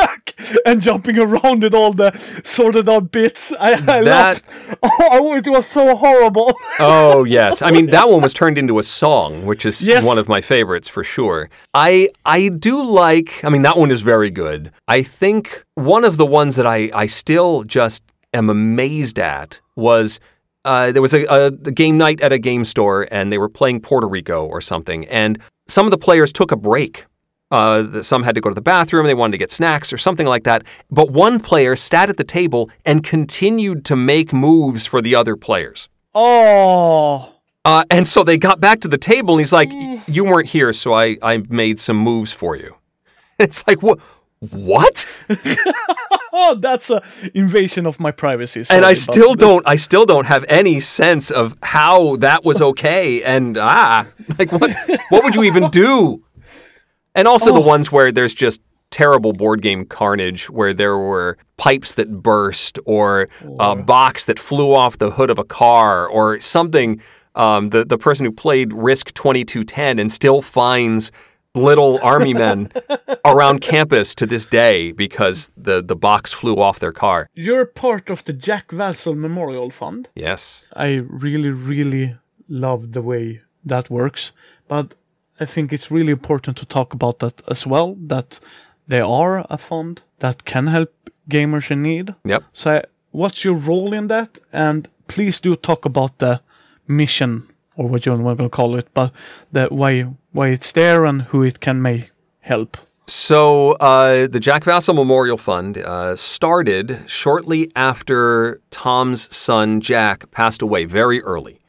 and 0.66 0.80
jumping 0.82 1.18
around 1.18 1.62
with 1.62 1.74
all 1.74 1.92
the 1.92 2.10
sorted 2.44 2.88
out 2.88 3.10
bits. 3.10 3.52
I, 3.58 3.72
I 3.72 4.02
That-. 4.04 4.42
Oh, 5.16 5.34
it 5.36 5.46
was 5.48 5.66
so 5.66 5.96
horrible. 5.96 6.54
Oh 6.80 7.24
yes, 7.24 7.62
I 7.62 7.70
mean 7.70 7.86
that 7.90 8.08
one 8.08 8.20
was 8.22 8.34
turned 8.34 8.58
into 8.58 8.78
a 8.78 8.82
song, 8.82 9.46
which 9.46 9.64
is 9.64 9.86
Yes. 9.86 10.04
one 10.04 10.18
of 10.18 10.28
my 10.28 10.40
favorites 10.40 10.88
for 10.88 11.04
sure. 11.04 11.48
I 11.72 12.08
I 12.26 12.48
do 12.48 12.82
like. 12.82 13.44
I 13.44 13.48
mean 13.48 13.62
that 13.62 13.76
one 13.78 13.90
is 13.92 14.02
very 14.02 14.30
good. 14.30 14.70
I 14.88 15.02
think 15.02 15.64
one 15.74 16.04
of 16.04 16.16
the 16.16 16.26
ones 16.26 16.56
that 16.56 16.66
I 16.66 16.90
I 17.04 17.06
still 17.06 17.62
just 17.64 18.02
am 18.32 18.50
amazed 18.50 19.18
at 19.18 19.60
was. 19.76 20.20
Uh, 20.66 20.90
there 20.92 21.02
was 21.02 21.12
a, 21.12 21.24
a, 21.26 21.46
a 21.48 21.72
game 21.82 21.98
night 21.98 22.22
at 22.22 22.32
a 22.32 22.38
game 22.38 22.64
store, 22.64 23.06
and 23.10 23.30
they 23.30 23.36
were 23.36 23.50
playing 23.50 23.78
Puerto 23.82 24.08
Rico 24.08 24.46
or 24.46 24.62
something. 24.62 25.04
And 25.08 25.38
some 25.66 25.86
of 25.86 25.90
the 25.90 25.98
players 25.98 26.32
took 26.32 26.52
a 26.52 26.56
break. 26.56 27.06
Uh, 27.50 28.02
some 28.02 28.22
had 28.24 28.34
to 28.34 28.40
go 28.40 28.48
to 28.48 28.54
the 28.54 28.60
bathroom. 28.60 29.06
They 29.06 29.14
wanted 29.14 29.32
to 29.32 29.38
get 29.38 29.52
snacks 29.52 29.92
or 29.92 29.98
something 29.98 30.26
like 30.26 30.44
that. 30.44 30.64
But 30.90 31.10
one 31.10 31.38
player 31.38 31.76
sat 31.76 32.08
at 32.10 32.16
the 32.16 32.24
table 32.24 32.68
and 32.84 33.04
continued 33.04 33.84
to 33.84 33.96
make 33.96 34.32
moves 34.32 34.86
for 34.86 35.00
the 35.00 35.14
other 35.14 35.36
players. 35.36 35.88
oh. 36.14 37.30
Uh, 37.66 37.82
and 37.90 38.06
so 38.06 38.22
they 38.22 38.36
got 38.36 38.60
back 38.60 38.80
to 38.80 38.88
the 38.88 38.98
table, 38.98 39.32
and 39.34 39.40
he's 39.40 39.52
like, 39.52 39.70
"You 40.06 40.24
weren't 40.24 40.48
here, 40.50 40.70
so 40.74 40.92
I, 40.92 41.16
I 41.22 41.38
made 41.48 41.80
some 41.80 41.96
moves 41.96 42.30
for 42.32 42.56
you." 42.56 42.76
It's 43.38 43.66
like, 43.66 43.82
what? 43.82 43.98
What? 44.40 45.06
Oh, 46.36 46.56
that's 46.56 46.90
a 46.90 47.00
invasion 47.32 47.86
of 47.86 48.00
my 48.00 48.10
privacy. 48.10 48.64
and 48.68 48.84
I 48.84 48.94
still 48.94 49.34
don't, 49.34 49.66
I 49.68 49.76
still 49.76 50.04
don't 50.04 50.26
have 50.26 50.44
any 50.48 50.80
sense 50.80 51.30
of 51.30 51.56
how 51.62 52.16
that 52.16 52.44
was 52.44 52.60
okay. 52.60 53.22
And 53.22 53.56
ah, 53.56 54.08
like 54.36 54.50
what? 54.50 54.72
What 55.10 55.22
would 55.22 55.36
you 55.36 55.44
even 55.44 55.70
do? 55.70 56.24
And 57.14 57.28
also 57.28 57.54
the 57.54 57.60
ones 57.60 57.92
where 57.92 58.10
there's 58.10 58.34
just 58.34 58.60
terrible 58.90 59.32
board 59.32 59.62
game 59.62 59.84
carnage, 59.84 60.50
where 60.50 60.74
there 60.74 60.98
were 60.98 61.38
pipes 61.56 61.94
that 61.94 62.10
burst, 62.20 62.80
or 62.84 63.28
a 63.60 63.76
box 63.76 64.24
that 64.24 64.40
flew 64.40 64.74
off 64.74 64.98
the 64.98 65.12
hood 65.12 65.30
of 65.30 65.38
a 65.38 65.44
car, 65.44 66.08
or 66.08 66.40
something. 66.40 67.00
Um, 67.36 67.70
the 67.70 67.84
the 67.84 67.96
person 67.96 68.26
who 68.26 68.32
played 68.32 68.72
Risk 68.72 69.14
twenty 69.14 69.44
two 69.44 69.62
ten 69.62 70.00
and 70.00 70.10
still 70.10 70.42
finds 70.42 71.12
little 71.54 71.98
army 72.02 72.34
men 72.34 72.70
around 73.24 73.60
campus 73.60 74.14
to 74.16 74.26
this 74.26 74.46
day 74.46 74.92
because 74.92 75.50
the 75.56 75.82
the 75.82 75.96
box 75.96 76.32
flew 76.32 76.60
off 76.60 76.78
their 76.78 76.92
car. 76.92 77.28
You're 77.34 77.66
part 77.66 78.10
of 78.10 78.24
the 78.24 78.32
Jack 78.32 78.68
Vasel 78.68 79.16
Memorial 79.16 79.70
Fund. 79.70 80.08
Yes. 80.14 80.64
I 80.74 81.04
really, 81.08 81.50
really 81.50 82.16
love 82.48 82.92
the 82.92 83.02
way 83.02 83.42
that 83.64 83.90
works. 83.90 84.32
But 84.68 84.94
I 85.40 85.44
think 85.46 85.72
it's 85.72 85.90
really 85.90 86.12
important 86.12 86.56
to 86.58 86.66
talk 86.66 86.94
about 86.94 87.18
that 87.18 87.42
as 87.48 87.66
well. 87.66 87.96
That 87.98 88.40
they 88.86 89.00
are 89.00 89.46
a 89.48 89.58
fund 89.58 90.02
that 90.18 90.44
can 90.44 90.66
help 90.66 90.92
gamers 91.28 91.70
in 91.70 91.82
need. 91.82 92.14
Yep. 92.24 92.44
So, 92.52 92.82
what's 93.10 93.44
your 93.44 93.54
role 93.54 93.92
in 93.92 94.08
that? 94.08 94.38
And 94.52 94.88
please 95.08 95.40
do 95.40 95.56
talk 95.56 95.84
about 95.84 96.18
the 96.18 96.40
mission 96.86 97.48
or 97.76 97.88
what 97.88 98.06
you're 98.06 98.16
going 98.16 98.36
to 98.36 98.48
call 98.48 98.76
it, 98.76 98.88
but 98.94 99.12
the 99.52 99.66
why 99.66 100.06
why 100.34 100.48
it's 100.48 100.72
there 100.72 101.06
and 101.06 101.22
who 101.22 101.42
it 101.42 101.60
can 101.60 101.80
may 101.80 102.10
help. 102.40 102.76
So 103.06 103.72
uh, 103.72 104.26
the 104.26 104.40
Jack 104.40 104.64
Vasel 104.64 104.94
Memorial 104.94 105.38
Fund 105.38 105.78
uh, 105.78 106.16
started 106.16 107.04
shortly 107.06 107.70
after 107.76 108.60
Tom's 108.70 109.34
son 109.34 109.80
Jack 109.80 110.30
passed 110.32 110.60
away, 110.60 110.86
very 110.86 111.22
early, 111.22 111.60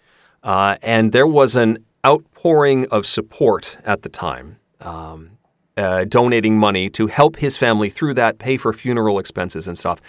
uh, 0.43 0.77
and 0.81 1.11
there 1.11 1.27
was 1.27 1.55
an 1.55 1.77
outpouring 2.05 2.87
of 2.87 3.05
support 3.05 3.77
at 3.85 4.01
the 4.01 4.09
time. 4.09 4.57
Um, 4.81 5.31
uh, 5.77 6.05
donating 6.05 6.57
money 6.57 6.89
to 6.89 7.07
help 7.07 7.35
his 7.35 7.57
family 7.57 7.89
through 7.89 8.13
that, 8.13 8.39
pay 8.39 8.55
for 8.55 8.71
funeral 8.71 9.19
expenses 9.19 9.67
and 9.67 9.77
stuff. 9.77 9.99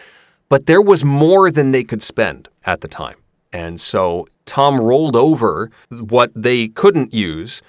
But 0.48 0.66
there 0.66 0.80
was 0.80 1.04
more 1.04 1.50
than 1.50 1.72
they 1.72 1.82
could 1.82 2.04
spend 2.04 2.46
at 2.64 2.82
the 2.82 2.88
time. 2.88 3.16
And 3.52 3.80
so 3.80 4.28
Tom 4.44 4.80
rolled 4.80 5.16
over 5.16 5.72
what 5.90 6.30
they 6.36 6.68
couldn't 6.68 7.12
use 7.12 7.62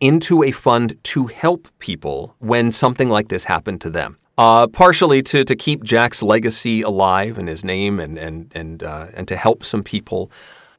into 0.00 0.42
a 0.42 0.50
fund 0.50 0.98
to 1.04 1.26
help 1.26 1.68
people 1.78 2.34
when 2.38 2.70
something 2.70 3.08
like 3.08 3.28
this 3.28 3.44
happened 3.44 3.80
to 3.82 3.90
them. 3.90 4.16
Uh, 4.38 4.66
partially 4.66 5.20
to, 5.20 5.44
to 5.44 5.54
keep 5.54 5.84
Jack's 5.84 6.22
legacy 6.22 6.80
alive 6.82 7.36
and 7.36 7.48
his 7.48 7.62
name 7.62 8.00
and, 8.00 8.16
and, 8.16 8.50
and, 8.54 8.82
uh, 8.82 9.08
and 9.14 9.28
to 9.28 9.36
help 9.36 9.64
some 9.64 9.82
people. 9.82 10.30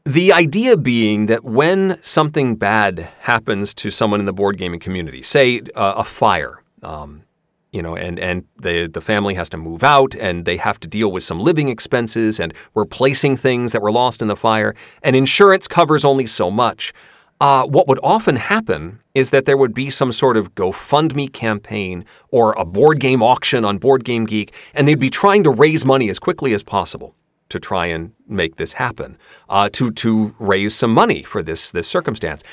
The 0.03 0.33
idea 0.33 0.77
being 0.77 1.27
that 1.27 1.43
when 1.43 2.01
something 2.01 2.55
bad 2.55 3.07
happens 3.19 3.75
to 3.75 3.91
someone 3.91 4.19
in 4.19 4.25
the 4.25 4.33
board 4.33 4.57
gaming 4.57 4.79
community, 4.79 5.21
say 5.21 5.61
uh, 5.75 5.93
a 5.97 6.03
fire, 6.03 6.63
um, 6.81 7.23
you 7.71 7.81
know, 7.81 7.95
and 7.95 8.19
and 8.19 8.43
the 8.61 8.87
the 8.87 8.99
family 8.99 9.33
has 9.35 9.47
to 9.49 9.57
move 9.57 9.83
out, 9.83 10.15
and 10.15 10.45
they 10.45 10.57
have 10.57 10.79
to 10.81 10.87
deal 10.87 11.11
with 11.11 11.23
some 11.23 11.39
living 11.39 11.69
expenses 11.69 12.39
and 12.39 12.53
replacing 12.75 13.37
things 13.37 13.71
that 13.71 13.81
were 13.81 13.91
lost 13.91 14.21
in 14.21 14.27
the 14.27 14.35
fire, 14.35 14.75
and 15.03 15.15
insurance 15.15 15.67
covers 15.67 16.03
only 16.03 16.25
so 16.25 16.51
much. 16.51 16.93
Uh, 17.41 17.65
what 17.65 17.87
would 17.87 17.99
often 18.03 18.35
happen 18.35 18.99
is 19.15 19.31
that 19.31 19.45
there 19.45 19.57
would 19.57 19.73
be 19.73 19.89
some 19.89 20.11
sort 20.11 20.37
of 20.37 20.53
GoFundMe 20.53 21.33
campaign 21.33 22.05
or 22.29 22.53
a 22.53 22.63
board 22.63 22.99
game 22.99 23.23
auction 23.23 23.65
on 23.65 23.79
Board 23.79 24.05
Game 24.05 24.25
Geek, 24.25 24.53
and 24.75 24.87
they'd 24.87 24.99
be 24.99 25.09
trying 25.09 25.43
to 25.45 25.49
raise 25.49 25.83
money 25.83 26.07
as 26.11 26.19
quickly 26.19 26.53
as 26.53 26.61
possible 26.61 27.15
to 27.49 27.59
try 27.59 27.87
and 27.87 28.13
make 28.27 28.57
this 28.57 28.73
happen, 28.73 29.17
uh, 29.49 29.69
to 29.73 29.89
to 29.89 30.35
raise 30.37 30.75
some 30.75 30.93
money 30.93 31.23
for 31.23 31.41
this 31.41 31.71
this 31.71 31.87
circumstance. 31.87 32.43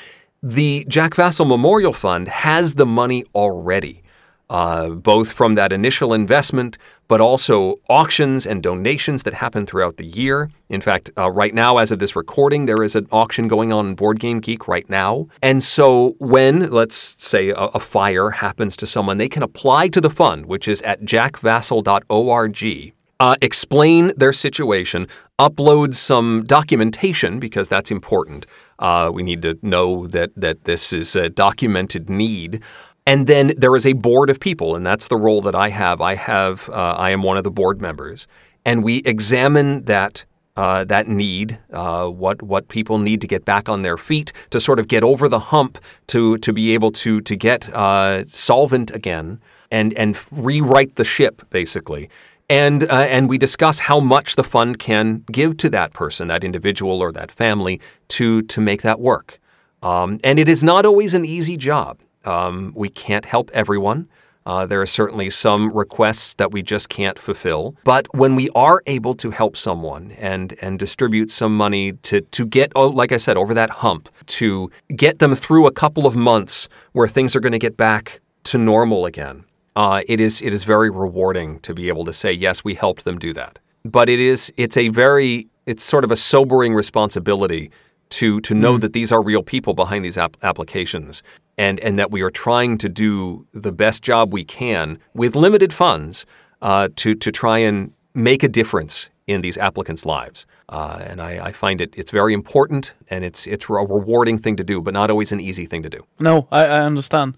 The 0.41 0.85
Jack 0.87 1.13
Vasel 1.13 1.47
Memorial 1.47 1.93
Fund 1.93 2.27
has 2.27 2.73
the 2.73 2.85
money 2.87 3.25
already, 3.35 4.01
uh, 4.49 4.89
both 4.89 5.31
from 5.31 5.55
that 5.55 5.71
initial 5.71 6.13
investment, 6.13 6.77
but 7.07 7.21
also 7.21 7.75
auctions 7.89 8.45
and 8.45 8.63
donations 8.63 9.23
that 9.23 9.33
happen 9.33 9.65
throughout 9.65 9.97
the 9.97 10.05
year. 10.05 10.49
In 10.69 10.81
fact, 10.81 11.09
uh, 11.17 11.29
right 11.29 11.53
now, 11.53 11.77
as 11.77 11.91
of 11.91 11.99
this 11.99 12.15
recording, 12.15 12.65
there 12.65 12.83
is 12.83 12.95
an 12.95 13.07
auction 13.11 13.47
going 13.47 13.71
on 13.71 13.89
in 13.89 13.95
Board 13.95 14.19
Game 14.19 14.39
Geek 14.39 14.67
right 14.67 14.89
now. 14.89 15.27
And 15.41 15.61
so, 15.63 16.15
when, 16.19 16.69
let's 16.69 16.95
say, 16.95 17.49
a, 17.49 17.55
a 17.55 17.79
fire 17.79 18.31
happens 18.31 18.75
to 18.77 18.87
someone, 18.87 19.17
they 19.17 19.29
can 19.29 19.43
apply 19.43 19.89
to 19.89 20.01
the 20.01 20.09
fund, 20.09 20.45
which 20.45 20.67
is 20.67 20.81
at 20.83 21.01
jackvasel.org 21.01 22.93
uh, 23.19 23.35
explain 23.41 24.13
their 24.15 24.31
situation, 24.31 25.07
upload 25.39 25.93
some 25.93 26.43
documentation 26.45 27.39
because 27.39 27.67
that's 27.67 27.91
important. 27.91 28.45
Uh, 28.79 29.11
we 29.13 29.23
need 29.23 29.41
to 29.41 29.59
know 29.61 30.07
that 30.07 30.31
that 30.37 30.63
this 30.63 30.93
is 30.93 31.15
a 31.15 31.29
documented 31.29 32.09
need. 32.09 32.63
And 33.09 33.25
then 33.25 33.53
there 33.57 33.75
is 33.75 33.87
a 33.87 33.93
board 33.93 34.29
of 34.29 34.39
people, 34.39 34.75
and 34.75 34.85
that's 34.85 35.07
the 35.07 35.17
role 35.17 35.41
that 35.41 35.55
I 35.55 35.69
have. 35.69 35.99
I 35.99 36.13
have 36.13 36.69
uh, 36.69 36.93
I 36.95 37.09
am 37.09 37.23
one 37.23 37.37
of 37.37 37.43
the 37.43 37.49
board 37.49 37.81
members, 37.81 38.27
and 38.65 38.83
we 38.83 38.97
examine 38.97 39.85
that 39.85 40.25
uh, 40.55 40.83
that 40.83 41.07
need, 41.07 41.57
uh, 41.73 42.07
what 42.07 42.43
what 42.43 42.67
people 42.67 42.99
need 42.99 43.19
to 43.21 43.27
get 43.27 43.45
back 43.45 43.67
on 43.67 43.81
their 43.81 43.97
feet, 43.97 44.31
to 44.51 44.59
sort 44.59 44.77
of 44.77 44.87
get 44.87 45.03
over 45.03 45.27
the 45.27 45.39
hump, 45.39 45.79
to 46.05 46.37
to 46.37 46.53
be 46.53 46.75
able 46.75 46.91
to 46.91 47.19
to 47.21 47.35
get 47.35 47.67
uh, 47.73 48.25
solvent 48.27 48.91
again, 48.91 49.39
and 49.71 49.91
and 49.95 50.15
rewrite 50.29 50.95
the 50.95 51.03
ship 51.03 51.41
basically. 51.49 52.11
And 52.47 52.83
uh, 52.83 53.07
and 53.09 53.27
we 53.27 53.39
discuss 53.39 53.79
how 53.79 53.99
much 53.99 54.35
the 54.35 54.43
fund 54.43 54.77
can 54.77 55.23
give 55.31 55.57
to 55.57 55.69
that 55.71 55.93
person, 55.93 56.27
that 56.27 56.43
individual, 56.43 57.01
or 57.01 57.11
that 57.13 57.31
family 57.31 57.81
to 58.09 58.43
to 58.43 58.61
make 58.61 58.83
that 58.83 58.99
work. 58.99 59.39
Um, 59.81 60.19
and 60.23 60.37
it 60.37 60.47
is 60.47 60.63
not 60.63 60.85
always 60.85 61.15
an 61.15 61.25
easy 61.25 61.57
job. 61.57 61.97
Um, 62.29 62.73
we 62.75 62.89
can't 62.89 63.25
help 63.25 63.49
everyone. 63.53 64.07
Uh, 64.45 64.65
there 64.65 64.81
are 64.81 64.85
certainly 65.01 65.29
some 65.29 65.71
requests 65.75 66.35
that 66.35 66.51
we 66.51 66.61
just 66.61 66.89
can't 66.89 67.19
fulfill. 67.19 67.75
But 67.83 68.07
when 68.15 68.35
we 68.35 68.49
are 68.55 68.81
able 68.87 69.13
to 69.15 69.31
help 69.31 69.57
someone 69.57 70.11
and 70.17 70.55
and 70.61 70.79
distribute 70.79 71.29
some 71.31 71.55
money 71.57 71.93
to 72.09 72.21
to 72.21 72.45
get, 72.45 72.71
oh, 72.75 72.87
like 72.87 73.11
I 73.11 73.17
said, 73.17 73.35
over 73.35 73.53
that 73.53 73.69
hump, 73.69 74.09
to 74.39 74.71
get 74.95 75.19
them 75.19 75.35
through 75.35 75.67
a 75.67 75.71
couple 75.71 76.05
of 76.05 76.15
months 76.15 76.69
where 76.93 77.07
things 77.07 77.35
are 77.35 77.41
going 77.41 77.59
to 77.59 77.65
get 77.67 77.77
back 77.77 78.21
to 78.43 78.57
normal 78.57 79.05
again, 79.05 79.43
uh, 79.75 80.01
it 80.07 80.19
is 80.19 80.41
it 80.41 80.53
is 80.53 80.63
very 80.63 80.89
rewarding 80.89 81.59
to 81.61 81.73
be 81.73 81.87
able 81.89 82.05
to 82.05 82.13
say 82.13 82.31
yes, 82.31 82.63
we 82.63 82.75
helped 82.75 83.03
them 83.03 83.17
do 83.19 83.33
that. 83.33 83.59
But 83.83 84.07
it 84.09 84.19
is 84.19 84.51
it's 84.55 84.77
a 84.77 84.89
very 84.89 85.47
it's 85.65 85.83
sort 85.83 86.03
of 86.03 86.11
a 86.11 86.15
sobering 86.15 86.73
responsibility 86.75 87.71
to 88.09 88.41
to 88.41 88.53
know 88.53 88.77
that 88.77 88.93
these 88.93 89.11
are 89.11 89.21
real 89.21 89.43
people 89.43 89.73
behind 89.73 90.03
these 90.03 90.17
app- 90.17 90.37
applications 90.41 91.23
and 91.59 91.79
and 91.81 91.99
that 91.99 92.09
we 92.09 92.21
are 92.21 92.31
trying 92.31 92.77
to 92.77 92.89
do 92.89 93.45
the 93.51 93.71
best 93.71 94.01
job 94.01 94.33
we 94.33 94.43
can 94.43 94.97
with 95.13 95.35
limited 95.35 95.71
funds 95.73 96.25
uh, 96.61 96.87
to 96.95 97.13
to 97.15 97.31
try 97.31 97.59
and 97.59 97.91
make 98.13 98.41
a 98.43 98.47
difference 98.47 99.09
in 99.27 99.41
these 99.41 99.57
applicants' 99.57 100.05
lives. 100.05 100.47
Uh, 100.69 101.05
and 101.09 101.21
I, 101.21 101.49
I 101.49 101.51
find 101.51 101.81
it 101.81 101.93
it's 101.97 102.11
very 102.11 102.33
important 102.33 102.93
and 103.09 103.23
it's 103.23 103.45
it's 103.45 103.69
a 103.69 103.73
rewarding 103.73 104.39
thing 104.39 104.55
to 104.57 104.63
do, 104.63 104.81
but 104.81 104.93
not 104.93 105.09
always 105.09 105.31
an 105.31 105.39
easy 105.39 105.65
thing 105.65 105.83
to 105.83 105.89
do. 105.89 106.05
No, 106.19 106.47
I, 106.51 106.65
I 106.65 106.85
understand. 106.85 107.35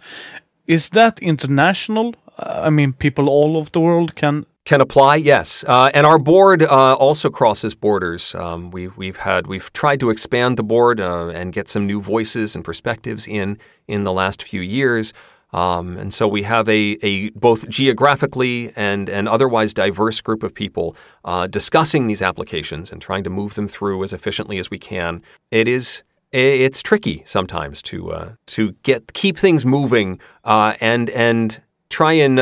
Is 0.67 0.89
that 0.89 1.19
international? 1.19 2.13
Uh, 2.37 2.67
I 2.67 2.69
mean, 2.69 2.93
people 2.93 3.27
all 3.27 3.57
over 3.57 3.69
the 3.71 3.79
world 3.79 4.15
can 4.15 4.45
can 4.65 4.79
apply, 4.79 5.15
yes. 5.15 5.65
Uh, 5.67 5.89
and 5.93 6.05
our 6.05 6.19
board 6.19 6.61
uh, 6.61 6.93
also 6.93 7.29
crosses 7.29 7.73
borders. 7.73 8.35
Um, 8.35 8.69
we, 8.71 8.89
we've 8.89 9.17
had 9.17 9.47
we've 9.47 9.73
tried 9.73 9.99
to 10.01 10.09
expand 10.09 10.57
the 10.57 10.63
board 10.63 10.99
uh, 10.99 11.29
and 11.29 11.51
get 11.51 11.67
some 11.67 11.87
new 11.87 12.01
voices 12.01 12.55
and 12.55 12.63
perspectives 12.63 13.27
in 13.27 13.57
in 13.87 14.03
the 14.03 14.13
last 14.13 14.43
few 14.43 14.61
years. 14.61 15.13
Um, 15.53 15.97
and 15.97 16.13
so 16.13 16.27
we 16.27 16.43
have 16.43 16.69
a, 16.69 16.97
a 17.01 17.29
both 17.31 17.67
geographically 17.67 18.71
and, 18.75 19.09
and 19.09 19.27
otherwise 19.27 19.73
diverse 19.73 20.21
group 20.21 20.43
of 20.43 20.53
people 20.53 20.95
uh, 21.25 21.47
discussing 21.47 22.07
these 22.07 22.21
applications 22.21 22.91
and 22.91 23.01
trying 23.01 23.23
to 23.25 23.29
move 23.29 23.55
them 23.55 23.67
through 23.67 24.01
as 24.03 24.13
efficiently 24.13 24.59
as 24.59 24.71
we 24.71 24.79
can. 24.79 25.21
It 25.49 25.67
is 25.67 26.03
it's 26.31 26.81
tricky 26.81 27.23
sometimes 27.25 27.81
to 27.81 28.11
uh, 28.11 28.31
to 28.45 28.71
get 28.83 29.11
keep 29.13 29.37
things 29.37 29.65
moving 29.65 30.19
uh, 30.45 30.75
and 30.79 31.09
and 31.09 31.61
try 31.89 32.13
and 32.13 32.39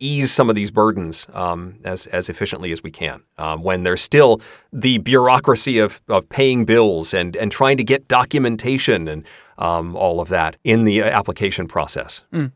ease 0.00 0.32
some 0.32 0.48
of 0.48 0.56
these 0.56 0.70
burdens 0.70 1.26
um, 1.34 1.76
as 1.84 2.06
as 2.06 2.28
efficiently 2.28 2.72
as 2.72 2.82
we 2.82 2.90
can. 2.90 3.22
Um, 3.38 3.62
when 3.62 3.84
there's 3.84 4.00
still 4.00 4.40
the 4.72 4.98
bureaucracy 4.98 5.78
of, 5.78 6.00
of 6.08 6.28
paying 6.28 6.64
bills 6.64 7.14
and 7.14 7.36
and 7.36 7.52
trying 7.52 7.76
to 7.76 7.84
get 7.84 8.08
documentation 8.08 9.08
and 9.08 9.24
um, 9.58 9.94
all 9.94 10.20
of 10.20 10.28
that 10.28 10.56
in 10.64 10.84
the 10.84 11.02
application 11.02 11.68
process. 11.68 12.24
Mm. 12.32 12.52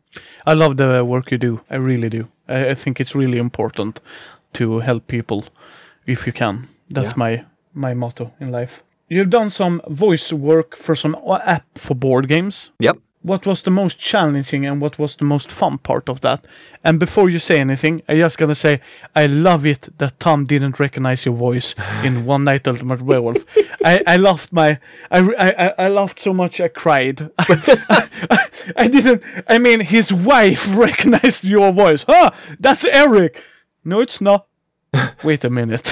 I 0.47 0.55
love 0.55 0.77
the 0.77 1.05
work 1.05 1.31
you 1.31 1.39
do. 1.39 1.61
I 1.71 1.77
really 1.77 2.09
do. 2.09 2.29
I, 2.49 2.71
I, 2.71 2.75
think 2.75 2.99
it's 2.99 3.15
really 3.15 3.39
important 3.39 4.01
to 4.55 4.81
help 4.81 5.07
people 5.07 5.45
if 6.07 6.27
you 6.27 6.33
can. 6.33 6.69
That's 6.89 7.11
yeah. 7.11 7.17
my 7.17 7.45
my 7.75 7.95
motto 7.95 8.33
in 8.41 8.51
life. 8.51 8.83
You've 9.09 9.31
done 9.31 9.51
some 9.51 9.83
voice 9.89 10.33
work 10.33 10.77
for 10.77 10.97
some 10.97 11.17
app 11.45 11.79
for 11.79 11.95
board 11.95 12.27
games. 12.27 12.71
Yep 12.81 12.97
what 13.25 13.47
was 13.47 13.63
the 13.63 13.71
most 13.71 13.99
challenging 13.99 14.67
and 14.67 14.83
what 14.83 14.99
was 14.99 15.17
the 15.17 15.25
most 15.25 15.51
fun 15.51 15.79
part 15.79 16.11
of 16.11 16.21
that? 16.21 16.45
And 16.85 17.01
before 17.01 17.31
you 17.31 17.39
say 17.39 17.59
anything, 17.59 18.03
I 18.07 18.17
just 18.17 18.37
gonna 18.37 18.55
say 18.55 18.83
I 19.17 19.27
love 19.27 19.65
it 19.65 19.89
that 19.97 20.21
Tom 20.21 20.45
didn't 20.45 20.79
recognize 20.79 21.25
your 21.25 21.35
voice 21.35 21.75
in 22.05 22.27
One 22.33 22.45
Night 22.45 22.69
Ultimate 22.69 23.01
Werewolf. 23.01 23.43
I, 23.83 24.03
I 24.07 24.19
laughed 24.19 24.53
my 24.53 24.79
I, 25.11 25.21
I 25.39 25.87
I 25.87 25.89
laughed 25.89 26.21
so 26.21 26.35
much 26.35 26.61
I 26.61 26.69
cried. 26.69 27.31
I, 27.39 27.47
I, 28.31 28.49
I, 28.77 28.89
didn't. 28.89 29.23
I 29.49 29.59
mean, 29.59 29.81
his 29.81 30.13
wife 30.13 30.67
recognized 30.77 31.45
your 31.45 31.73
voice. 31.73 32.05
Huh? 32.07 32.31
That's 32.61 32.85
Eric. 32.85 33.43
No, 33.85 34.01
it's 34.01 34.21
not. 34.21 34.47
Wait 35.25 35.45
a 35.45 35.51
minute. 35.51 35.91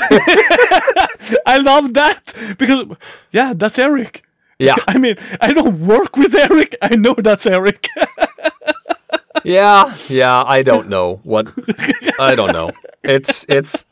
I 1.46 1.58
love 1.62 1.94
that 1.94 2.34
because 2.58 2.86
yeah, 3.32 3.54
that's 3.56 3.78
Eric. 3.78 4.22
Yeah. 4.62 4.76
I 4.88 4.98
mean, 4.98 5.16
I 5.40 5.52
don't 5.52 5.80
work 5.80 6.16
with 6.16 6.34
Eric. 6.34 6.76
I 6.80 6.96
know 6.96 7.14
that's 7.14 7.46
Eric. 7.46 7.88
yeah, 9.44 9.94
yeah, 10.08 10.44
I 10.46 10.62
don't 10.62 10.88
know 10.88 11.20
what 11.24 11.48
I 12.18 12.34
don't 12.34 12.52
know. 12.52 12.70
It's 13.02 13.44
it's 13.48 13.84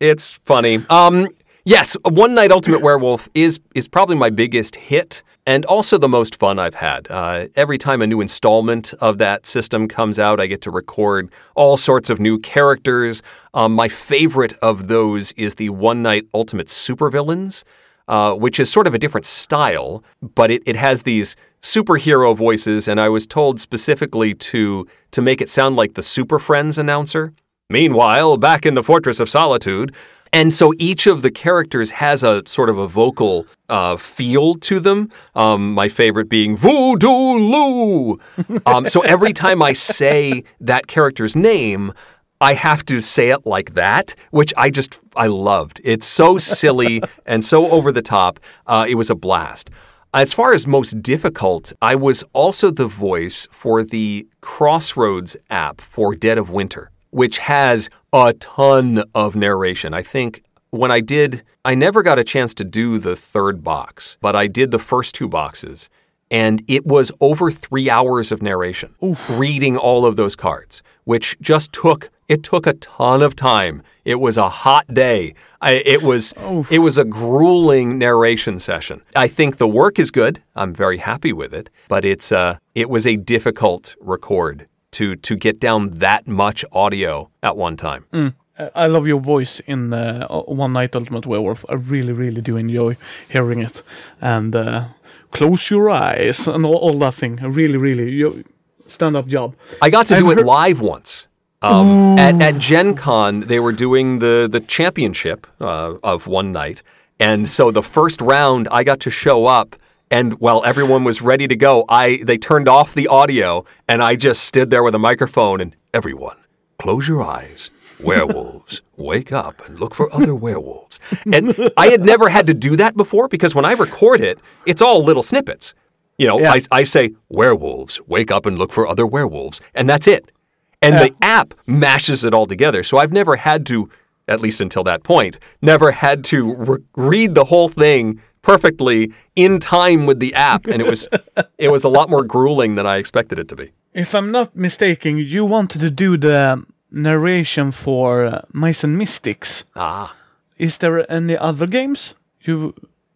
it's 0.00 0.32
funny. 0.32 0.84
Um 0.90 1.28
yes, 1.64 1.96
One 2.04 2.34
Night 2.34 2.50
Ultimate 2.50 2.82
Werewolf 2.82 3.28
is 3.34 3.60
is 3.74 3.88
probably 3.88 4.16
my 4.16 4.30
biggest 4.30 4.76
hit 4.76 5.22
and 5.46 5.64
also 5.64 5.96
the 5.96 6.08
most 6.08 6.36
fun 6.38 6.58
I've 6.58 6.74
had. 6.74 7.08
Uh, 7.08 7.46
every 7.56 7.78
time 7.78 8.02
a 8.02 8.06
new 8.06 8.20
installment 8.20 8.92
of 9.00 9.16
that 9.16 9.46
system 9.46 9.88
comes 9.88 10.18
out, 10.18 10.40
I 10.40 10.46
get 10.46 10.60
to 10.62 10.70
record 10.70 11.30
all 11.54 11.78
sorts 11.78 12.10
of 12.10 12.20
new 12.20 12.38
characters. 12.38 13.22
Um, 13.54 13.72
my 13.72 13.88
favorite 13.88 14.52
of 14.60 14.88
those 14.88 15.32
is 15.32 15.54
the 15.54 15.70
One 15.70 16.02
Night 16.02 16.26
Ultimate 16.34 16.66
Supervillains 16.66 17.64
uh, 18.08 18.34
which 18.34 18.58
is 18.58 18.70
sort 18.70 18.86
of 18.86 18.94
a 18.94 18.98
different 18.98 19.26
style, 19.26 20.02
but 20.34 20.50
it, 20.50 20.62
it 20.66 20.76
has 20.76 21.02
these 21.02 21.36
superhero 21.62 22.36
voices, 22.36 22.88
and 22.88 23.00
I 23.00 23.08
was 23.08 23.26
told 23.26 23.60
specifically 23.60 24.34
to 24.34 24.86
to 25.10 25.22
make 25.22 25.40
it 25.40 25.48
sound 25.48 25.76
like 25.76 25.94
the 25.94 26.02
Super 26.02 26.38
Friends 26.38 26.78
announcer. 26.78 27.32
Meanwhile, 27.70 28.38
back 28.38 28.64
in 28.64 28.74
the 28.74 28.82
Fortress 28.82 29.20
of 29.20 29.28
Solitude, 29.28 29.94
and 30.32 30.52
so 30.52 30.72
each 30.78 31.06
of 31.06 31.22
the 31.22 31.30
characters 31.30 31.90
has 31.92 32.22
a 32.22 32.42
sort 32.46 32.70
of 32.70 32.78
a 32.78 32.86
vocal 32.86 33.46
uh, 33.68 33.96
feel 33.96 34.54
to 34.54 34.80
them. 34.80 35.10
Um, 35.34 35.72
my 35.72 35.88
favorite 35.88 36.28
being 36.28 36.56
Voodoo 36.56 37.08
Lou. 37.08 38.20
Um, 38.66 38.86
so 38.86 39.00
every 39.00 39.32
time 39.32 39.62
I 39.62 39.72
say 39.72 40.44
that 40.60 40.86
character's 40.86 41.34
name, 41.36 41.92
I 42.40 42.54
have 42.54 42.84
to 42.86 43.00
say 43.00 43.30
it 43.30 43.46
like 43.46 43.74
that, 43.74 44.14
which 44.30 44.54
I 44.56 44.70
just 44.70 45.00
I 45.16 45.26
loved. 45.26 45.80
It's 45.84 46.06
so 46.06 46.38
silly 46.38 47.02
and 47.26 47.44
so 47.44 47.70
over 47.70 47.90
the 47.90 48.02
top. 48.02 48.38
Uh, 48.66 48.86
it 48.88 48.94
was 48.94 49.10
a 49.10 49.14
blast. 49.14 49.70
As 50.14 50.32
far 50.32 50.52
as 50.54 50.66
most 50.66 51.02
difficult, 51.02 51.72
I 51.82 51.94
was 51.94 52.24
also 52.32 52.70
the 52.70 52.86
voice 52.86 53.46
for 53.50 53.82
the 53.82 54.26
Crossroads 54.40 55.36
app 55.50 55.80
for 55.80 56.14
Dead 56.14 56.38
of 56.38 56.50
Winter, 56.50 56.90
which 57.10 57.38
has 57.38 57.90
a 58.12 58.32
ton 58.34 59.04
of 59.14 59.36
narration. 59.36 59.92
I 59.92 60.02
think 60.02 60.42
when 60.70 60.90
I 60.90 61.00
did, 61.00 61.42
I 61.64 61.74
never 61.74 62.02
got 62.02 62.18
a 62.18 62.24
chance 62.24 62.54
to 62.54 62.64
do 62.64 62.98
the 62.98 63.16
third 63.16 63.62
box, 63.62 64.16
but 64.20 64.34
I 64.34 64.46
did 64.46 64.70
the 64.70 64.78
first 64.78 65.14
two 65.14 65.28
boxes 65.28 65.90
and 66.30 66.62
it 66.68 66.86
was 66.86 67.10
over 67.20 67.50
three 67.50 67.88
hours 67.88 68.30
of 68.32 68.42
narration 68.42 68.94
Oof. 69.02 69.30
reading 69.30 69.78
all 69.78 70.04
of 70.04 70.16
those 70.16 70.36
cards 70.36 70.82
which 71.08 71.38
just 71.40 71.72
took 71.72 72.10
it 72.28 72.42
took 72.42 72.66
a 72.66 72.74
ton 72.74 73.22
of 73.22 73.34
time 73.34 73.82
it 74.04 74.20
was 74.20 74.36
a 74.36 74.48
hot 74.48 74.86
day 74.92 75.34
I, 75.60 75.72
it 75.72 76.02
was 76.02 76.34
it 76.70 76.78
was 76.78 76.98
a 76.98 77.04
grueling 77.04 77.98
narration 77.98 78.58
session 78.58 79.02
i 79.16 79.26
think 79.26 79.56
the 79.56 79.68
work 79.68 79.98
is 79.98 80.10
good 80.10 80.42
i'm 80.54 80.74
very 80.74 80.98
happy 80.98 81.32
with 81.32 81.52
it 81.52 81.70
but 81.88 82.04
it's 82.04 82.30
uh 82.30 82.58
it 82.74 82.88
was 82.88 83.06
a 83.06 83.16
difficult 83.16 83.96
record 84.00 84.68
to 84.92 85.16
to 85.16 85.36
get 85.36 85.58
down 85.58 85.90
that 85.90 86.26
much 86.28 86.64
audio 86.72 87.30
at 87.42 87.56
one 87.56 87.76
time 87.76 88.04
mm. 88.12 88.34
I 88.74 88.86
love 88.86 89.06
your 89.06 89.20
voice 89.20 89.60
in 89.60 89.94
uh, 89.94 90.26
One 90.26 90.72
Night 90.72 90.96
Ultimate 90.96 91.26
Werewolf. 91.26 91.64
I 91.68 91.74
really, 91.74 92.12
really 92.12 92.40
do 92.40 92.56
enjoy 92.56 92.96
hearing 93.28 93.60
it. 93.60 93.82
And 94.20 94.56
uh, 94.56 94.88
close 95.30 95.70
your 95.70 95.90
eyes 95.90 96.48
and 96.48 96.66
all, 96.66 96.74
all 96.74 96.92
that 96.94 97.14
thing. 97.14 97.36
Really, 97.36 97.76
really, 97.76 98.10
you, 98.10 98.44
stand 98.88 99.16
up 99.16 99.28
job. 99.28 99.54
I 99.80 99.90
got 99.90 100.06
to 100.06 100.16
I've 100.16 100.22
do 100.22 100.30
it 100.32 100.44
live 100.44 100.80
once. 100.80 101.27
Um, 101.60 102.18
at, 102.18 102.40
at 102.40 102.58
Gen 102.58 102.94
Con, 102.94 103.40
they 103.40 103.58
were 103.58 103.72
doing 103.72 104.20
the, 104.20 104.48
the 104.50 104.60
championship 104.60 105.46
uh, 105.60 105.94
of 106.02 106.26
one 106.26 106.52
night. 106.52 106.82
And 107.18 107.48
so 107.48 107.70
the 107.70 107.82
first 107.82 108.20
round, 108.20 108.68
I 108.70 108.84
got 108.84 109.00
to 109.00 109.10
show 109.10 109.46
up. 109.46 109.74
And 110.10 110.34
while 110.40 110.64
everyone 110.64 111.04
was 111.04 111.20
ready 111.20 111.48
to 111.48 111.56
go, 111.56 111.84
I 111.88 112.20
they 112.24 112.38
turned 112.38 112.66
off 112.66 112.94
the 112.94 113.08
audio, 113.08 113.66
and 113.86 114.02
I 114.02 114.16
just 114.16 114.44
stood 114.44 114.70
there 114.70 114.82
with 114.82 114.94
a 114.94 114.98
microphone. 114.98 115.60
And 115.60 115.76
everyone, 115.92 116.36
close 116.78 117.06
your 117.06 117.22
eyes 117.22 117.70
werewolves, 118.00 118.82
wake 118.96 119.32
up 119.32 119.66
and 119.66 119.78
look 119.78 119.94
for 119.94 120.12
other 120.14 120.34
werewolves. 120.34 121.00
And 121.32 121.70
I 121.76 121.88
had 121.88 122.04
never 122.04 122.28
had 122.28 122.46
to 122.46 122.54
do 122.54 122.76
that 122.76 122.96
before 122.96 123.28
because 123.28 123.54
when 123.54 123.64
I 123.64 123.72
record 123.72 124.20
it, 124.20 124.38
it's 124.66 124.82
all 124.82 125.02
little 125.02 125.22
snippets. 125.22 125.74
You 126.16 126.26
know, 126.26 126.40
yeah. 126.40 126.52
I, 126.52 126.60
I 126.72 126.82
say, 126.82 127.14
werewolves, 127.28 128.00
wake 128.06 128.30
up 128.30 128.44
and 128.44 128.58
look 128.58 128.72
for 128.72 128.88
other 128.88 129.06
werewolves, 129.06 129.60
and 129.74 129.88
that's 129.88 130.08
it. 130.08 130.32
And 130.80 130.94
yeah. 130.94 131.08
the 131.08 131.14
app 131.22 131.54
mashes 131.66 132.24
it 132.24 132.32
all 132.32 132.46
together. 132.46 132.82
So 132.82 132.98
I've 132.98 133.12
never 133.12 133.36
had 133.36 133.66
to, 133.66 133.88
at 134.28 134.40
least 134.40 134.60
until 134.60 134.84
that 134.84 135.02
point, 135.02 135.38
never 135.60 135.90
had 135.90 136.24
to 136.24 136.54
re- 136.54 136.78
read 136.96 137.34
the 137.34 137.44
whole 137.44 137.68
thing 137.68 138.22
perfectly 138.42 139.12
in 139.34 139.58
time 139.58 140.06
with 140.06 140.20
the 140.20 140.34
app. 140.34 140.66
And 140.66 140.80
it 140.80 140.88
was, 140.88 141.08
it 141.58 141.70
was 141.70 141.84
a 141.84 141.88
lot 141.88 142.08
more 142.08 142.24
grueling 142.24 142.76
than 142.76 142.86
I 142.86 142.96
expected 142.96 143.38
it 143.38 143.48
to 143.48 143.56
be. 143.56 143.72
If 143.92 144.14
I'm 144.14 144.30
not 144.30 144.54
mistaken, 144.54 145.18
you 145.18 145.44
wanted 145.44 145.80
to 145.80 145.90
do 145.90 146.16
the 146.16 146.64
narration 146.90 147.72
for 147.72 148.24
uh, 148.24 148.42
Mice 148.52 148.84
and 148.84 148.96
Mystics. 148.96 149.64
Ah. 149.74 150.14
Is 150.56 150.78
there 150.78 151.10
any 151.10 151.36
other 151.36 151.66
games 151.66 152.14
you 152.42 152.74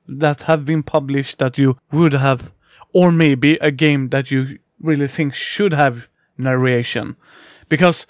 that 0.09 0.43
have 0.43 0.65
been 0.65 0.83
published 0.83 1.39
that 1.39 1.59
you 1.59 1.79
would 1.91 2.13
have, 2.13 2.53
or 2.93 3.13
maybe 3.13 3.57
a 3.61 3.71
game 3.71 4.09
that 4.11 4.31
you 4.31 4.59
really 4.81 5.09
think 5.09 5.35
should 5.35 5.73
have 5.73 6.09
narration? 6.37 7.17
Because 7.73 8.07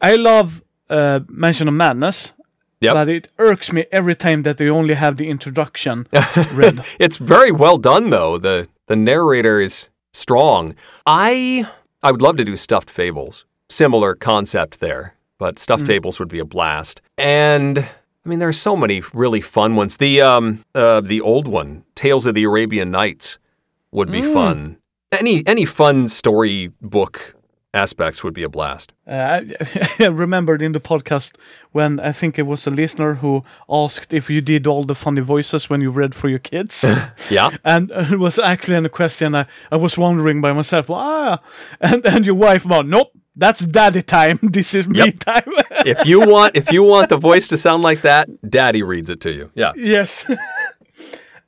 I 0.00 0.16
love 0.16 0.60
uh, 0.90 1.20
Mansion 1.28 1.68
of 1.68 1.74
Madness. 1.74 2.32
Yep. 2.80 2.94
But 2.94 3.08
it 3.08 3.28
irks 3.38 3.72
me 3.72 3.86
every 3.92 4.16
time 4.16 4.42
that 4.42 4.58
they 4.58 4.68
only 4.68 4.94
have 4.94 5.16
the 5.16 5.28
introduction 5.28 6.06
read. 6.54 6.80
it's 6.98 7.18
very 7.18 7.52
well 7.52 7.78
done 7.78 8.10
though. 8.10 8.38
The 8.38 8.68
the 8.86 8.96
narrator 8.96 9.60
is 9.60 9.88
strong. 10.12 10.74
I 11.06 11.64
I 12.02 12.10
would 12.10 12.20
love 12.20 12.36
to 12.38 12.44
do 12.44 12.56
stuffed 12.56 12.90
fables 12.90 13.46
similar 13.68 14.14
concept 14.14 14.80
there, 14.80 15.14
but 15.38 15.58
stuffed 15.58 15.84
mm. 15.84 15.94
fables 15.94 16.18
would 16.18 16.28
be 16.28 16.40
a 16.40 16.44
blast. 16.44 17.00
And 17.16 17.78
I 17.78 18.28
mean, 18.28 18.38
there 18.38 18.48
are 18.48 18.52
so 18.68 18.76
many 18.76 19.02
really 19.12 19.40
fun 19.40 19.76
ones. 19.76 19.96
The 19.96 20.20
um, 20.22 20.64
uh, 20.74 21.00
the 21.00 21.20
old 21.20 21.46
one, 21.46 21.84
Tales 21.94 22.26
of 22.26 22.34
the 22.34 22.44
Arabian 22.44 22.90
Nights, 22.90 23.38
would 23.92 24.10
be 24.10 24.22
mm. 24.22 24.32
fun. 24.32 24.78
Any 25.12 25.46
any 25.46 25.64
fun 25.64 26.08
story 26.08 26.72
book 26.80 27.33
aspects 27.74 28.22
would 28.24 28.32
be 28.34 28.42
a 28.44 28.48
blast. 28.48 28.92
Uh, 29.06 29.40
I 29.98 30.06
remembered 30.06 30.62
in 30.62 30.72
the 30.72 30.80
podcast 30.80 31.34
when 31.72 32.00
I 32.00 32.12
think 32.12 32.38
it 32.38 32.46
was 32.46 32.66
a 32.66 32.70
listener 32.70 33.14
who 33.14 33.44
asked 33.68 34.14
if 34.14 34.30
you 34.30 34.40
did 34.40 34.66
all 34.66 34.84
the 34.84 34.94
funny 34.94 35.20
voices 35.20 35.68
when 35.68 35.80
you 35.82 35.90
read 35.90 36.14
for 36.14 36.28
your 36.28 36.38
kids. 36.38 36.84
yeah. 37.30 37.50
And 37.64 37.90
it 37.90 38.18
was 38.18 38.38
actually 38.38 38.76
a 38.76 38.88
question 38.88 39.34
I, 39.34 39.46
I 39.70 39.76
was 39.76 39.98
wondering 39.98 40.40
by 40.40 40.52
myself, 40.52 40.88
ah, 40.88 41.40
and, 41.80 42.06
and 42.06 42.24
your 42.24 42.36
wife 42.36 42.64
about, 42.64 42.86
nope, 42.86 43.10
That's 43.36 43.66
daddy 43.66 44.02
time. 44.02 44.38
This 44.42 44.74
is 44.74 44.86
me 44.86 44.98
Yep. 44.98 45.18
time. 45.18 45.52
if 45.84 46.06
you 46.06 46.20
want 46.20 46.54
if 46.54 46.72
you 46.72 46.84
want 46.86 47.08
the 47.08 47.16
voice 47.18 47.48
to 47.48 47.56
sound 47.56 47.82
like 47.82 48.02
that, 48.02 48.28
daddy 48.48 48.82
reads 48.82 49.10
it 49.10 49.20
to 49.22 49.30
you. 49.32 49.50
Yeah. 49.54 49.72
yes. 49.76 50.24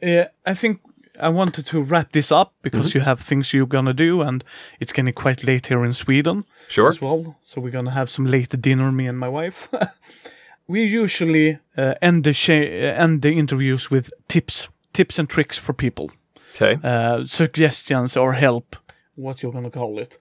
yeah, 0.02 0.28
I 0.44 0.54
think 0.54 0.80
I 1.20 1.28
wanted 1.28 1.66
to 1.66 1.82
wrap 1.82 2.12
this 2.12 2.30
up 2.32 2.52
because 2.62 2.88
Mm-hmm. 2.88 2.98
you 2.98 3.04
have 3.04 3.20
things 3.20 3.52
you're 3.52 3.66
gonna 3.66 3.94
do, 3.94 4.22
and 4.22 4.44
it's 4.80 4.92
getting 4.92 5.14
quite 5.14 5.44
late 5.44 5.66
here 5.68 5.84
in 5.84 5.94
Sweden 5.94 6.44
Sure. 6.68 6.88
as 6.88 7.00
well. 7.00 7.36
So 7.44 7.60
we're 7.60 7.72
gonna 7.72 7.90
have 7.92 8.10
some 8.10 8.26
late 8.30 8.60
dinner, 8.60 8.92
me 8.92 9.06
and 9.08 9.18
my 9.18 9.28
wife. 9.28 9.68
we 10.68 10.82
usually 10.84 11.58
uh, 11.76 11.94
end 12.02 12.24
the 12.24 12.32
sh- 12.32 12.50
uh, 12.50 13.02
end 13.02 13.22
the 13.22 13.32
interviews 13.32 13.90
with 13.90 14.10
tips, 14.28 14.68
tips 14.92 15.18
and 15.18 15.28
tricks 15.28 15.58
for 15.58 15.72
people. 15.74 16.10
Okay. 16.54 16.78
uh, 16.82 17.26
suggestions 17.26 18.16
or 18.16 18.32
help, 18.32 18.76
what 19.14 19.42
you're 19.42 19.52
gonna 19.52 19.70
call 19.70 19.98
it. 19.98 20.18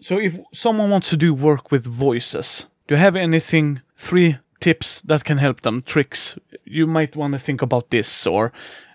So 0.00 0.18
if 0.18 0.38
someone 0.52 0.90
wants 0.90 1.08
to 1.10 1.16
do 1.16 1.32
work 1.34 1.70
with 1.70 1.86
voices, 1.86 2.66
do 2.86 2.94
you 2.94 3.00
have 3.00 3.16
anything, 3.16 3.80
three 3.96 4.36
tips 4.60 5.00
that 5.06 5.24
can 5.24 5.38
help 5.38 5.60
them, 5.62 5.82
tricks? 5.82 6.38
You 6.64 6.86
might 6.86 7.16
want 7.16 7.32
to 7.34 7.38
think 7.40 7.62
about 7.62 7.90
this 7.90 8.26
or 8.26 8.52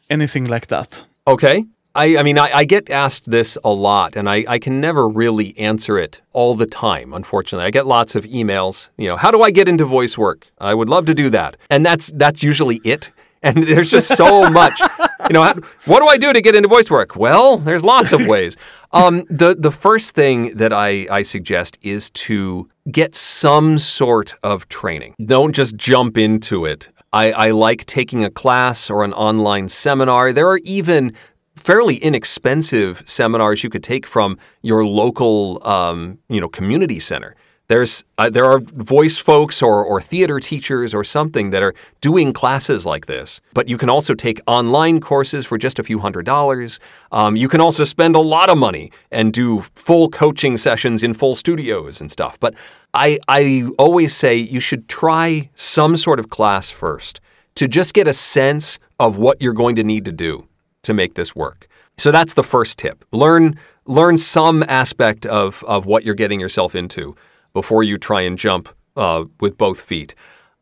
anything 0.10 0.46
like 0.46 0.68
that. 0.68 1.06
Okay. 1.28 1.66
I, 1.96 2.18
I 2.18 2.24
mean, 2.24 2.38
I, 2.38 2.52
I 2.54 2.66
get 2.66 2.90
asked 2.90 3.32
this 3.32 3.58
a 3.64 3.72
lot, 3.72 4.18
and 4.18 4.30
I, 4.30 4.44
I 4.48 4.60
can 4.60 4.82
never 4.82 5.08
really 5.08 5.58
answer 5.58 5.98
it 5.98 6.22
all 6.34 6.54
the 6.54 6.66
time, 6.66 7.14
unfortunately. 7.14 7.66
I 7.66 7.72
get 7.72 7.88
lots 7.88 8.16
of 8.16 8.26
emails, 8.26 8.90
you 8.98 9.08
know, 9.08 9.16
how 9.16 9.32
do 9.32 9.42
I 9.42 9.50
get 9.50 9.70
into 9.70 9.86
voice 9.86 10.18
work? 10.18 10.46
I 10.60 10.74
would 10.74 10.90
love 10.90 11.06
to 11.06 11.14
do 11.14 11.30
that. 11.30 11.56
And 11.70 11.86
that's 11.86 12.12
that's 12.12 12.44
usually 12.44 12.82
it. 12.84 13.12
And 13.44 13.62
there's 13.68 13.92
just 13.92 14.08
so 14.18 14.50
much. 14.50 14.82
You 15.30 15.34
know, 15.34 15.54
what 15.86 16.00
do 16.00 16.08
I 16.08 16.18
do 16.18 16.34
to 16.34 16.42
get 16.42 16.56
into 16.56 16.68
voice 16.68 16.90
work? 16.90 17.16
Well, 17.16 17.58
there's 17.58 17.84
lots 17.84 18.12
of 18.12 18.26
ways. 18.26 18.58
Um, 18.92 19.24
the 19.30 19.56
the 19.56 19.70
first 19.70 20.16
thing 20.16 20.56
that 20.58 20.74
I, 20.74 21.06
I 21.12 21.22
suggest 21.22 21.78
is 21.84 22.10
to 22.26 22.68
get 22.92 23.14
some 23.14 23.78
sort 23.78 24.34
of 24.42 24.68
training. 24.70 25.14
Don't 25.24 25.54
just 25.54 25.76
jump 25.76 26.18
into 26.18 26.66
it. 26.66 26.90
I, 27.16 27.32
I 27.32 27.52
like 27.52 27.86
taking 27.86 28.26
a 28.26 28.30
class 28.30 28.90
or 28.90 29.06
an 29.06 29.14
online 29.14 29.70
seminar. 29.70 30.34
There 30.34 30.50
are 30.50 30.60
even 30.66 31.14
fairly 31.56 31.96
inexpensive 31.96 33.04
seminars 33.06 33.64
you 33.64 33.70
could 33.70 33.84
take 33.84 34.06
from 34.06 34.38
your 34.62 34.86
local, 34.86 35.66
um, 35.66 36.20
you 36.28 36.42
know, 36.42 36.50
community 36.50 37.00
center. 37.00 37.38
There's 37.68 38.04
uh, 38.18 38.30
there 38.30 38.46
are 38.46 38.60
voice 38.60 39.18
folks 39.18 39.62
or, 39.62 39.84
or 39.84 40.00
theater 40.00 40.40
teachers 40.40 40.94
or 40.94 41.04
something 41.04 41.50
that 41.50 41.64
are 41.64 41.74
doing 42.00 42.32
classes 42.32 42.86
like 42.86 43.08
this. 43.08 43.42
But 43.54 43.68
you 43.68 43.78
can 43.78 43.90
also 43.90 44.14
take 44.14 44.40
online 44.46 45.00
courses 45.00 45.46
for 45.46 45.58
just 45.58 45.80
a 45.80 45.84
few 45.84 46.00
hundred 46.00 46.26
dollars. 46.26 46.80
Um, 47.12 47.36
you 47.36 47.48
can 47.48 47.62
also 47.62 47.84
spend 47.84 48.16
a 48.16 48.20
lot 48.20 48.50
of 48.50 48.58
money 48.58 48.92
and 49.12 49.34
do 49.34 49.62
full 49.76 50.10
coaching 50.10 50.58
sessions 50.58 51.04
in 51.04 51.14
full 51.16 51.34
studios 51.34 52.02
and 52.02 52.12
stuff. 52.12 52.40
But 52.40 52.54
I 52.94 53.20
I 53.28 53.68
always 53.80 54.16
say 54.16 54.36
you 54.36 54.60
should 54.60 54.88
try 54.88 55.50
some 55.56 55.98
sort 55.98 56.20
of 56.20 56.30
class 56.30 56.70
first 56.70 57.20
to 57.56 57.68
just 57.68 57.94
get 57.94 58.08
a 58.08 58.14
sense 58.14 58.80
of 59.00 59.18
what 59.18 59.42
you're 59.42 59.54
going 59.54 59.76
to 59.78 59.84
need 59.84 60.06
to 60.06 60.12
do 60.12 60.48
to 60.84 60.94
make 60.94 61.16
this 61.16 61.36
work. 61.36 61.68
So 61.98 62.12
that's 62.12 62.36
the 62.36 62.44
first 62.44 62.78
tip. 62.78 63.04
Learn 63.12 63.58
learn 63.86 64.18
some 64.18 64.64
aspect 64.64 65.26
of 65.26 65.64
of 65.64 65.88
what 65.88 66.04
you're 66.04 66.14
getting 66.14 66.40
yourself 66.40 66.76
into 66.76 67.16
before 67.56 67.84
you 67.84 67.98
try 67.98 68.22
and 68.22 68.38
jump 68.38 68.68
uh, 68.98 69.24
with 69.40 69.58
both 69.58 69.80
feet. 69.80 70.14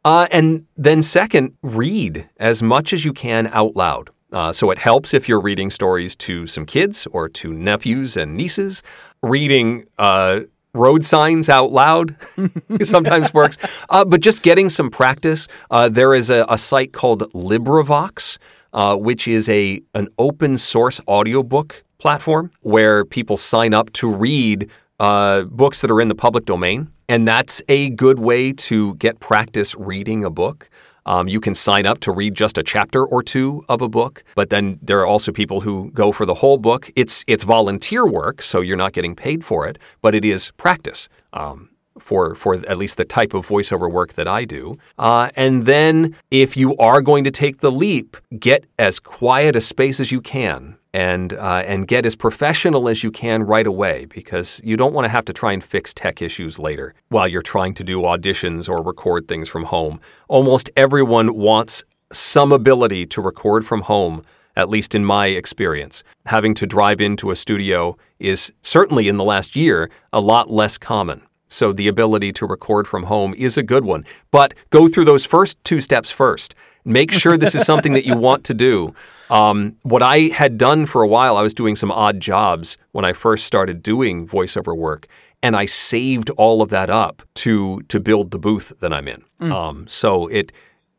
Uh, 0.06 0.28
and 0.32 0.65
then 0.78 1.02
second, 1.02 1.57
read 1.64 2.30
as 2.38 2.61
much 2.61 2.94
as 2.94 3.03
you 3.03 3.11
can 3.11 3.48
out 3.48 3.76
loud. 3.76 4.11
Uh, 4.32 4.53
so 4.53 4.70
it 4.70 4.78
helps 4.78 5.14
if 5.14 5.28
you're 5.28 5.41
reading 5.41 5.72
stories 5.72 6.15
to 6.15 6.45
some 6.45 6.65
kids 6.65 7.07
or 7.07 7.28
to 7.28 7.52
nephews 7.52 8.15
and 8.15 8.38
nieces. 8.38 8.84
Reading 9.24 9.86
uh, 9.98 10.41
road 10.76 11.03
signs 11.03 11.49
out 11.49 11.72
loud 11.72 12.15
sometimes 12.84 13.34
works. 13.40 13.57
Uh, 13.90 14.06
but 14.06 14.22
just 14.22 14.44
getting 14.44 14.70
some 14.70 14.91
practice. 14.91 15.48
Uh, 15.72 15.90
there 15.90 16.14
is 16.14 16.30
a, 16.30 16.45
a 16.48 16.60
site 16.60 16.94
called 16.94 17.22
LibriVox, 17.34 18.38
uh, 18.74 18.95
which 18.95 19.28
is 19.28 19.49
a 19.49 19.82
an 19.95 20.10
open 20.20 20.57
source 20.57 21.02
audiobook 21.07 21.84
platform 21.98 22.52
where 22.61 23.03
people 23.06 23.38
sign 23.38 23.74
up 23.74 23.91
to 23.94 24.11
read 24.11 24.70
uh, 25.04 25.44
books 25.44 25.82
that 25.82 25.92
are 25.92 26.00
in 26.00 26.08
the 26.08 26.16
public 26.16 26.46
domain. 26.46 26.88
And 27.10 27.28
that's 27.28 27.62
a 27.68 27.90
good 27.90 28.20
way 28.20 28.54
to 28.54 28.96
get 28.96 29.20
practice 29.20 29.76
reading 29.76 30.24
a 30.24 30.30
book. 30.30 30.70
Um, 31.06 31.28
you 31.28 31.42
can 31.42 31.54
sign 31.54 31.86
up 31.86 31.98
to 32.00 32.14
read 32.14 32.34
just 32.34 32.58
a 32.58 32.64
chapter 32.64 33.06
or 33.06 33.22
two 33.22 33.66
of 33.68 33.82
a 33.82 33.90
book, 33.90 34.24
but 34.36 34.50
then 34.50 34.80
there 34.82 35.02
are 35.02 35.06
also 35.06 35.34
people 35.34 35.60
who 35.60 35.92
go 35.92 36.14
for 36.14 36.26
the 36.26 36.36
whole 36.36 36.58
book. 36.58 36.90
It's 36.96 37.26
it's 37.28 37.44
volunteer 37.44 38.08
work, 38.08 38.42
so 38.42 38.62
you're 38.62 38.78
not 38.78 38.94
getting 38.94 39.14
paid 39.14 39.44
for 39.44 39.68
it, 39.68 39.78
but 40.02 40.16
it 40.16 40.24
is 40.24 40.52
practice 40.52 41.10
um, 41.34 41.70
for 42.00 42.36
for 42.36 42.54
at 42.54 42.78
least 42.78 42.96
the 42.96 43.04
type 43.04 43.34
of 43.34 43.46
voiceover 43.46 43.92
work 43.92 44.14
that 44.14 44.30
I 44.30 44.46
do. 44.46 44.78
Uh, 44.98 45.30
and 45.36 45.66
then 45.66 46.16
if 46.32 46.56
you 46.56 46.78
are 46.78 47.02
going 47.02 47.26
to 47.26 47.32
take 47.32 47.58
the 47.58 47.72
leap, 47.72 48.16
get 48.40 48.64
as 48.80 49.02
quiet 49.02 49.58
a 49.58 49.62
space 49.62 50.00
as 50.00 50.14
you 50.14 50.22
can. 50.22 50.78
And 50.95 51.34
uh, 51.34 51.64
and 51.65 51.88
get 51.88 52.06
as 52.06 52.15
professional 52.15 52.88
as 52.88 53.03
you 53.03 53.10
can 53.10 53.41
right 53.41 53.65
away 53.65 54.06
because 54.06 54.61
you 54.64 54.78
don't 54.78 54.94
want 54.94 55.06
to 55.06 55.10
have 55.10 55.26
to 55.26 55.34
try 55.34 55.52
and 55.52 55.64
fix 55.64 55.91
tech 55.91 56.22
issues 56.22 56.60
later 56.60 56.94
while 57.10 57.28
you're 57.28 57.41
trying 57.41 57.74
to 57.76 57.84
do 57.84 58.02
auditions 58.02 58.70
or 58.70 58.84
record 58.84 59.28
things 59.28 59.49
from 59.49 59.64
home. 59.64 59.99
Almost 60.28 60.70
everyone 60.78 61.34
wants 61.34 61.84
some 62.11 62.52
ability 62.52 63.07
to 63.07 63.22
record 63.22 63.65
from 63.65 63.82
home, 63.82 64.24
at 64.56 64.70
least 64.70 64.94
in 64.94 65.03
my 65.03 65.28
experience. 65.28 66.03
Having 66.28 66.53
to 66.56 66.68
drive 66.68 67.02
into 67.02 67.32
a 67.32 67.36
studio 67.36 67.98
is 68.20 68.53
certainly 68.61 69.07
in 69.07 69.18
the 69.18 69.24
last 69.24 69.56
year 69.56 69.90
a 70.11 70.22
lot 70.22 70.52
less 70.52 70.78
common. 70.78 71.24
So 71.48 71.72
the 71.72 71.88
ability 71.88 72.34
to 72.34 72.48
record 72.48 72.88
from 72.88 73.03
home 73.03 73.34
is 73.36 73.57
a 73.57 73.64
good 73.64 73.86
one. 73.86 74.06
But 74.32 74.56
go 74.70 74.88
through 74.88 75.06
those 75.06 75.26
first 75.26 75.64
two 75.64 75.82
steps 75.82 76.11
first. 76.11 76.56
Make 76.85 77.11
sure 77.11 77.38
this 77.38 77.55
is 77.55 77.65
something 77.65 77.93
that 77.93 78.05
you 78.05 78.18
want 78.18 78.43
to 78.45 78.53
do. 78.53 78.93
Um, 79.30 79.77
what 79.84 80.01
I 80.01 80.30
had 80.34 80.57
done 80.57 80.85
for 80.85 81.01
a 81.01 81.07
while, 81.07 81.38
I 81.38 81.41
was 81.41 81.53
doing 81.53 81.76
some 81.76 81.91
odd 81.91 82.19
jobs 82.19 82.77
when 82.91 83.05
I 83.05 83.14
first 83.14 83.45
started 83.45 83.81
doing 83.81 84.27
voiceover 84.27 84.76
work, 84.76 85.07
and 85.41 85.55
I 85.55 85.65
saved 85.65 86.30
all 86.31 86.61
of 86.61 86.69
that 86.69 86.89
up 86.89 87.22
to 87.35 87.81
to 87.88 87.99
build 87.99 88.31
the 88.31 88.39
booth 88.39 88.73
that 88.80 88.93
I'm 88.93 89.07
in. 89.07 89.23
Um, 89.39 89.88
so 89.88 90.27
it, 90.27 90.51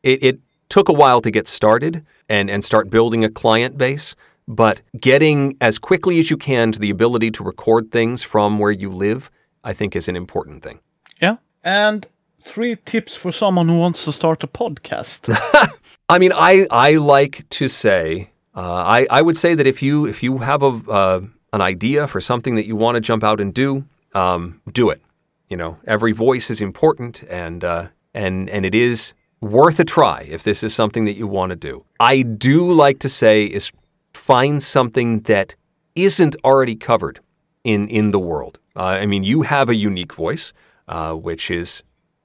it 0.02 0.22
it 0.22 0.40
took 0.68 0.88
a 0.88 0.92
while 0.92 1.20
to 1.20 1.30
get 1.30 1.46
started 1.46 2.04
and 2.28 2.50
and 2.50 2.64
start 2.64 2.90
building 2.90 3.24
a 3.24 3.30
client 3.30 3.78
base. 3.78 4.16
But 4.46 4.82
getting 5.00 5.56
as 5.60 5.78
quickly 5.78 6.18
as 6.18 6.30
you 6.30 6.36
can 6.36 6.72
to 6.72 6.78
the 6.78 6.90
ability 6.90 7.30
to 7.32 7.44
record 7.44 7.90
things 7.90 8.22
from 8.22 8.58
where 8.58 8.72
you 8.72 8.90
live, 8.90 9.30
I 9.62 9.72
think, 9.72 9.96
is 9.96 10.08
an 10.08 10.16
important 10.16 10.62
thing. 10.62 10.80
Yeah. 11.20 11.36
And 11.62 12.06
three 12.44 12.76
tips 12.84 13.16
for 13.16 13.32
someone 13.32 13.68
who 13.68 13.78
wants 13.78 14.04
to 14.04 14.12
start 14.12 14.44
a 14.44 14.46
podcast. 14.46 15.34
I 16.08 16.18
mean, 16.18 16.32
I 16.32 16.66
I 16.70 16.96
like 16.96 17.48
to 17.50 17.68
say, 17.68 18.30
uh, 18.54 18.84
I 18.86 19.06
I 19.10 19.22
would 19.22 19.36
say 19.36 19.54
that 19.54 19.66
if 19.66 19.82
you 19.82 20.06
if 20.06 20.22
you 20.22 20.38
have 20.38 20.62
a 20.62 20.72
uh, 20.90 21.20
an 21.52 21.60
idea 21.60 22.06
for 22.06 22.20
something 22.20 22.56
that 22.56 22.66
you 22.66 22.76
want 22.76 22.96
to 22.96 23.00
jump 23.00 23.24
out 23.24 23.40
and 23.40 23.54
do, 23.54 23.84
um, 24.14 24.60
do 24.72 24.90
it. 24.90 25.00
You 25.48 25.56
know, 25.56 25.78
every 25.86 26.12
voice 26.12 26.50
is 26.50 26.60
important, 26.60 27.22
and 27.30 27.64
uh, 27.64 27.88
and 28.12 28.50
and 28.50 28.66
it 28.66 28.74
is 28.74 29.14
worth 29.40 29.80
a 29.80 29.84
try 29.84 30.26
if 30.30 30.42
this 30.42 30.62
is 30.62 30.74
something 30.74 31.04
that 31.06 31.14
you 31.14 31.26
want 31.26 31.50
to 31.50 31.56
do. 31.56 31.84
I 32.00 32.22
do 32.22 32.72
like 32.72 32.98
to 33.00 33.08
say 33.08 33.44
is 33.44 33.72
find 34.12 34.62
something 34.62 35.20
that 35.20 35.56
isn't 35.94 36.36
already 36.44 36.76
covered 36.76 37.20
in 37.62 37.88
in 37.88 38.10
the 38.10 38.20
world. 38.20 38.58
Uh, 38.76 39.00
I 39.02 39.06
mean, 39.06 39.22
you 39.22 39.42
have 39.42 39.68
a 39.68 39.74
unique 39.74 40.12
voice, 40.12 40.52
uh, 40.88 41.14
which 41.14 41.50
is 41.50 41.82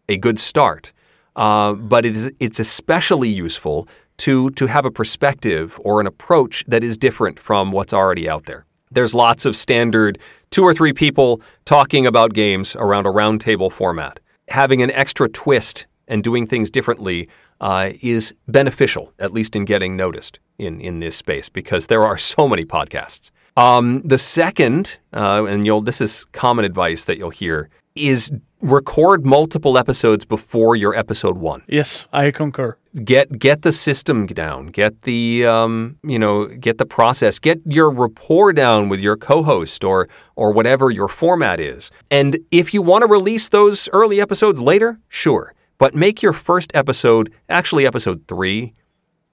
a 0.10 0.18
good 0.18 0.38
start. 0.38 0.92
Uh, 1.36 1.74
but 1.74 2.06
it 2.06 2.18
is, 2.18 2.32
it's 2.40 2.60
especially 2.60 3.30
useful 3.30 3.88
to, 4.18 4.50
to 4.52 4.66
have 4.66 4.86
a 4.86 4.92
perspective 4.92 5.80
or 5.86 6.02
an 6.02 6.08
approach 6.08 6.66
that 6.66 6.84
is 6.84 6.98
different 6.98 7.40
from 7.40 7.72
what's 7.72 7.94
already 7.94 8.28
out 8.28 8.46
there. 8.46 8.66
There's 8.92 9.14
lots 9.16 9.46
of 9.46 9.56
standard 9.56 10.20
two 10.50 10.64
or 10.64 10.74
three 10.74 10.94
people 10.94 11.42
talking 11.64 12.06
about 12.06 12.34
games 12.34 12.76
around 12.76 13.06
a 13.06 13.10
roundtable 13.10 13.72
format. 13.72 14.20
Having 14.50 14.82
an 14.82 14.92
extra 14.92 15.30
twist 15.30 15.86
and 16.08 16.24
doing 16.24 16.46
things 16.46 16.70
differently 16.70 17.30
uh, 17.62 17.92
is 18.02 18.34
beneficial, 18.48 19.14
at 19.20 19.32
least 19.32 19.56
in 19.56 19.64
getting 19.64 19.96
noticed 19.96 20.40
in, 20.58 20.82
in 20.82 21.00
this 21.00 21.16
space, 21.16 21.50
because 21.50 21.88
there 21.88 22.04
are 22.04 22.18
so 22.18 22.48
many 22.48 22.66
podcasts. 22.66 23.32
Um, 23.56 24.02
the 24.02 24.18
second, 24.18 24.98
uh, 25.14 25.46
and 25.48 25.66
you'll 25.66 25.82
this 25.82 26.02
is 26.02 26.26
common 26.32 26.66
advice 26.66 27.06
that 27.06 27.18
you'll 27.18 27.30
hear, 27.30 27.70
is 28.00 28.32
record 28.62 29.26
multiple 29.26 29.78
episodes 29.78 30.26
before 30.26 30.76
your 30.76 30.96
episode 30.96 31.38
one. 31.38 31.64
yes, 31.68 32.08
I 32.12 32.32
concur. 32.32 32.78
Get 33.04 33.38
get 33.38 33.62
the 33.62 33.72
system 33.72 34.26
down. 34.26 34.68
Get 34.68 35.02
the 35.02 35.46
um, 35.46 35.98
you 36.04 36.18
know 36.18 36.48
get 36.48 36.78
the 36.80 36.86
process. 36.86 37.38
Get 37.40 37.60
your 37.66 37.92
rapport 37.92 38.52
down 38.52 38.90
with 38.90 39.00
your 39.00 39.16
co-host 39.16 39.84
or 39.84 40.10
or 40.36 40.52
whatever 40.52 40.90
your 40.90 41.08
format 41.08 41.60
is. 41.60 41.92
And 42.10 42.40
if 42.52 42.74
you 42.74 42.82
want 42.82 43.04
to 43.04 43.08
release 43.08 43.50
those 43.50 43.90
early 43.94 44.20
episodes 44.20 44.60
later, 44.60 45.00
sure. 45.10 45.54
But 45.78 45.94
make 45.96 46.22
your 46.22 46.34
first 46.34 46.72
episode 46.74 47.32
actually 47.48 47.86
episode 47.86 48.24
three, 48.28 48.74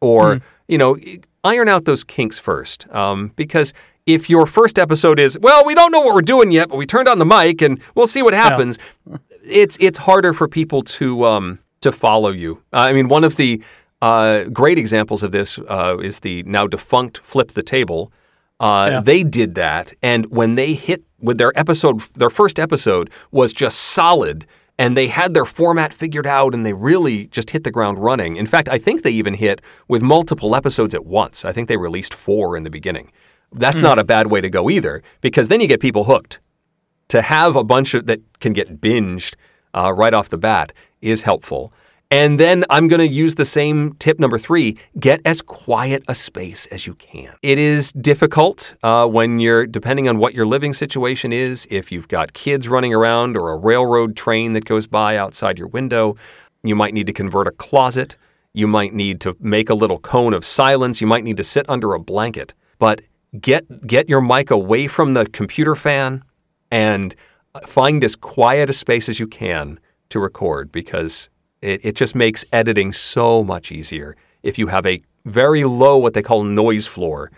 or 0.00 0.40
you 0.68 0.76
know 0.78 0.98
iron 1.42 1.68
out 1.68 1.86
those 1.86 2.04
kinks 2.04 2.38
first. 2.38 2.86
Um, 2.90 3.32
because 3.36 3.72
if 4.06 4.30
your 4.30 4.46
first 4.46 4.78
episode 4.78 5.18
is, 5.18 5.36
well, 5.40 5.64
we 5.64 5.74
don't 5.74 5.90
know 5.90 6.00
what 6.00 6.14
we're 6.14 6.22
doing 6.22 6.52
yet, 6.52 6.68
but 6.68 6.76
we 6.76 6.86
turned 6.86 7.08
on 7.08 7.18
the 7.18 7.26
mic 7.26 7.60
and 7.60 7.80
we'll 7.94 8.06
see 8.06 8.22
what 8.22 8.34
happens, 8.34 8.78
it's 9.42 9.76
it's 9.80 9.98
harder 9.98 10.32
for 10.32 10.48
people 10.48 10.82
to 10.82 11.24
um, 11.24 11.58
to 11.80 11.92
follow 11.92 12.30
you. 12.30 12.62
I 12.72 12.92
mean, 12.92 13.08
one 13.08 13.24
of 13.24 13.36
the 13.36 13.62
uh, 14.02 14.44
great 14.44 14.78
examples 14.78 15.22
of 15.22 15.32
this 15.32 15.58
uh, 15.58 15.96
is 16.02 16.20
the 16.20 16.42
now 16.44 16.66
defunct 16.66 17.18
Flip 17.18 17.48
the 17.48 17.62
Table. 17.62 18.12
Uh, 18.60 18.88
Yeah. 18.90 19.00
They 19.02 19.22
did 19.22 19.54
that, 19.56 19.92
and 20.02 20.26
when 20.26 20.54
they 20.54 20.74
hit 20.74 21.02
with 21.20 21.38
their 21.38 21.52
episode, 21.58 22.00
their 22.14 22.30
first 22.30 22.58
episode 22.58 23.10
was 23.30 23.52
just 23.52 23.78
solid, 23.78 24.46
and 24.78 24.96
they 24.96 25.08
had 25.08 25.34
their 25.34 25.44
format 25.44 25.92
figured 25.92 26.26
out, 26.26 26.54
and 26.54 26.64
they 26.64 26.72
really 26.72 27.26
just 27.26 27.50
hit 27.50 27.64
the 27.64 27.70
ground 27.70 27.98
running. 27.98 28.36
In 28.36 28.46
fact, 28.46 28.68
I 28.68 28.78
think 28.78 29.02
they 29.02 29.10
even 29.10 29.34
hit 29.34 29.60
with 29.88 30.02
multiple 30.02 30.54
episodes 30.54 30.94
at 30.94 31.04
once. 31.04 31.44
I 31.44 31.52
think 31.52 31.68
they 31.68 31.76
released 31.76 32.14
four 32.14 32.56
in 32.56 32.62
the 32.62 32.70
beginning. 32.70 33.10
That's 33.52 33.82
not 33.82 33.98
a 33.98 34.04
bad 34.04 34.26
way 34.26 34.40
to 34.40 34.50
go 34.50 34.68
either, 34.68 35.02
because 35.20 35.48
then 35.48 35.60
you 35.60 35.66
get 35.66 35.80
people 35.80 36.04
hooked 36.04 36.40
to 37.08 37.22
have 37.22 37.56
a 37.56 37.64
bunch 37.64 37.94
of 37.94 38.06
that 38.06 38.20
can 38.40 38.52
get 38.52 38.80
binged 38.80 39.36
uh, 39.74 39.92
right 39.92 40.12
off 40.12 40.28
the 40.28 40.38
bat 40.38 40.72
is 41.00 41.22
helpful. 41.22 41.72
And 42.10 42.38
then 42.38 42.64
I'm 42.70 42.86
going 42.86 43.00
to 43.00 43.08
use 43.08 43.34
the 43.34 43.44
same 43.44 43.92
tip 43.94 44.20
number 44.20 44.38
three 44.38 44.78
get 44.98 45.20
as 45.24 45.42
quiet 45.42 46.04
a 46.06 46.14
space 46.14 46.66
as 46.66 46.86
you 46.86 46.94
can. 46.94 47.34
It 47.42 47.58
is 47.58 47.92
difficult 47.92 48.76
uh, 48.84 49.06
when 49.06 49.40
you're, 49.40 49.66
depending 49.66 50.08
on 50.08 50.18
what 50.18 50.32
your 50.32 50.46
living 50.46 50.72
situation 50.72 51.32
is, 51.32 51.66
if 51.68 51.90
you've 51.90 52.06
got 52.08 52.32
kids 52.32 52.68
running 52.68 52.94
around 52.94 53.36
or 53.36 53.50
a 53.50 53.56
railroad 53.56 54.16
train 54.16 54.52
that 54.52 54.64
goes 54.64 54.86
by 54.86 55.16
outside 55.16 55.58
your 55.58 55.68
window, 55.68 56.16
you 56.62 56.76
might 56.76 56.94
need 56.94 57.08
to 57.08 57.12
convert 57.12 57.48
a 57.48 57.52
closet. 57.52 58.16
You 58.52 58.68
might 58.68 58.94
need 58.94 59.20
to 59.22 59.36
make 59.40 59.68
a 59.68 59.74
little 59.74 59.98
cone 59.98 60.32
of 60.32 60.44
silence. 60.44 61.00
You 61.00 61.06
might 61.08 61.24
need 61.24 61.36
to 61.38 61.44
sit 61.44 61.68
under 61.68 61.92
a 61.92 61.98
blanket. 61.98 62.54
But 62.78 63.00
get, 63.40 63.86
get 63.86 64.08
your 64.08 64.20
mic 64.20 64.50
away 64.50 64.86
from 64.86 65.14
the 65.14 65.26
computer 65.26 65.74
fan 65.74 66.22
and 66.70 67.14
find 67.66 68.02
as 68.04 68.16
quiet 68.16 68.70
a 68.70 68.72
space 68.72 69.08
as 69.08 69.18
you 69.18 69.26
can 69.26 69.78
to 70.08 70.20
record 70.20 70.70
because 70.72 71.28
it, 71.62 71.84
it 71.84 71.96
just 71.96 72.14
makes 72.14 72.44
editing 72.52 72.92
so 72.92 73.42
much 73.42 73.72
easier. 73.72 74.16
If 74.42 74.58
you 74.58 74.68
have 74.68 74.86
a 74.86 75.02
very 75.24 75.64
low 75.64 75.96
what 75.96 76.14
they 76.14 76.22
call 76.22 76.44
noise 76.44 76.86
floor 76.86 77.30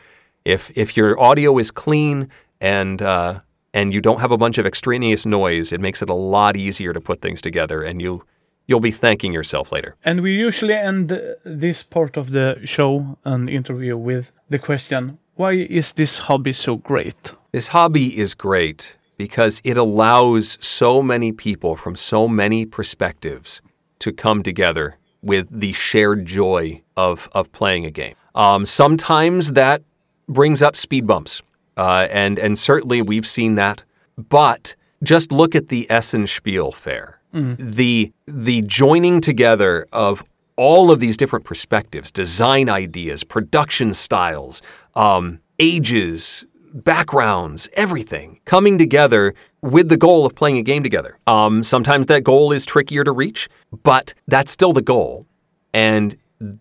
if 0.45 0.70
if 0.75 0.97
your 0.97 1.19
audio 1.20 1.59
is 1.59 1.70
clean 1.70 2.29
and 2.61 3.03
uh, 3.03 3.41
and 3.75 3.93
you 3.93 4.01
don't 4.01 4.20
have 4.20 4.33
a 4.33 4.37
bunch 4.37 4.59
of 4.59 4.66
extraneous 4.66 5.27
noise 5.27 5.73
it 5.73 5.81
makes 5.81 6.03
it 6.03 6.11
a 6.11 6.15
lot 6.15 6.57
easier 6.57 6.93
to 6.93 7.01
put 7.01 7.20
things 7.20 7.41
together 7.41 7.83
and 7.83 8.01
you 8.03 8.23
you'll 8.66 8.81
be 8.81 8.91
thanking 8.91 9.33
yourself 9.33 9.73
later. 9.73 9.97
And 10.05 10.20
we 10.20 10.33
usually 10.35 10.75
end 10.75 11.09
this 11.43 11.83
part 11.83 12.19
of 12.19 12.33
the 12.33 12.61
show 12.65 13.16
and 13.25 13.49
interview 13.49 13.97
with 13.97 14.31
the 14.51 14.59
question 14.59 15.19
Why 15.39 15.52
is 15.52 15.93
this 15.93 16.19
hobby 16.19 16.52
so 16.52 16.74
great? 16.74 17.32
This 17.52 17.69
hobby 17.69 18.19
is 18.19 18.35
great 18.35 18.97
because 19.16 19.62
it 19.62 19.77
allows 19.77 20.59
so 20.60 21.01
many 21.01 21.31
people 21.31 21.77
from 21.77 21.94
so 21.94 22.27
many 22.27 22.66
perspectives 22.66 23.62
to 24.01 24.10
come 24.10 24.43
together 24.43 24.97
with 25.23 25.47
the 25.48 25.73
shared 25.73 26.27
joy 26.27 26.82
of, 26.97 27.28
of 27.31 27.52
playing 27.52 27.85
a 27.85 27.93
game. 27.93 28.16
Um, 28.35 28.66
sometimes 28.66 29.52
that 29.52 29.82
brings 30.28 30.60
up 30.60 30.74
speed 30.74 31.06
bumps, 31.06 31.40
uh, 31.77 32.09
and, 32.10 32.40
and 32.40 32.59
certainly 32.59 33.01
we've 33.01 33.24
seen 33.24 33.55
that. 33.55 33.85
But 34.16 34.74
just 35.05 35.31
look 35.31 35.55
at 35.55 35.69
the 35.69 35.89
Essen 35.89 36.27
Spiel 36.27 36.73
Fair. 36.73 37.20
The, 37.32 38.12
the 38.27 38.62
joining 38.62 39.20
together 39.20 39.86
of 39.93 40.24
all 40.56 40.90
of 40.90 40.98
these 40.98 41.16
different 41.16 41.44
perspectives, 41.44 42.10
design 42.10 42.69
ideas, 42.69 43.23
production 43.23 43.94
styles, 43.94 44.60
um, 44.99 45.41
ages, 45.59 46.45
backgrounds, 46.75 47.69
everything 47.75 48.41
coming 48.45 48.77
together 48.77 49.35
with 49.62 49.89
the 49.89 49.97
goal 49.97 50.27
of 50.27 50.35
playing 50.35 50.59
a 50.59 50.62
game 50.62 50.83
together. 50.83 51.19
Um, 51.27 51.62
sometimes 51.62 52.07
that 52.07 52.25
goal 52.25 52.53
is 52.53 52.66
trickier 52.66 53.05
to 53.05 53.12
reach, 53.12 53.49
but 53.83 54.12
that's 54.27 54.51
still 54.51 54.73
the 54.73 54.83
goal, 54.83 55.27
and 55.73 56.16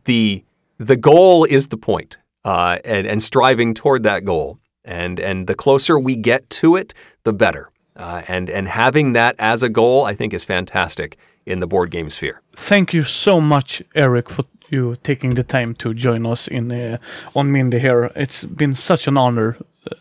the 0.05 0.43
the 0.77 0.95
goal 0.95 1.43
is 1.43 1.67
the 1.67 1.77
point, 1.77 2.17
uh, 2.45 2.77
and 2.85 3.07
and 3.07 3.21
striving 3.21 3.73
toward 3.73 4.03
that 4.03 4.23
goal, 4.23 4.59
and 4.85 5.19
and 5.19 5.47
the 5.47 5.55
closer 5.55 5.97
we 5.99 6.15
get 6.15 6.49
to 6.51 6.75
it, 6.75 6.93
the 7.23 7.33
better. 7.33 7.71
Uh, 7.95 8.21
and 8.27 8.47
and 8.51 8.67
having 8.67 9.13
that 9.13 9.35
as 9.39 9.63
a 9.63 9.69
goal, 9.69 10.05
I 10.05 10.13
think, 10.13 10.31
is 10.31 10.43
fantastic 10.43 11.17
in 11.47 11.59
the 11.59 11.67
board 11.67 11.89
game 11.89 12.11
sphere. 12.11 12.41
Thank 12.55 12.93
you 12.93 13.01
so 13.01 13.41
much, 13.41 13.81
Eric, 13.95 14.29
for 14.29 14.43
you 14.69 14.95
taking 14.95 15.35
the 15.35 15.43
time 15.43 15.73
to 15.75 15.93
join 15.93 16.25
us 16.25 16.47
in 16.47 16.71
uh, 16.71 16.97
on 17.33 17.51
Mindy 17.51 17.79
here. 17.79 18.11
It's 18.15 18.43
been 18.43 18.75
such 18.75 19.07
an 19.07 19.17
honor 19.17 19.57
uh, 19.91 19.95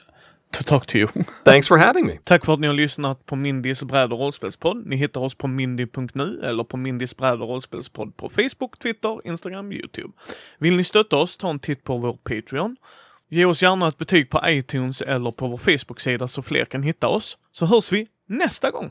to 0.52 0.64
talk 0.64 0.86
to 0.86 0.98
you. 0.98 1.08
Thanks 1.44 1.68
for 1.68 1.78
having 1.78 2.06
me. 2.06 2.18
Tack 2.24 2.44
för 2.44 2.54
att 2.54 2.60
ni 2.60 2.66
har 2.66 2.74
lyssnat 2.74 3.26
på 3.26 3.36
Mindys 3.36 3.82
bräd 3.82 4.12
och 4.12 4.18
rollspelspodd. 4.18 4.86
Ni 4.86 4.96
hittar 4.96 5.20
oss 5.20 5.34
på 5.34 5.48
mindy.nu 5.48 6.40
eller 6.42 6.64
på 6.64 6.76
Mindys 6.76 7.16
bräd 7.16 7.42
och 7.42 7.48
rollspelspodd 7.48 8.16
på 8.16 8.28
Facebook, 8.28 8.78
Twitter, 8.78 9.20
Instagram, 9.24 9.72
Youtube. 9.72 10.12
Vill 10.58 10.76
ni 10.76 10.84
stötta 10.84 11.16
oss, 11.16 11.36
ta 11.36 11.50
en 11.50 11.58
titt 11.58 11.84
på 11.84 11.98
vår 11.98 12.12
Patreon. 12.12 12.76
Ge 13.28 13.44
oss 13.44 13.62
gärna 13.62 13.88
ett 13.88 13.98
betyg 13.98 14.30
på 14.30 14.40
iTunes 14.44 15.02
eller 15.02 15.30
på 15.30 15.46
vår 15.46 15.58
Facebook-sida 15.58 16.28
så 16.28 16.42
fler 16.42 16.64
kan 16.64 16.82
hitta 16.82 17.08
oss. 17.08 17.38
Så 17.52 17.66
hörs 17.66 17.92
vi 17.92 18.06
nästa 18.26 18.70
gång! 18.70 18.90